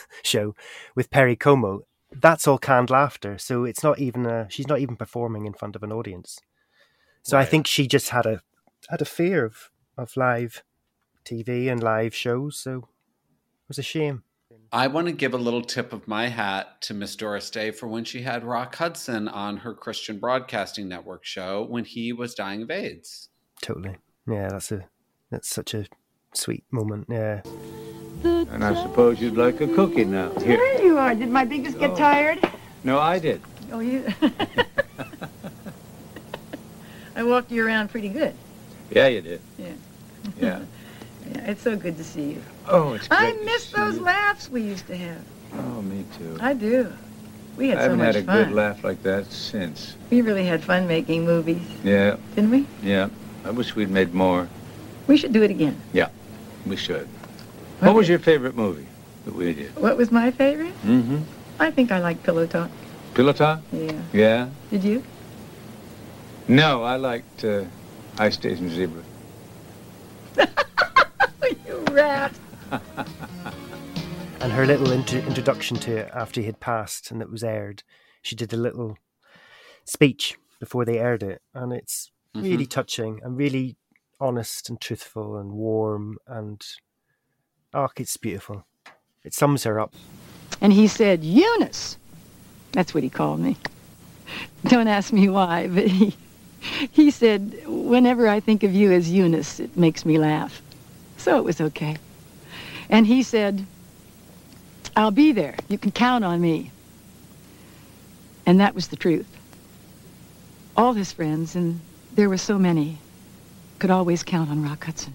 show 0.23 0.55
with 0.95 1.11
Perry 1.11 1.35
Como, 1.35 1.81
that's 2.13 2.47
all 2.47 2.59
canned 2.59 2.91
laughter. 2.91 3.39
So 3.39 3.65
it's 3.65 3.83
not 3.83 3.99
even 3.99 4.27
a, 4.27 4.47
she's 4.51 4.69
not 4.69 4.81
even 4.81 4.97
performing 4.97 5.47
in 5.47 5.55
front 5.55 5.77
of 5.77 5.83
an 5.83 5.93
audience. 5.93 6.39
So 7.23 7.39
I 7.39 7.47
think 7.47 7.67
she 7.67 7.87
just 7.87 8.11
had 8.11 8.27
a 8.27 8.43
had 8.91 9.01
a 9.01 9.07
fear 9.07 9.47
of 9.47 9.71
of 9.97 10.15
live 10.15 10.63
TV 11.25 11.73
and 11.73 11.83
live 11.83 12.15
shows. 12.15 12.59
So 12.59 12.77
it 12.77 13.69
was 13.69 13.79
a 13.79 13.83
shame. 13.83 14.25
I 14.71 14.89
want 14.89 15.07
to 15.07 15.13
give 15.13 15.33
a 15.33 15.39
little 15.39 15.63
tip 15.63 15.93
of 15.93 16.07
my 16.07 16.29
hat 16.29 16.83
to 16.83 16.95
Miss 16.95 17.17
Doris 17.17 17.49
Day 17.49 17.71
for 17.71 17.87
when 17.87 18.05
she 18.05 18.23
had 18.23 18.45
Rock 18.45 18.75
Hudson 18.75 19.29
on 19.29 19.59
her 19.59 19.73
Christian 19.73 20.19
Broadcasting 20.19 20.89
Network 20.89 21.25
show 21.25 21.65
when 21.65 21.85
he 21.85 22.13
was 22.13 22.35
dying 22.35 22.61
of 22.61 22.71
AIDS. 22.71 23.31
Totally. 23.63 23.97
Yeah, 24.27 24.49
that's 24.49 24.73
a 24.73 24.85
that's 25.35 25.49
such 25.49 25.75
a 25.75 25.85
sweet 26.33 26.63
moment. 26.71 27.09
Yeah. 27.11 27.43
And 28.23 28.65
I 28.65 28.81
suppose 28.81 29.21
you'd 29.21 29.37
like 29.37 29.61
a 29.61 29.67
cookie 29.67 30.05
now. 30.05 30.31
Here. 30.39 30.57
There 30.57 30.85
you 30.85 30.97
are. 30.97 31.13
Did 31.15 31.29
my 31.29 31.45
biggest 31.45 31.79
get 31.79 31.91
oh. 31.91 31.97
tired? 31.97 32.39
No, 32.85 33.01
I 33.01 33.19
did. 33.19 33.43
Oh, 33.73 33.81
you. 33.81 34.07
I 37.17 37.25
walked 37.25 37.51
you 37.51 37.67
around 37.67 37.91
pretty 37.91 38.09
good. 38.11 38.35
Yeah, 38.91 39.09
you 39.09 39.21
did. 39.23 39.41
Yeah. 39.59 39.73
Yeah. 40.41 40.61
Yeah, 41.27 41.51
it's 41.53 41.63
so 41.63 41.75
good 41.75 41.97
to 41.97 42.05
see 42.05 42.33
you. 42.33 42.43
Oh, 42.69 42.93
it's 42.93 43.09
I 43.11 43.31
great 43.33 43.39
to 43.39 43.45
miss 43.47 43.65
see 43.69 43.77
those 43.77 43.97
you. 43.97 44.03
laughs 44.03 44.51
we 44.51 44.61
used 44.61 44.87
to 44.89 44.95
have. 44.95 45.23
Oh, 45.55 45.81
me 45.81 46.05
too. 46.19 46.37
I 46.39 46.53
do. 46.53 46.93
We 47.57 47.71
had 47.71 47.79
fun. 47.79 47.85
I 47.85 47.87
so 47.87 47.91
haven't 47.91 47.99
much 47.99 48.15
had 48.15 48.17
a 48.17 48.27
fun. 48.27 48.45
good 48.45 48.53
laugh 48.53 48.85
like 48.85 49.03
that 49.05 49.33
since. 49.33 49.97
We 50.11 50.21
really 50.21 50.45
had 50.45 50.63
fun 50.63 50.87
making 50.87 51.25
movies, 51.25 51.63
Yeah, 51.83 52.19
didn't 52.35 52.51
we? 52.51 52.67
yeah. 52.83 53.09
I 53.43 53.53
wish 53.53 53.75
we'd 53.75 53.89
made 53.89 54.13
more. 54.13 54.47
We 55.07 55.17
should 55.17 55.33
do 55.33 55.43
it 55.43 55.51
again. 55.51 55.81
Yeah, 55.93 56.09
we 56.67 56.77
should. 56.77 57.09
What 57.81 57.95
was 57.95 58.09
your 58.09 58.19
favorite 58.19 58.57
movie 58.57 58.87
that 59.25 59.35
we 59.35 59.53
did? 59.53 59.77
What 59.77 59.97
was 59.97 60.11
my 60.11 60.31
favorite? 60.31 60.75
Mm-hmm. 60.83 61.19
I 61.59 61.71
think 61.71 61.93
I 61.93 61.99
like 62.01 62.23
Pillow 62.23 62.47
Talk. 62.47 62.71
Pillow 63.15 63.33
Talk? 63.33 63.61
Yeah. 63.73 63.93
Yeah. 64.13 64.49
Did 64.71 64.85
you? 64.85 65.03
No, 66.49 66.83
I 66.83 66.97
liked 66.97 67.45
uh, 67.45 67.65
Ice 68.19 68.35
Station 68.35 68.71
Zebra. 68.71 69.03
you 71.67 71.85
rat. 71.91 72.33
and 74.41 74.53
her 74.53 74.67
little 74.67 74.91
inter- 74.91 75.19
introduction 75.21 75.77
to 75.79 75.97
it 75.97 76.11
after 76.15 76.41
he 76.41 76.47
had 76.47 76.61
passed 76.61 77.11
and 77.11 77.23
it 77.23 77.31
was 77.31 77.45
aired, 77.45 77.83
she 78.23 78.35
did 78.35 78.53
a 78.53 78.57
little 78.57 78.99
speech 79.85 80.37
before 80.59 80.85
they 80.85 80.99
aired 80.99 81.23
it, 81.23 81.43
and 81.53 81.73
it's 81.73 82.11
really 82.35 82.67
touching 82.67 83.21
and 83.23 83.37
really 83.37 83.77
honest 84.25 84.71
and 84.71 84.81
truthful 84.81 85.37
and 85.37 85.53
warm 85.53 86.17
and 86.27 86.65
oh, 87.75 87.89
it's 87.97 88.17
beautiful. 88.17 88.65
It 89.23 89.35
sums 89.35 89.65
her 89.65 89.79
up. 89.79 89.93
And 90.63 90.73
he 90.73 90.89
said, 90.89 91.23
Eunice. 91.23 91.99
That's 92.73 92.95
what 92.95 93.03
he 93.03 93.11
called 93.11 93.41
me. 93.41 93.59
Don't 94.65 94.89
ask 94.89 95.13
me 95.13 95.29
why, 95.29 95.69
but 95.69 95.87
he, 95.89 96.17
he 96.91 97.11
said, 97.11 97.61
whenever 97.67 98.27
I 98.27 98.41
think 98.41 98.63
of 98.63 98.75
you 98.75 98.93
as 98.93 99.11
Eunice, 99.11 99.61
it 99.61 99.77
makes 99.77 100.07
me 100.07 100.17
laugh. 100.17 100.63
So 101.19 101.37
it 101.37 101.45
was 101.45 101.61
okay. 101.61 101.97
And 102.89 103.07
he 103.07 103.23
said, 103.23 103.67
I'll 104.97 105.11
be 105.11 105.33
there. 105.33 105.57
You 105.69 105.77
can 105.77 105.93
count 105.93 106.25
on 106.25 106.41
me. 106.41 106.71
And 108.47 108.59
that 108.61 108.75
was 108.75 108.89
the 108.89 108.97
truth. 108.97 109.29
All 110.77 110.95
his 110.95 111.13
friends, 111.13 111.55
and 111.55 111.81
there 112.15 112.29
were 112.31 112.39
so 112.39 112.59
many, 112.59 112.99
could 113.79 113.91
always 113.91 114.23
count 114.23 114.51
on 114.51 114.63
Rock 114.63 114.85
Hudson. 114.85 115.13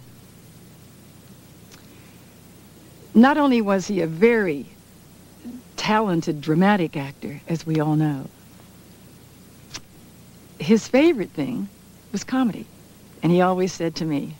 Not 3.14 3.38
only 3.38 3.61
was 3.61 3.88
he 3.88 4.02
a 4.02 4.07
very 4.07 4.68
talented 5.76 6.41
dramatic 6.41 6.95
actor, 6.95 7.41
as 7.48 7.65
we 7.65 7.80
all 7.80 7.95
know, 7.95 8.27
his 10.60 10.88
favorite 10.88 11.31
thing 11.31 11.69
was 12.11 12.23
comedy. 12.23 12.65
And 13.22 13.31
he 13.31 13.41
always 13.41 13.73
said 13.73 13.95
to 13.95 14.06
me, 14.06 14.36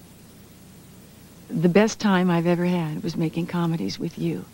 the 1.50 1.70
best 1.70 2.00
time 2.00 2.30
I've 2.30 2.46
ever 2.46 2.66
had 2.66 3.04
was 3.04 3.18
making 3.18 3.48
comedies 3.48 3.98
with 3.98 4.18
you. 4.18 4.46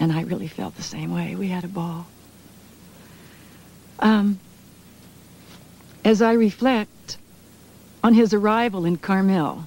And 0.00 0.12
I 0.12 0.22
really 0.22 0.48
felt 0.48 0.76
the 0.76 0.82
same 0.82 1.12
way. 1.12 1.36
We 1.36 1.48
had 1.48 1.64
a 1.64 1.68
ball. 1.68 2.06
Um, 4.00 4.40
as 6.04 6.20
I 6.20 6.32
reflect 6.32 6.90
on 8.04 8.12
his 8.12 8.34
arrival 8.34 8.84
in 8.84 8.98
Carmel, 8.98 9.64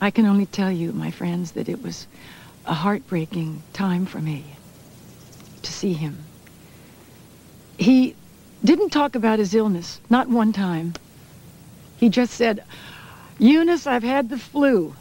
I 0.00 0.12
can 0.12 0.24
only 0.24 0.46
tell 0.46 0.70
you, 0.70 0.92
my 0.92 1.10
friends, 1.10 1.52
that 1.52 1.68
it 1.68 1.82
was 1.82 2.06
a 2.64 2.72
heartbreaking 2.72 3.60
time 3.72 4.06
for 4.06 4.20
me 4.20 4.44
to 5.62 5.72
see 5.72 5.94
him. 5.94 6.16
He 7.76 8.14
didn't 8.64 8.90
talk 8.90 9.16
about 9.16 9.40
his 9.40 9.52
illness, 9.52 10.00
not 10.08 10.28
one 10.28 10.52
time. 10.52 10.94
He 11.96 12.08
just 12.08 12.34
said, 12.34 12.62
Eunice, 13.40 13.88
I've 13.88 14.04
had 14.04 14.30
the 14.30 14.38
flu. 14.38 14.94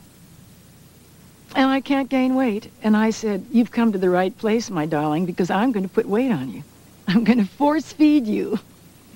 And 1.55 1.69
I 1.69 1.81
can't 1.81 2.09
gain 2.09 2.33
weight. 2.33 2.71
And 2.81 2.97
I 2.97 3.11
said, 3.11 3.45
You've 3.51 3.71
come 3.71 3.91
to 3.91 3.99
the 3.99 4.09
right 4.09 4.35
place, 4.35 4.71
my 4.71 4.87
darling, 4.87 5.27
because 5.27 5.51
I'm 5.51 5.71
going 5.71 5.87
to 5.87 5.93
put 5.93 6.07
weight 6.07 6.31
on 6.31 6.51
you. 6.51 6.63
I'm 7.07 7.23
going 7.23 7.39
to 7.39 7.45
force 7.45 7.93
feed 7.93 8.25
you. 8.25 8.59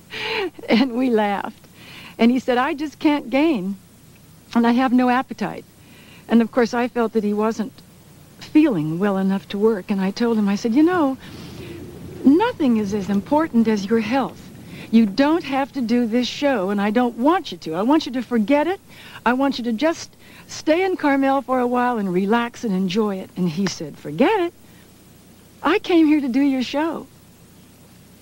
and 0.68 0.92
we 0.92 1.10
laughed. 1.10 1.61
And 2.22 2.30
he 2.30 2.38
said, 2.38 2.56
I 2.56 2.74
just 2.74 3.00
can't 3.00 3.30
gain, 3.30 3.74
and 4.54 4.64
I 4.64 4.70
have 4.70 4.92
no 4.92 5.08
appetite. 5.08 5.64
And 6.28 6.40
of 6.40 6.52
course, 6.52 6.72
I 6.72 6.86
felt 6.86 7.14
that 7.14 7.24
he 7.24 7.32
wasn't 7.32 7.72
feeling 8.38 9.00
well 9.00 9.18
enough 9.18 9.48
to 9.48 9.58
work. 9.58 9.90
And 9.90 10.00
I 10.00 10.12
told 10.12 10.38
him, 10.38 10.48
I 10.48 10.54
said, 10.54 10.72
you 10.72 10.84
know, 10.84 11.18
nothing 12.24 12.76
is 12.76 12.94
as 12.94 13.10
important 13.10 13.66
as 13.66 13.86
your 13.86 13.98
health. 13.98 14.40
You 14.92 15.04
don't 15.04 15.42
have 15.42 15.72
to 15.72 15.80
do 15.80 16.06
this 16.06 16.28
show, 16.28 16.70
and 16.70 16.80
I 16.80 16.90
don't 16.90 17.18
want 17.18 17.50
you 17.50 17.58
to. 17.58 17.74
I 17.74 17.82
want 17.82 18.06
you 18.06 18.12
to 18.12 18.22
forget 18.22 18.68
it. 18.68 18.80
I 19.26 19.32
want 19.32 19.58
you 19.58 19.64
to 19.64 19.72
just 19.72 20.14
stay 20.46 20.84
in 20.84 20.96
Carmel 20.96 21.42
for 21.42 21.58
a 21.58 21.66
while 21.66 21.98
and 21.98 22.14
relax 22.14 22.62
and 22.62 22.72
enjoy 22.72 23.16
it. 23.16 23.30
And 23.36 23.48
he 23.48 23.66
said, 23.66 23.98
forget 23.98 24.38
it. 24.42 24.54
I 25.60 25.80
came 25.80 26.06
here 26.06 26.20
to 26.20 26.28
do 26.28 26.40
your 26.40 26.62
show. 26.62 27.08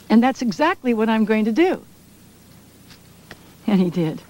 And 0.08 0.22
that's 0.22 0.40
exactly 0.40 0.94
what 0.94 1.10
I'm 1.10 1.26
going 1.26 1.44
to 1.44 1.52
do. 1.52 1.84
And 3.74 3.80
he 3.80 3.88
did. 3.90 4.20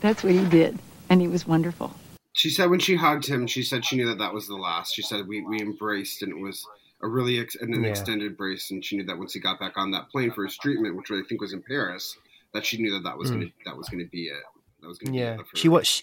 That's 0.00 0.22
what 0.24 0.32
he 0.32 0.44
did. 0.46 0.78
And 1.10 1.20
he 1.20 1.28
was 1.28 1.46
wonderful. 1.46 1.94
She 2.32 2.48
said 2.48 2.70
when 2.70 2.80
she 2.80 2.96
hugged 2.96 3.26
him, 3.26 3.46
she 3.46 3.62
said 3.62 3.84
she 3.84 3.96
knew 3.96 4.06
that 4.08 4.18
that 4.18 4.32
was 4.32 4.46
the 4.48 4.56
last. 4.56 4.94
She 4.94 5.02
said 5.02 5.28
we, 5.28 5.42
we 5.42 5.60
embraced 5.60 6.22
and 6.22 6.32
it 6.32 6.40
was 6.40 6.66
a 7.02 7.06
really 7.08 7.38
ex- 7.38 7.54
an 7.56 7.72
Yeah. 7.84 7.90
extended 7.90 8.26
embrace, 8.26 8.70
and 8.70 8.82
she 8.84 8.96
knew 8.96 9.04
that 9.04 9.18
once 9.18 9.34
he 9.34 9.40
got 9.40 9.60
back 9.60 9.76
on 9.76 9.90
that 9.90 10.08
plane 10.10 10.30
for 10.32 10.44
his 10.44 10.56
treatment, 10.56 10.96
which 10.96 11.10
I 11.10 11.20
think 11.28 11.40
was 11.42 11.52
in 11.52 11.62
Paris, 11.62 12.16
that 12.54 12.64
she 12.64 12.78
knew 12.78 12.92
that 12.92 13.02
that 13.04 13.18
was 13.18 13.30
Mm. 13.30 13.34
gonna 13.34 13.50
that 13.66 13.76
was 13.76 13.88
gonna 13.90 14.06
be 14.06 14.24
it. 14.28 14.42
That 14.80 14.88
was 14.88 14.98
gonna 14.98 15.12
be 15.12 15.18
Yeah, 15.18 15.34
it 15.40 15.46
for 15.46 15.56
she 15.56 15.68
was. 15.68 15.86
She, 15.86 16.02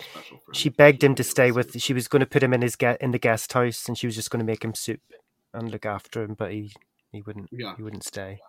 she 0.54 0.70
begged 0.70 1.04
him 1.04 1.16
to 1.16 1.24
stay 1.24 1.52
with. 1.52 1.82
She 1.82 1.94
was 1.94 2.08
going 2.08 2.20
to 2.22 2.26
put 2.28 2.44
him 2.44 2.54
in 2.54 2.62
his 2.62 2.76
get 2.76 3.02
in 3.02 3.12
the 3.12 3.20
guest 3.20 3.52
house, 3.54 3.88
and 3.88 3.98
she 3.98 4.06
was 4.06 4.16
just 4.16 4.30
going 4.30 4.40
to 4.46 4.46
make 4.52 4.64
him 4.64 4.76
soup 4.76 5.02
and 5.54 5.72
look 5.72 5.86
after 5.88 6.22
him, 6.24 6.36
but 6.36 6.52
he 6.52 6.72
he 7.12 7.22
wouldn't. 7.24 7.50
Yeah. 7.52 7.76
he 7.76 7.82
wouldn't 7.84 8.04
stay. 8.06 8.40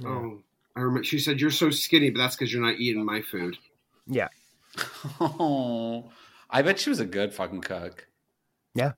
Yeah. 0.00 0.08
Oh, 0.08 0.42
I 0.76 0.80
remember. 0.80 1.04
She 1.04 1.18
said, 1.18 1.40
"You're 1.40 1.50
so 1.50 1.70
skinny, 1.70 2.10
but 2.10 2.18
that's 2.18 2.36
because 2.36 2.52
you're 2.52 2.62
not 2.62 2.76
eating 2.80 3.04
my 3.04 3.20
food." 3.22 3.56
Yeah, 4.06 4.28
Oh, 5.20 6.10
I 6.50 6.62
bet 6.62 6.78
she 6.80 6.90
was 6.90 7.00
a 7.00 7.04
good 7.06 7.32
fucking 7.34 7.60
cook. 7.62 8.08
yeah. 8.74 8.92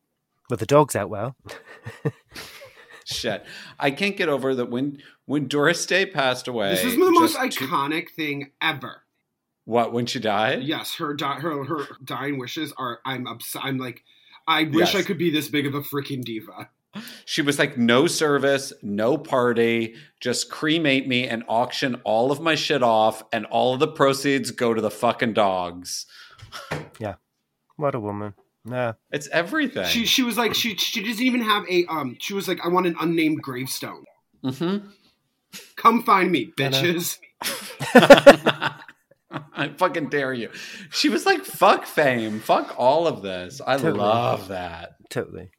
but 0.48 0.58
the 0.60 0.66
dog's 0.66 0.94
out 0.96 1.10
well. 1.10 1.36
Shit, 3.06 3.44
I 3.78 3.90
can't 3.90 4.16
get 4.16 4.28
over 4.30 4.54
that 4.54 4.70
when 4.70 5.02
when 5.26 5.46
Doris 5.46 5.84
Day 5.84 6.06
passed 6.06 6.48
away. 6.48 6.70
This 6.74 6.84
is 6.84 6.94
the 6.96 7.10
most 7.10 7.34
just 7.36 7.58
two- 7.58 7.66
iconic 7.66 8.10
thing 8.10 8.52
ever. 8.62 9.02
what 9.66 9.92
when 9.92 10.06
she 10.06 10.20
died? 10.20 10.62
Yes, 10.62 10.94
her 10.96 11.12
di- 11.12 11.40
her 11.40 11.64
her 11.64 11.86
dying 12.02 12.38
wishes 12.38 12.72
are. 12.78 13.00
I'm 13.04 13.26
obs- 13.26 13.56
I'm 13.60 13.76
like, 13.76 14.02
I 14.46 14.64
wish 14.64 14.94
I 14.94 15.02
could 15.02 15.18
be 15.18 15.30
this 15.30 15.48
big 15.48 15.66
of 15.66 15.74
a 15.74 15.82
freaking 15.82 16.24
diva. 16.24 16.70
She 17.24 17.42
was 17.42 17.58
like, 17.58 17.76
no 17.78 18.06
service, 18.06 18.72
no 18.82 19.16
party, 19.18 19.94
just 20.20 20.50
cremate 20.50 21.06
me 21.08 21.26
and 21.28 21.42
auction 21.48 22.00
all 22.04 22.30
of 22.32 22.40
my 22.40 22.54
shit 22.54 22.82
off, 22.82 23.22
and 23.32 23.46
all 23.46 23.74
of 23.74 23.80
the 23.80 23.88
proceeds 23.88 24.50
go 24.50 24.74
to 24.74 24.80
the 24.80 24.90
fucking 24.90 25.32
dogs. 25.34 26.06
Yeah, 27.00 27.14
what 27.76 27.94
a 27.96 28.00
woman. 28.00 28.34
Yeah, 28.68 28.92
It's 29.10 29.28
everything. 29.28 29.86
She 29.88 30.06
she 30.06 30.22
was 30.22 30.38
like 30.38 30.54
she 30.54 30.76
she 30.76 31.02
doesn't 31.04 31.22
even 31.24 31.42
have 31.42 31.64
a 31.68 31.84
um. 31.86 32.16
She 32.20 32.32
was 32.32 32.46
like, 32.48 32.60
I 32.64 32.68
want 32.68 32.86
an 32.86 32.94
unnamed 33.00 33.42
gravestone. 33.42 34.04
mm-hmm. 34.44 34.86
Come 35.76 36.02
find 36.04 36.30
me, 36.32 36.52
bitches. 36.56 37.18
I 39.56 39.68
fucking 39.76 40.08
dare 40.10 40.32
you. 40.32 40.50
She 40.90 41.08
was 41.08 41.26
like, 41.26 41.44
fuck 41.44 41.86
fame, 41.86 42.40
fuck 42.40 42.74
all 42.78 43.06
of 43.06 43.22
this. 43.22 43.60
I 43.66 43.76
Totally. 43.76 43.98
love 43.98 44.48
that. 44.48 44.90
totally. 45.10 45.50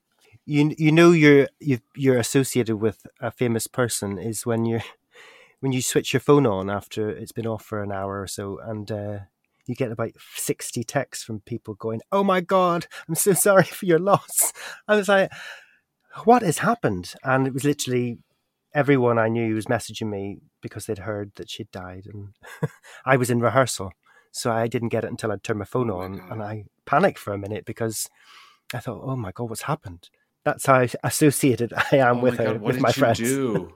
You 0.46 0.76
you 0.78 0.92
know 0.92 1.12
you're 1.12 1.48
you 1.60 1.80
you're 1.96 2.20
associated 2.20 2.76
with 2.78 3.08
a 3.20 3.32
famous 3.32 3.66
person 3.68 4.20
is 4.20 4.46
when 4.46 4.66
you 4.66 4.80
when 5.60 5.72
you 5.72 5.82
switch 5.82 6.14
your 6.14 6.20
phone 6.20 6.46
on 6.46 6.70
after 6.70 7.10
it's 7.10 7.32
been 7.32 7.48
off 7.48 7.64
for 7.66 7.82
an 7.82 7.92
hour 7.92 8.22
or 8.22 8.28
so, 8.28 8.60
and 8.60 8.92
uh, 8.92 9.20
you 9.66 9.76
get 9.76 9.92
about 9.92 10.12
sixty 10.36 10.84
texts 10.84 11.24
from 11.24 11.40
people 11.42 11.74
going, 11.76 12.02
"Oh 12.12 12.24
my 12.24 12.42
god, 12.42 12.88
I'm 13.08 13.16
so 13.16 13.34
sorry 13.48 13.64
for 13.66 13.86
your 13.88 14.00
loss." 14.00 14.54
I 14.88 14.96
was 14.96 15.08
like, 15.10 15.32
"What 16.26 16.42
has 16.44 16.60
happened?" 16.60 17.14
And 17.24 17.48
it 17.48 17.54
was 17.54 17.64
literally 17.66 18.20
everyone 18.74 19.20
I 19.20 19.30
knew 19.30 19.56
was 19.56 19.68
messaging 19.68 20.10
me 20.10 20.40
because 20.62 20.86
they'd 20.86 21.00
heard 21.00 21.32
that 21.36 21.50
she'd 21.50 21.72
died, 21.72 22.08
and 22.14 22.30
I 23.06 23.18
was 23.18 23.30
in 23.32 23.40
rehearsal, 23.42 23.94
so 24.32 24.52
I 24.52 24.68
didn't 24.68 24.90
get 24.90 25.04
it 25.06 25.12
until 25.12 25.32
I'd 25.32 25.44
turned 25.44 25.60
my 25.60 25.66
phone 25.66 25.92
Oh 25.92 26.00
on, 26.02 26.22
and 26.32 26.44
I 26.44 26.66
panicked 26.86 27.20
for 27.20 27.34
a 27.34 27.38
minute 27.40 27.66
because 27.66 28.10
I 28.74 28.80
thought, 28.80 29.02
"Oh 29.04 29.16
my 29.18 29.32
god, 29.32 29.50
what's 29.50 29.64
happened?" 29.64 30.10
That's 30.46 30.66
how 30.66 30.86
associated 31.04 31.74
I 31.92 31.98
am 31.98 32.20
Oh 32.20 32.22
with 32.22 32.38
my 32.40 32.44
her, 32.46 32.54
God, 32.54 32.62
what 32.62 32.68
with 32.68 32.76
did 32.78 32.82
my 32.84 32.90
you 32.90 32.94
friends. 32.94 33.20
do? 33.20 33.74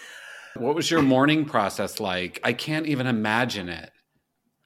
what 0.56 0.74
was 0.74 0.90
your 0.90 1.02
mourning 1.02 1.44
process 1.44 2.00
like? 2.00 2.40
I 2.42 2.52
can't 2.54 2.86
even 2.86 3.06
imagine 3.06 3.68
it. 3.68 3.90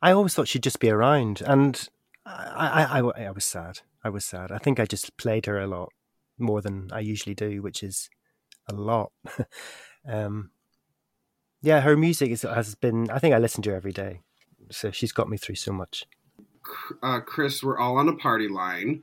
I 0.02 0.12
always 0.12 0.35
thought 0.35 0.48
she'd 0.48 0.62
just 0.62 0.81
be 0.81 0.89
around, 0.90 1.43
and 1.47 1.89
I, 2.24 2.86
I, 2.90 3.01
I, 3.01 3.24
I 3.27 3.31
was 3.32 3.44
sad. 3.44 3.81
I 4.02 4.09
was 4.09 4.24
sad. 4.24 4.51
I 4.51 4.59
think 4.59 4.81
I 4.81 4.86
just 4.86 5.16
played 5.18 5.47
her 5.47 5.59
a 5.60 5.66
lot 5.66 5.90
more 6.39 6.62
than 6.62 6.89
I 6.93 7.01
usually 7.01 7.35
do, 7.35 7.60
which 7.60 7.82
is 7.82 8.09
a 8.68 8.72
lot. 8.74 9.12
um, 10.09 10.52
yeah, 11.60 11.81
her 11.81 11.97
music 11.97 12.31
is, 12.31 12.43
has 12.43 12.74
been. 12.77 13.10
I 13.10 13.18
think 13.18 13.35
I 13.35 13.39
listen 13.39 13.62
to 13.64 13.70
her 13.70 13.77
every 13.77 13.93
day, 13.93 14.20
so 14.70 14.90
she's 14.90 15.12
got 15.12 15.28
me 15.28 15.36
through 15.36 15.56
so 15.56 15.72
much. 15.72 16.06
uh, 17.02 17.20
Chris, 17.20 17.62
we're 17.62 17.78
all 17.78 17.98
on 17.98 18.09
a 18.09 18.16
party 18.16 18.48
line, 18.48 19.02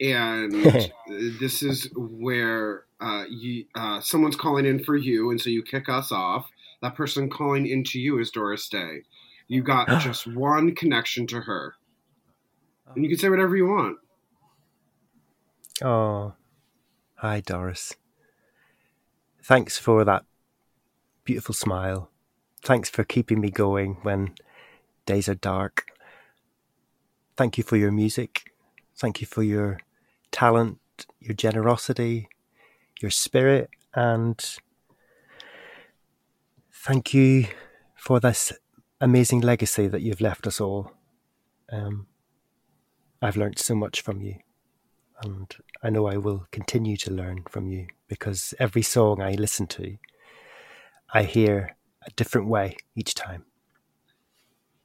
and 0.00 0.52
this 1.40 1.62
is 1.62 1.90
where 1.94 2.84
uh, 3.00 3.24
you 3.28 3.66
uh, 3.74 4.00
someone's 4.00 4.36
calling 4.36 4.66
in 4.66 4.82
for 4.82 4.96
you, 4.96 5.30
and 5.30 5.40
so 5.40 5.50
you 5.50 5.62
kick 5.62 5.88
us 5.88 6.10
off. 6.10 6.48
That 6.82 6.94
person 6.94 7.30
calling 7.30 7.66
into 7.66 7.98
you 7.98 8.18
is 8.18 8.30
Doris 8.30 8.68
Day. 8.68 9.02
You 9.48 9.62
got 9.62 9.88
just 10.00 10.26
one 10.26 10.74
connection 10.74 11.26
to 11.28 11.40
her, 11.42 11.74
and 12.94 13.04
you 13.04 13.10
can 13.10 13.18
say 13.18 13.28
whatever 13.28 13.56
you 13.56 13.66
want. 13.66 13.98
Oh, 15.82 16.34
hi, 17.16 17.40
Doris. 17.40 17.94
Thanks 19.42 19.76
for 19.76 20.04
that 20.04 20.24
beautiful 21.24 21.54
smile. 21.54 22.10
Thanks 22.62 22.88
for 22.88 23.04
keeping 23.04 23.40
me 23.40 23.50
going 23.50 23.98
when 24.02 24.34
days 25.04 25.28
are 25.28 25.34
dark. 25.34 25.88
Thank 27.36 27.58
you 27.58 27.64
for 27.64 27.76
your 27.76 27.92
music. 27.92 28.53
Thank 28.96 29.20
you 29.20 29.26
for 29.26 29.42
your 29.42 29.80
talent, 30.30 30.78
your 31.20 31.34
generosity, 31.34 32.28
your 33.00 33.10
spirit, 33.10 33.70
and 33.94 34.58
thank 36.72 37.12
you 37.12 37.46
for 37.96 38.20
this 38.20 38.52
amazing 39.00 39.40
legacy 39.40 39.88
that 39.88 40.02
you've 40.02 40.20
left 40.20 40.46
us 40.46 40.60
all. 40.60 40.92
Um, 41.72 42.06
I've 43.20 43.36
learned 43.36 43.58
so 43.58 43.74
much 43.74 44.00
from 44.00 44.20
you 44.20 44.36
and 45.22 45.54
I 45.82 45.90
know 45.90 46.06
I 46.06 46.16
will 46.16 46.46
continue 46.50 46.96
to 46.98 47.10
learn 47.10 47.44
from 47.48 47.68
you 47.68 47.86
because 48.08 48.54
every 48.58 48.82
song 48.82 49.20
I 49.20 49.32
listen 49.32 49.66
to, 49.68 49.96
I 51.12 51.22
hear 51.22 51.76
a 52.06 52.10
different 52.10 52.48
way 52.48 52.76
each 52.94 53.14
time. 53.14 53.44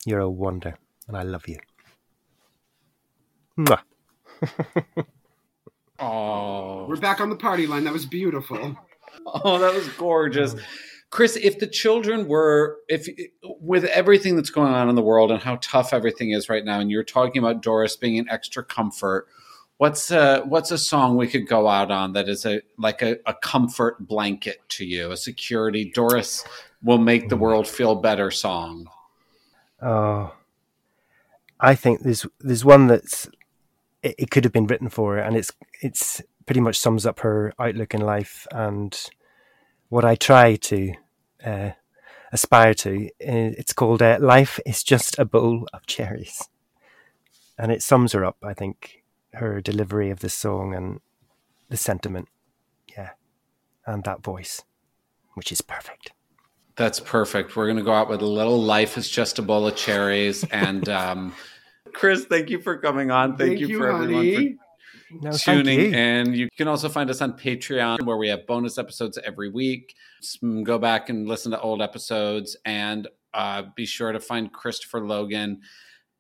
You're 0.05 0.19
a 0.19 0.29
wonder, 0.29 0.75
and 1.07 1.17
I 1.17 1.23
love 1.23 1.47
you. 1.47 1.57
Mwah. 3.57 3.81
Oh, 5.99 6.85
We're 6.87 6.95
back 6.95 7.19
on 7.19 7.29
the 7.29 7.35
party 7.35 7.67
line. 7.67 7.83
That 7.83 7.93
was 7.93 8.05
beautiful. 8.05 8.77
Oh, 9.25 9.59
that 9.59 9.73
was 9.73 9.87
gorgeous. 9.89 10.55
Chris, 11.09 11.35
if 11.35 11.59
the 11.59 11.67
children 11.67 12.27
were, 12.27 12.77
if 12.87 13.07
with 13.43 13.83
everything 13.85 14.35
that's 14.35 14.49
going 14.49 14.71
on 14.73 14.89
in 14.89 14.95
the 14.95 15.01
world 15.01 15.31
and 15.31 15.41
how 15.41 15.57
tough 15.61 15.91
everything 15.91 16.31
is 16.31 16.49
right 16.49 16.63
now, 16.63 16.79
and 16.79 16.89
you're 16.89 17.03
talking 17.03 17.39
about 17.39 17.61
Doris 17.61 17.97
being 17.97 18.17
an 18.17 18.29
extra 18.29 18.63
comfort, 18.63 19.27
what's 19.77 20.11
a 20.11 20.41
what's 20.41 20.71
a 20.71 20.77
song 20.77 21.17
we 21.17 21.27
could 21.27 21.47
go 21.47 21.67
out 21.67 21.89
on 21.89 22.13
that 22.13 22.29
is 22.29 22.45
a 22.45 22.61
like 22.77 23.01
a, 23.01 23.17
a 23.25 23.33
comfort 23.33 24.07
blanket 24.07 24.61
to 24.69 24.85
you, 24.85 25.11
a 25.11 25.17
security? 25.17 25.91
Doris 25.91 26.45
will 26.83 26.99
make 26.99 27.29
the 27.29 27.37
world 27.37 27.67
feel 27.67 27.95
better 27.95 28.29
song. 28.31 28.87
Oh, 29.81 30.33
I 31.59 31.75
think 31.75 32.01
there's 32.01 32.25
there's 32.39 32.63
one 32.63 32.87
that's 32.87 33.27
it, 34.01 34.15
it 34.17 34.31
could 34.31 34.43
have 34.43 34.53
been 34.53 34.67
written 34.67 34.89
for 34.89 35.15
her, 35.15 35.21
and 35.21 35.35
it's 35.35 35.51
it's 35.81 36.21
pretty 36.45 36.61
much 36.61 36.79
sums 36.79 37.05
up 37.05 37.19
her 37.19 37.53
outlook 37.59 37.93
in 37.93 38.01
life 38.01 38.47
and 38.51 39.09
what 39.89 40.05
I 40.05 40.15
try 40.15 40.55
to 40.55 40.93
uh, 41.45 41.71
aspire 42.31 42.73
to. 42.75 43.09
It's 43.19 43.73
called 43.73 44.01
uh, 44.01 44.17
"Life 44.19 44.59
is 44.65 44.83
Just 44.83 45.19
a 45.19 45.25
Bowl 45.25 45.67
of 45.73 45.85
Cherries," 45.85 46.49
and 47.57 47.71
it 47.71 47.83
sums 47.83 48.13
her 48.13 48.25
up. 48.25 48.37
I 48.43 48.53
think 48.53 49.03
her 49.33 49.61
delivery 49.61 50.09
of 50.09 50.19
the 50.19 50.29
song 50.29 50.73
and 50.73 51.01
the 51.69 51.77
sentiment, 51.77 52.27
yeah, 52.97 53.11
and 53.85 54.03
that 54.03 54.23
voice, 54.23 54.63
which 55.35 55.51
is 55.51 55.61
perfect. 55.61 56.11
That's 56.75 56.99
perfect. 56.99 57.55
We're 57.55 57.67
gonna 57.67 57.83
go 57.83 57.93
out 57.93 58.09
with 58.09 58.21
a 58.21 58.25
little 58.25 58.61
"Life 58.61 58.97
is 58.97 59.09
Just 59.09 59.37
a 59.37 59.41
Bowl 59.41 59.67
of 59.67 59.75
Cherries," 59.75 60.45
and 60.45 60.87
um, 60.87 61.33
Chris, 61.93 62.25
thank 62.25 62.49
you 62.49 62.59
for 62.59 62.77
coming 62.77 63.11
on. 63.11 63.37
Thank, 63.37 63.51
Thank 63.51 63.59
you, 63.61 63.67
you, 63.67 63.77
for 63.79 63.91
everyone 63.91 64.35
for. 64.35 64.55
No, 65.11 65.31
tuning 65.31 65.79
you. 65.79 65.91
in. 65.91 66.33
You 66.33 66.49
can 66.55 66.67
also 66.67 66.87
find 66.87 67.09
us 67.09 67.21
on 67.21 67.33
Patreon 67.33 68.03
where 68.03 68.17
we 68.17 68.29
have 68.29 68.45
bonus 68.45 68.77
episodes 68.77 69.17
every 69.23 69.49
week. 69.49 69.95
Go 70.63 70.77
back 70.77 71.09
and 71.09 71.27
listen 71.27 71.51
to 71.51 71.59
old 71.59 71.81
episodes 71.81 72.55
and 72.65 73.07
uh, 73.33 73.63
be 73.75 73.85
sure 73.85 74.11
to 74.11 74.19
find 74.19 74.51
Christopher 74.53 75.05
Logan 75.05 75.61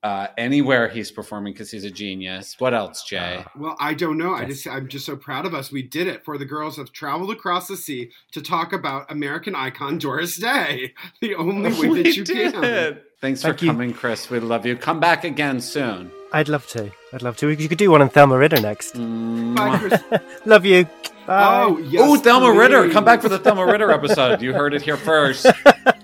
uh, 0.01 0.27
anywhere 0.37 0.87
he's 0.87 1.11
performing 1.11 1.51
because 1.53 1.69
he's 1.71 1.83
a 1.83 1.91
genius. 1.91 2.55
What 2.59 2.73
else, 2.73 3.03
Jay? 3.03 3.43
Well, 3.57 3.75
I 3.79 3.93
don't 3.93 4.17
know. 4.17 4.33
I 4.33 4.45
just 4.45 4.65
I'm 4.67 4.87
just 4.87 5.05
so 5.05 5.15
proud 5.17 5.45
of 5.45 5.53
us. 5.53 5.71
We 5.71 5.81
did 5.83 6.07
it 6.07 6.23
for 6.23 6.37
the 6.37 6.45
girls 6.45 6.77
have 6.77 6.91
traveled 6.93 7.31
across 7.31 7.67
the 7.67 7.75
sea 7.75 8.11
to 8.31 8.41
talk 8.41 8.71
about 8.73 9.11
American 9.11 9.55
icon 9.55 9.97
Doris 9.97 10.37
Day. 10.37 10.93
The 11.21 11.35
only 11.35 11.71
way 11.73 11.89
We 11.89 12.03
that 12.03 12.15
you 12.15 12.23
did 12.23 12.53
can. 12.53 12.63
it. 12.63 13.05
Thanks 13.19 13.41
Thank 13.41 13.59
for 13.59 13.65
you. 13.65 13.71
coming, 13.71 13.93
Chris. 13.93 14.29
We 14.29 14.39
love 14.39 14.65
you. 14.65 14.77
Come 14.77 15.01
back 15.01 15.25
again 15.25 15.59
soon. 15.59 16.11
I'd 16.31 16.47
love 16.47 16.65
to. 16.67 16.91
I'd 17.11 17.21
love 17.21 17.35
to. 17.37 17.49
You 17.49 17.67
could 17.67 17.77
do 17.77 17.91
one 17.91 18.01
on 18.01 18.09
Thelma 18.09 18.37
Ritter 18.37 18.61
next. 18.61 18.93
Bye, 18.93 19.77
Chris. 19.79 20.01
love 20.45 20.65
you. 20.65 20.85
Bye. 21.27 21.63
Oh, 21.63 21.77
yes. 21.79 22.01
oh, 22.05 22.15
Thelma 22.17 22.57
Ritter. 22.57 22.89
Come 22.89 23.03
back 23.03 23.21
for 23.21 23.27
the 23.29 23.39
Thelma 23.39 23.65
Ritter 23.65 23.91
episode. 23.91 24.41
You 24.41 24.53
heard 24.53 24.73
it 24.73 24.81
here 24.81 24.95
first. 24.97 25.45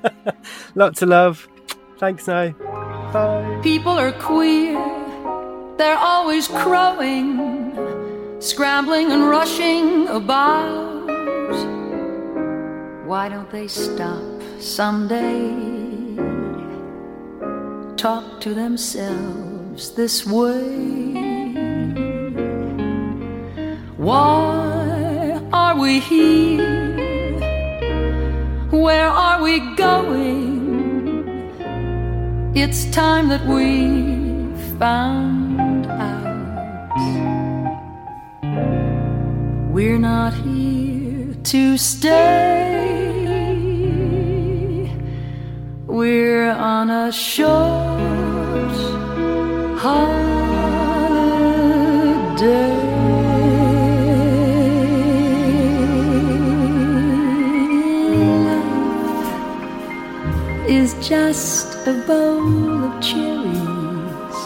Lots 0.76 1.02
of 1.02 1.10
love. 1.10 1.48
Thanks 1.98 2.28
now. 2.28 2.54
Bye. 3.16 3.60
People 3.64 3.98
are 3.98 4.12
queer, 4.12 4.76
they're 5.78 5.98
always 6.14 6.50
crowing, 6.50 7.30
scrambling 8.42 9.14
and 9.14 9.30
rushing 9.30 10.10
about. 10.10 11.08
Why 13.06 13.30
don't 13.30 13.50
they 13.50 13.70
stop 13.70 14.42
someday? 14.60 15.48
Talk 17.96 18.42
to 18.42 18.54
themselves 18.54 19.92
this 19.92 20.26
way. 20.26 21.16
Why 23.96 25.40
are 25.54 25.76
we 25.80 26.02
here? 26.02 27.40
Where 28.72 29.08
are 29.08 29.42
we 29.42 29.56
going? 29.78 30.55
It's 32.58 32.86
time 32.86 33.28
that 33.28 33.46
we 33.46 34.48
found 34.80 35.88
out. 35.88 36.96
We're 39.74 39.98
not 39.98 40.34
here 40.36 41.34
to 41.34 41.78
stay. 41.78 42.16
We're 45.86 46.50
on 46.50 46.90
a 46.90 47.12
short 47.12 48.72
holiday. 49.78 50.46
Is 60.70 60.94
just 61.06 61.75
a 61.88 61.94
bowl 62.08 62.84
of 62.84 63.00
cherries. 63.00 64.40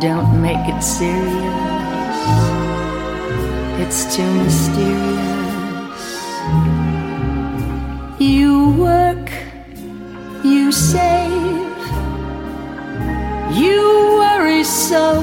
Don't 0.00 0.42
make 0.42 0.64
it 0.68 0.82
serious. 0.82 2.18
It's 3.82 4.16
too 4.16 4.28
mysterious. 4.42 6.02
You 8.18 8.72
work, 8.72 9.30
you 10.42 10.72
save, 10.72 11.78
you 13.56 13.80
worry 14.18 14.64
so, 14.64 15.20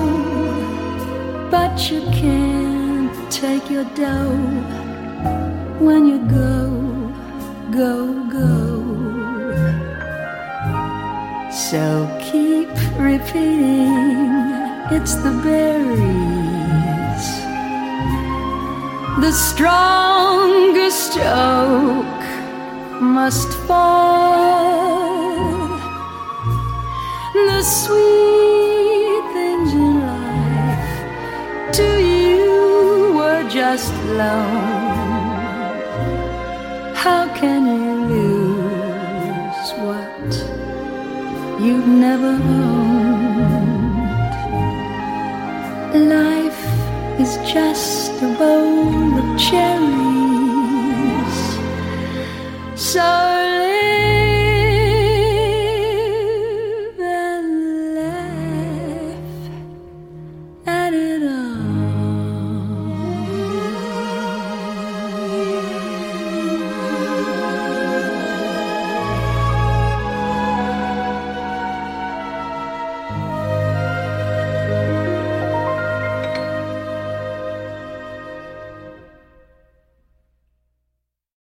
but 1.51 1.91
you 1.91 2.01
can't 2.11 3.31
take 3.31 3.69
your 3.69 3.85
dough 3.93 4.37
when 5.79 6.07
you 6.07 6.19
go, 6.29 7.11
go, 7.71 8.26
So 11.69 12.07
keep 12.21 12.69
repeating, 12.97 14.31
it's 14.89 15.15
the 15.15 15.31
berries. 15.43 17.25
The 19.19 19.33
strongest 19.33 21.17
oak 21.17 22.21
must 23.01 23.49
fall. 23.67 24.47
The 27.33 27.61
sweet 27.63 29.23
things 29.33 29.73
in 29.73 29.99
life 30.07 31.73
to 31.73 31.87
you 31.99 33.13
were 33.17 33.43
just 33.49 33.93
loan. 34.21 35.35
How 36.95 37.27
can 37.35 37.61
you 37.65 37.86
Life 45.93 46.63
is 47.19 47.37
just 47.45 48.11
a 48.23 48.29
bowl 48.39 49.19
of 49.19 49.39
cherries. 49.39 50.77
So 52.75 53.36